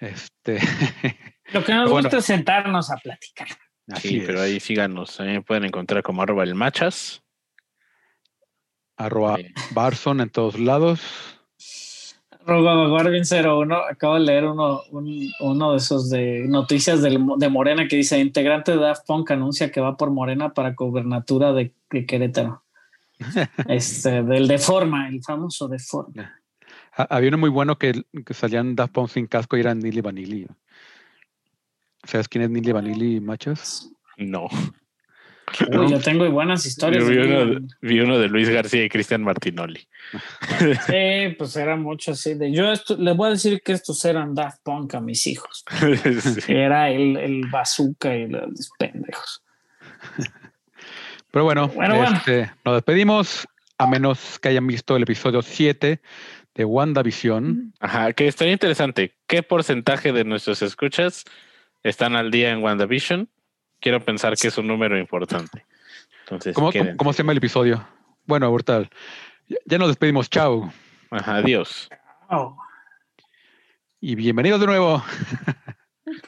Este, 0.00 0.58
Lo 1.52 1.62
que 1.64 1.72
nos 1.74 1.90
Bueno. 1.90 2.08
gusta 2.08 2.18
es 2.18 2.24
sentarnos 2.24 2.90
a 2.90 2.96
platicar. 2.96 3.48
así 3.88 4.08
Sí, 4.08 4.22
pero 4.26 4.42
es. 4.42 4.50
ahí 4.50 4.60
síganos. 4.60 5.20
Ahí 5.20 5.28
me 5.28 5.42
pueden 5.42 5.64
encontrar 5.64 6.02
como 6.02 6.22
arroba 6.22 6.42
el 6.42 6.54
machas. 6.54 7.22
Arroba 8.96 9.36
Sí. 9.36 9.46
Barson 9.72 10.20
en 10.20 10.30
todos 10.30 10.58
lados. 10.58 11.35
Guarvin 12.46 13.24
01, 13.24 13.74
acabo 13.90 14.14
de 14.14 14.20
leer 14.20 14.44
uno, 14.44 14.82
un- 14.92 15.30
uno 15.40 15.72
de 15.72 15.78
esos 15.78 16.08
de 16.10 16.46
noticias 16.48 17.02
del- 17.02 17.24
de 17.38 17.48
Morena 17.48 17.88
que 17.88 17.96
dice, 17.96 18.18
integrante 18.20 18.72
de 18.72 18.78
Daft 18.78 19.06
Punk 19.06 19.30
anuncia 19.32 19.70
que 19.72 19.80
va 19.80 19.96
por 19.96 20.10
Morena 20.10 20.54
para 20.54 20.70
gobernatura 20.72 21.52
de, 21.52 21.74
de 21.90 22.06
Querétaro. 22.06 22.62
este, 23.68 24.22
del 24.22 24.46
Deforma, 24.46 25.08
el 25.08 25.22
famoso 25.24 25.66
Deforma. 25.68 26.38
Ha- 26.96 27.16
Había 27.16 27.28
uno 27.30 27.38
muy 27.38 27.50
bueno 27.50 27.78
que, 27.78 28.04
que 28.24 28.34
salían 28.34 28.76
Daft 28.76 28.92
Punk 28.92 29.08
sin 29.08 29.26
casco 29.26 29.56
y 29.56 29.60
eran 29.60 29.80
Nili 29.80 30.00
Vanilli. 30.00 30.46
¿Sabes 32.04 32.28
quién 32.28 32.44
es 32.44 32.50
Nili 32.50 32.70
Vanilli, 32.72 33.20
machos? 33.20 33.90
No. 34.18 34.46
Uy, 35.70 35.90
yo 35.90 36.00
tengo 36.00 36.28
buenas 36.30 36.64
historias. 36.66 37.04
Yo 37.04 37.10
vi, 37.10 37.18
uno, 37.18 37.46
de- 37.46 37.62
vi 37.80 38.00
uno 38.00 38.18
de 38.18 38.28
Luis 38.28 38.48
García 38.48 38.84
y 38.84 38.88
Cristian 38.88 39.22
Martinoli. 39.22 39.86
Sí, 40.86 41.34
pues 41.38 41.56
era 41.56 41.76
mucho 41.76 42.12
así 42.12 42.34
de. 42.34 42.52
Yo 42.52 42.70
esto, 42.72 42.96
les 42.98 43.16
voy 43.16 43.28
a 43.28 43.30
decir 43.32 43.60
que 43.62 43.72
estos 43.72 44.04
eran 44.04 44.34
Daft 44.34 44.58
Punk 44.62 44.94
a 44.94 45.00
mis 45.00 45.26
hijos. 45.26 45.64
Sí. 46.42 46.52
Era 46.52 46.90
el, 46.90 47.16
el 47.16 47.46
bazooka 47.50 48.14
y 48.16 48.28
los 48.28 48.70
pendejos. 48.78 49.42
Pero 51.30 51.44
bueno, 51.44 51.68
Bueno, 51.68 51.96
bueno. 51.96 52.16
este, 52.16 52.50
nos 52.64 52.74
despedimos, 52.76 53.46
a 53.78 53.86
menos 53.86 54.38
que 54.38 54.48
hayan 54.48 54.66
visto 54.66 54.96
el 54.96 55.02
episodio 55.02 55.42
7 55.42 56.00
de 56.54 56.64
WandaVision. 56.64 57.74
Ajá, 57.80 58.12
que 58.12 58.26
estaría 58.26 58.52
interesante. 58.54 59.14
¿Qué 59.26 59.42
porcentaje 59.42 60.12
de 60.12 60.24
nuestros 60.24 60.62
escuchas 60.62 61.24
están 61.82 62.16
al 62.16 62.30
día 62.30 62.50
en 62.52 62.62
WandaVision? 62.62 63.28
Quiero 63.80 64.00
pensar 64.04 64.36
que 64.36 64.48
es 64.48 64.58
un 64.58 64.66
número 64.66 64.98
importante. 64.98 65.64
Entonces, 66.24 66.54
¿Cómo, 66.54 66.70
quédense. 66.70 66.90
cómo, 66.92 66.98
cómo 66.98 67.12
se 67.12 67.18
llama 67.22 67.32
el 67.32 67.38
episodio? 67.38 67.86
Bueno, 68.24 68.46
ahorita 68.46 68.88
ya- 69.66 69.78
nos 69.78 69.88
despedimos. 69.88 70.28
Chao. 70.30 70.72
Ajá, 71.10 71.36
adiós. 71.36 71.88
Oh. 72.28 72.56
Y 74.00 74.14
bienvenidos 74.14 74.60
de 74.60 74.66
nuevo. 74.66 75.02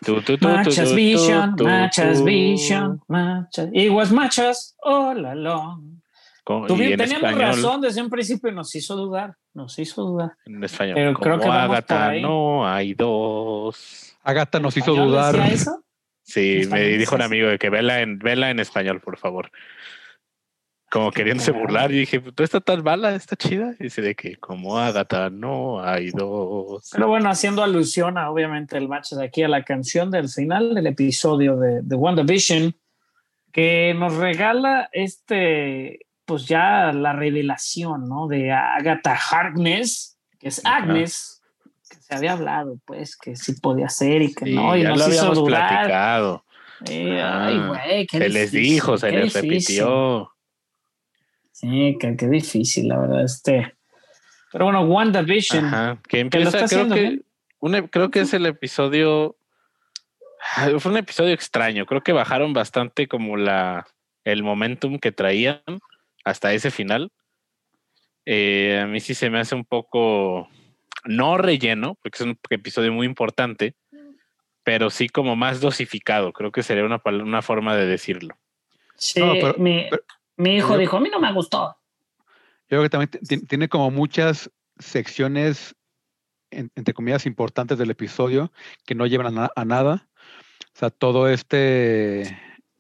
Tu, 0.05 0.15
tu, 0.17 0.23
tu, 0.23 0.39
tu, 0.39 0.49
Machas 0.49 0.95
Vision, 0.95 1.55
Machas. 1.61 2.25
Vision, 2.25 3.01
Machas. 3.09 3.69
It 3.73 3.91
was 3.91 4.11
Machas 4.13 4.77
all 4.83 5.25
along. 5.25 6.01
Con- 6.45 6.67
teníamos 6.67 7.11
español, 7.11 7.39
razón 7.41 7.81
desde 7.81 8.03
un 8.03 8.09
principio 8.11 8.51
nos 8.53 8.75
hizo 8.75 8.97
dudar. 8.97 9.37
Nos 9.55 9.79
hizo 9.79 10.03
dudar. 10.03 10.33
En 10.47 10.63
español. 10.65 10.95
Pero 10.95 11.13
Como 11.15 11.25
creo 11.25 11.41
que 11.41 11.95
ahí. 11.95 12.23
no 12.23 12.67
hay 12.67 12.95
dos. 12.95 14.17
Agata 14.23 14.59
nos 14.59 14.77
hizo 14.77 14.93
¿Español 14.93 15.09
dudar. 15.11 15.37
decía 15.37 15.53
eso? 15.55 15.85
Sí, 16.29 16.61
me 16.71 16.83
dijo 16.83 17.15
un 17.15 17.23
sí, 17.23 17.25
amigo 17.25 17.49
de 17.49 17.59
que 17.59 17.71
vela 17.71 18.03
en, 18.03 18.19
vela 18.19 18.51
en 18.51 18.61
español, 18.61 19.01
por 19.01 19.17
favor. 19.17 19.51
Como 20.91 21.11
queriéndose 21.11 21.53
burlar, 21.53 21.91
y 21.91 22.01
dije, 22.01 22.21
¿tú 22.21 22.43
está 22.43 22.61
tan 22.61 22.83
mala? 22.83 23.15
¿Está 23.15 23.35
chida? 23.35 23.75
Y 23.81 23.85
dice 23.85 24.03
de 24.03 24.15
que 24.15 24.37
como 24.37 24.79
Ágata, 24.79 25.31
no 25.31 25.83
hay 25.83 26.11
dos. 26.11 26.91
Pero 26.93 27.09
bueno, 27.09 27.31
haciendo 27.31 27.63
alusión 27.63 28.19
a 28.19 28.31
obviamente 28.31 28.77
el 28.77 28.89
match 28.89 29.13
de 29.13 29.25
aquí 29.25 29.43
a 29.43 29.49
la 29.49 29.65
canción 29.65 30.11
del 30.11 30.29
final 30.29 30.75
del 30.75 30.87
episodio 30.87 31.57
de, 31.57 31.81
de 31.81 31.97
WandaVision, 31.97 32.75
que 33.51 33.95
nos 33.99 34.15
regala 34.15 34.91
este, 34.93 36.07
pues 36.27 36.47
ya 36.47 36.93
la 36.93 37.15
revelación, 37.15 38.07
¿no? 38.07 38.29
De 38.29 38.53
Agatha 38.53 39.17
Harkness, 39.31 40.19
que 40.39 40.49
es. 40.49 40.61
Agnes, 40.65 41.38
se 42.09 42.15
había 42.17 42.33
hablado, 42.33 42.79
pues, 42.87 43.17
que 43.17 43.37
sí 43.37 43.53
podía 43.61 43.89
ser 43.89 44.23
y 44.23 44.35
que 44.35 44.47
Sí, 44.47 44.55
no, 44.55 44.77
y 44.77 44.83
ya 44.83 44.89
nos 44.91 44.99
lo 44.99 45.09
hizo 45.09 45.21
habíamos 45.21 45.39
dudar. 45.39 45.69
platicado. 45.69 46.45
Eh, 46.89 47.21
ay, 47.23 47.59
güey, 47.67 48.07
qué 48.07 48.19
Se 48.19 48.29
les 48.29 48.53
dijo, 48.53 48.97
se 48.99 49.11
les 49.11 49.35
difícil. 49.35 49.51
repitió. 49.51 50.33
Sí, 51.53 51.97
qué, 52.01 52.17
qué 52.17 52.29
difícil, 52.29 52.89
la 52.89 52.99
verdad. 52.99 53.25
Este. 53.25 53.75
Pero 54.53 54.65
bueno, 54.67 54.83
WandaVision. 54.83 55.65
Ajá, 55.65 55.99
que 56.09 56.21
empieza, 56.21 56.51
creo 56.53 56.65
haciendo 56.65 56.95
que, 56.95 57.21
creo 57.91 58.11
que 58.11 58.21
es 58.21 58.33
el 58.33 58.47
episodio. 58.47 59.37
ah, 60.57 60.69
Fue 60.79 60.93
un 60.93 60.99
episodio 60.99 61.35
extraño. 61.35 61.85
Creo 61.85 62.03
que 62.03 62.13
bajaron 62.13 62.53
bastante 62.53 63.09
como 63.09 63.37
la 63.37 63.87
el 64.25 64.43
momentum 64.43 64.99
que 64.99 65.11
traían 65.13 65.61
hasta 66.25 66.53
ese 66.53 66.71
final. 66.71 67.11
Eh, 68.25 68.81
a 68.83 68.87
mí 68.87 69.01
sí 69.01 69.15
se 69.15 69.31
me 69.31 69.41
hace 69.41 69.55
un 69.55 69.65
poco 69.65 70.49
no 71.09 71.39
relleno, 71.39 71.97
porque 72.03 72.17
es 72.17 72.23
un 72.23 72.39
episodio 72.51 72.93
muy 72.93 73.07
importante, 73.07 73.75
pero 74.63 74.91
sí 74.91 75.09
como 75.09 75.35
más 75.37 75.61
dosificado. 75.61 76.33
Creo 76.33 76.53
que 76.53 76.63
sería 76.63 76.85
una, 76.85 77.01
una 77.05 77.43
forma 77.43 77.75
de 77.77 77.87
decirlo. 77.87 78.37
Sí, 78.97 79.21
No, 79.21 79.33
pero- 79.33 79.55
mi, 79.59 79.87
pero- 79.91 80.03
mi 80.37 80.57
hijo 80.57 80.75
yo- 80.75 80.79
dijo, 80.79 80.97
a 80.97 81.01
mí 81.01 81.09
no 81.11 81.19
me 81.21 81.33
gustó. 81.33 81.77
Yo 82.71 82.77
creo 82.77 82.83
que 82.83 82.91
también 82.91 83.11
ti- 83.11 83.19
ti- 83.21 83.47
tiene 83.47 83.69
como 83.69 83.91
muchas 83.91 84.51
secciones, 84.79 85.75
en- 86.51 86.71
entre 86.75 86.93
comillas, 86.95 87.25
importantes 87.27 87.79
del 87.79 87.91
episodio 87.91 88.53
que 88.85 88.95
no 88.95 89.07
llevan 89.07 89.27
a, 89.29 89.31
na- 89.31 89.53
a 89.57 89.65
nada. 89.65 90.09
O 90.75 90.79
sea, 90.79 90.91
todo 90.91 91.29
este, 91.29 92.23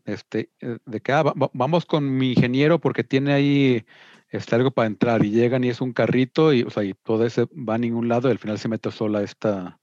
este, 0.04 0.50
eh, 0.60 0.78
de 0.84 1.00
que 1.00 1.12
ah, 1.12 1.22
va- 1.22 1.32
va- 1.32 1.50
vamos 1.54 1.86
con 1.86 2.16
mi 2.16 2.32
ingeniero 2.32 2.78
porque 2.78 3.02
tiene 3.04 3.32
ahí 3.32 3.84
este, 4.30 4.54
algo 4.54 4.70
para 4.70 4.86
entrar 4.86 5.24
y 5.24 5.30
llegan 5.30 5.64
y 5.64 5.68
es 5.70 5.80
un 5.80 5.92
carrito 5.92 6.52
y, 6.52 6.62
o 6.62 6.70
sea, 6.70 6.84
y 6.84 6.94
todo 6.94 7.24
ese 7.26 7.44
va 7.46 7.74
a 7.74 7.78
ningún 7.78 8.08
lado 8.08 8.28
y 8.28 8.32
al 8.32 8.38
final 8.38 8.58
se 8.58 8.68
mete 8.68 8.90
sola 8.90 9.22
esta 9.22 9.78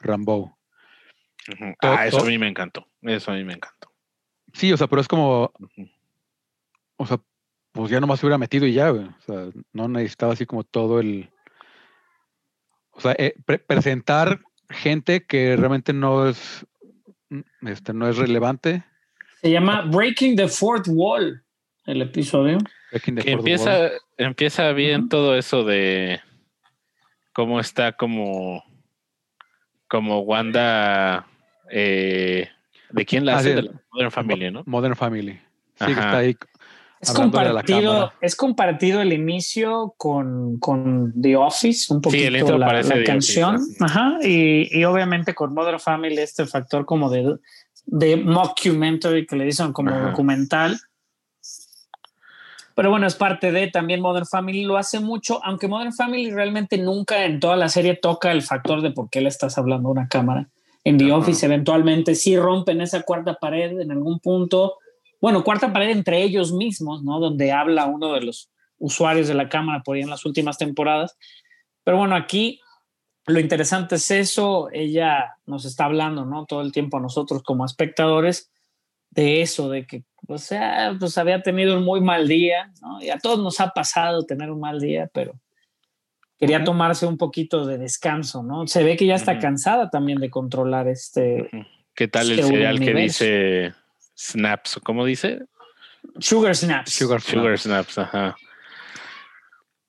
Rambo. 0.00 0.58
Todo- 1.46 1.74
Ah, 1.80 2.06
eso 2.06 2.20
a 2.20 2.24
mí 2.24 2.38
me 2.38 2.48
encantó. 2.48 2.86
Eso 3.02 3.32
a 3.32 3.34
mí 3.34 3.44
me 3.44 3.54
encantó. 3.54 3.90
Sí, 4.54 4.72
o 4.72 4.76
sea, 4.76 4.86
pero 4.86 5.00
es 5.00 5.08
como, 5.08 5.52
o 6.96 7.06
sea, 7.06 7.18
pues 7.72 7.90
ya 7.90 8.00
nomás 8.00 8.20
se 8.20 8.26
hubiera 8.26 8.38
metido 8.38 8.66
y 8.66 8.74
ya, 8.74 8.90
güey. 8.90 9.04
O 9.06 9.20
sea, 9.26 9.48
no 9.72 9.88
necesitaba 9.88 10.34
así 10.34 10.44
como 10.46 10.62
todo 10.62 11.00
el. 11.00 11.30
O 12.90 13.00
sea, 13.00 13.12
eh, 13.18 13.34
pre- 13.46 13.58
presentar 13.58 14.40
gente 14.68 15.24
que 15.24 15.56
realmente 15.56 15.92
no 15.94 16.28
es, 16.28 16.66
mm, 17.30 17.40
este, 17.66 17.92
no 17.94 18.06
es 18.08 18.18
relevante. 18.18 18.84
Se 19.40 19.50
llama 19.50 19.82
Breaking 19.82 20.36
the 20.36 20.48
Fourth 20.48 20.86
Wall, 20.88 21.42
el 21.86 22.02
episodio. 22.02 22.58
Que 23.00 23.30
empieza, 23.32 23.90
empieza 24.18 24.70
bien 24.72 25.08
todo 25.08 25.34
eso 25.36 25.64
de 25.64 26.20
cómo 27.32 27.58
está 27.58 27.92
como, 27.92 28.62
como 29.88 30.20
Wanda, 30.20 31.26
eh, 31.70 32.48
¿de 32.90 33.06
quién 33.06 33.24
la 33.24 33.34
Ah, 33.34 33.38
hace? 33.38 33.48
sí, 33.50 33.54
De 33.54 33.62
la 33.62 33.72
Modern 33.92 34.10
Family, 34.10 34.50
¿no? 34.50 34.62
Modern 34.66 34.94
Family. 34.94 35.32
Sí, 35.76 35.86
que 35.86 35.92
Ajá. 35.92 36.00
está 36.00 36.18
ahí. 36.18 36.36
Es 37.00 37.12
compartido, 37.12 37.92
cámara. 37.92 38.14
es 38.20 38.36
compartido 38.36 39.00
el 39.00 39.12
inicio 39.12 39.94
con, 39.96 40.58
con 40.58 41.12
The 41.20 41.34
Office, 41.36 41.92
un 41.92 42.00
poquito 42.00 42.28
el 42.28 42.36
intro 42.36 42.58
la, 42.58 42.66
parece 42.66 42.96
la 42.96 43.04
canción. 43.04 43.56
Office, 43.56 43.76
Ajá, 43.80 44.18
y, 44.22 44.78
y 44.78 44.84
obviamente 44.84 45.34
con 45.34 45.52
Modern 45.54 45.80
Family 45.80 46.18
este 46.18 46.46
factor 46.46 46.84
como 46.84 47.10
de, 47.10 47.38
de 47.86 48.16
mockumentary 48.18 49.26
que 49.26 49.34
le 49.34 49.46
dicen 49.46 49.72
como 49.72 49.90
Ajá. 49.96 50.08
documental. 50.10 50.78
Pero 52.74 52.90
bueno, 52.90 53.06
es 53.06 53.14
parte 53.14 53.52
de 53.52 53.68
también 53.68 54.00
Modern 54.00 54.26
Family 54.26 54.64
lo 54.64 54.76
hace 54.76 55.00
mucho, 55.00 55.44
aunque 55.44 55.68
Modern 55.68 55.92
Family 55.92 56.30
realmente 56.30 56.78
nunca 56.78 57.24
en 57.24 57.40
toda 57.40 57.56
la 57.56 57.68
serie 57.68 57.96
toca 57.96 58.32
el 58.32 58.42
factor 58.42 58.80
de 58.80 58.90
por 58.90 59.10
qué 59.10 59.20
le 59.20 59.28
estás 59.28 59.58
hablando 59.58 59.88
a 59.88 59.92
una 59.92 60.08
cámara. 60.08 60.48
En 60.84 60.98
The 60.98 61.06
Ajá. 61.06 61.16
Office 61.16 61.44
eventualmente 61.46 62.14
sí 62.14 62.36
rompen 62.36 62.80
esa 62.80 63.02
cuarta 63.02 63.34
pared 63.34 63.78
en 63.78 63.92
algún 63.92 64.20
punto. 64.20 64.78
Bueno, 65.20 65.44
cuarta 65.44 65.72
pared 65.72 65.90
entre 65.90 66.22
ellos 66.22 66.52
mismos, 66.52 67.02
¿no? 67.04 67.20
Donde 67.20 67.52
habla 67.52 67.86
uno 67.86 68.12
de 68.12 68.22
los 68.22 68.50
usuarios 68.78 69.28
de 69.28 69.34
la 69.34 69.48
cámara 69.48 69.82
por 69.84 69.96
ahí 69.96 70.02
en 70.02 70.10
las 70.10 70.24
últimas 70.24 70.58
temporadas. 70.58 71.16
Pero 71.84 71.98
bueno, 71.98 72.16
aquí 72.16 72.60
lo 73.26 73.38
interesante 73.38 73.96
es 73.96 74.10
eso. 74.10 74.68
Ella 74.72 75.36
nos 75.46 75.64
está 75.64 75.84
hablando, 75.84 76.24
¿no? 76.24 76.46
Todo 76.46 76.62
el 76.62 76.72
tiempo 76.72 76.96
a 76.96 77.00
nosotros 77.00 77.42
como 77.42 77.64
espectadores 77.64 78.50
de 79.10 79.42
eso, 79.42 79.68
de 79.68 79.86
que, 79.86 80.04
o 80.28 80.38
sea, 80.38 80.94
pues 80.98 81.18
había 81.18 81.42
tenido 81.42 81.76
un 81.76 81.84
muy 81.84 82.00
mal 82.00 82.28
día, 82.28 82.72
¿no? 82.80 83.02
Y 83.02 83.10
a 83.10 83.18
todos 83.18 83.38
nos 83.40 83.60
ha 83.60 83.70
pasado 83.70 84.24
tener 84.24 84.50
un 84.50 84.60
mal 84.60 84.80
día, 84.80 85.10
pero 85.12 85.34
quería 86.38 86.64
tomarse 86.64 87.06
un 87.06 87.18
poquito 87.18 87.66
de 87.66 87.78
descanso, 87.78 88.42
¿no? 88.42 88.66
Se 88.66 88.82
ve 88.82 88.96
que 88.96 89.06
ya 89.06 89.14
está 89.14 89.38
cansada 89.38 89.90
también 89.90 90.18
de 90.18 90.30
controlar 90.30 90.88
este 90.88 91.48
¿Qué 91.94 92.08
tal 92.08 92.30
el 92.30 92.38
Este 92.38 92.50
cereal 92.52 92.80
que 92.80 92.94
dice 92.94 93.74
Snaps? 94.16 94.80
¿Cómo 94.82 95.04
dice? 95.04 95.40
Sugar 96.18 96.56
Snaps. 96.56 96.92
Sugar, 96.92 97.20
Sugar 97.20 97.58
Snaps, 97.58 97.98
ajá. 97.98 98.36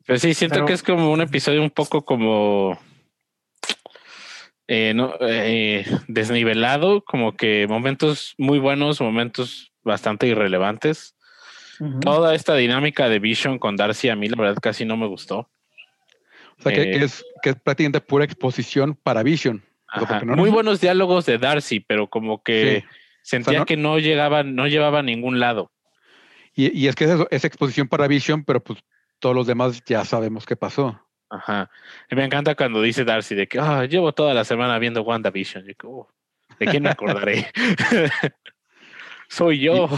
Pero 0.06 0.20
sí, 0.20 0.34
siento 0.34 0.56
Pero- 0.56 0.66
que 0.68 0.74
es 0.74 0.84
como 0.84 1.12
un 1.12 1.22
episodio 1.22 1.62
un 1.62 1.72
poco 1.72 2.06
como 2.06 2.78
eh, 4.68 4.94
no, 4.96 5.14
eh, 5.22 5.86
desnivelado, 6.08 7.04
como 7.04 7.36
que 7.36 7.68
momentos 7.68 8.34
muy 8.38 8.60
buenos, 8.60 9.02
momentos 9.02 9.73
bastante 9.84 10.28
irrelevantes. 10.28 11.16
Ujú. 11.80 12.00
Toda 12.00 12.36
esta 12.36 12.56
dinámica 12.56 13.10
de 13.10 13.20
Vision 13.20 13.60
con 13.60 13.76
Darcy 13.76 14.10
a 14.10 14.16
mí 14.16 14.30
la 14.30 14.38
verdad 14.42 14.58
casi 14.62 14.86
no 14.86 14.96
me 14.98 15.08
gustó. 15.08 15.50
O 16.60 16.62
sea, 16.64 16.72
que, 16.72 16.82
Eh, 16.84 16.92
que 17.00 17.06
es, 17.06 17.26
que 17.42 17.50
es 17.52 17.56
prácticamente 17.60 18.00
pura 18.02 18.26
exposición 18.26 18.96
para 18.96 19.24
Vision. 19.24 19.64
O 19.96 20.06
sea, 20.06 20.18
Ajá. 20.18 20.26
no- 20.26 20.36
Muy 20.36 20.50
buenos 20.50 20.80
diálogos 20.82 21.26
de 21.26 21.38
Darcy, 21.38 21.80
pero 21.80 22.08
como 22.08 22.42
que 22.44 22.84
Sí. 22.84 22.98
sentía 23.24 23.60
no- 23.60 23.66
que 23.66 23.76
no 23.78 24.00
llegaba, 24.00 24.44
no 24.44 24.68
llevaba 24.68 25.00
a 25.00 25.04
ningún 25.04 25.40
lado. 25.40 25.72
Y, 26.56 26.78
y 26.80 26.88
es 26.88 26.96
que 26.96 27.06
es 27.06 27.10
eso, 27.12 27.28
es 27.32 27.44
exposición 27.44 27.88
para 27.88 28.08
Vision, 28.08 28.44
pero 28.44 28.64
pues 28.64 28.80
todos 29.20 29.36
los 29.36 29.48
demás 29.48 29.82
ya 29.86 30.06
sabemos 30.06 30.46
qué 30.46 30.56
pasó. 30.56 31.00
Ajá. 31.30 31.70
Y 32.12 32.16
me 32.16 32.24
encanta 32.26 32.54
cuando 32.54 32.80
dice 32.82 33.04
Darcy 33.04 33.34
de 33.34 33.48
que 33.48 33.58
"Ah, 33.60 33.86
llevo 33.86 34.12
toda 34.14 34.36
la 34.36 34.44
semana 34.46 34.78
viendo 34.78 35.02
WandaVision. 35.02 35.68
Y 35.68 35.74
que, 35.74 35.88
"Oh, 35.88 36.08
¿De 36.60 36.68
quién 36.68 36.84
me 36.84 36.90
acordaré? 36.90 37.48
Soy 39.34 39.60
yo. 39.60 39.90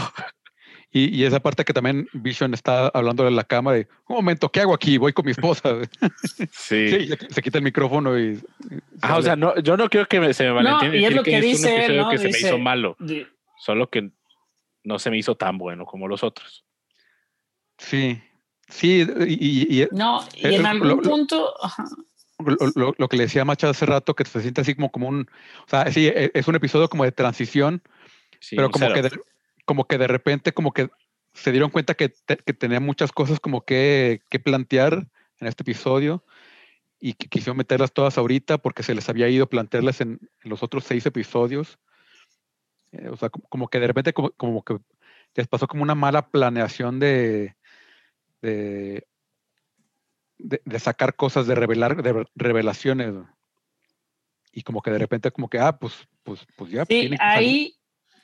Y, 0.92 1.14
y 1.14 1.24
esa 1.24 1.40
parte 1.40 1.64
que 1.64 1.74
también 1.74 2.08
Vision 2.14 2.54
está 2.54 2.88
hablando 2.88 3.22
de 3.24 3.30
la 3.30 3.44
cámara 3.44 3.76
de, 3.76 3.88
un 4.08 4.16
momento, 4.16 4.50
¿qué 4.50 4.60
hago 4.60 4.72
aquí? 4.72 4.96
Voy 4.96 5.12
con 5.12 5.26
mi 5.26 5.32
esposa. 5.32 5.76
Sí. 6.52 6.88
Sí, 6.88 7.08
se, 7.30 7.42
quita 7.42 7.58
el 7.58 7.64
micrófono 7.64 8.18
y... 8.18 8.40
Ah, 9.02 9.18
o 9.18 9.22
sea, 9.22 9.36
no, 9.36 9.54
yo 9.60 9.76
no 9.76 9.88
quiero 9.90 10.06
que 10.08 10.20
me- 10.20 10.32
se 10.32 10.44
me 10.44 10.52
malentienda 10.54 10.96
y 10.96 11.04
es 11.04 11.14
lo 11.14 11.22
que 11.22 11.36
es 11.36 11.42
dice 11.44 11.66
un 11.66 11.72
él, 11.72 11.78
episodio 11.80 12.02
¿no? 12.04 12.10
que 12.10 12.18
se 12.18 12.26
Dice- 12.28 12.42
me 12.42 12.48
hizo 12.48 12.58
malo, 12.58 12.96
solo 13.58 13.90
que 13.90 14.10
no 14.84 14.98
se 14.98 15.10
me 15.10 15.18
hizo 15.18 15.34
tan 15.34 15.58
bueno 15.58 15.84
como 15.84 16.08
los 16.08 16.22
otros. 16.22 16.64
Sí, 17.78 18.18
sí, 18.68 19.06
y, 19.26 19.78
y- 19.78 19.82
y 19.82 19.88
No, 19.92 20.24
y 20.34 20.46
Eh, 20.46 20.54
en 20.56 20.62
lo- 20.62 20.68
algún 20.68 20.88
lo- 20.88 21.02
punto, 21.02 21.54
lo- 22.74 22.94
lo 22.96 23.08
que 23.08 23.16
le 23.16 23.24
decía 23.24 23.44
Macha 23.44 23.68
hace 23.70 23.84
rato, 23.86 24.14
que 24.14 24.24
se 24.24 24.40
siente 24.40 24.60
así 24.62 24.74
como, 24.74 24.90
como 24.90 25.08
un... 25.08 25.28
O 25.66 25.68
sea, 25.68 25.90
sí, 25.92 26.06
e- 26.06 26.30
es 26.32 26.48
un 26.48 26.54
episodio 26.54 26.88
como 26.88 27.04
de 27.04 27.12
transición, 27.12 27.82
Sí, 28.40 28.56
pero 28.56 28.70
como 28.70 28.92
que, 28.92 29.02
de, 29.02 29.10
como 29.64 29.86
que 29.86 29.98
de 29.98 30.06
repente 30.06 30.52
como 30.52 30.72
que 30.72 30.90
se 31.34 31.52
dieron 31.52 31.70
cuenta 31.70 31.94
que, 31.94 32.08
te- 32.08 32.38
que 32.38 32.52
tenía 32.52 32.80
muchas 32.80 33.12
cosas 33.12 33.40
como 33.40 33.64
que, 33.64 34.20
que 34.30 34.38
plantear 34.38 35.06
en 35.38 35.46
este 35.48 35.62
episodio 35.62 36.24
y 36.98 37.12
que 37.12 37.28
quisieron 37.28 37.58
meterlas 37.58 37.92
todas 37.92 38.16
ahorita 38.16 38.58
porque 38.58 38.82
se 38.82 38.94
les 38.94 39.08
había 39.08 39.28
ido 39.28 39.48
plantearlas 39.48 40.00
en, 40.00 40.18
en 40.42 40.50
los 40.50 40.62
otros 40.62 40.84
seis 40.84 41.04
episodios. 41.04 41.78
Eh, 42.92 43.08
o 43.08 43.16
sea, 43.16 43.28
como, 43.28 43.46
como 43.48 43.68
que 43.68 43.80
de 43.80 43.86
repente 43.86 44.12
como, 44.12 44.30
como 44.30 44.64
que 44.64 44.78
les 45.34 45.46
pasó 45.46 45.66
como 45.66 45.82
una 45.82 45.94
mala 45.94 46.30
planeación 46.30 46.98
de, 46.98 47.54
de, 48.40 49.06
de, 50.38 50.62
de 50.64 50.78
sacar 50.78 51.14
cosas, 51.16 51.46
de 51.46 51.54
revelar, 51.54 52.02
de 52.02 52.26
revelaciones. 52.34 53.12
Y 54.52 54.62
como 54.62 54.80
que 54.80 54.90
de 54.90 54.98
repente 54.98 55.30
como 55.30 55.50
que, 55.50 55.58
ah, 55.58 55.76
pues, 55.78 56.08
pues, 56.22 56.46
pues 56.56 56.70
ya. 56.70 56.86
pues 56.86 56.98
Sí, 56.98 57.10
ahí 57.20 57.75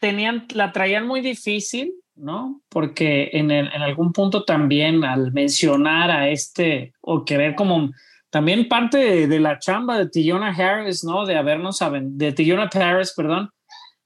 tenían, 0.03 0.47
la 0.53 0.73
traían 0.73 1.07
muy 1.07 1.21
difícil, 1.23 1.95
¿no? 2.17 2.61
Porque 2.69 3.31
en, 3.33 3.51
el- 3.51 3.69
en 3.73 3.81
algún 3.83 4.13
punto 4.13 4.45
también 4.45 5.05
al 5.05 5.33
mencionar 5.33 6.11
a 6.11 6.29
este, 6.29 6.93
o 7.01 7.25
querer 7.25 7.55
como 7.55 7.91
también 8.29 8.69
parte 8.69 8.99
de, 8.99 9.27
de 9.29 9.41
la 9.41 9.59
chamba 9.59 9.97
de 9.99 10.09
Tillona 10.11 10.49
Harris, 10.51 11.05
¿no? 11.05 11.25
De 11.25 11.37
habernos, 11.37 11.79
de 12.03 12.33
Tillona 12.33 12.69
Paris, 12.69 13.15
perdón, 13.17 13.51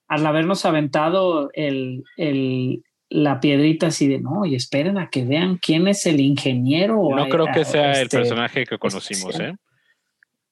al 0.09 0.27
habernos 0.27 0.65
aventado 0.67 1.49
el, 1.55 2.05
el, 2.17 2.83
la 3.09 3.41
piedrita 3.41 3.87
así 3.87 4.07
de, 4.07 4.21
no, 4.21 4.45
y 4.45 4.55
esperen 4.55 4.99
a 4.99 5.09
que 5.09 5.25
vean 5.25 5.57
quién 5.57 5.89
es 5.89 6.05
el 6.07 6.21
ingeniero. 6.21 6.97
No 7.11 7.25
a- 7.25 7.29
creo 7.29 7.47
que 7.55 7.61
a- 7.61 7.65
sea 7.65 7.93
el 7.93 8.03
este- 8.03 8.19
personaje 8.19 8.67
que 8.67 8.79
conocimos, 8.79 9.31
especial. 9.35 9.53
¿eh? 9.53 9.57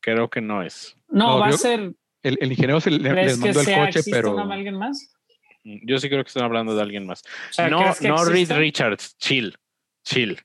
Creo 0.01 0.29
que 0.31 0.41
no 0.41 0.62
es. 0.62 0.97
No, 1.09 1.35
No, 1.35 1.39
va 1.41 1.49
a 1.49 1.53
ser, 1.53 1.93
El, 2.23 2.39
el 2.41 2.51
ingeniero 2.53 2.81
se 2.81 2.91
le, 2.91 3.11
¿crees 3.11 3.27
les 3.27 3.35
que 3.39 3.45
mandó 3.45 3.61
el 3.61 3.66
sea, 3.66 3.87
coche, 3.87 4.01
pero 4.11 4.35
una- 4.35 4.55
alguien 4.55 4.77
más? 4.77 5.11
Yo 5.65 5.99
sí 5.99 6.09
creo 6.09 6.23
que 6.23 6.28
están 6.28 6.45
hablando 6.45 6.74
de 6.77 6.82
alguien 6.82 7.07
más. 7.07 7.23
O 7.51 7.53
sea, 7.53 7.69
no, 7.69 7.78
¿crees 7.81 7.99
que 8.01 8.09
no 8.09 8.24
Reed? 8.24 8.53
Richards, 8.53 9.16
chill, 9.19 9.57
chill. 10.05 10.39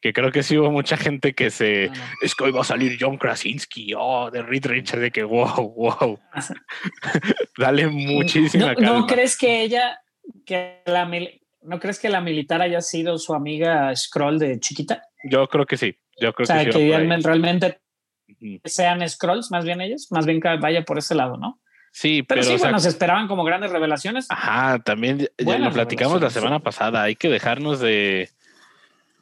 Que 0.00 0.12
creo 0.12 0.30
que 0.30 0.42
sí 0.42 0.58
hubo 0.58 0.70
mucha 0.70 0.96
gente 0.96 1.34
que 1.34 1.50
se. 1.50 1.86
No, 1.88 1.94
no. 1.94 2.04
Es 2.20 2.34
que 2.34 2.44
hoy 2.44 2.50
va 2.52 2.60
a 2.60 2.64
salir 2.64 2.96
John 3.00 3.16
Krasinski, 3.16 3.94
oh, 3.96 4.30
de 4.30 4.42
Reed 4.42 4.66
Richards, 4.66 5.00
de 5.00 5.10
que 5.10 5.22
wow, 5.24 5.72
wow. 5.74 6.18
Dale 7.58 7.86
muchísima 7.86 8.68
¿No, 8.68 8.74
calma. 8.74 8.98
¿No 9.00 9.06
crees 9.06 9.36
que 9.38 9.62
ella, 9.62 9.98
que 10.44 10.82
la, 10.86 11.06
mil- 11.06 11.40
no 11.62 11.80
crees 11.80 11.98
que 11.98 12.08
la 12.08 12.20
militar 12.20 12.60
haya 12.62 12.80
sido 12.80 13.18
su 13.18 13.34
amiga 13.34 13.94
Scroll 13.96 14.38
de 14.38 14.60
chiquita? 14.60 15.02
Yo 15.24 15.48
creo 15.48 15.66
que 15.66 15.76
sí. 15.76 15.96
Yo 16.20 16.32
creo 16.32 16.44
O 16.44 16.46
sea, 16.46 16.64
que 16.64 16.72
sí. 16.72 16.78
que 16.78 17.18
realmente 17.22 17.80
Ujú. 18.28 18.60
sean 18.64 19.08
scrolls, 19.08 19.50
más 19.50 19.64
bien 19.64 19.80
ellos, 19.80 20.08
más 20.10 20.26
bien 20.26 20.40
que 20.40 20.56
vaya 20.56 20.84
por 20.84 20.98
ese 20.98 21.14
lado, 21.14 21.36
¿no? 21.36 21.60
Sí, 21.96 22.24
Pero, 22.24 22.40
pero, 22.40 22.42
sí, 22.42 22.54
o 22.54 22.58
sea, 22.58 22.66
bueno, 22.70 22.80
se 22.80 22.88
esperaban 22.88 23.28
como 23.28 23.44
grandes 23.44 23.70
revelaciones. 23.70 24.26
Ajá, 24.28 24.80
también 24.80 25.28
ya- 25.38 25.58
lo 25.60 25.70
platicamos 25.70 26.20
la 26.20 26.28
semana 26.28 26.58
pasada. 26.58 27.04
Hay 27.04 27.14
que 27.14 27.28
dejarnos 27.28 27.78
de, 27.78 28.30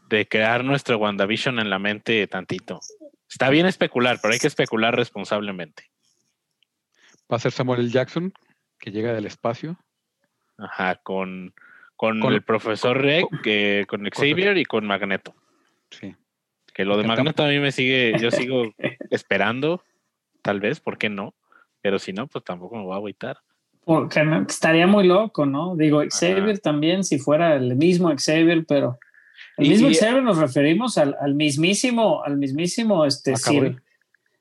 de 0.09 0.27
crear 0.27 0.65
nuestro 0.65 0.97
WandaVision 0.97 1.59
en 1.59 1.69
la 1.69 1.79
mente 1.79 2.27
tantito. 2.29 2.81
Está 3.29 3.51
bien 3.51 3.67
especular, 3.67 4.19
pero 4.23 4.33
hay 4.33 4.41
que 4.41 4.47
especular 4.47 4.97
responsablemente. 4.97 5.91
Va 7.31 7.37
a 7.37 7.41
ser 7.41 7.53
Samuel 7.53 7.81
L. 7.81 7.91
Jackson, 7.91 8.33
que 8.79 8.91
llega 8.91 9.13
del 9.13 9.27
espacio. 9.27 9.77
Ajá, 10.57 10.97
con, 10.97 11.53
con, 11.95 12.21
Con- 12.21 12.33
el 12.33 12.41
profesor 12.43 13.03
Rick, 13.03 13.27
que, 13.43 13.85
con 13.87 14.09
Xavier 14.09 14.57
y 14.57 14.65
con 14.65 14.87
Magneto. 14.87 15.35
Sí. 15.91 16.17
Que 16.73 16.87
lo 16.87 16.97
de 16.97 17.05
Magneto 17.05 17.45
a 17.45 17.49
mí 17.49 17.59
me 17.59 17.71
sigue, 17.71 18.15
yo 18.19 18.31
sigo 18.31 18.73
esperando, 19.11 19.85
tal 20.41 20.59
vez, 20.61 20.81
¿por 20.81 20.97
qué 20.97 21.11
no? 21.11 21.35
Pero 21.83 21.99
si 21.99 22.13
no, 22.13 22.27
pues 22.27 22.45
tampoco 22.45 22.77
me 22.77 22.83
voy 22.85 22.93
a 22.95 22.97
agüitar. 22.97 23.39
Porque 23.85 24.23
no- 24.23 24.47
estaría 24.49 24.87
muy 24.87 25.07
loco, 25.07 25.45
¿no? 25.45 25.75
Digo, 25.77 26.03
Xavier 26.09 26.59
también, 26.61 27.03
si 27.05 27.19
fuera 27.19 27.57
el 27.57 27.75
mismo 27.77 28.11
Xavier, 28.17 28.65
pero 28.67 28.99
el 29.59 29.69
mismo 29.69 29.89
y- 29.91 29.95
Xavier 29.95 30.23
nos 30.23 30.39
referimos 30.39 30.97
al, 30.99 31.17
al 31.21 31.35
mismísimo, 31.35 32.23
al 32.23 32.37
mismísimo, 32.39 33.05
este, 33.05 33.33
McAvoy. 33.33 33.61
Sir- 33.73 33.83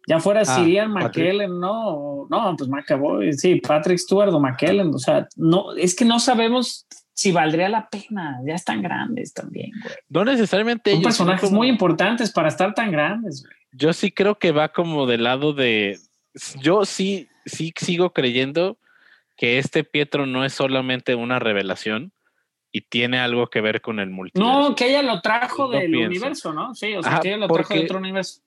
ya 0.07 0.19
fuera 0.19 0.41
Ah, 0.41 0.45
Sirian. 0.45 0.91
McKellen, 0.91 1.59
no, 1.59 2.27
no, 2.29 2.55
pues 2.57 2.69
McAvoy, 2.69 3.33
sí, 3.33 3.55
Patrick 3.61 3.97
Stewart 3.99 4.33
o 4.33 4.39
McKellen, 4.39 4.93
o 4.93 4.97
sea, 4.99 5.27
no, 5.35 5.73
es 5.75 5.95
que 5.95 6.05
no 6.05 6.19
sabemos 6.19 6.87
si 7.13 7.31
valdría 7.31 7.69
la 7.69 7.87
pena, 7.87 8.39
ya 8.45 8.55
están 8.55 8.81
grandes 8.81 9.31
también, 9.33 9.71
güey. 9.83 9.95
No 10.09 10.25
necesariamente 10.25 10.89
Son 10.91 10.99
ellos, 10.99 11.07
personajes 11.07 11.49
como- 11.49 11.57
muy 11.57 11.67
importantes 11.69 12.31
para 12.31 12.47
estar 12.47 12.73
tan 12.73 12.91
grandes, 12.91 13.43
güey. 13.43 13.53
Yo 13.73 13.93
sí 13.93 14.11
creo 14.11 14.37
que 14.39 14.51
va 14.51 14.69
como 14.69 15.05
del 15.07 15.23
lado 15.23 15.53
de. 15.53 15.97
Yo 16.61 16.83
sí, 16.85 17.27
sí 17.45 17.73
sigo 17.75 18.11
creyendo 18.13 18.77
que 19.37 19.57
este 19.57 19.83
Pietro 19.83 20.25
no 20.25 20.45
es 20.45 20.53
solamente 20.53 21.15
una 21.15 21.39
revelación 21.39 22.11
y 22.71 22.81
tiene 22.81 23.19
algo 23.19 23.47
que 23.47 23.61
ver 23.61 23.81
con 23.81 23.99
el 23.99 24.09
multiverso. 24.09 24.69
No, 24.69 24.75
que 24.75 24.89
ella 24.89 25.01
lo 25.01 25.21
trajo 25.21 25.65
No 25.65 25.69
del 25.71 25.91
pienso. 25.91 26.07
universo, 26.07 26.53
¿no? 26.53 26.75
Sí, 26.75 26.95
o 26.95 27.03
sea, 27.03 27.13
Ajá, 27.13 27.21
que 27.21 27.29
ella 27.29 27.37
lo 27.37 27.47
trajo 27.47 27.73
de 27.73 27.79
otro 27.81 27.97
universo. 27.97 28.41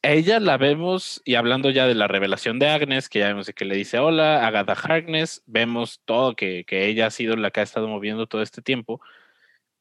Ella 0.00 0.38
la 0.38 0.56
vemos, 0.56 1.20
y 1.24 1.34
hablando 1.34 1.70
ya 1.70 1.86
de 1.86 1.94
la 1.94 2.06
revelación 2.06 2.58
de 2.58 2.68
Agnes, 2.68 3.08
que 3.08 3.18
ya 3.18 3.28
vemos 3.28 3.50
que 3.54 3.64
le 3.64 3.74
dice 3.74 3.98
hola, 3.98 4.46
Agatha 4.46 4.72
Harkness, 4.74 5.42
vemos 5.46 6.00
todo 6.04 6.34
que, 6.36 6.64
que 6.64 6.86
ella 6.86 7.06
ha 7.06 7.10
sido 7.10 7.36
la 7.36 7.50
que 7.50 7.60
ha 7.60 7.64
estado 7.64 7.88
moviendo 7.88 8.26
todo 8.26 8.42
este 8.42 8.62
tiempo. 8.62 9.00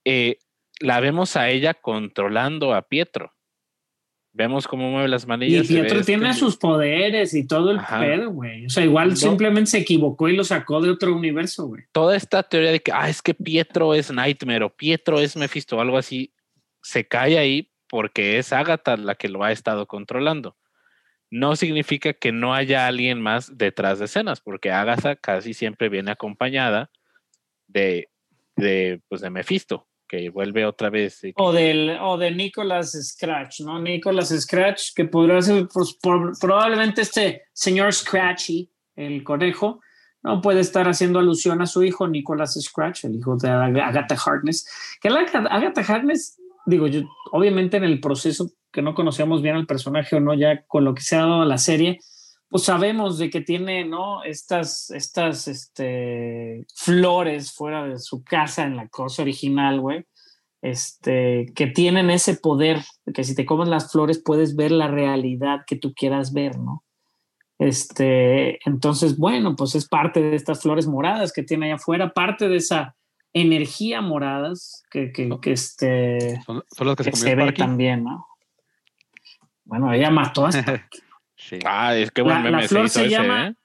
Eh, 0.06 0.40
la 0.80 1.00
vemos 1.00 1.36
a 1.36 1.50
ella 1.50 1.74
controlando 1.76 2.74
a 2.74 2.82
Pietro. 2.84 3.34
Vemos 4.38 4.68
cómo 4.68 4.92
mueve 4.92 5.08
las 5.08 5.24
Y 5.24 5.28
manillas. 5.28 5.64
ve 5.64 5.68
Pietro 5.80 6.00
este- 6.00 6.12
tiene 6.14 6.32
sus 6.36 6.58
poderes 6.58 7.34
y 7.34 7.48
todo 7.48 7.72
el 7.72 7.80
Ajá. 7.80 8.00
pedo, 8.02 8.30
güey. 8.30 8.68
O 8.68 8.70
sea, 8.70 8.84
igual 8.86 9.10
No. 9.10 9.16
simplemente 9.16 9.72
se 9.72 9.80
equivocó 9.80 10.30
y 10.30 10.36
lo 10.36 10.44
sacó 10.44 10.80
de 10.80 10.92
otro 10.92 11.16
universo, 11.16 11.66
güey. 11.66 11.86
toda 11.92 12.16
esta 12.16 12.44
teoría 12.44 12.72
de 12.72 12.80
que 12.80 12.92
ah, 12.92 13.10
es 13.10 13.24
que 13.24 13.34
Pietro 13.34 13.96
es 13.96 14.12
Nightmare 14.12 14.64
o 14.66 14.70
Pietro 14.70 15.20
es 15.20 15.36
Mephisto 15.36 15.78
o 15.78 15.82
algo 15.82 15.98
así, 15.98 16.34
se 16.84 17.08
cae 17.08 17.40
ahí 17.40 17.72
porque 17.90 18.38
es 18.38 18.54
Agatha 18.54 18.96
la 18.96 19.16
que 19.16 19.28
lo 19.28 19.44
ha 19.44 19.52
estado 19.52 19.88
controlando. 19.88 20.56
No 21.32 21.56
significa 21.56 22.14
que 22.14 22.32
no 22.32 22.54
haya 22.54 22.86
alguien 22.86 23.20
más 23.20 23.58
detrás 23.58 23.98
de 23.98 24.06
escenas, 24.06 24.40
porque 24.40 24.70
Agatha 24.72 25.16
casi 25.16 25.56
siempre 25.56 25.90
viene 25.90 26.12
acompañada 26.12 26.92
de, 27.68 28.10
de, 28.56 29.02
pues 29.10 29.22
de 29.22 29.30
Mephisto, 29.32 29.87
que 30.08 30.30
vuelve 30.30 30.66
otra 30.66 30.90
vez. 30.90 31.22
O 31.36 31.52
del, 31.52 31.98
o 32.02 32.18
de 32.18 32.32
Nicolas 32.32 32.92
Scratch, 32.94 33.62
¿no? 33.62 33.80
Nicolas 33.82 34.30
Scratch, 34.30 34.94
que 34.96 35.06
podría 35.06 35.42
ser 35.42 35.68
pues, 35.74 35.94
por- 36.02 36.38
probablemente 36.40 37.02
este 37.02 37.44
señor 37.54 37.94
Scratchy, 37.94 38.72
el 38.96 39.24
conejo, 39.24 39.82
no 40.24 40.42
puede 40.42 40.62
estar 40.62 40.88
haciendo 40.88 41.20
alusión 41.20 41.62
a 41.62 41.68
su 41.68 41.84
hijo 41.84 42.08
Nicolas 42.08 42.54
Scratch, 42.60 43.06
el 43.06 43.16
hijo 43.16 43.38
de 43.38 43.50
Ag- 43.50 43.82
Agatha 43.82 44.16
Harkness. 44.26 44.68
Que 45.02 45.10
la 45.10 45.22
Ag- 45.22 45.48
Agatha 45.50 45.82
Harkness, 45.82 46.40
digo 46.66 46.88
yo, 46.88 47.02
obviamente 47.32 47.78
en 47.78 47.84
el 47.84 48.00
proceso 48.00 48.50
que 48.72 48.82
no 48.82 48.94
conocíamos 48.94 49.42
bien 49.42 49.56
al 49.56 49.66
personaje 49.68 50.16
o 50.16 50.20
no, 50.20 50.34
ya 50.34 50.64
con 50.68 50.84
lo 50.84 50.94
que 50.94 51.02
se 51.02 51.16
ha 51.16 51.20
dado 51.20 51.42
a 51.42 51.46
la 51.46 51.58
serie, 51.58 52.00
pues 52.50 52.64
sabemos 52.64 53.18
de 53.18 53.30
que 53.30 53.42
tiene, 53.42 53.86
¿no? 53.86 54.24
Estas, 54.24 54.90
estas, 54.92 55.48
este, 55.48 56.66
flores 56.76 57.54
fuera 57.54 57.86
de 57.86 58.00
su 58.00 58.24
casa 58.24 58.64
en 58.64 58.78
la 58.78 58.88
cosa 58.88 59.22
original, 59.22 59.82
güey 59.82 60.06
este, 60.62 61.46
que 61.56 61.68
tienen 61.68 62.10
ese 62.10 62.36
poder, 62.36 62.84
que 63.14 63.24
si 63.24 63.36
te 63.36 63.46
comes 63.46 63.68
las 63.68 63.92
flores 63.92 64.22
puedes 64.24 64.56
ver 64.56 64.72
la 64.72 64.88
realidad 64.88 65.62
que 65.66 65.76
tú 65.76 65.94
quieras 65.94 66.34
ver, 66.34 66.58
¿no? 66.58 66.84
Este, 67.60 68.60
entonces, 68.68 69.18
bueno, 69.18 69.56
pues 69.56 69.76
es 69.76 69.88
parte 69.88 70.22
de 70.22 70.36
estas 70.36 70.62
flores 70.62 70.88
moradas 70.88 71.34
que 71.34 71.44
tiene 71.44 71.68
allá 71.68 71.76
afuera, 71.76 72.14
parte 72.14 72.50
de 72.50 72.58
esa 72.58 72.96
energía 73.34 74.02
moradas 74.02 74.84
que, 74.92 75.12
que, 75.12 75.30
que, 75.42 75.52
este, 75.52 76.42
Son, 76.46 76.64
son 76.76 76.88
las 76.88 76.96
que 76.96 77.04
se 77.04 77.12
que 77.12 77.18
comió 77.18 77.30
se 77.30 77.36
ve 77.36 77.52
también, 77.54 78.04
¿no? 78.04 78.28
Bueno, 79.64 79.92
ella 79.92 80.10
mató 80.10 80.46
a 80.46 80.52
Sparky. 80.52 81.00
Sí. 81.48 81.60
Ah, 81.66 81.96
es 81.96 82.12
que 82.12 82.22
buen 82.22 82.36
La- 82.36 82.42
meme 82.44 82.62
la 82.64 82.68
flor 82.68 82.86
hizo 82.86 83.00
se 83.00 83.06
ese, 83.06 83.10
llama- 83.12 83.48
¿eh? 83.48 83.56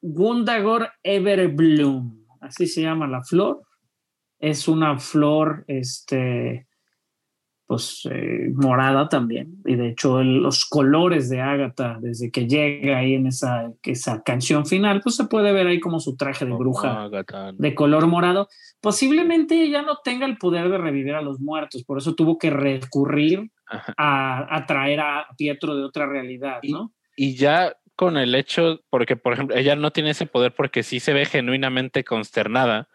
Gundagor 0.00 0.88
Everbloom, 1.04 2.24
así 2.40 2.66
se 2.66 2.82
llama 2.82 3.06
la 3.06 3.22
flor. 3.22 3.62
Es 4.40 4.66
una 4.66 4.98
flor, 4.98 5.64
este, 5.68 6.66
pues 7.66 8.02
eh, 8.10 8.50
morada 8.54 9.08
también. 9.08 9.62
Y 9.64 9.76
de 9.76 9.90
hecho, 9.90 10.20
el- 10.20 10.38
los 10.42 10.64
colores 10.66 11.28
de 11.30 11.40
Ágata, 11.40 11.98
desde 12.00 12.32
que 12.32 12.48
llega 12.48 12.98
ahí 12.98 13.14
en 13.14 13.28
esa, 13.28 13.70
esa 13.84 14.22
canción 14.24 14.66
final, 14.66 15.00
pues 15.00 15.14
se 15.14 15.26
puede 15.26 15.52
ver 15.52 15.68
ahí 15.68 15.78
como 15.78 16.00
su 16.00 16.16
traje 16.16 16.44
de 16.44 16.52
bruja 16.52 17.04
Agatha. 17.04 17.52
de 17.52 17.74
color 17.76 18.08
morado. 18.08 18.48
Posiblemente 18.80 19.62
ella 19.62 19.82
no 19.82 19.98
tenga 20.02 20.26
el 20.26 20.36
poder 20.38 20.68
de 20.68 20.78
revivir 20.78 21.14
a 21.14 21.22
los 21.22 21.38
muertos, 21.38 21.84
por 21.84 21.98
eso 21.98 22.16
tuvo 22.16 22.36
que 22.36 22.50
recurrir 22.50 23.52
a, 23.96 24.56
a 24.56 24.66
traer 24.66 24.98
a 25.00 25.26
Pietro 25.38 25.76
de 25.76 25.84
otra 25.84 26.06
realidad, 26.06 26.58
¿no? 26.68 26.92
Y 27.16 27.36
ya 27.36 27.76
con 27.96 28.16
el 28.16 28.34
hecho, 28.34 28.82
porque 28.90 29.16
por 29.16 29.34
ejemplo, 29.34 29.56
ella 29.56 29.76
no 29.76 29.90
tiene 29.92 30.10
ese 30.10 30.26
poder 30.26 30.54
porque 30.54 30.82
sí 30.82 31.00
se 31.00 31.12
ve 31.12 31.24
genuinamente 31.24 32.04
consternada 32.04 32.88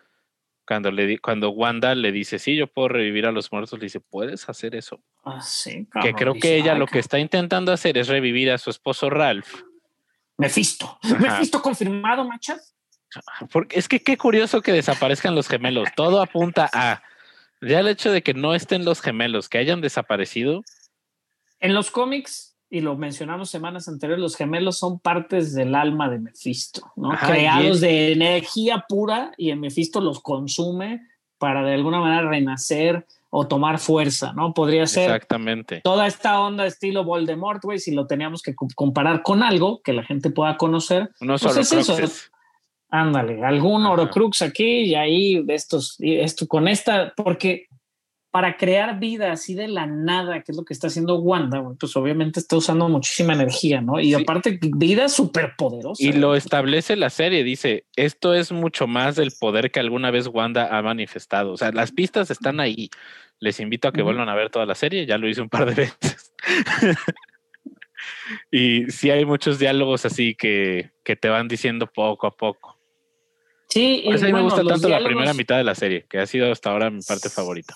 cuando, 0.68 0.92
le 0.92 1.18
cuando 1.20 1.50
Wanda 1.52 1.96
le 1.96 2.12
dice, 2.12 2.40
sí, 2.40 2.56
yo 2.56 2.68
puedo 2.68 2.90
revivir 2.90 3.26
a 3.26 3.32
los 3.32 3.52
muertos, 3.52 3.80
le 3.80 3.86
dice, 3.86 4.02
¿puedes 4.02 4.50
hacer 4.50 4.76
eso? 4.76 5.02
Ah, 5.24 5.42
sí, 5.42 5.88
que 6.02 6.14
creo 6.14 6.34
que 6.34 6.58
ella 6.58 6.74
"Ay, 6.74 6.80
lo 6.80 6.88
que 6.88 7.00
está 7.00 7.20
intentando 7.20 7.72
hacer 7.72 7.98
es 7.98 8.10
revivir 8.10 8.52
a 8.52 8.58
su 8.58 8.70
esposo 8.70 9.10
Ralph. 9.10 9.62
Mephisto. 10.38 11.00
Ajá. 11.02 11.16
Mephisto 11.18 11.62
confirmado, 11.62 12.26
machas. 12.26 12.76
Porque 13.52 13.80
es 13.80 13.88
que 13.88 14.02
qué 14.04 14.18
curioso 14.18 14.62
que 14.62 14.74
desaparezcan 14.74 15.36
los 15.36 15.48
gemelos. 15.48 15.88
Todo 15.96 16.22
apunta 16.22 16.70
a 16.74 17.02
ya 17.62 17.80
el 17.80 17.88
hecho 17.88 18.12
de 18.12 18.22
que 18.22 18.34
no 18.34 18.54
estén 18.54 18.84
los 18.84 19.02
gemelos, 19.02 19.50
que 19.50 19.58
hayan 19.58 19.82
desaparecido. 19.82 20.64
En 21.60 21.74
los 21.74 21.90
cómics, 21.90 22.57
y 22.70 22.82
lo 22.82 22.98
mencionamos 22.98 23.50
semanas 23.50 23.88
anteriores, 23.88 24.22
los 24.22 24.36
gemelos 24.36 24.78
son 24.78 25.00
partes 25.00 25.54
del 25.54 25.74
alma 25.76 26.10
de 26.10 26.20
Mephisto, 26.20 26.92
¿no? 26.96 27.12
Ajá, 27.14 27.28
Creados 27.28 27.80
de 27.82 28.12
energía 28.12 28.86
pura 28.90 29.32
y 29.38 29.52
en 29.52 29.62
Mephisto 29.62 30.02
los 30.02 30.20
consume 30.22 31.02
para 31.38 31.64
de 31.64 31.74
alguna 31.76 32.00
manera 32.00 32.28
renacer 32.30 33.06
o 33.30 33.48
tomar 33.48 33.78
fuerza, 33.80 34.34
¿no? 34.34 34.54
Podría 34.54 34.86
ser 34.88 35.04
Exactamente. 35.12 35.82
toda 35.84 36.08
esta 36.08 36.40
onda 36.42 36.66
estilo 36.66 37.04
Voldemort, 37.04 37.64
güey, 37.64 37.78
si 37.80 37.92
lo 37.92 38.08
teníamos 38.08 38.42
que 38.42 38.56
co- 38.56 38.68
comparar 38.76 39.22
con 39.22 39.44
algo 39.44 39.82
que 39.82 39.94
la 39.94 40.04
gente 40.04 40.30
pueda 40.30 40.58
conocer, 40.58 41.12
Unos 41.22 41.44
Pues 41.44 41.58
es 41.58 41.72
eso. 41.72 41.98
Ándale, 42.90 43.44
algún 43.44 43.84
Ajá. 43.84 43.92
Orocrux 43.92 44.42
aquí 44.42 44.84
y 44.84 44.96
ahí 44.96 45.44
estos, 45.50 45.98
esto 46.00 46.48
con 46.48 46.70
esta, 46.70 47.14
porque 47.18 47.67
para 48.38 48.56
crear 48.56 49.00
vida 49.00 49.32
así 49.32 49.56
de 49.56 49.68
la 49.68 49.88
nada, 49.88 50.44
que 50.44 50.52
es 50.52 50.56
lo 50.56 50.64
que 50.64 50.72
está 50.72 50.86
haciendo 50.86 51.16
Wanda, 51.18 51.60
pues 51.80 51.96
obviamente 51.96 52.40
está 52.40 52.56
usando 52.56 52.88
muchísima 52.88 53.34
energía, 53.34 53.82
¿no? 53.82 54.00
Y 54.00 54.14
Sí. 54.14 54.22
aparte, 54.22 54.60
vida 54.62 55.10
súper 55.10 55.56
poderosa. 55.58 56.04
Y 56.04 56.12
lo 56.12 56.36
establece 56.36 56.96
la 56.98 57.10
serie, 57.10 57.44
dice, 57.44 57.88
esto 57.96 58.36
es 58.36 58.52
mucho 58.52 58.86
más 58.86 59.16
del 59.16 59.32
poder 59.32 59.72
que 59.72 59.80
alguna 59.80 60.12
vez 60.12 60.28
Wanda 60.28 60.78
ha 60.78 60.84
manifestado. 60.84 61.54
O 61.54 61.58
sea, 61.58 61.72
las 61.72 61.92
pistas 61.92 62.30
están 62.30 62.60
ahí. 62.60 62.92
Les 63.40 63.60
invito 63.60 63.88
a 63.88 63.92
que 63.92 64.04
vuelvan 64.04 64.30
a 64.30 64.36
ver 64.36 64.52
toda 64.52 64.68
la 64.68 64.76
serie, 64.76 65.08
ya 65.08 65.18
lo 65.18 65.28
hice 65.28 65.42
un 65.42 65.50
par 65.50 65.66
de 65.66 65.74
veces. 66.00 66.32
y 68.52 68.86
sí 68.92 69.10
hay 69.10 69.26
muchos 69.26 69.58
diálogos 69.58 70.06
así 70.06 70.36
que, 70.36 70.92
que 71.04 71.16
te 71.16 71.28
van 71.30 71.48
diciendo 71.48 71.88
poco 71.88 72.28
a 72.28 72.38
poco. 72.38 72.78
Sí, 73.70 74.04
Por 74.06 74.14
eso 74.14 74.26
a 74.26 74.28
mí 74.28 74.32
bueno, 74.34 74.46
me 74.46 74.52
gusta 74.54 74.64
tanto 74.64 74.90
la 74.90 75.04
primera 75.04 75.34
mitad 75.34 75.58
de 75.58 75.64
la 75.64 75.74
serie, 75.74 76.06
que 76.08 76.20
ha 76.20 76.28
sido 76.28 76.52
hasta 76.52 76.70
ahora 76.70 76.92
mi 76.92 77.02
parte 77.02 77.30
favorita. 77.32 77.74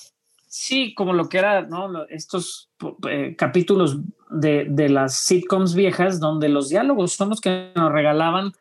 Sí, 0.53 0.93
como 0.93 1.13
lo 1.13 1.29
que 1.29 1.37
era, 1.37 1.65
Estos 2.09 2.69
eh, 3.09 3.37
capítulos 3.37 3.99
de, 4.29 4.65
de 4.69 4.89
las 4.89 5.15
sitcoms 5.15 5.75
viejas, 5.75 6.19
donde 6.19 6.49
los 6.49 6.67
diálogos 6.67 7.13
son 7.13 7.29
los 7.29 7.39
que 7.39 7.71
nos 7.73 7.89
regalaban, 7.89 8.51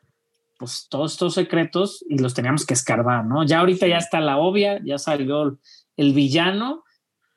pues, 0.57 0.87
todos 0.89 1.11
estos 1.11 1.35
secretos 1.35 2.05
y 2.09 2.19
los 2.19 2.33
teníamos 2.33 2.65
que 2.65 2.75
escarbar, 2.75 3.27
¿no? 3.27 3.45
Ya 3.45 3.59
ahorita 3.59 3.89
ya 3.89 3.97
está 3.97 4.21
la 4.21 4.39
obvia, 4.39 4.81
ya 4.85 4.99
salió 4.99 5.59
el 5.97 6.15
villano, 6.15 6.85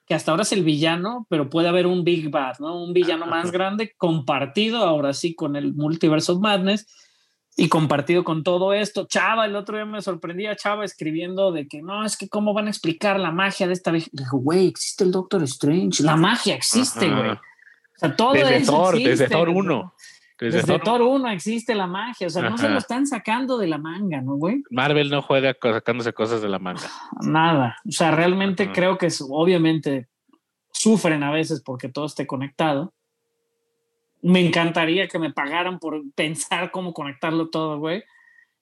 que 0.06 0.14
que 0.14 0.14
hasta 0.14 0.30
ahora 0.30 0.44
es 0.44 0.52
el 0.52 0.64
villano, 0.64 1.26
pero 1.32 1.50
puede 1.50 1.70
haber 1.70 1.88
un 1.88 2.04
Big 2.04 2.30
Bad, 2.30 2.60
¿no? 2.60 2.84
Un 2.84 2.94
villano 2.94 3.26
más 3.26 3.52
grande 3.52 3.96
compartido 3.98 4.84
ahora 4.84 5.14
sí 5.14 5.34
con 5.34 5.56
el 5.56 5.74
Multiverse 5.74 6.32
of 6.32 6.42
Madness 6.42 6.86
y 7.56 7.70
compartido 7.70 8.24
con 8.24 8.44
todo 8.44 8.74
esto. 8.74 9.06
Chava, 9.08 9.46
el 9.46 9.56
otro 9.56 9.76
día 9.76 9.86
me 9.86 10.02
sorprendía 10.02 10.56
Chava 10.56 10.86
escribiendo 10.86 11.52
de 11.52 11.68
que 11.68 11.82
no, 11.82 12.04
es 12.06 12.18
que 12.18 12.28
cómo 12.30 12.54
van 12.54 12.68
a 12.68 12.70
explicar 12.70 13.20
la 13.20 13.32
magia 13.32 13.68
de 13.68 13.74
esta 13.74 13.92
vieja. 13.92 14.10
Dijo, 14.12 14.38
güey, 14.38 14.68
existe 14.68 15.04
el 15.04 15.12
Doctor 15.12 15.44
Strange, 15.44 16.04
la 16.04 16.16
magia 16.16 16.56
existe, 16.56 17.10
güey. 17.10 17.32
O 17.32 17.40
sea, 17.98 18.16
todo 18.16 18.34
Desde 18.34 18.58
eso 18.58 18.72
Thor, 18.72 18.96
existe, 18.96 19.10
desde 19.12 19.28
Thor 19.30 19.52
güey. 19.52 19.66
1. 19.66 19.94
Desde, 20.40 20.58
Desde 20.58 20.74
Thor 20.80 20.84
Thor 20.84 21.02
1 21.04 21.30
existe 21.30 21.76
la 21.76 21.86
magia, 21.88 22.28
o 22.28 22.30
sea, 22.30 22.42
no 22.50 22.58
se 22.58 22.68
lo 22.68 22.80
están 22.80 23.06
sacando 23.06 23.58
de 23.58 23.68
la 23.68 23.78
manga, 23.78 24.20
¿no, 24.22 24.34
güey? 24.36 24.64
Marvel 24.72 25.10
no 25.10 25.22
juega 25.22 25.56
sacándose 25.62 26.12
cosas 26.12 26.42
de 26.42 26.50
la 26.50 26.60
manga. 26.60 26.90
Nada. 27.22 27.78
O 27.88 27.92
sea, 27.92 28.12
realmente 28.12 28.64
Ajá. 28.64 28.74
creo 28.74 28.98
que 28.98 29.06
es- 29.06 29.24
obviamente 29.26 30.10
sufren 30.72 31.24
a 31.24 31.32
veces 31.32 31.62
porque 31.64 31.88
todo 31.88 32.06
esté 32.08 32.26
conectado. 32.28 32.94
Me 34.24 34.40
encantaría 34.40 35.08
que 35.08 35.20
me 35.20 35.32
pagaran 35.32 35.78
por 35.80 36.02
pensar 36.16 36.72
cómo 36.72 36.94
conectarlo 36.94 37.50
todo, 37.50 37.78
güey. 37.80 38.04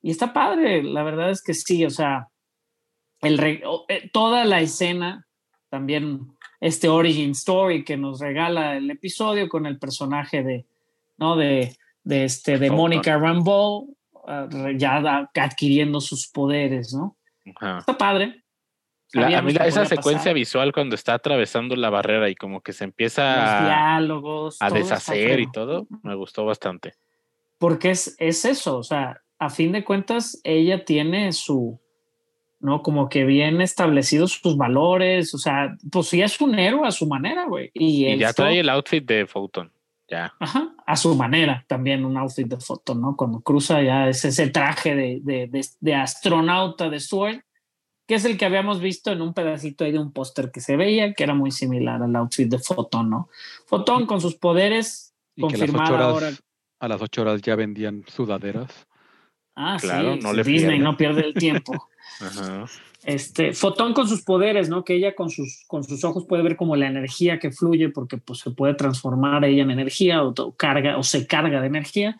Y 0.02 0.12
está 0.12 0.34
padre, 0.34 0.84
la 0.84 1.04
verdad 1.04 1.30
es 1.30 1.42
que 1.44 1.54
sí, 1.54 1.86
o 1.86 1.90
sea, 1.90 2.28
el 3.22 3.38
re- 3.38 3.62
eh, 3.88 4.10
toda 4.12 4.44
la 4.46 4.60
escena, 4.60 5.28
también 5.70 6.28
este 6.60 6.90
origin 6.90 7.32
story 7.32 7.84
que 7.86 7.98
nos 7.98 8.20
regala 8.20 8.76
el 8.76 8.90
episodio 8.90 9.48
con 9.48 9.66
el 9.68 9.78
personaje 9.78 10.44
de, 10.44 10.66
¿no? 11.18 11.36
De, 11.36 11.78
de, 12.04 12.24
este, 12.26 12.58
de. 12.58 12.72
Mónica 12.72 13.16
Rambeau, 13.18 13.96
ah, 14.28 14.50
ya 14.76 15.00
da- 15.02 15.30
adquiriendo 15.36 16.02
sus 16.02 16.28
poderes, 16.28 16.94
¿no? 16.94 17.16
Ajá. 17.58 17.78
Está 17.80 17.96
padre. 17.98 18.41
La- 19.14 19.40
a 19.40 19.42
mí 19.42 19.52
la- 19.54 19.68
esa 19.68 19.86
secuencia 19.86 20.20
pasar. 20.24 20.34
visual 20.36 20.72
cuando 20.74 20.96
está 20.96 21.14
atravesando 21.16 21.76
la 21.76 21.90
barrera 21.90 22.30
y 22.30 22.36
como 22.36 22.62
que 22.62 22.74
se 22.74 22.86
Los 22.86 22.92
empieza 22.92 23.60
a, 23.62 23.66
diálogos. 23.66 24.58
a 24.62 24.70
deshacer 24.70 25.40
y 25.40 25.52
todo, 25.52 25.88
me 26.04 26.16
gustó 26.16 26.46
bastante. 26.46 26.94
Porque 27.58 27.92
es, 27.92 28.16
es 28.20 28.46
eso, 28.46 28.78
o 28.78 28.84
sea, 28.84 29.22
a 29.38 29.50
fin 29.50 29.72
de 29.72 29.84
cuentas, 29.84 30.40
ella 30.44 30.86
tiene 30.86 31.32
su, 31.34 31.80
¿no? 32.60 32.82
Como 32.84 33.10
que 33.10 33.24
bien 33.26 33.60
establecidos 33.62 34.34
sus 34.34 34.56
valores, 34.58 35.34
o 35.34 35.38
sea, 35.38 35.76
pues 35.92 36.08
sí 36.08 36.22
es 36.22 36.40
un 36.42 36.58
héroe 36.58 36.88
a 36.88 36.92
su 36.92 37.08
manera, 37.08 37.46
güey. 37.46 37.70
Y, 37.74 38.06
Y 38.08 38.18
ya 38.18 38.30
esto- 38.30 38.44
trae 38.44 38.60
el 38.60 38.70
outfit 38.70 39.06
de 39.06 39.26
Photon. 39.28 39.72
Ya. 40.08 40.34
Ajá, 40.40 40.74
a 40.86 40.96
su 40.98 41.16
manera, 41.16 41.64
también 41.68 42.04
un 42.04 42.18
outfit 42.18 42.46
de 42.46 42.58
foto, 42.60 42.94
¿no? 42.96 43.16
Cuando 43.16 43.40
cruza 43.40 43.82
ya 43.82 44.10
es 44.10 44.26
ese 44.26 44.48
traje 44.50 44.94
de, 44.96 45.20
de, 45.24 45.48
de- 45.48 45.66
de 45.80 45.96
astronauta 45.96 46.90
de 46.90 47.00
Sword, 47.00 47.40
que 48.07 48.15
es 48.15 48.26
el 48.26 48.38
que 48.38 48.45
habíamos 48.45 48.82
visto 48.82 49.11
en 49.11 49.22
un 49.22 49.34
pedacito 49.34 49.84
ahí 49.84 49.91
de 49.91 49.99
un 49.99 50.11
póster 50.11 50.52
que 50.52 50.60
se 50.60 50.76
veía, 50.76 51.14
que 51.14 51.23
era 51.23 51.34
muy 51.34 51.52
similar 51.52 52.02
al 52.02 52.15
outfit 52.15 52.49
de 52.49 52.60
Fotón, 52.60 53.10
¿no? 53.10 53.30
Fotón 53.65 54.06
con 54.06 54.19
sus 54.19 54.36
poderes, 54.36 55.14
horas, 55.40 55.80
ahora. 55.90 56.32
a 56.80 56.88
las 56.88 57.02
ocho 57.02 57.22
horas 57.22 57.41
ya 57.41 57.56
vendían 57.56 58.03
sudaderas. 58.07 58.88
Ah, 59.56 59.78
Claro, 59.80 60.15
sí, 60.15 60.19
no 60.22 60.34
le 60.34 60.44
Disney 60.44 60.78
pierde. 60.78 60.84
no 60.84 60.98
pierde 60.98 61.22
el 61.26 61.34
tiempo. 61.34 61.90
Ajá. 62.19 62.65
Este, 63.03 63.53
Fotón 63.53 63.94
con 63.94 64.07
sus 64.07 64.22
poderes, 64.23 64.69
¿no? 64.69 64.84
Que 64.84 64.95
ella 64.95 65.15
con 65.15 65.30
sus, 65.30 65.64
con 65.68 65.84
sus 65.84 66.03
ojos 66.03 66.26
puede 66.28 66.44
ver 66.44 66.56
como 66.56 66.76
la 66.76 66.88
energía 66.88 67.40
que 67.40 67.52
fluye, 67.52 67.90
porque 67.90 68.18
pues 68.18 68.40
se 68.40 68.52
puede 68.52 68.76
transformar 68.76 69.44
ella 69.45 69.64
en 69.64 69.72
energía 69.72 70.23
o, 70.23 70.34
o 70.38 70.56
carga 70.56 70.98
o 70.98 71.03
se 71.03 71.26
carga 71.26 71.61
de 71.61 71.68
energía. 71.68 72.19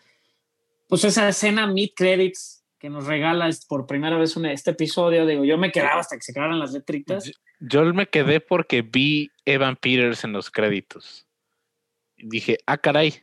Pues 0.88 1.04
esa 1.04 1.28
escena 1.28 1.66
mid 1.66 1.90
credits 1.94 2.61
que 2.82 2.90
nos 2.90 3.06
regala 3.06 3.48
por 3.68 3.86
primera 3.86 4.18
vez 4.18 4.36
una- 4.36 4.52
este 4.52 4.72
episodio, 4.72 5.24
digo, 5.24 5.44
yo 5.44 5.56
me 5.56 5.70
quedaba 5.70 6.00
hasta 6.00 6.16
que 6.16 6.22
se 6.22 6.34
quedaran 6.34 6.58
las 6.58 6.72
letritas. 6.72 7.30
Yo 7.60 7.84
me 7.94 8.06
quedé 8.08 8.40
porque 8.40 8.82
vi 8.82 9.30
Evan 9.44 9.76
Peters 9.76 10.24
en 10.24 10.32
los 10.32 10.50
créditos. 10.50 11.28
Y 12.16 12.28
dije, 12.28 12.58
ah, 12.66 12.76
caray, 12.78 13.22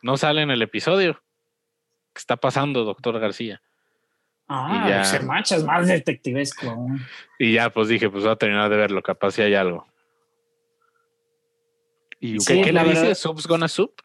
no 0.00 0.16
sale 0.16 0.42
en 0.42 0.52
el 0.52 0.62
episodio. 0.62 1.20
¿Qué 2.14 2.20
está 2.20 2.36
pasando, 2.36 2.84
doctor 2.84 3.18
García? 3.18 3.60
Ah, 4.46 4.84
y 4.86 4.90
ya. 4.90 5.02
se 5.04 5.18
mancha, 5.18 5.56
es 5.56 5.64
más 5.64 5.88
detectivesco. 5.88 6.86
Y 7.36 7.54
ya, 7.54 7.68
pues 7.70 7.88
dije, 7.88 8.08
pues 8.10 8.22
voy 8.22 8.32
a 8.32 8.36
terminar 8.36 8.70
de 8.70 8.76
verlo, 8.76 9.02
capaz 9.02 9.32
si 9.32 9.42
hay 9.42 9.54
algo. 9.56 9.88
Y 12.20 12.38
Sí, 12.38 12.54
¿Qué, 12.54 12.62
qué 12.62 12.72
le 12.72 12.84
dice? 12.84 13.16
¿Subs 13.16 13.48
gonna 13.48 13.66
soup? 13.66 14.02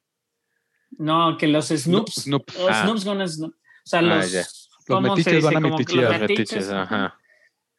No, 0.98 1.38
que 1.38 1.48
los 1.48 1.68
Snoops, 1.68 2.24
Snoops. 2.24 2.58
los 2.58 2.72
Ah. 2.72 2.82
Snoops 2.86 3.06
gonna 3.06 3.28
Snoop. 3.28 3.54
O 3.54 3.88
sea, 3.88 4.00
Ah, 4.00 4.02
los, 4.02 4.32
ya. 4.32 4.44
Los 4.88 4.98
¿cómo 4.98 5.16
se 5.18 5.32
metiches 5.32 5.44
van 5.44 5.56
a 5.58 5.70
los 5.70 6.20
metiches, 6.20 6.70
ajá. 6.70 7.18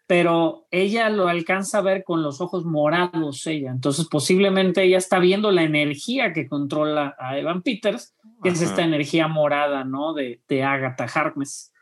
pero 0.07 0.67
ella 0.71 1.09
lo 1.09 1.29
alcanza 1.29 1.79
a 1.79 1.83
ver 1.83 2.05
con 2.05 2.23
los 2.23 2.41
ojos 2.41 2.65
morados 2.65 3.47
ella. 3.47 3.71
Entonces 3.71 4.07
posiblemente 4.11 4.83
ella 4.83 4.99
está 4.99 5.19
viendo 5.19 5.53
la 5.53 5.63
energía 5.63 6.33
que 6.33 6.49
controla 6.49 7.15
a 7.19 7.39
Evan 7.39 7.63
Peters, 7.63 8.15
que 8.43 8.51
es 8.51 8.61
esta 8.61 8.83
energía 8.83 9.29
morada, 9.29 9.85
¿no? 9.85 10.15
De, 10.15 10.41
de 10.49 10.63
Agatha 10.63 11.05
Harkness. 11.05 11.73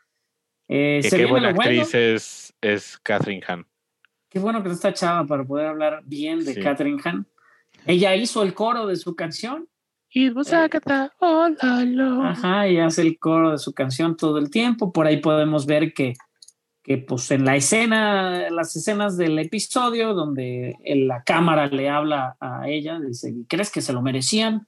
Eh, 0.67 1.01
qué 1.03 1.17
viene 1.17 1.31
buena 1.31 1.53
bueno. 1.53 1.81
actriz 1.81 1.93
es, 1.95 2.55
es 2.61 2.97
Catherine 2.99 3.43
Hahn. 3.47 3.67
Qué 4.29 4.39
bueno 4.39 4.61
que 4.61 4.69
no 4.69 4.75
está 4.75 4.93
chava 4.93 5.25
para 5.25 5.43
poder 5.43 5.67
hablar 5.67 6.01
bien 6.05 6.43
de 6.43 6.55
Sí. 6.55 6.61
Catherine 6.61 7.01
Hahn. 7.03 7.27
Ella 7.85 8.15
hizo 8.15 8.43
el 8.43 8.53
coro 8.53 8.87
de 8.87 8.95
su 8.95 9.15
canción. 9.15 9.69
It 10.17 10.33
was 10.33 10.53
Eh, 10.53 10.55
Agatha 10.55 11.11
all 11.19 11.57
alone. 11.59 12.29
Ajá, 12.29 12.69
y 12.69 12.77
hace 12.77 13.01
el 13.01 13.19
coro 13.19 13.51
de 13.51 13.57
su 13.57 13.73
canción 13.73 14.15
todo 14.15 14.37
el 14.37 14.49
tiempo. 14.49 14.93
Por 14.93 15.07
ahí 15.07 15.17
podemos 15.17 15.65
ver 15.65 15.93
que, 15.93 16.13
que 16.83 16.97
pues 16.99 17.29
en 17.31 17.43
la 17.43 17.57
escena, 17.57 18.49
las 18.49 18.73
escenas 18.77 19.17
del 19.17 19.37
episodio 19.39 20.13
donde 20.13 20.77
la 20.85 21.21
cámara 21.23 21.67
le 21.67 21.89
habla 21.89 22.37
a 22.39 22.69
ella, 22.69 22.97
dice, 22.97 23.33
¿crees 23.49 23.69
que 23.69 23.81
se 23.81 23.91
lo 23.91 24.01
merecían? 24.01 24.67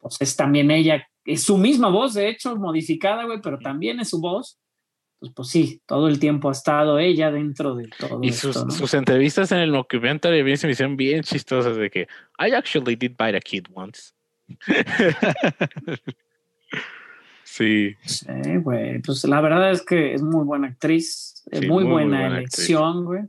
Pues 0.00 0.16
es 0.18 0.34
también 0.34 0.72
ella, 0.72 1.06
es 1.24 1.44
su 1.44 1.56
misma 1.56 1.88
voz, 1.88 2.14
de 2.14 2.28
hecho, 2.28 2.56
modificada, 2.56 3.26
güey, 3.26 3.40
pero 3.40 3.60
también 3.60 4.00
es 4.00 4.10
su 4.10 4.20
voz. 4.20 4.58
Pues, 5.20 5.32
pues 5.36 5.48
sí, 5.50 5.80
todo 5.86 6.08
el 6.08 6.18
tiempo 6.18 6.48
ha 6.48 6.52
estado 6.52 6.98
ella 6.98 7.30
dentro 7.30 7.76
de 7.76 7.86
todo 7.96 8.18
Y 8.22 8.30
esto, 8.30 8.52
sus, 8.52 8.64
¿no? 8.64 8.70
sus 8.72 8.92
entrevistas 8.94 9.52
en 9.52 9.58
el 9.58 9.70
documentary 9.70 10.42
bien 10.42 10.58
se 10.58 10.66
me 10.66 10.72
hicieron 10.72 10.96
bien 10.96 11.22
chistosas 11.22 11.76
de 11.76 11.90
que 11.90 12.08
I 12.40 12.50
actually 12.56 12.96
did 12.96 13.12
bite 13.16 13.36
a 13.36 13.40
kid 13.40 13.66
once. 13.72 14.12
sí, 17.44 17.94
Sí, 18.04 18.26
güey. 18.62 19.00
Pues 19.00 19.24
la 19.24 19.40
verdad 19.40 19.70
es 19.72 19.82
que 19.84 20.14
es 20.14 20.22
muy 20.22 20.44
buena 20.44 20.68
actriz, 20.68 21.42
es 21.50 21.60
Sí, 21.60 21.68
muy, 21.68 21.84
buena, 21.84 22.20
buena 22.20 22.38
elección, 22.38 23.04
güey. 23.04 23.22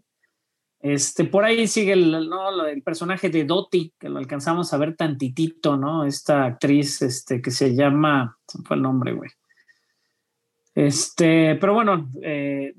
Este, 0.79 1.25
por 1.25 1.43
ahí 1.43 1.65
sigue 1.67 1.93
el, 1.93 2.29
¿no? 2.29 2.63
del 2.63 2.83
personaje 2.83 3.29
de 3.29 3.43
Dottie, 3.43 3.93
que 3.99 4.07
lo 4.07 4.19
alcanzamos 4.19 4.71
a 4.71 4.77
ver 4.77 4.95
tantitito, 4.95 5.77
¿no? 5.77 6.05
Esta 6.05 6.45
actriz, 6.45 7.01
este, 7.01 7.41
que 7.41 7.49
se 7.49 7.75
llama, 7.75 8.37
me 8.55 8.63
fue 8.63 8.75
el 8.75 8.83
nombre, 8.83 9.13
güey. 9.13 9.31
Este, 10.75 11.55
pero 11.55 11.73
bueno, 11.73 12.09
eh, 12.21 12.75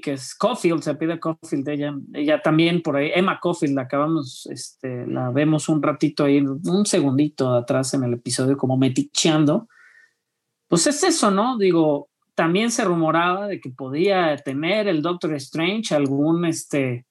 que 0.00 0.12
es 0.12 0.36
Caulfield, 0.36 0.82
se 0.82 0.94
pide 0.94 1.18
Caulfield, 1.18 1.68
ella, 1.68 1.92
ella 2.14 2.40
también 2.40 2.80
por 2.80 2.96
ahí, 2.96 3.10
Emma 3.12 3.40
Caulfield, 3.42 3.74
la 3.74 3.82
acabamos, 3.82 4.46
este, 4.46 5.04
la 5.08 5.30
vemos 5.30 5.68
un 5.68 5.82
ratito 5.82 6.24
ahí, 6.24 6.38
un 6.38 6.86
segundito 6.86 7.52
atrás 7.52 7.92
en 7.94 8.04
el 8.04 8.14
episodio, 8.14 8.56
como 8.56 8.76
meticheando. 8.76 9.66
Pues 10.68 10.86
es 10.86 11.02
eso, 11.02 11.32
¿no? 11.32 11.58
Digo, 11.58 12.08
también 12.36 12.70
se 12.70 12.84
rumoraba 12.84 13.48
de 13.48 13.60
que 13.60 13.70
podía 13.70 14.36
tener 14.36 14.86
el 14.86 15.02
Doctor 15.02 15.34
Strange 15.34 15.92
algún 15.92 16.44
este 16.44 17.04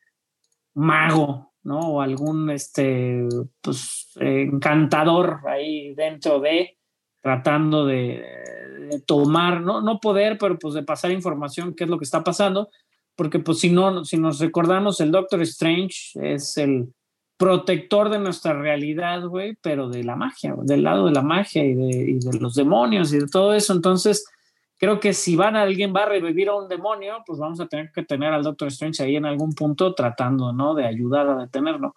mago, 0.73 1.51
¿no? 1.63 1.79
O 1.95 2.01
algún 2.01 2.49
este 2.49 3.27
pues 3.59 4.13
encantador 4.15 5.41
ahí 5.45 5.93
dentro 5.95 6.39
de 6.39 6.78
tratando 7.21 7.85
de, 7.85 8.23
tomar, 9.05 9.61
no, 9.61 9.81
no 9.81 9.99
poder, 9.99 10.37
pero 10.39 10.57
pues 10.57 10.73
de 10.73 10.83
pasar 10.83 11.11
información, 11.11 11.75
qué 11.75 11.83
es 11.83 11.89
lo 11.89 11.97
que 11.97 12.05
está 12.05 12.23
pasando, 12.23 12.69
porque 13.15 13.39
pues 13.39 13.59
si 13.59 13.69
no, 13.69 14.03
si 14.03 14.17
nos 14.17 14.39
recordamos, 14.39 14.99
el 14.99 15.11
Doctor 15.11 15.41
Strange 15.41 16.11
es 16.15 16.57
el 16.57 16.93
protector 17.37 18.09
de 18.09 18.19
nuestra 18.19 18.53
realidad, 18.53 19.25
güey, 19.25 19.55
pero 19.61 19.89
de 19.89 20.03
la 20.03 20.15
magia, 20.15 20.55
del 20.63 20.83
lado 20.83 21.05
de 21.05 21.11
la 21.11 21.21
magia 21.21 21.63
y 21.63 21.73
de, 21.73 21.89
y 22.11 22.19
de 22.19 22.39
los 22.39 22.55
demonios 22.55 23.13
y 23.13 23.19
de 23.19 23.27
todo 23.27 23.53
eso. 23.53 23.73
Entonces, 23.73 24.25
creo 24.77 24.99
que 24.99 25.13
si 25.13 25.35
van 25.35 25.55
a 25.55 25.61
alguien 25.61 25.93
va 25.95 26.03
a 26.03 26.09
revivir 26.09 26.49
a 26.49 26.55
un 26.55 26.67
demonio, 26.67 27.23
pues 27.25 27.39
vamos 27.39 27.59
a 27.59 27.67
tener 27.67 27.91
que 27.93 28.03
tener 28.03 28.33
al 28.33 28.43
Doctor 28.43 28.69
Strange 28.69 29.03
ahí 29.03 29.15
en 29.15 29.25
algún 29.25 29.53
punto 29.53 29.93
tratando, 29.93 30.51
¿no? 30.51 30.73
De 30.73 30.85
ayudar 30.85 31.27
a 31.29 31.37
detenerlo. 31.37 31.95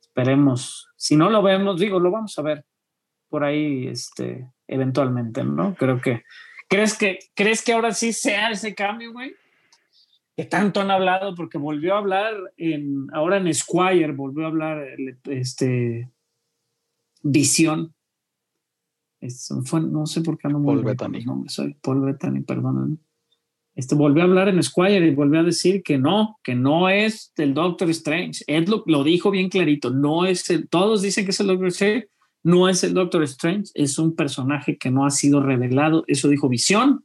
Esperemos. 0.00 0.88
Si 0.96 1.16
no 1.16 1.30
lo 1.30 1.42
vemos, 1.42 1.78
digo, 1.78 2.00
lo 2.00 2.10
vamos 2.10 2.38
a 2.38 2.42
ver 2.42 2.64
por 3.28 3.42
ahí, 3.42 3.88
este, 3.88 4.48
eventualmente, 4.68 5.44
¿no? 5.44 5.74
Creo 5.74 6.00
que. 6.00 6.22
¿Crees 6.68 6.96
que, 6.96 7.18
¿crees 7.34 7.62
que 7.62 7.72
ahora 7.72 7.92
sí 7.92 8.12
sea 8.12 8.50
ese 8.50 8.74
cambio, 8.74 9.12
güey? 9.12 9.32
Que 10.36 10.44
tanto 10.44 10.80
han 10.80 10.90
hablado, 10.90 11.34
porque 11.34 11.58
volvió 11.58 11.94
a 11.94 11.98
hablar 11.98 12.34
en, 12.56 13.06
ahora 13.12 13.36
en 13.36 13.52
Squire, 13.54 14.12
volvió 14.12 14.44
a 14.46 14.48
hablar 14.48 14.78
el- 14.78 15.18
este 15.26 16.08
Visión. 17.22 17.94
Es- 19.20 19.52
fue- 19.64 19.80
no 19.80 20.06
sé 20.06 20.20
por 20.20 20.36
qué 20.38 20.48
no 20.48 20.58
me 20.58 20.66
Paul 20.66 20.84
Bettany. 20.84 21.24
nombres, 21.24 21.52
soy 21.52 21.74
Paul 21.80 22.00
Bettany, 22.02 22.42
perdónenme. 22.42 22.96
este, 23.76 23.94
volvió 23.96 24.22
a 24.22 24.26
hablar 24.26 24.48
en 24.48 24.62
Squire 24.62 25.04
y 25.04 25.14
volvió 25.14 25.40
a 25.40 25.44
decir 25.44 25.82
que 25.82 25.98
no, 25.98 26.38
que 26.44 26.54
no 26.54 26.88
es 26.88 27.32
el 27.36 27.54
Doctor 27.54 27.90
Strange. 27.90 28.44
Ed 28.46 28.68
lo, 28.68 28.84
lo 28.86 29.02
dijo 29.02 29.32
bien 29.32 29.48
clarito, 29.48 29.90
no 29.90 30.26
es 30.26 30.48
el, 30.50 30.68
todos 30.68 31.02
dicen 31.02 31.24
que 31.24 31.32
es 31.32 31.40
el 31.40 31.48
Doctor 31.48 31.68
Strange, 31.68 32.08
no 32.44 32.68
es 32.68 32.84
el 32.84 32.94
Doctor 32.94 33.22
Strange, 33.24 33.70
es 33.74 33.98
un 33.98 34.14
personaje 34.14 34.76
que 34.76 34.90
no 34.90 35.04
ha 35.06 35.10
sido 35.10 35.42
revelado, 35.42 36.04
eso 36.06 36.28
dijo 36.28 36.48
Visión. 36.48 37.04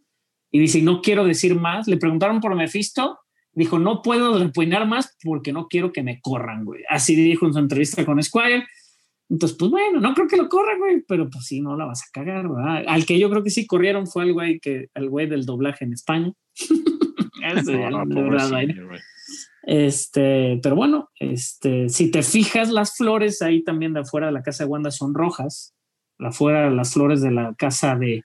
Y 0.52 0.60
dice, 0.60 0.82
no 0.82 1.02
quiero 1.02 1.26
decir 1.26 1.56
más. 1.56 1.88
Le 1.88 1.98
preguntaron 1.98 2.42
por 2.42 2.56
Mephisto, 2.56 3.20
dijo, 3.54 3.80
no 3.80 4.02
puedo 4.02 4.38
repuinar 4.38 4.88
más 4.88 5.16
porque 5.24 5.54
no 5.54 5.68
quiero 5.68 5.92
que 5.92 6.04
me 6.04 6.20
corran, 6.22 6.66
güey. 6.66 6.84
Así 6.90 7.16
dijo 7.16 7.46
en 7.46 7.54
su 7.54 7.60
entrevista 7.60 8.06
con 8.06 8.22
Squire. 8.22 8.66
Entonces, 9.30 9.58
pues 9.58 9.70
bueno, 9.70 10.00
no 10.00 10.14
creo 10.14 10.28
que 10.28 10.38
lo 10.38 10.50
corra, 10.50 10.76
güey, 10.78 11.04
pero 11.08 11.30
pues 11.30 11.46
sí, 11.46 11.62
no 11.62 11.78
la 11.78 11.86
vas 11.86 12.02
a 12.02 12.12
cagar, 12.12 12.50
¿verdad? 12.50 12.84
Al 12.88 13.06
que 13.06 13.20
yo 13.20 13.30
creo 13.30 13.44
que 13.44 13.52
sí 13.52 13.68
corrieron 13.68 14.08
fue 14.08 14.24
el 14.24 14.34
güey 14.34 14.60
que, 14.60 14.88
el 14.96 15.10
güey 15.10 15.28
del 15.28 15.46
doblaje 15.46 15.86
en 15.86 15.94
España. 15.94 16.34
No, 18.10 18.58
el. 18.58 18.76
Este, 19.72 20.60
pero 20.64 20.76
bueno, 20.76 21.12
este, 21.20 21.90
si 21.90 22.10
te 22.10 22.24
fijas, 22.24 22.70
las 22.70 22.98
flores 22.98 23.44
ahí 23.44 23.64
también 23.64 23.94
de 23.94 24.00
afuera 24.00 24.26
de 24.26 24.34
la 24.34 24.42
casa 24.42 24.64
de 24.64 24.70
Wanda 24.72 24.90
son 24.90 25.14
rojas. 25.14 25.76
Afuera, 26.18 26.72
las 26.72 26.94
flores 26.94 27.22
de 27.22 27.30
la 27.30 27.54
casa 27.54 27.96
de, 27.96 28.24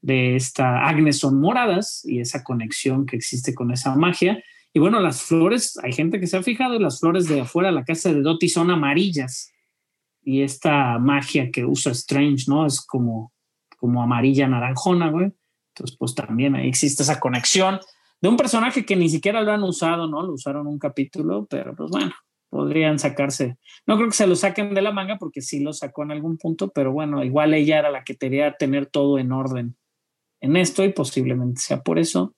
de 0.00 0.34
esta 0.34 0.88
Agnes 0.88 1.20
son 1.20 1.40
moradas 1.40 2.04
y 2.04 2.18
esa 2.18 2.42
conexión 2.42 3.06
que 3.06 3.14
existe 3.14 3.54
con 3.54 3.70
esa 3.70 3.94
magia. 3.94 4.42
Y 4.72 4.80
bueno, 4.80 4.98
las 4.98 5.22
flores, 5.22 5.78
hay 5.80 5.92
gente 5.92 6.18
que 6.18 6.26
se 6.26 6.38
ha 6.38 6.42
fijado, 6.42 6.76
las 6.80 6.98
flores 6.98 7.28
de 7.28 7.42
afuera 7.42 7.68
de 7.68 7.76
la 7.76 7.84
casa 7.84 8.12
de 8.12 8.22
Dottie 8.22 8.48
son 8.48 8.72
amarillas. 8.72 9.52
Y 10.24 10.42
esta 10.42 10.98
magia 10.98 11.52
que 11.52 11.64
usa 11.64 11.92
Strange, 11.92 12.46
¿no? 12.48 12.66
Es 12.66 12.84
como, 12.84 13.32
como 13.76 14.02
amarilla 14.02 14.48
naranjona, 14.48 15.08
güey. 15.10 15.30
Entonces, 15.68 15.96
pues 15.96 16.16
también 16.16 16.56
ahí 16.56 16.66
existe 16.66 17.04
esa 17.04 17.20
conexión 17.20 17.78
de 18.20 18.28
un 18.28 18.36
personaje 18.36 18.84
que 18.84 18.96
ni 18.96 19.08
siquiera 19.08 19.42
lo 19.42 19.52
han 19.52 19.62
usado, 19.62 20.06
¿no? 20.06 20.22
Lo 20.22 20.32
usaron 20.32 20.66
un 20.66 20.78
capítulo, 20.78 21.46
pero 21.48 21.74
pues 21.74 21.90
bueno, 21.90 22.12
podrían 22.50 22.98
sacarse. 22.98 23.56
No 23.86 23.96
creo 23.96 24.08
que 24.08 24.16
se 24.16 24.26
lo 24.26 24.36
saquen 24.36 24.74
de 24.74 24.82
la 24.82 24.92
manga 24.92 25.16
porque 25.18 25.40
sí 25.40 25.60
lo 25.60 25.72
sacó 25.72 26.02
en 26.02 26.12
algún 26.12 26.36
punto, 26.36 26.70
pero 26.70 26.92
bueno, 26.92 27.24
igual 27.24 27.54
ella 27.54 27.78
era 27.78 27.90
la 27.90 28.04
que 28.04 28.16
quería 28.16 28.56
tener 28.56 28.86
todo 28.86 29.18
en 29.18 29.32
orden 29.32 29.76
en 30.40 30.56
esto 30.56 30.84
y 30.84 30.92
posiblemente 30.92 31.60
sea 31.60 31.82
por 31.82 31.98
eso. 31.98 32.34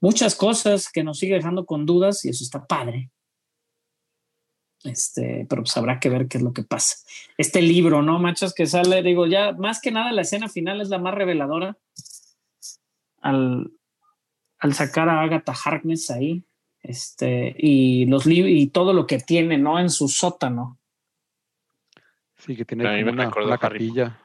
Muchas 0.00 0.34
cosas 0.34 0.90
que 0.90 1.04
nos 1.04 1.18
sigue 1.18 1.34
dejando 1.34 1.66
con 1.66 1.86
dudas 1.86 2.24
y 2.24 2.30
eso 2.30 2.42
está 2.42 2.66
padre. 2.66 3.10
Este, 4.82 5.46
pero 5.48 5.62
pues 5.62 5.76
habrá 5.76 6.00
que 6.00 6.08
ver 6.08 6.26
qué 6.26 6.38
es 6.38 6.42
lo 6.42 6.54
que 6.54 6.62
pasa. 6.62 6.96
Este 7.36 7.60
libro, 7.60 8.00
¿no? 8.02 8.18
Machos 8.18 8.54
que 8.54 8.66
sale, 8.66 9.02
digo, 9.02 9.26
ya 9.26 9.52
más 9.52 9.80
que 9.80 9.90
nada 9.90 10.10
la 10.12 10.22
escena 10.22 10.48
final 10.48 10.80
es 10.80 10.88
la 10.88 10.98
más 10.98 11.14
reveladora. 11.14 11.76
Al, 13.20 13.70
al 14.60 14.74
sacar 14.74 15.08
a 15.08 15.22
Agatha 15.22 15.52
Harkness 15.64 16.10
ahí, 16.10 16.44
este, 16.82 17.54
y 17.58 18.06
los 18.06 18.26
libros 18.26 18.50
y 18.52 18.68
todo 18.68 18.92
lo 18.92 19.06
que 19.06 19.18
tiene, 19.18 19.58
¿no? 19.58 19.78
En 19.78 19.90
su 19.90 20.08
sótano. 20.08 20.78
Sí, 22.36 22.56
que 22.56 22.64
tiene 22.64 22.84
como 23.04 23.12
una, 23.12 23.58
capilla. 23.58 24.18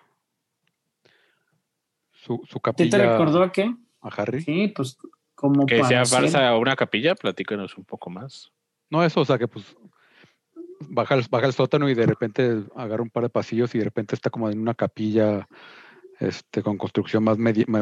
Su, 2.11 2.41
su 2.47 2.53
¿Sí 2.53 2.59
capilla 2.61 2.89
te 2.97 3.05
recordó 3.09 3.43
a 3.43 3.51
qué? 3.51 3.75
a 4.01 4.07
Harry. 4.09 4.41
Sí, 4.41 4.71
pues 4.75 4.97
como 5.35 5.65
Que 5.65 5.77
sea 5.83 5.87
para 5.87 6.01
hacer- 6.01 6.23
Barça 6.23 6.47
a 6.47 6.57
una 6.57 6.75
capilla, 6.75 7.15
platícanos 7.15 7.77
un 7.77 7.83
poco 7.83 8.09
más. 8.09 8.51
No, 8.89 9.03
eso, 9.03 9.21
o 9.21 9.25
sea, 9.25 9.37
que 9.37 9.47
pues 9.47 9.75
baja 10.79 11.15
el, 11.15 11.25
baja 11.29 11.47
el 11.47 11.53
sótano 11.53 11.89
y 11.89 11.93
de 11.93 12.05
repente 12.05 12.63
agarra 12.75 13.03
un 13.03 13.09
par 13.09 13.23
de 13.23 13.29
pasillos 13.29 13.73
y 13.75 13.79
de 13.79 13.83
repente 13.83 14.15
está 14.15 14.29
como 14.29 14.49
en 14.49 14.59
una 14.59 14.73
capilla 14.75 15.47
este, 16.19 16.61
con 16.63 16.77
construcción 16.77 17.23
más, 17.23 17.37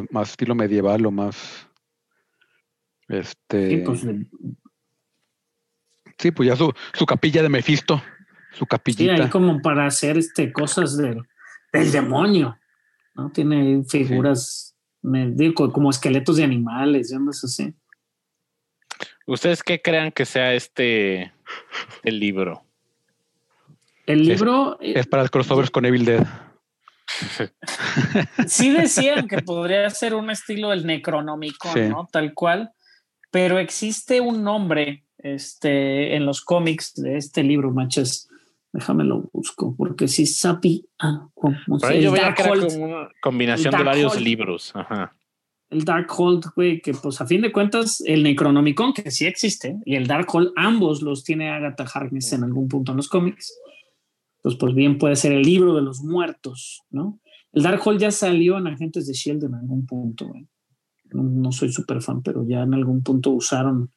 más 0.10 0.30
estilo 0.32 0.56
medieval 0.56 1.06
o 1.06 1.12
más... 1.12 1.70
Este, 3.08 3.70
Sí, 3.70 3.78
pues, 3.86 4.06
sí, 6.18 6.32
pues 6.32 6.48
ya 6.50 6.56
su, 6.56 6.72
su 6.94 7.06
capilla 7.06 7.42
de 7.44 7.50
Mefisto, 7.50 8.02
su 8.54 8.60
sí, 8.60 8.66
capillita. 8.70 9.24
ahí 9.24 9.30
como 9.30 9.62
para 9.62 9.86
hacer 9.86 10.18
este, 10.18 10.52
cosas 10.54 10.98
del, 10.98 11.22
del 11.72 11.92
demonio, 11.92 12.58
¿no? 13.16 13.30
Tiene 13.32 13.62
ahí 13.62 13.84
figuras, 13.84 14.76
me 15.02 15.30
digo, 15.32 15.72
como 15.72 15.90
esqueletos 15.90 16.38
de 16.38 16.44
animales, 16.44 17.12
y 17.12 17.16
ondas 17.16 17.44
así. 17.44 17.74
¿Ustedes 19.26 19.64
qué 19.64 19.82
crean 19.82 20.12
que 20.12 20.26
sea 20.26 20.54
este 20.54 21.32
el 22.04 22.20
libro? 22.20 22.64
El 24.06 24.24
libro, 24.28 24.78
eh, 24.82 24.94
Es 24.98 25.08
para 25.08 25.24
los 25.24 25.32
crossovers 25.32 25.70
con 25.72 25.86
Evil 25.86 26.04
Dead. 26.04 26.28
sí 28.48 28.70
decían 28.74 29.28
que 29.28 29.42
podría 29.42 29.90
ser 29.90 30.14
un 30.16 30.30
estilo 30.30 30.70
del 30.72 30.86
Necronomicon, 30.86 31.74
Sí. 31.74 31.80
¿no? 31.88 32.08
Tal 32.12 32.34
cual, 32.34 32.74
pero 33.34 33.58
existe 33.58 34.22
un 34.22 34.44
nombre 34.44 35.04
este, 35.18 36.16
en 36.16 36.26
los 36.28 36.42
cómics 36.42 36.94
de 36.94 37.18
este 37.18 37.42
libro, 37.44 37.72
manches. 37.72 38.30
Déjame 38.72 39.04
lo 39.04 39.30
busco, 39.34 39.76
porque 39.76 40.08
si 40.08 40.26
Sapi. 40.28 40.88
Ah, 41.00 41.28
¿cómo 41.34 41.56
Por 41.68 41.80
se- 41.82 41.88
ahí 41.88 41.98
el 41.98 42.04
yo 42.06 42.12
Darkhold. 42.12 42.62
que 42.68 42.74
era 42.74 42.76
como 42.76 42.86
una 43.00 43.10
combinación 43.22 43.76
de 43.76 43.84
varios 43.84 44.22
libros. 44.22 44.72
Ajá. 44.76 45.16
el 45.70 45.86
Darkhold, 45.86 46.46
güey, 46.56 46.82
que 46.82 46.94
pues 46.94 47.20
a 47.20 47.26
fin 47.26 47.42
de 47.42 47.52
cuentas 47.52 48.02
el 48.06 48.22
Necronomicon, 48.22 48.94
que 48.94 49.10
sí 49.10 49.26
existe, 49.26 49.80
y 49.86 49.96
el 49.96 50.06
Darkhold, 50.06 50.52
ambos 50.56 51.02
los 51.02 51.24
tiene 51.24 51.50
Agatha 51.50 51.86
Harkness 51.92 52.34
en 52.34 52.44
algún 52.44 52.68
punto 52.68 52.92
en 52.92 52.98
los 52.98 53.08
cómics. 53.10 53.58
Entonces, 54.38 54.60
pues 54.60 54.76
bien 54.76 55.00
puede 55.00 55.16
ser 55.16 55.32
el 55.32 55.42
libro 55.42 55.74
de 55.74 55.82
los 55.82 56.02
muertos, 56.04 56.84
¿no? 56.92 57.20
El 57.54 57.64
Darkhold 57.64 58.00
ya 58.00 58.12
salió 58.12 58.58
en 58.60 58.68
Agentes 58.68 59.08
de 59.08 59.14
S.H.I.E.L.D. 59.14 59.48
en 59.48 59.56
algún 59.56 59.86
punto, 59.88 60.28
güey. 60.28 60.48
No, 61.14 61.24
no 61.24 61.52
soy 61.52 61.72
súper 61.72 62.02
fan, 62.02 62.22
pero 62.24 62.46
ya 62.48 62.62
en 62.64 62.74
algún 62.74 63.04
punto 63.04 63.30
usaron 63.32 63.92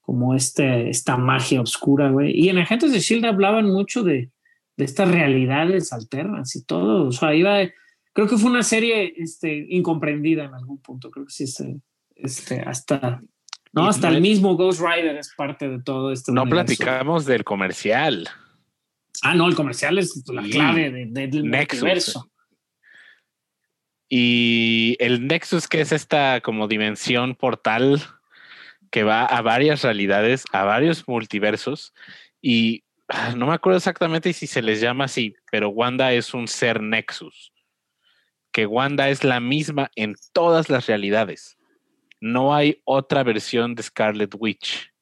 como 0.00 0.34
este, 0.34 0.88
esta 0.90 1.16
magia 1.16 1.60
oscura, 1.60 2.10
güey. 2.10 2.32
Y 2.38 2.48
en 2.48 2.58
Agentes 2.58 2.90
de 2.92 2.98
S.H.I.E.L.D. 2.98 3.28
hablaban 3.28 3.66
mucho 3.66 4.02
de, 4.02 4.30
de 4.76 4.84
estas 4.84 5.10
realidades 5.10 5.92
alternas 5.92 6.56
y 6.56 6.64
todo. 6.64 7.06
O 7.08 7.12
sea, 7.12 7.34
iba, 7.34 7.58
creo 8.12 8.26
que 8.26 8.36
fue 8.36 8.50
una 8.50 8.62
serie 8.62 9.12
este, 9.16 9.66
incomprendida 9.68 10.44
en 10.44 10.54
algún 10.54 10.78
punto. 10.78 11.10
Creo 11.10 11.26
que 11.26 11.32
sí, 11.32 11.44
este, 11.44 11.80
este, 12.16 12.60
hasta, 12.60 13.20
no, 13.72 13.86
hasta 13.86 14.08
el 14.08 14.20
mismo 14.20 14.56
Ghost 14.56 14.80
Rider 14.80 15.16
es 15.16 15.32
parte 15.36 15.68
de 15.68 15.80
todo 15.82 16.10
esto. 16.10 16.32
No 16.32 16.44
platicamos 16.46 17.24
del 17.26 17.44
comercial. 17.44 18.28
Ah, 19.22 19.34
no, 19.34 19.46
el 19.46 19.54
comercial 19.54 19.98
es 19.98 20.24
la 20.32 20.42
clave 20.42 20.90
de- 20.90 21.06
de- 21.06 21.28
del 21.28 21.44
Nexus. 21.50 21.80
multiverso. 21.82 22.30
Y 24.12 24.96
el 24.98 25.28
Nexus, 25.28 25.68
que 25.68 25.80
es 25.80 25.92
esta 25.92 26.40
como 26.40 26.66
dimensión 26.66 27.36
portal 27.36 28.02
que 28.90 29.04
va 29.04 29.24
a 29.24 29.40
varias 29.40 29.82
realidades, 29.82 30.44
a 30.52 30.64
varios 30.64 31.06
multiversos. 31.06 31.94
Y 32.42 32.82
ah, 33.08 33.34
no 33.36 33.46
me 33.46 33.54
acuerdo 33.54 33.76
exactamente 33.76 34.32
si 34.32 34.48
se 34.48 34.62
les 34.62 34.80
llama 34.80 35.04
así, 35.04 35.36
pero 35.52 35.68
Wanda 35.68 36.12
es 36.12 36.34
un 36.34 36.48
ser 36.48 36.82
Nexus. 36.82 37.52
Que 38.50 38.66
Wanda 38.66 39.10
es 39.10 39.22
la 39.22 39.38
misma 39.38 39.92
en 39.94 40.16
todas 40.32 40.68
las 40.68 40.86
realidades. 40.86 41.56
No 42.20 42.52
hay 42.52 42.82
otra 42.84 43.22
versión 43.22 43.76
de 43.76 43.84
Scarlet 43.84 44.34
Witch. 44.36 44.92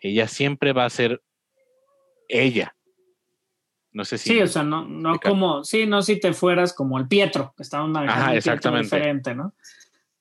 Ella 0.00 0.26
siempre 0.26 0.72
va 0.72 0.84
a 0.84 0.90
ser 0.90 1.22
ella. 2.28 2.74
No 3.92 4.04
sé 4.04 4.18
si. 4.18 4.30
Sí, 4.30 4.40
o 4.40 4.46
sea, 4.46 4.62
no, 4.62 4.84
no 4.86 5.18
como, 5.20 5.64
sí, 5.64 5.86
no 5.86 6.02
si 6.02 6.18
te 6.18 6.32
fueras 6.32 6.72
como 6.72 6.98
el 6.98 7.08
Pietro, 7.08 7.52
que 7.56 7.62
estaba 7.62 7.86
manejando 7.86 8.24
Ajá, 8.26 8.36
exactamente. 8.36 8.84
diferente, 8.96 9.34
¿no? 9.34 9.54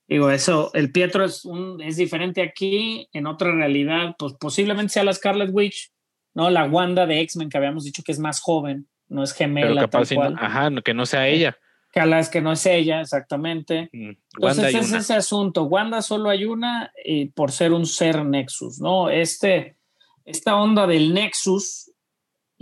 Digo, 0.08 0.30
eso, 0.30 0.72
el 0.74 0.92
Pietro 0.92 1.24
es, 1.24 1.46
un, 1.46 1.82
es 1.82 1.96
diferente 1.96 2.42
aquí, 2.42 3.08
en 3.14 3.28
otra 3.28 3.54
realidad, 3.56 4.16
pues 4.20 4.34
posiblemente 4.34 4.92
sea 4.92 5.06
la 5.06 5.14
Scarlet 5.14 5.50
Witch, 5.54 5.92
¿no? 6.34 6.50
La 6.50 6.66
Wanda 6.66 7.06
de 7.06 7.22
X-Men 7.22 7.50
que 7.50 7.58
habíamos 7.58 7.86
dicho 7.86 8.04
que 8.04 8.12
es 8.12 8.20
más 8.20 8.42
joven, 8.42 8.88
no 9.08 9.24
es 9.24 9.32
pero 9.34 9.38
gemela 9.50 9.82
capaz 9.82 10.00
tal 10.00 10.06
si 10.08 10.16
no- 10.16 10.22
cual. 10.22 10.36
ajá, 10.38 10.70
que 10.84 10.94
no 10.94 11.06
sea 11.06 11.28
ella. 11.30 11.58
Que 11.94 12.00
a 12.00 12.06
las 12.06 12.30
que 12.30 12.40
no 12.42 12.54
es 12.54 12.66
ella, 12.66 13.02
exactamente. 13.02 13.90
Mm, 13.92 14.12
Entonces 14.36 14.74
y 14.74 14.78
es 14.78 14.92
ese 14.94 15.14
asunto. 15.14 15.64
Wanda 15.64 16.02
solo 16.02 16.30
hay 16.30 16.46
una 16.46 16.92
y 17.06 17.26
por 17.26 17.52
ser 17.52 17.74
un 17.74 17.86
ser 17.86 18.24
Nexus, 18.26 18.80
¿no? 18.80 19.10
Este, 19.10 19.76
esta 20.24 20.56
onda 20.56 20.88
del 20.88 21.14
Nexus 21.14 21.91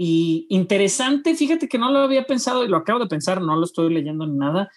y 0.01 0.47
interesante, 0.47 1.35
fíjate 1.35 1.67
que 1.67 1.77
no 1.77 1.91
lo 1.91 1.99
había 1.99 2.23
pensado 2.25 2.63
y 2.63 2.69
lo 2.69 2.77
acabo 2.77 2.99
de 2.99 3.07
pensar, 3.07 3.41
no 3.41 3.57
lo 3.57 3.65
estoy 3.65 3.93
leyendo 3.93 4.25
ni 4.25 4.37
nada. 4.37 4.71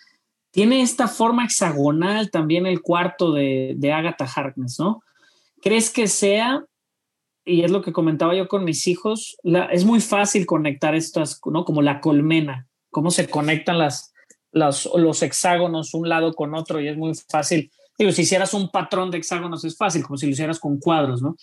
Tiene 0.51 0.83
esta 0.83 1.07
forma 1.07 1.45
hexagonal 1.45 2.29
también 2.33 2.67
el 2.67 2.83
cuarto 2.83 3.31
de, 3.33 3.75
de 3.77 3.93
Agatha 3.93 4.25
Harkness, 4.27 4.81
¿no? 4.81 5.01
¿Crees 5.63 5.91
que 5.91 6.09
sea, 6.09 6.65
y 7.45 7.63
es 7.63 7.71
lo 7.71 7.83
que 7.83 7.93
comentaba 7.93 8.35
yo 8.35 8.49
con 8.49 8.65
mis 8.65 8.89
hijos, 8.89 9.37
la- 9.45 9.67
es 9.67 9.85
muy 9.85 10.01
fácil 10.01 10.45
conectar 10.45 10.97
estas, 10.97 11.41
¿no? 11.47 11.65
Como 11.65 11.83
la 11.83 12.01
colmena, 12.01 12.67
cómo 12.91 13.13
se 13.13 13.29
conectan 13.29 13.79
las, 13.79 14.13
las- 14.51 14.89
los 14.93 15.23
hexágonos 15.23 15.95
un 15.95 16.09
lado 16.09 16.35
con 16.35 16.53
otro 16.57 16.81
y 16.81 16.89
es 16.89 16.97
muy 16.97 17.13
fácil. 17.31 17.71
Digo, 17.97 18.11
si 18.11 18.23
hicieras 18.23 18.55
un 18.55 18.71
patrón 18.73 19.13
de 19.13 19.19
hexágonos 19.19 19.65
es 19.65 19.77
fácil, 19.77 20.03
como 20.03 20.17
si 20.17 20.27
lo 20.27 20.33
hicieras 20.33 20.59
con 20.59 20.81
cuadros, 20.81 21.23
¿no? 21.23 21.37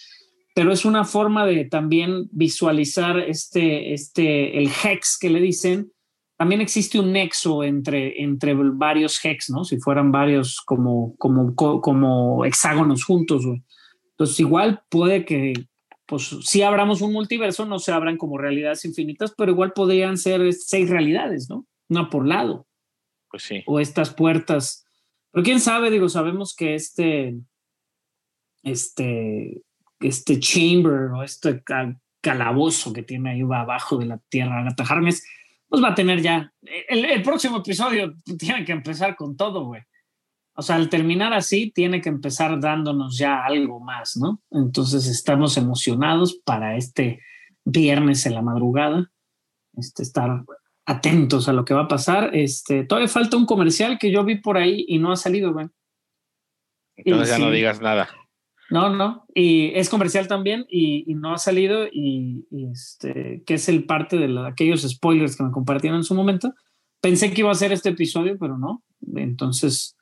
Pero 0.53 0.71
es 0.71 0.85
una 0.85 1.03
forma 1.03 1.45
de 1.45 1.65
también 1.65 2.27
visualizar 2.31 3.19
este, 3.19 3.93
este, 3.93 4.57
el 4.57 4.69
hex 4.83 5.17
que 5.19 5.29
le 5.29 5.39
dicen, 5.39 5.91
también 6.37 6.61
existe 6.61 6.99
un 6.99 7.11
nexo 7.11 7.63
entre, 7.63 8.21
entre 8.23 8.53
varios 8.53 9.23
hex, 9.23 9.49
¿no? 9.49 9.65
Si 9.65 9.77
fueran 9.77 10.11
varios 10.11 10.61
como, 10.61 11.13
como, 11.17 11.53
como 11.53 12.45
hexágonos 12.45 13.03
juntos, 13.03 13.45
güey. 13.45 13.61
Entonces, 14.11 14.39
igual 14.39 14.81
puede 14.89 15.25
que, 15.25 15.53
pues, 16.05 16.35
si 16.43 16.61
abramos 16.61 17.01
un 17.01 17.13
multiverso, 17.13 17.65
no 17.65 17.77
se 17.79 17.91
abran 17.91 18.17
como 18.17 18.37
realidades 18.37 18.85
infinitas, 18.85 19.33
pero 19.37 19.51
igual 19.51 19.73
podrían 19.73 20.17
ser 20.17 20.53
seis 20.53 20.89
realidades, 20.89 21.49
¿no? 21.49 21.65
Una 21.89 22.09
por 22.09 22.25
lado. 22.25 22.67
Pues 23.29 23.43
sí. 23.43 23.63
O 23.65 23.79
estas 23.79 24.13
puertas. 24.13 24.85
Pero 25.31 25.43
quién 25.43 25.59
sabe, 25.59 25.91
digo, 25.91 26.09
sabemos 26.09 26.55
que 26.55 26.75
este, 26.75 27.35
este, 28.63 29.61
este 29.99 30.39
chamber 30.39 31.11
o 31.11 31.23
este 31.23 31.63
calabozo 32.21 32.93
que 32.93 33.03
tiene 33.03 33.31
ahí 33.31 33.41
abajo 33.41 33.97
de 33.97 34.05
la 34.05 34.17
tierra, 34.29 34.59
Agatha 34.59 34.83
Harkness, 34.83 35.23
pues 35.67 35.83
va 35.83 35.89
a 35.89 35.95
tener 35.95 36.21
ya. 36.21 36.51
El, 36.87 37.21
próximo 37.21 37.57
episodio 37.57 38.15
tiene 38.37 38.65
que 38.65 38.71
empezar 38.71 39.15
con 39.15 39.37
todo, 39.37 39.65
güey. 39.65 39.81
O 40.55 40.61
sea, 40.61 40.75
al 40.75 40.89
terminar 40.89 41.33
así, 41.33 41.71
tiene 41.71 42.01
que 42.01 42.09
empezar 42.09 42.59
dándonos 42.59 43.17
ya 43.17 43.45
algo 43.45 43.79
más, 43.79 44.17
¿no? 44.17 44.41
Entonces 44.51 45.07
estamos 45.07 45.55
emocionados 45.55 46.41
para 46.43 46.75
este 46.75 47.21
viernes 47.63 48.25
en 48.25 48.33
la 48.33 48.41
madrugada, 48.41 49.09
este, 49.77 50.03
estar 50.03 50.43
atentos 50.85 51.47
a 51.47 51.53
lo 51.53 51.63
que 51.63 51.73
va 51.73 51.83
a 51.83 51.87
pasar. 51.87 52.35
Este, 52.35 52.83
todavía 52.83 53.07
falta 53.07 53.37
un 53.37 53.45
comercial 53.45 53.97
que 53.97 54.11
yo 54.11 54.25
vi 54.25 54.35
por 54.35 54.57
ahí 54.57 54.85
y 54.87 54.97
no 54.97 55.11
ha 55.11 55.15
salido, 55.15 55.53
güey. 55.53 55.67
Entonces 56.97 57.29
ya 57.29 57.39
no 57.39 57.51
digas 57.51 57.79
nada. 57.79 58.09
No, 58.69 58.95
no, 58.95 59.25
y 59.33 59.71
es 59.73 59.89
comercial 59.89 60.27
también 60.27 60.65
y, 60.69 61.15
no 61.15 61.33
ha 61.33 61.39
salido 61.39 61.87
y, 61.91 62.45
este, 62.71 63.43
que 63.45 63.55
es 63.55 63.67
el 63.67 63.85
parte 63.85 64.17
de 64.17 64.47
aquellos 64.47 64.81
spoilers 64.81 65.35
que 65.35 65.43
me 65.43 65.51
compartieron 65.51 65.97
en 65.97 66.03
su 66.03 66.13
momento. 66.13 66.53
Pensé 67.01 67.33
que 67.33 67.41
iba 67.41 67.51
a 67.51 67.55
ser 67.55 67.71
este 67.71 67.89
episodio, 67.89 68.37
pero 68.39 68.57
no. 68.57 68.83
Entonces, 69.15 69.97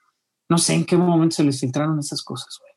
no 0.49 0.57
sé 0.57 0.73
en 0.73 0.85
qué 0.85 0.97
momento 0.97 1.35
se 1.37 1.43
les 1.45 1.59
filtraron 1.59 1.97
esas 1.99 2.21
cosas, 2.23 2.57
güey. 2.59 2.73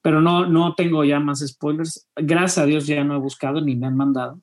Pero 0.00 0.22
no, 0.22 0.46
no 0.46 0.74
tengo 0.74 1.04
ya 1.04 1.20
más 1.20 1.40
spoilers. 1.46 2.08
Gracias 2.14 2.58
a 2.58 2.66
Dios 2.66 2.86
ya 2.86 3.04
no 3.04 3.16
he 3.16 3.18
buscado 3.18 3.60
ni 3.60 3.76
me 3.76 3.86
han 3.86 3.96
mandado. 3.96 4.40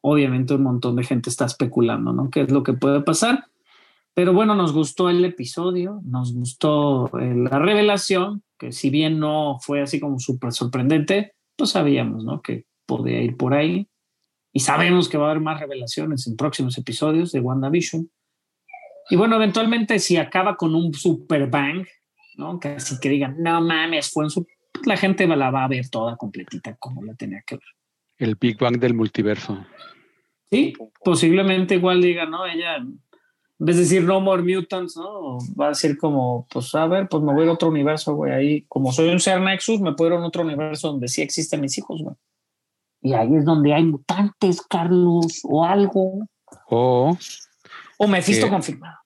Obviamente 0.00 0.54
un 0.54 0.62
montón 0.62 0.96
de 0.96 1.04
gente 1.04 1.28
está 1.28 1.44
especulando, 1.44 2.12
¿no? 2.12 2.30
¿Qué 2.30 2.42
es 2.42 2.50
lo 2.50 2.62
que 2.62 2.72
puede 2.72 3.02
pasar? 3.02 3.46
Pero 4.14 4.32
bueno, 4.32 4.54
nos 4.54 4.72
gustó 4.72 5.08
el 5.08 5.24
episodio, 5.24 6.00
nos 6.04 6.34
gustó 6.34 7.10
eh, 7.18 7.34
la 7.34 7.58
revelación, 7.58 8.42
que 8.62 8.70
si 8.70 8.90
bien 8.90 9.18
no 9.18 9.58
fue 9.60 9.82
así 9.82 9.98
como 9.98 10.20
súper 10.20 10.52
sorprendente, 10.52 11.32
pues 11.56 11.70
sabíamos, 11.70 12.24
¿no? 12.24 12.40
Que 12.40 12.64
podía 12.86 13.20
ir 13.20 13.36
por 13.36 13.54
ahí. 13.54 13.88
Y 14.52 14.60
sabemos 14.60 15.08
que 15.08 15.18
va 15.18 15.26
a 15.26 15.30
haber 15.32 15.42
más 15.42 15.58
revelaciones 15.58 16.28
en 16.28 16.36
próximos 16.36 16.78
episodios 16.78 17.32
de 17.32 17.40
WandaVision. 17.40 18.08
Y 19.10 19.16
bueno, 19.16 19.34
eventualmente 19.34 19.98
si 19.98 20.16
acaba 20.16 20.56
con 20.56 20.76
un 20.76 20.94
super 20.94 21.50
bang, 21.50 21.84
¿no? 22.36 22.60
Que 22.60 22.68
así 22.68 23.00
que 23.00 23.08
digan, 23.08 23.34
no 23.42 23.60
mames, 23.60 24.12
fue 24.12 24.24
en 24.24 24.30
su... 24.30 24.46
Pues 24.72 24.86
la 24.86 24.96
gente 24.96 25.26
la 25.26 25.50
va 25.50 25.64
a 25.64 25.68
ver 25.68 25.88
toda 25.88 26.16
completita 26.16 26.76
como 26.76 27.02
la 27.02 27.14
tenía 27.14 27.42
que 27.44 27.56
ver. 27.56 27.64
El 28.16 28.36
Big 28.36 28.58
Bang 28.60 28.78
del 28.78 28.94
multiverso. 28.94 29.66
Sí, 30.52 30.72
posiblemente 31.02 31.74
igual 31.74 32.00
diga, 32.00 32.26
¿no? 32.26 32.46
Ella 32.46 32.78
en 33.62 33.66
vez 33.66 33.76
de 33.76 33.82
decir 33.82 34.02
no 34.02 34.20
more 34.20 34.42
mutants, 34.42 34.96
¿no? 34.96 35.38
Va 35.58 35.66
a 35.66 35.68
decir 35.68 35.96
como, 35.96 36.48
pues 36.50 36.74
a 36.74 36.84
ver, 36.88 37.08
pues 37.08 37.22
me 37.22 37.32
voy 37.32 37.46
a 37.46 37.52
otro 37.52 37.68
universo, 37.68 38.12
güey. 38.16 38.32
Ahí, 38.32 38.62
como 38.62 38.90
soy 38.90 39.10
un 39.10 39.20
ser 39.20 39.40
Nexus, 39.40 39.80
me 39.80 39.92
puedo 39.92 40.16
ir 40.16 40.20
a 40.20 40.26
otro 40.26 40.42
universo 40.42 40.88
donde 40.88 41.06
sí 41.06 41.22
existen 41.22 41.60
mis 41.60 41.78
hijos, 41.78 42.02
güey. 42.02 42.16
Y 43.02 43.12
ahí 43.12 43.36
es 43.36 43.44
donde 43.44 43.72
hay 43.72 43.84
mutantes, 43.84 44.62
Carlos, 44.62 45.42
o 45.44 45.64
algo. 45.64 46.26
O. 46.70 47.16
O 47.98 48.08
Mephisto 48.08 48.48
confirmado. 48.48 48.96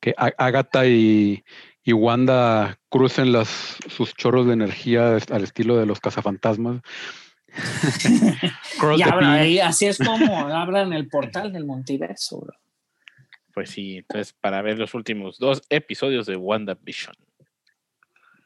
Que 0.00 0.12
Agatha 0.18 0.84
y, 0.84 1.42
y 1.82 1.94
Wanda 1.94 2.78
crucen 2.90 3.32
las, 3.32 3.78
sus 3.88 4.12
chorros 4.12 4.46
de 4.46 4.52
energía 4.52 5.16
al 5.30 5.44
estilo 5.44 5.78
de 5.78 5.86
los 5.86 6.00
cazafantasmas. 6.00 6.82
y 9.46 9.60
así 9.60 9.86
es 9.86 9.96
como 9.96 10.36
abran 10.54 10.92
el 10.92 11.08
portal 11.08 11.54
del 11.54 11.64
multiverso, 11.64 12.40
bro. 12.40 12.54
Pues 13.54 13.70
sí, 13.70 13.98
entonces 13.98 14.32
para 14.32 14.60
ver 14.62 14.78
los 14.78 14.94
últimos 14.94 15.38
dos 15.38 15.62
episodios 15.70 16.26
de 16.26 16.36
WandaVision. 16.36 17.14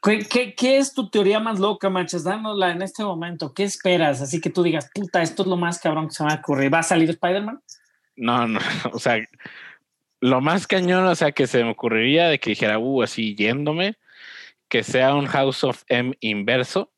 ¿Qué, 0.01 0.53
qué, 0.55 0.77
es 0.77 0.93
tu 0.93 1.09
teoría 1.09 1.41
más 1.41 1.59
loca, 1.59 1.89
Manchas? 1.89 2.23
Dánosla 2.23 2.71
en 2.71 2.81
este 2.81 3.03
momento. 3.03 3.53
¿Qué 3.53 3.63
esperas? 3.63 4.21
Así 4.21 4.39
que 4.39 4.49
tú 4.49 4.63
digas, 4.63 4.89
puta, 4.93 5.21
esto 5.21 5.41
es 5.41 5.49
lo 5.49 5.57
más 5.57 5.79
cabrón 5.79 6.07
que 6.07 6.13
se 6.13 6.23
va 6.23 6.31
a 6.31 6.35
ocurrir. 6.35 6.73
¿Va 6.73 6.79
a 6.79 6.83
salir 6.83 7.09
Spider-Man? 7.09 7.61
No, 8.15 8.47
no, 8.47 8.59
o 8.93 8.99
sea, 8.99 9.17
lo 10.21 10.41
más 10.41 10.67
cañón, 10.67 11.05
o 11.05 11.15
sea, 11.15 11.31
que 11.31 11.47
se 11.47 11.63
me 11.63 11.71
ocurriría 11.71 12.29
de 12.29 12.39
que 12.39 12.51
dijera, 12.51 12.79
uh, 12.79 13.01
así 13.01 13.35
yéndome, 13.35 13.97
que 14.69 14.83
sea 14.83 15.15
un 15.15 15.25
House 15.25 15.63
of 15.63 15.83
M 15.87 16.15
inverso 16.21 16.93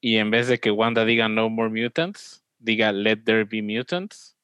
y 0.00 0.18
en 0.18 0.30
vez 0.30 0.48
de 0.48 0.58
que 0.58 0.70
Wanda 0.70 1.04
diga 1.04 1.28
no 1.28 1.48
more 1.48 1.70
mutants, 1.70 2.44
diga 2.58 2.92
let 2.92 3.18
there 3.24 3.44
be 3.44 3.62
mutants 3.62 4.36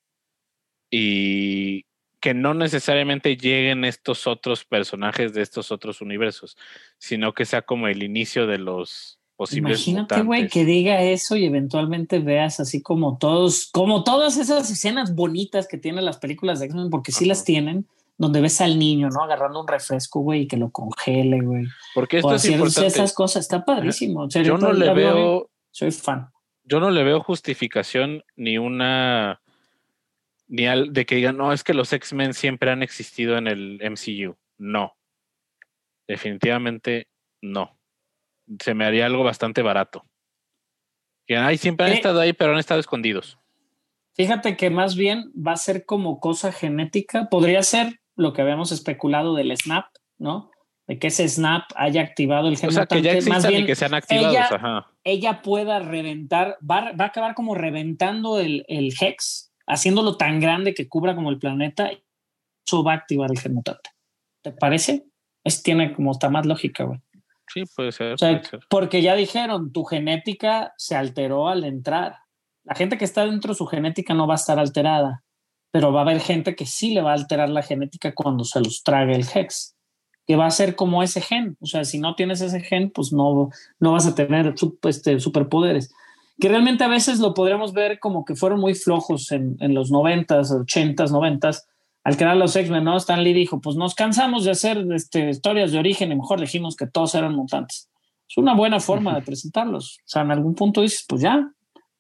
y 0.91 1.85
que 2.21 2.35
no 2.35 2.55
necesariamente 2.55 3.37
lleguen 3.37 3.85
estos 3.85 4.27
otros 4.27 4.65
personajes 4.65 5.33
de 5.33 5.43
estos 5.43 5.71
otros 5.71 6.01
universos, 6.01 6.57
sino 6.99 7.33
que 7.33 7.45
sea 7.45 7.63
como 7.63 7.89
el 7.89 8.03
inicio 8.03 8.47
de 8.47 8.59
los 8.59 9.19
posibles 9.37 9.87
Imagínate, 9.87 10.23
güey, 10.23 10.49
que 10.49 10.65
diga 10.65 11.01
eso 11.03 11.37
y 11.37 11.45
eventualmente 11.45 12.19
veas 12.19 12.59
así 12.59 12.83
como 12.83 13.19
todos, 13.19 13.69
como 13.73 14.03
todas 14.03 14.37
esas 14.37 14.69
escenas 14.71 15.15
bonitas 15.15 15.69
que 15.69 15.79
tienen 15.79 16.05
las 16.05 16.19
películas 16.19 16.59
de 16.59 16.67
X-Men, 16.67 16.91
porque 16.91 17.13
sí 17.13 17.25
las 17.25 17.45
tienen, 17.45 17.87
donde 18.17 18.41
ves 18.41 18.61
al 18.61 18.81
niño, 18.81 19.09
¿no? 19.11 19.23
Agarrando 19.23 19.61
un 19.61 19.69
refresco, 19.69 20.21
güey, 20.21 20.43
y 20.43 20.47
que 20.49 20.57
lo 20.57 20.71
congele, 20.71 21.41
güey. 21.41 21.67
Porque 21.95 22.19
esto 22.19 22.35
es 22.35 22.45
importante. 22.47 22.89
esas 22.89 23.13
cosas, 23.13 23.43
está 23.43 23.65
padrísimo. 23.65 24.29
yo 24.29 24.59
no 24.59 24.73
le 24.73 24.93
veo... 24.93 25.51
Soy 25.71 25.93
fan. 25.93 26.31
Yo 26.65 26.81
no 26.81 26.91
le 26.91 27.05
veo 27.05 27.21
justificación 27.21 28.25
ni 28.35 28.59
una 28.59 29.41
ni 30.49 30.67
al, 30.67 30.93
de 30.93 31.07
que 31.07 31.17
digan, 31.17 31.37
no, 31.37 31.53
es 31.53 31.63
que 31.63 31.75
los 31.75 31.93
X-Men 31.93 32.35
siempre 32.35 32.71
han 32.71 32.83
existido 32.83 33.37
en 33.37 33.47
el 33.47 33.81
MCU. 33.83 34.37
No. 34.57 34.97
Definitivamente 36.09 37.09
no. 37.43 37.79
Se 38.61 38.75
me 38.75 38.87
haría 38.87 39.07
algo 39.07 39.23
bastante 39.23 39.63
barato. 39.63 40.05
Que 41.27 41.37
ay, 41.37 41.59
siempre 41.59 41.87
han 41.87 41.93
estado 41.93 42.21
ahí, 42.21 42.33
pero 42.33 42.53
han 42.53 42.59
estado 42.59 42.81
escondidos. 42.81 43.39
Fíjate 44.15 44.57
que 44.57 44.71
más 44.71 44.97
bien 44.97 45.31
va 45.35 45.53
a 45.53 45.57
ser 45.57 45.85
como 45.85 46.19
cosa 46.19 46.51
genética. 46.51 47.29
Podría 47.29 47.63
ser 47.63 48.01
lo 48.17 48.33
que 48.33 48.41
habíamos 48.41 48.73
especulado 48.73 49.35
del 49.35 49.55
Snap, 49.57 49.87
¿no? 50.17 50.51
De 50.87 50.99
que 50.99 51.09
ese 51.09 51.29
Snap 51.29 51.65
haya 51.77 52.01
activado 52.01 52.49
el 52.49 52.57
gen. 52.57 52.71
O 52.71 52.73
sea, 52.73 52.87
que 52.87 53.03
ya 53.03 53.13
existan 53.13 53.53
y 53.55 53.67
que 53.67 53.77
sean 53.77 53.93
activados. 53.93 54.35
Ella, 54.35 54.87
ella 55.05 55.43
pueda 55.43 55.79
reventar, 55.79 56.57
va, 56.69 56.93
va, 56.93 57.05
a 57.05 57.09
acabar 57.09 57.35
como 57.35 57.55
reventando 57.55 58.41
el, 58.41 58.65
el 58.67 58.95
Hex 58.99 59.48
haciéndolo 59.69 60.17
tan 60.17 60.41
grande 60.41 60.75
que 60.75 60.89
cubra 60.89 61.15
como 61.15 61.31
el 61.31 61.39
planeta, 61.39 61.91
eso 62.67 62.83
va 62.83 62.93
a 62.93 62.97
activar 62.97 63.31
el 63.31 63.39
gen 63.39 63.55
mutante. 63.55 63.91
¿Te 64.43 64.53
parece? 64.53 65.07
Es, 65.45 65.63
tiene 65.63 65.95
como 65.95 66.13
está 66.13 66.29
más 66.31 66.47
lógica, 66.47 66.85
güey. 66.85 67.01
Sí, 67.53 67.63
puede 67.75 67.93
ser, 67.93 68.17
Porque 68.69 69.01
ya 69.01 69.15
dijeron, 69.15 69.73
tu 69.73 69.85
genética 69.85 70.75
se 70.77 70.97
alteró 70.97 71.49
al 71.49 71.65
entrar. 71.65 72.17
La 72.65 72.75
gente 72.75 72.99
que 72.99 73.07
está 73.07 73.25
dentro 73.25 73.53
de 73.53 73.59
su 73.59 73.67
genética 73.67 74.13
no 74.13 74.27
va 74.27 74.35
a 74.35 74.37
estar 74.37 74.59
alterada, 74.59 75.25
pero 75.71 75.93
va 75.93 76.01
a 76.01 76.03
haber 76.03 76.21
gente 76.21 76.55
que 76.55 76.67
sí 76.67 76.93
le 76.93 77.01
va 77.01 77.13
a 77.13 77.15
alterar 77.15 77.49
la 77.49 77.63
genética 77.63 78.15
cuando 78.15 78.45
se 78.45 78.61
los 78.61 78.83
trague 78.83 79.15
el 79.15 79.25
Hex, 79.35 79.77
que 80.27 80.37
va 80.37 80.45
a 80.45 80.51
ser 80.51 80.77
como 80.77 81.03
ese 81.03 81.23
gen. 81.23 81.57
O 81.61 81.67
sea, 81.67 81.85
si 81.85 81.99
no 81.99 82.15
tienes 82.15 82.43
ese 82.43 82.61
gen, 82.61 82.91
pues 82.91 83.15
no, 83.15 83.49
no 83.81 83.93
vas 83.93 84.07
a 84.07 84.15
tener 84.15 84.55
este, 84.83 85.19
superpoderes 85.19 85.91
que 86.41 86.49
realmente 86.49 86.85
a 86.85 86.89
veces 86.89 87.19
lo 87.19 87.35
podríamos 87.35 87.73
ver 87.73 87.99
como 87.99 88.25
que 88.25 88.37
fueron 88.37 88.61
muy 88.61 88.75
flojos 88.75 89.33
en, 89.33 89.57
en 89.61 89.75
los 89.75 89.91
90s, 89.91 90.51
80s, 90.51 91.11
90s, 91.11 91.65
al 92.05 92.17
crear 92.17 92.37
los 92.37 92.55
X-Men, 92.55 92.85
¿no? 92.85 92.97
Stan 92.97 93.23
Lee 93.23 93.33
dijo, 93.33 93.61
pues 93.61 93.77
nos 93.77 93.95
cansamos 93.95 94.45
de 94.45 94.53
hacer 94.53 94.79
este, 94.93 95.31
historias 95.31 95.73
de 95.73 95.79
origen 95.79 96.13
y 96.13 96.17
mejor 96.17 96.41
dijimos 96.41 96.77
que 96.77 96.87
todos 96.87 97.15
eran 97.15 97.35
mutantes. 97.35 97.91
Es 98.29 98.37
una 98.37 98.55
buena 98.55 98.79
forma 98.79 99.15
de 99.15 99.23
presentarlos. 99.23 99.99
O 99.99 100.09
sea, 100.09 100.23
en 100.23 100.31
algún 100.31 100.55
punto 100.55 100.83
dices, 100.83 101.05
pues 101.09 101.23
ya, 101.23 101.51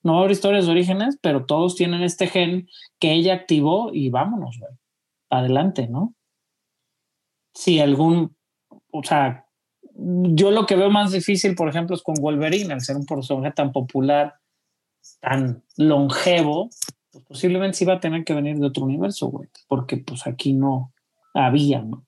no 0.02 0.12
va 0.12 0.19
a 0.19 0.20
haber 0.20 0.32
historias 0.32 0.66
de 0.66 0.73
orígenes, 0.73 1.19
pero 1.20 1.44
todos 1.44 1.74
tienen 1.74 2.02
este 2.02 2.28
gen 2.28 2.69
que 2.98 3.12
ella 3.12 3.35
activó 3.35 3.90
y 3.93 4.10
vámonos, 4.10 4.59
güey. 4.59 4.73
Adelante, 5.31 5.89
¿no? 5.89 6.15
Si 7.52 7.81
algún, 7.81 8.36
o 8.93 9.02
sea, 9.02 9.47
yo 9.98 10.50
lo 10.50 10.66
que 10.66 10.76
veo 10.76 10.90
más 10.90 11.12
difícil, 11.12 11.54
por 11.54 11.68
ejemplo, 11.68 11.96
es 11.96 12.02
con 12.02 12.14
Wolverine, 12.20 12.72
al 12.72 12.80
ser 12.80 12.96
un 12.96 13.04
personaje 13.04 13.52
tan 13.52 13.72
popular, 13.72 14.34
tan 15.20 15.64
longevo, 15.76 16.70
pues 17.10 17.24
posiblemente 17.24 17.78
sí 17.78 17.84
va 17.84 17.94
a 17.94 18.00
tener 18.00 18.24
que 18.24 18.34
venir 18.34 18.58
de 18.58 18.66
otro 18.66 18.84
universo, 18.84 19.28
güey, 19.28 19.48
porque 19.66 19.96
pues 19.96 20.26
aquí 20.26 20.52
no 20.52 20.92
había, 21.34 21.82
¿no? 21.82 22.04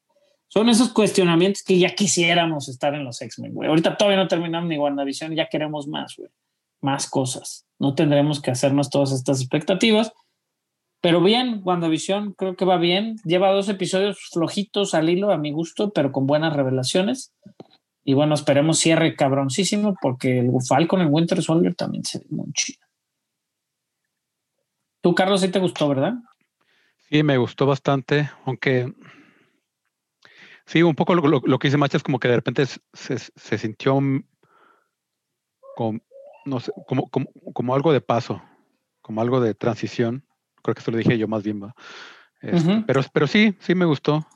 Son 0.48 0.68
esos 0.68 0.92
cuestionamientos 0.92 1.62
que 1.62 1.78
ya 1.78 1.94
quisiéramos 1.94 2.68
estar 2.68 2.94
en 2.94 3.04
los 3.04 3.22
X-Men, 3.22 3.54
güey. 3.54 3.68
Ahorita 3.68 3.96
todavía 3.96 4.18
no 4.18 4.26
terminamos 4.26 4.68
ni 4.68 4.78
WandaVision, 4.78 5.34
ya 5.34 5.48
queremos 5.48 5.86
más, 5.86 6.16
güey. 6.16 6.30
Más 6.80 7.08
cosas. 7.08 7.66
No 7.78 7.94
tendremos 7.94 8.42
que 8.42 8.50
hacernos 8.50 8.90
todas 8.90 9.12
estas 9.12 9.40
expectativas. 9.40 10.12
Pero 11.00 11.22
bien, 11.22 11.60
WandaVision 11.64 12.32
creo 12.32 12.56
que 12.56 12.64
va 12.64 12.78
bien. 12.78 13.16
Lleva 13.24 13.52
dos 13.52 13.68
episodios 13.68 14.18
flojitos 14.32 14.92
al 14.92 15.08
hilo, 15.08 15.30
a 15.30 15.38
mi 15.38 15.52
gusto, 15.52 15.92
pero 15.92 16.10
con 16.10 16.26
buenas 16.26 16.52
revelaciones. 16.52 17.32
Y 18.02 18.14
bueno, 18.14 18.35
esperemos 18.35 18.78
cierre 18.78 19.14
cabroncísimo 19.14 19.94
porque 20.01 20.39
el 20.39 20.51
Falcon 20.66 21.02
en 21.02 21.12
Winter 21.12 21.43
Soldier 21.43 21.74
también 21.74 22.05
se 22.05 22.18
ve 22.18 22.27
muy 22.31 22.52
chido. 22.52 22.86
Tú, 25.02 25.14
Carlos, 25.14 25.40
sí 25.40 25.48
te 25.48 25.59
gustó, 25.59 25.89
¿verdad? 25.89 26.14
Sí, 27.09 27.22
me 27.22 27.39
gustó 27.39 27.66
bastante, 27.66 28.31
aunque 28.44 28.93
sí, 30.66 30.82
un 30.82 30.94
poco 30.94 31.14
lo, 31.14 31.59
que 31.59 31.68
dice 31.68 31.77
Macha 31.77 31.97
es 31.97 32.02
como 32.02 32.20
que 32.20 32.28
de 32.28 32.36
repente 32.36 32.64
se, 32.66 33.18
se 33.18 33.59
sintió 33.59 33.98
como, 35.77 36.01
no 36.44 36.60
sé, 36.60 36.72
como, 36.86 37.09
como, 37.09 37.27
como, 37.52 37.74
algo 37.74 37.93
de 37.93 38.01
paso, 38.01 38.43
como 39.01 39.20
algo 39.20 39.40
de 39.40 39.55
transición. 39.55 40.24
Creo 40.62 40.74
que 40.74 40.81
eso 40.81 40.90
lo 40.90 40.98
dije 40.98 41.18
yo 41.18 41.27
más 41.27 41.43
bien. 41.43 41.62
Este, 42.40 42.85
pero, 42.86 43.01
pero 43.12 43.27
sí, 43.27 43.56
sí 43.60 43.74
me 43.74 43.86
gustó. 43.86 44.27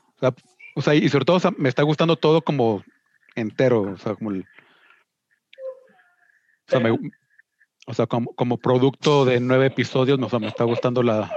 O 0.75 0.81
sea, 0.81 0.95
y 0.95 1.07
sobre 1.09 1.25
todo 1.25 1.39
me 1.57 1.69
está 1.69 1.83
gustando 1.83 2.15
todo 2.15 2.41
como 2.41 2.83
entero, 3.35 3.81
o 3.81 3.97
sea, 3.97 4.15
como 4.15 4.31
el... 4.31 4.45
O 7.87 7.93
sea, 7.93 8.07
como, 8.07 8.33
como, 8.33 8.57
producto 8.57 9.25
de 9.25 9.39
nueve 9.39 9.67
episodios, 9.67 10.17
no, 10.17 10.27
me 10.39 10.47
está 10.47 10.63
gustando 10.63 11.03
la, 11.03 11.31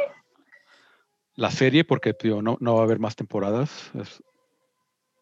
la 1.34 1.50
serie 1.50 1.84
porque 1.84 2.14
tío, 2.14 2.40
no, 2.40 2.56
no 2.60 2.74
va 2.74 2.80
a 2.80 2.84
haber 2.84 2.98
más 2.98 3.14
temporadas. 3.14 3.90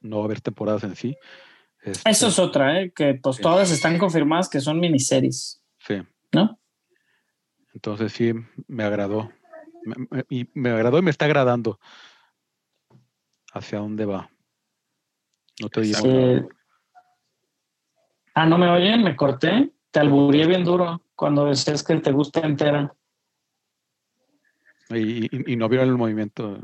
no 0.01 0.19
va 0.19 0.23
a 0.23 0.27
haber 0.27 0.41
temporadas 0.41 0.85
en 0.85 0.95
sí. 0.95 1.17
Este, 1.83 2.09
Eso 2.09 2.29
es 2.29 2.39
otra, 2.39 2.81
¿eh? 2.81 2.93
que 2.93 3.15
pues 3.15 3.39
todas 3.39 3.71
están 3.71 3.99
confirmadas 3.99 4.49
que 4.49 4.61
son 4.61 4.79
miniseries. 4.81 5.63
Sí. 5.81 6.03
¿No? 6.33 6.59
Entonces 7.75 8.13
sí, 8.13 8.33
me 8.67 8.85
agradó. 8.85 9.31
y 10.31 10.49
me 10.55 10.71
agradó 10.71 10.99
y 10.99 11.03
me 11.03 11.11
está 11.11 11.27
agradando. 11.27 11.79
¿Hacia 13.53 13.79
dónde 13.79 14.07
va? 14.07 14.31
No 15.61 15.69
te 15.69 15.83
digo. 15.83 16.49
Ah, 18.39 18.45
¿no 18.45 18.59
me 18.59 18.69
oyen? 18.69 19.03
¿Me 19.03 19.17
corté? 19.17 19.71
Te 19.91 19.99
alburí 19.99 20.47
bien 20.47 20.63
duro 20.63 21.01
cuando 21.15 21.47
decías 21.47 21.83
que 21.83 21.97
te 21.97 22.13
gusta 22.13 22.41
entera. 22.41 22.95
Y, 24.91 25.57
no 25.57 25.71
vieron 25.71 25.89
el 25.89 25.97
movimiento. 25.97 26.59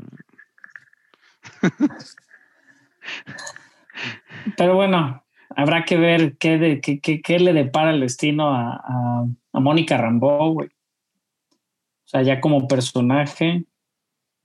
Pero 4.55 4.75
bueno, 4.75 5.23
habrá 5.49 5.83
que 5.83 5.97
ver 5.97 6.37
qué, 6.37 6.59
de, 6.59 6.79
qué, 6.79 7.01
qué, 7.01 7.39
le 7.39 7.53
depara 7.53 7.89
el 7.89 8.01
destino 8.01 8.53
a, 8.53 9.25
a, 9.51 9.59
Mónica 9.59 9.97
Rambeau, 9.97 10.53
güey. 10.53 10.67
O 10.67 12.05
sea, 12.05 12.21
ya 12.21 12.39
como 12.39 12.67
personaje. 12.67 13.65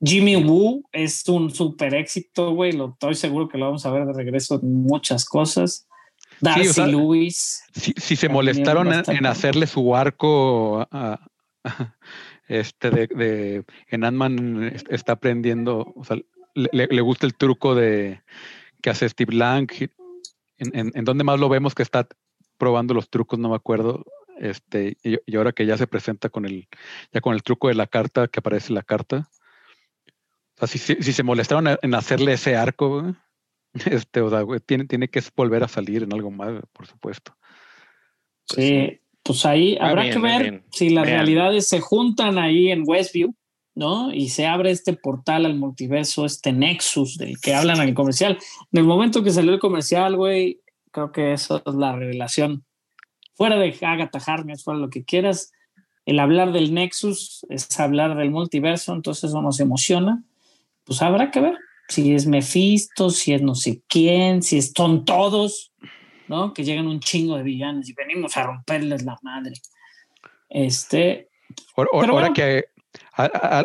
Jimmy 0.01 0.37
Woo 0.37 0.89
es 0.93 1.29
un 1.29 1.51
super 1.51 1.95
éxito, 1.95 2.55
güey. 2.55 2.73
Lo 2.73 2.93
estoy 2.93 3.15
seguro 3.17 3.49
que 3.49 3.59
lo 3.59 3.67
vamos 3.67 3.85
a 3.85 3.91
ver 3.91 4.07
de 4.07 4.15
regreso 4.15 4.59
en 4.63 4.85
muchas 4.85 5.27
cosas. 5.27 5.88
Darcy 6.41 6.87
Lewis. 6.87 7.63
Si, 7.75 8.17
se 8.17 8.29
molestaron 8.29 8.93
en, 8.93 9.27
hacerle 9.27 9.67
su 9.67 9.95
arco 9.95 10.89
este 12.49 12.91
de, 12.91 13.65
en 13.89 14.05
Ant-Man 14.05 14.75
está 14.89 15.13
aprendiendo, 15.13 15.93
o 15.95 16.05
sea, 16.05 16.19
le, 16.55 17.01
gusta 17.01 17.27
el 17.27 17.35
truco 17.35 17.75
de 17.75 18.23
que 18.83 18.91
hace 18.91 19.09
Steve 19.09 19.35
Lang. 19.35 19.71
En, 20.59 20.91
en, 20.93 21.05
donde 21.05 21.23
más 21.23 21.39
lo 21.39 21.49
vemos 21.49 21.75
que 21.75 21.85
está 21.85 22.09
probando 22.57 22.93
los 22.93 23.11
trucos, 23.11 23.39
no 23.39 23.51
me 23.51 23.57
acuerdo. 23.57 24.05
Este, 24.41 24.97
y, 25.03 25.37
ahora 25.37 25.53
que 25.53 25.67
ya 25.67 25.77
se 25.77 25.87
presenta 25.87 26.29
con 26.29 26.45
el, 26.45 26.69
ya 27.13 27.21
con 27.21 27.35
el 27.35 27.43
truco 27.43 27.69
de 27.69 27.75
la 27.75 27.87
carta, 27.87 28.29
que 28.29 28.41
aparece 28.41 28.73
la 28.73 28.83
carta. 28.83 29.29
O 30.61 30.67
sea, 30.67 30.69
si, 30.69 30.79
si, 30.79 31.13
se 31.13 31.23
molestaron 31.23 31.79
en 31.81 31.95
hacerle 31.95 32.33
ese 32.33 32.57
arco, 32.57 33.15
Este, 33.91 34.21
o 34.21 34.31
sea, 34.31 34.45
tiene, 34.65 34.87
tiene 34.87 35.09
que 35.09 35.23
volver 35.37 35.63
a 35.63 35.69
salir 35.69 36.03
en 36.03 36.13
algo 36.13 36.31
más, 36.31 36.61
por 36.73 36.87
supuesto. 36.87 37.37
Pues 38.47 38.67
sí, 38.67 39.01
pues 39.23 39.45
ahí 39.45 39.77
habrá 39.81 40.11
que 40.11 40.19
ver 40.19 40.65
si 40.73 40.91
las 40.91 41.07
realidades 41.07 41.69
se 41.69 41.81
juntan 41.81 42.39
ahí 42.39 42.71
en 42.71 42.85
Westview, 42.87 43.35
¿no? 43.75 44.13
Y 44.13 44.31
se 44.31 44.47
abre 44.47 44.71
este 44.71 44.95
portal 44.95 45.45
al 45.45 45.55
multiverso, 45.55 46.25
este 46.25 46.53
nexus 46.53 47.19
del 47.19 47.39
que 47.41 47.55
hablan 47.55 47.81
en 47.83 47.91
el 47.91 47.95
comercial. 47.95 48.39
En 48.73 48.79
el 48.79 48.85
momento 48.85 49.23
que 49.23 49.31
salió 49.31 49.53
el 49.53 49.61
comercial, 49.61 50.17
güey, 50.17 50.61
creo 50.91 51.13
que 51.13 51.33
eso 51.33 51.63
es 51.65 51.75
la 51.75 51.95
revelación. 51.95 52.65
Fuera 53.35 53.57
de 53.57 53.77
Agatha 53.83 54.19
Harkness, 54.19 54.65
fuera 54.65 54.81
lo 54.81 54.89
que 54.89 55.05
quieras, 55.05 55.53
el 56.07 56.21
hablar 56.21 56.53
del 56.53 56.73
nexus 56.73 57.45
es 57.51 57.79
hablar 57.79 58.17
del 58.17 58.31
multiverso, 58.31 58.95
entonces 58.95 59.25
eso 59.25 59.43
nos 59.43 59.61
emociona. 59.61 60.25
Pues 60.85 61.03
habrá 61.03 61.31
que 61.31 61.41
ver 61.41 61.59
si 61.89 62.15
es 62.15 62.27
Mephisto, 62.27 63.11
si 63.11 63.33
es 63.33 63.43
no 63.43 63.55
sé 63.55 63.83
quién, 63.89 64.43
si 64.43 64.61
son 64.61 65.05
todos, 65.05 65.73
¿no? 66.29 66.53
Que 66.53 66.65
llegan 66.65 66.87
un 66.87 67.01
chingo 67.01 67.37
de 67.37 67.43
villanos 67.43 67.89
y 67.89 67.95
venimos 67.95 68.37
a 68.37 68.45
romperles 68.45 69.05
la 69.05 69.17
madre. 69.23 69.55
Este. 70.49 71.29
Ahora, 71.77 72.33
que 72.33 72.67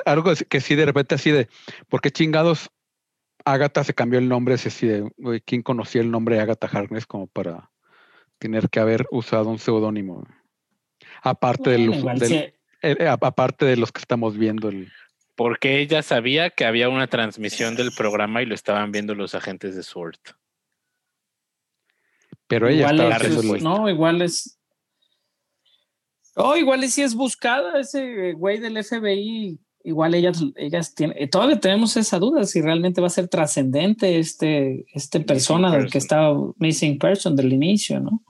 algo 0.05 0.33
que 0.49 0.61
sí 0.61 0.75
de 0.75 0.85
repente 0.85 1.15
así 1.15 1.31
de, 1.31 1.47
¿por 1.87 2.01
qué 2.01 2.11
chingados 2.11 2.69
Agatha 3.45 3.83
se 3.83 3.93
cambió 3.93 4.19
el 4.19 4.29
nombre? 4.29 4.55
Es 4.55 4.65
así 4.65 4.87
de, 4.87 5.11
¿quién 5.45 5.61
conocía 5.61 6.01
el 6.01 6.11
nombre 6.11 6.35
de 6.35 6.41
Agatha 6.41 6.67
Harkness 6.67 7.05
como 7.05 7.27
para 7.27 7.69
tener 8.39 8.69
que 8.69 8.79
haber 8.79 9.05
usado 9.11 9.49
un 9.49 9.59
seudónimo? 9.59 10.25
Aparte, 11.21 11.71
de 11.71 11.77
los, 11.79 11.97
eh, 12.31 12.53
eh, 12.81 13.07
aparte 13.07 13.65
de 13.65 13.77
los 13.77 13.91
que 13.91 13.99
estamos 13.99 14.37
viendo 14.37 14.69
el 14.69 14.91
porque 15.35 15.80
ella 15.80 16.03
sabía 16.03 16.49
que 16.49 16.65
había 16.65 16.89
una 16.89 17.07
transmisión 17.07 17.76
del 17.76 17.91
programa 17.95 18.41
y 18.41 18.45
lo 18.45 18.55
estaban 18.55 18.91
viendo 18.91 19.15
los 19.15 19.35
agentes 19.35 19.76
de 19.76 19.84
SWORD. 19.84 20.19
Pero 22.47 22.68
ella 22.68 22.91
estaba 22.91 23.18
No, 23.61 23.89
igual 23.89 24.22
es. 24.22 24.60
Oh, 26.35 26.55
igual 26.55 26.84
es 26.84 26.93
si 26.93 27.01
es 27.01 27.15
buscada 27.15 27.80
ese 27.80 28.34
güey 28.34 28.60
del 28.60 28.84
FBI. 28.84 29.60
Igual 29.85 30.15
ellas, 30.15 30.41
ellas 30.55 30.95
tienen. 30.95 31.30
Todavía 31.30 31.60
tenemos 31.60 31.97
esa 31.97 32.18
duda 32.18 32.45
si 32.45 32.61
realmente 32.61 33.01
va 33.01 33.07
a 33.07 33.11
ser 33.11 33.27
trascendente 33.27 34.18
este, 34.18 34.85
este 34.93 35.19
persona 35.19 35.72
del 35.72 35.91
que 35.91 35.97
estaba 35.97 36.38
missing 36.57 36.97
person 36.97 37.35
del 37.35 37.51
inicio, 37.51 37.99
¿no? 37.99 38.23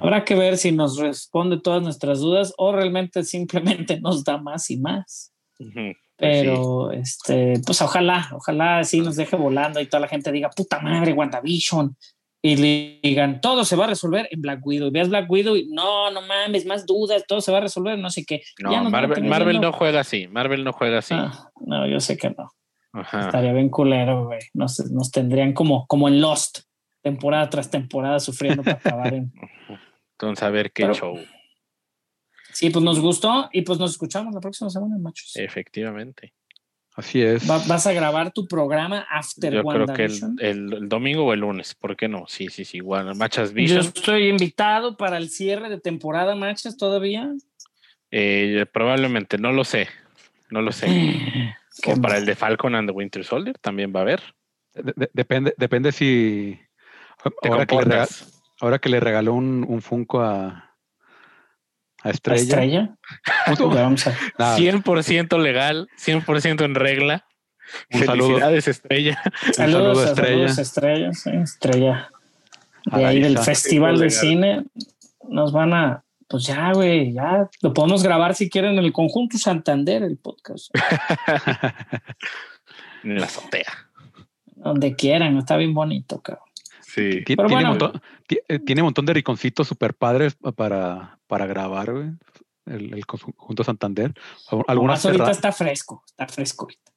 Habrá 0.00 0.24
que 0.24 0.34
ver 0.34 0.58
si 0.58 0.72
nos 0.72 0.98
responde 0.98 1.60
todas 1.60 1.82
nuestras 1.82 2.18
dudas 2.18 2.52
o 2.56 2.72
realmente 2.72 3.22
simplemente 3.22 4.00
nos 4.00 4.24
da 4.24 4.38
más 4.38 4.70
y 4.70 4.78
más. 4.78 5.32
Pues 5.56 5.70
Pero, 6.18 6.90
este, 6.90 7.60
pues 7.64 7.80
ojalá, 7.80 8.28
ojalá 8.32 8.82
sí 8.82 9.00
nos 9.00 9.14
deje 9.14 9.36
volando 9.36 9.80
y 9.80 9.86
toda 9.86 10.00
la 10.00 10.08
gente 10.08 10.32
diga, 10.32 10.50
puta 10.50 10.80
madre, 10.80 11.12
WandaVision. 11.12 11.96
Y 12.42 12.56
le 12.56 13.00
digan, 13.02 13.40
todo 13.40 13.64
se 13.64 13.76
va 13.76 13.84
a 13.84 13.88
resolver 13.88 14.28
en 14.30 14.42
Black 14.42 14.64
Widow. 14.64 14.90
Veas 14.90 15.08
Black 15.08 15.30
Widow 15.30 15.56
y 15.56 15.68
no, 15.70 16.10
no 16.10 16.22
mames, 16.22 16.66
más 16.66 16.86
dudas, 16.86 17.24
todo 17.26 17.40
se 17.40 17.52
va 17.52 17.58
a 17.58 17.62
resolver, 17.62 17.98
no 17.98 18.10
sé 18.10 18.24
qué. 18.24 18.42
No, 18.60 18.90
Marvel, 18.90 19.60
no 19.60 19.72
juega 19.72 20.00
así, 20.00 20.26
Marvel 20.26 20.64
no 20.64 20.72
juega 20.72 20.98
así. 20.98 21.14
Ah, 21.16 21.50
no, 21.64 21.86
yo 21.86 22.00
sé 22.00 22.16
que 22.16 22.30
no. 22.30 22.50
Estaría 23.00 23.52
bien 23.52 23.68
culero, 23.68 24.26
güey. 24.26 24.40
Nos, 24.54 24.78
nos 24.90 25.10
tendrían 25.12 25.52
como, 25.52 25.86
como 25.86 26.08
en 26.08 26.20
Lost, 26.20 26.60
temporada 27.02 27.48
tras 27.48 27.70
temporada 27.70 28.18
sufriendo 28.18 28.62
para 28.64 28.76
acabar 28.76 29.14
en. 29.14 29.32
Entonces, 30.18 30.42
a 30.42 30.50
ver 30.50 30.72
qué 30.72 30.92
show. 30.94 31.16
Sí, 32.58 32.70
pues 32.70 32.84
nos 32.84 32.98
gustó 32.98 33.48
y 33.52 33.62
pues 33.62 33.78
nos 33.78 33.92
escuchamos 33.92 34.34
la 34.34 34.40
próxima 34.40 34.68
semana, 34.68 34.98
machos. 34.98 35.36
Efectivamente. 35.36 36.34
Así 36.96 37.22
es. 37.22 37.46
¿Vas 37.46 37.86
a 37.86 37.92
grabar 37.92 38.32
tu 38.32 38.48
programa 38.48 39.06
After 39.08 39.54
Yo 39.54 39.62
creo 39.62 39.86
que 39.86 40.08
el, 40.40 40.88
domingo 40.88 41.24
o 41.26 41.32
el 41.32 41.38
lunes, 41.38 41.76
¿por 41.76 41.96
qué 41.96 42.08
no? 42.08 42.24
Sí, 42.26 42.48
sí, 42.48 42.64
sí, 42.64 42.78
igual. 42.78 43.14
Machas 43.14 43.52
Vision. 43.52 43.82
Yo 43.82 43.88
estoy 43.90 44.26
invitado 44.26 44.96
para 44.96 45.18
el 45.18 45.30
cierre 45.30 45.70
de 45.70 45.78
temporada, 45.78 46.34
Machas, 46.34 46.76
todavía. 46.76 47.32
Eh, 48.10 48.66
probablemente, 48.72 49.38
no 49.38 49.52
lo 49.52 49.62
sé. 49.62 49.86
No 50.50 50.60
lo 50.60 50.72
sé. 50.72 50.88
o 51.86 51.94
para 52.00 52.18
el 52.18 52.26
de 52.26 52.34
Falcon 52.34 52.74
and 52.74 52.88
the 52.88 52.92
Winter 52.92 53.24
Soldier 53.24 53.56
también 53.58 53.92
va 53.94 54.00
a 54.00 54.02
haber. 54.02 54.20
depende, 55.12 55.54
depende 55.56 55.92
si. 55.92 56.58
Ahora 57.48 57.66
que, 57.66 57.76
le 57.76 58.04
ahora 58.58 58.80
que, 58.80 58.88
le 58.88 58.98
regaló 58.98 59.34
un, 59.34 59.64
un 59.68 59.80
Funko 59.80 60.22
a, 60.22 60.67
a 62.02 62.10
Estrella. 62.10 62.42
Estrella? 62.42 62.96
100% 64.56 65.40
legal, 65.40 65.88
100% 65.98 66.64
en 66.64 66.74
regla. 66.74 67.24
Un 67.92 68.00
Felicidades, 68.00 68.64
saludo. 68.64 68.70
Estrella. 68.70 69.22
Saludos, 69.52 69.98
a 69.98 70.04
Estrella. 70.04 70.46
Estrella, 70.46 71.10
Estrella. 71.42 72.10
De 72.84 73.04
ahí 73.04 73.20
del 73.20 73.38
Festival 73.38 73.98
de 73.98 74.10
Cine. 74.10 74.64
Nos 75.28 75.52
van 75.52 75.74
a, 75.74 76.04
pues 76.26 76.44
ya, 76.44 76.72
güey, 76.72 77.12
ya 77.12 77.48
lo 77.60 77.74
podemos 77.74 78.02
grabar 78.02 78.34
si 78.34 78.48
quieren 78.48 78.78
en 78.78 78.84
el 78.84 78.92
conjunto 78.92 79.36
Santander, 79.36 80.02
el 80.02 80.16
podcast. 80.16 80.70
en 83.04 83.20
la 83.20 83.26
azotea. 83.26 83.90
Donde 84.46 84.96
quieran, 84.96 85.36
está 85.36 85.56
bien 85.56 85.74
bonito, 85.74 86.22
cabrón. 86.22 86.47
Sí. 86.88 87.22
Tiene, 87.24 87.44
un 87.44 87.64
montón, 87.64 88.00
eh, 88.30 88.58
tiene, 88.60 88.80
un 88.80 88.86
montón, 88.86 89.04
de 89.04 89.12
riconcitos 89.12 89.68
super 89.68 89.92
padres 89.92 90.38
para, 90.56 91.18
para 91.26 91.46
grabar, 91.46 91.92
güey. 91.92 92.08
el, 92.64 92.94
el 92.94 93.04
conjunto 93.04 93.62
Santander. 93.62 94.14
Algunas 94.66 95.04
ahorita 95.04 95.30
está 95.30 95.52
fresco, 95.52 96.02
está 96.06 96.26
fresco 96.26 96.64
ahorita. 96.64 96.92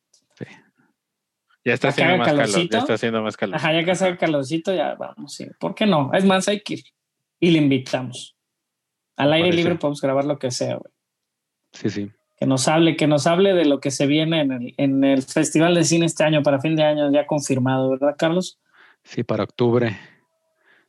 Ya 1.63 1.73
está 1.73 1.89
Ya 1.89 1.95
que 1.95 2.01
haciendo 2.01 2.18
más 2.18 2.27
calor. 2.27 2.45
calorcito. 2.45 2.72
Ya 2.72 2.80
está 2.80 2.93
haciendo 2.93 3.22
más 3.22 3.38
calor. 3.38 3.55
Ajá, 3.57 3.73
ya 3.73 3.84
que 3.84 3.91
hace 3.91 4.07
el 4.07 4.18
calorcito, 4.18 4.73
ya 4.73 4.95
vamos. 4.95 5.34
Sí. 5.35 5.47
¿Por 5.59 5.76
qué 5.76 5.85
no? 5.85 6.09
Es 6.13 6.26
más, 6.26 6.47
hay 6.47 6.61
que 6.61 6.76
ir. 6.76 6.84
Y 7.39 7.51
le 7.51 7.59
invitamos. 7.59 8.35
Al 9.18 9.34
aire 9.34 9.49
parece. 9.49 9.57
libre 9.63 9.76
podemos 9.76 10.01
grabar 10.01 10.23
lo 10.26 10.39
que 10.39 10.51
sea, 10.51 10.77
güey. 10.77 10.93
Sí, 11.73 11.89
sí. 11.89 12.11
Que 12.38 12.45
nos 12.47 12.68
hable, 12.69 12.95
que 12.95 13.07
nos 13.07 13.27
hable 13.27 13.53
de 13.53 13.65
lo 13.65 13.80
que 13.81 13.91
se 13.91 14.07
viene 14.07 14.39
en 14.41 14.51
el, 14.53 14.73
en 14.77 15.03
el 15.03 15.22
Festival 15.22 15.76
de 15.76 15.84
Cine 15.84 16.05
este 16.05 16.23
año, 16.23 16.41
para 16.41 16.61
fin 16.61 16.76
de 16.77 16.84
año, 16.84 17.11
ya 17.11 17.27
confirmado, 17.27 17.91
¿verdad, 17.91 18.15
Carlos? 18.18 18.57
Sí, 19.03 19.23
para 19.23 19.44
octubre 19.44 19.98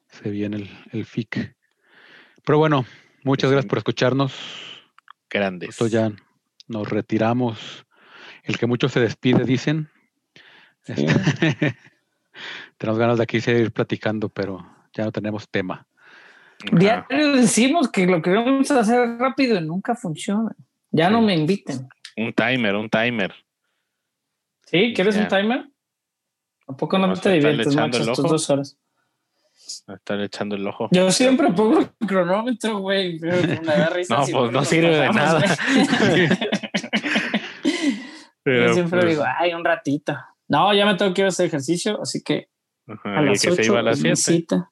se 0.09 0.31
viene 0.31 0.57
el, 0.57 0.71
el 0.93 1.05
FIC. 1.07 1.57
Pero 2.45 2.59
bueno, 2.59 2.85
muchas 3.25 3.51
gracias 3.51 3.69
por 3.69 3.79
escucharnos. 3.79 4.35
Grandes. 5.31 5.71
Esto 5.71 5.87
ya 5.87 6.13
nos 6.69 6.89
retiramos. 6.89 7.87
El 8.45 8.59
que 8.59 8.67
mucho 8.67 8.89
se 8.89 9.01
despide, 9.01 9.45
dicen. 9.45 9.89
Sí. 10.83 10.93
Este, 11.07 11.77
tenemos 12.77 12.99
ganas 12.99 13.17
de 13.19 13.23
aquí 13.23 13.41
seguir 13.41 13.73
platicando, 13.73 14.29
pero 14.29 14.67
ya 14.93 15.05
no 15.05 15.13
tenemos 15.13 15.49
tema. 15.49 15.87
Ajá. 16.67 16.77
Diario 16.77 17.33
decimos 17.37 17.91
que 17.91 18.07
lo 18.07 18.21
que 18.23 18.31
vamos 18.31 18.71
a 18.71 18.81
hacer 18.81 19.19
rápido 19.19 19.59
y 19.59 19.63
nunca 19.67 19.95
funciona. 19.95 20.55
Ya 20.91 21.09
no 21.09 21.23
me 21.23 21.35
inviten. 21.35 21.89
Un 22.17 22.33
timer, 22.33 22.75
un 22.77 22.91
timer. 22.91 23.33
¿Sí? 24.67 24.93
¿Quieres 24.95 25.15
Ya. 25.17 25.23
un 25.23 25.29
timer? 25.29 25.69
¿A 26.69 26.77
poco 26.77 26.99
no 26.99 27.07
a 27.07 27.15
te 27.15 27.33
diviertes, 27.33 27.75
Max, 27.75 28.01
ojo. 28.09 28.23
dos 28.23 28.51
horas? 28.51 28.77
A 29.87 29.95
estar 29.95 30.21
echando 30.21 30.57
el 30.57 30.67
ojo. 30.67 30.89
Yo 30.91 31.11
siempre 31.11 31.53
pongo 31.53 31.81
el 31.81 31.89
cronómetro, 32.07 32.79
güey. 32.79 33.19
Me. 33.21 33.31
No, 34.09 34.25
si 34.27 34.33
pues 34.33 34.53
no 34.53 34.65
sirve 34.65 34.97
de 34.97 35.09
nada. 35.11 35.43
Pero, 38.43 38.67
Yo 38.67 38.75
siempre 38.75 39.01
pues, 39.01 39.11
digo, 39.11 39.25
ay, 39.39 39.55
un 39.55 39.65
ratito. 39.65 40.17
No, 40.49 40.75
ya 40.75 40.85
me 40.85 40.97
tengo 40.97 41.15
que 41.15 41.21
ir 41.23 41.27
a 41.27 41.29
hacer 41.29 41.47
ejercicio, 41.47 42.01
así 42.03 42.23
que 42.23 42.49
ajá, 42.87 43.19
a 43.19 43.23
las 43.23 43.41
que 43.41 43.53
se 43.53 43.61
8 43.63 43.71
iba 43.71 43.79
a 43.81 43.83
las 43.83 43.99
es 43.99 44.03
mi 44.05 44.17
7. 44.17 44.41
cita. 44.41 44.71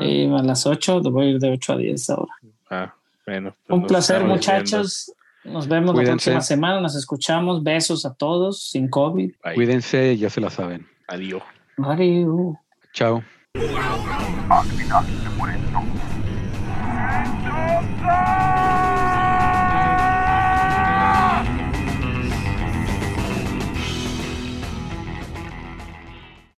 Y 0.00 0.26
a 0.26 0.42
las 0.42 0.66
8 0.66 1.02
voy 1.02 1.26
a 1.26 1.30
ir 1.30 1.38
de 1.38 1.50
8 1.50 1.72
a 1.72 1.76
10 1.76 2.10
ahora. 2.10 2.32
Ah, 2.70 2.94
bueno. 3.26 3.54
pues 3.66 3.78
Un 3.78 3.86
placer, 3.86 4.24
muchachos. 4.24 5.12
Nos 5.44 5.68
vemos 5.68 5.92
Cuídense. 5.92 6.30
la 6.30 6.36
próxima 6.36 6.40
semana. 6.40 6.80
Nos 6.80 6.96
escuchamos. 6.96 7.62
Besos 7.62 8.06
a 8.06 8.14
todos, 8.14 8.70
sin 8.70 8.88
COVID. 8.88 9.32
Bye. 9.44 9.54
Cuídense, 9.54 10.16
ya 10.16 10.30
se 10.30 10.40
la 10.40 10.50
saben. 10.50 10.86
Adiós. 11.10 11.42
Adiós. 11.82 12.56
Chao. 12.92 13.22
Al 14.48 14.64
final 14.64 15.04
se 15.04 15.28
mueren 15.36 15.60
todos. 15.72 16.00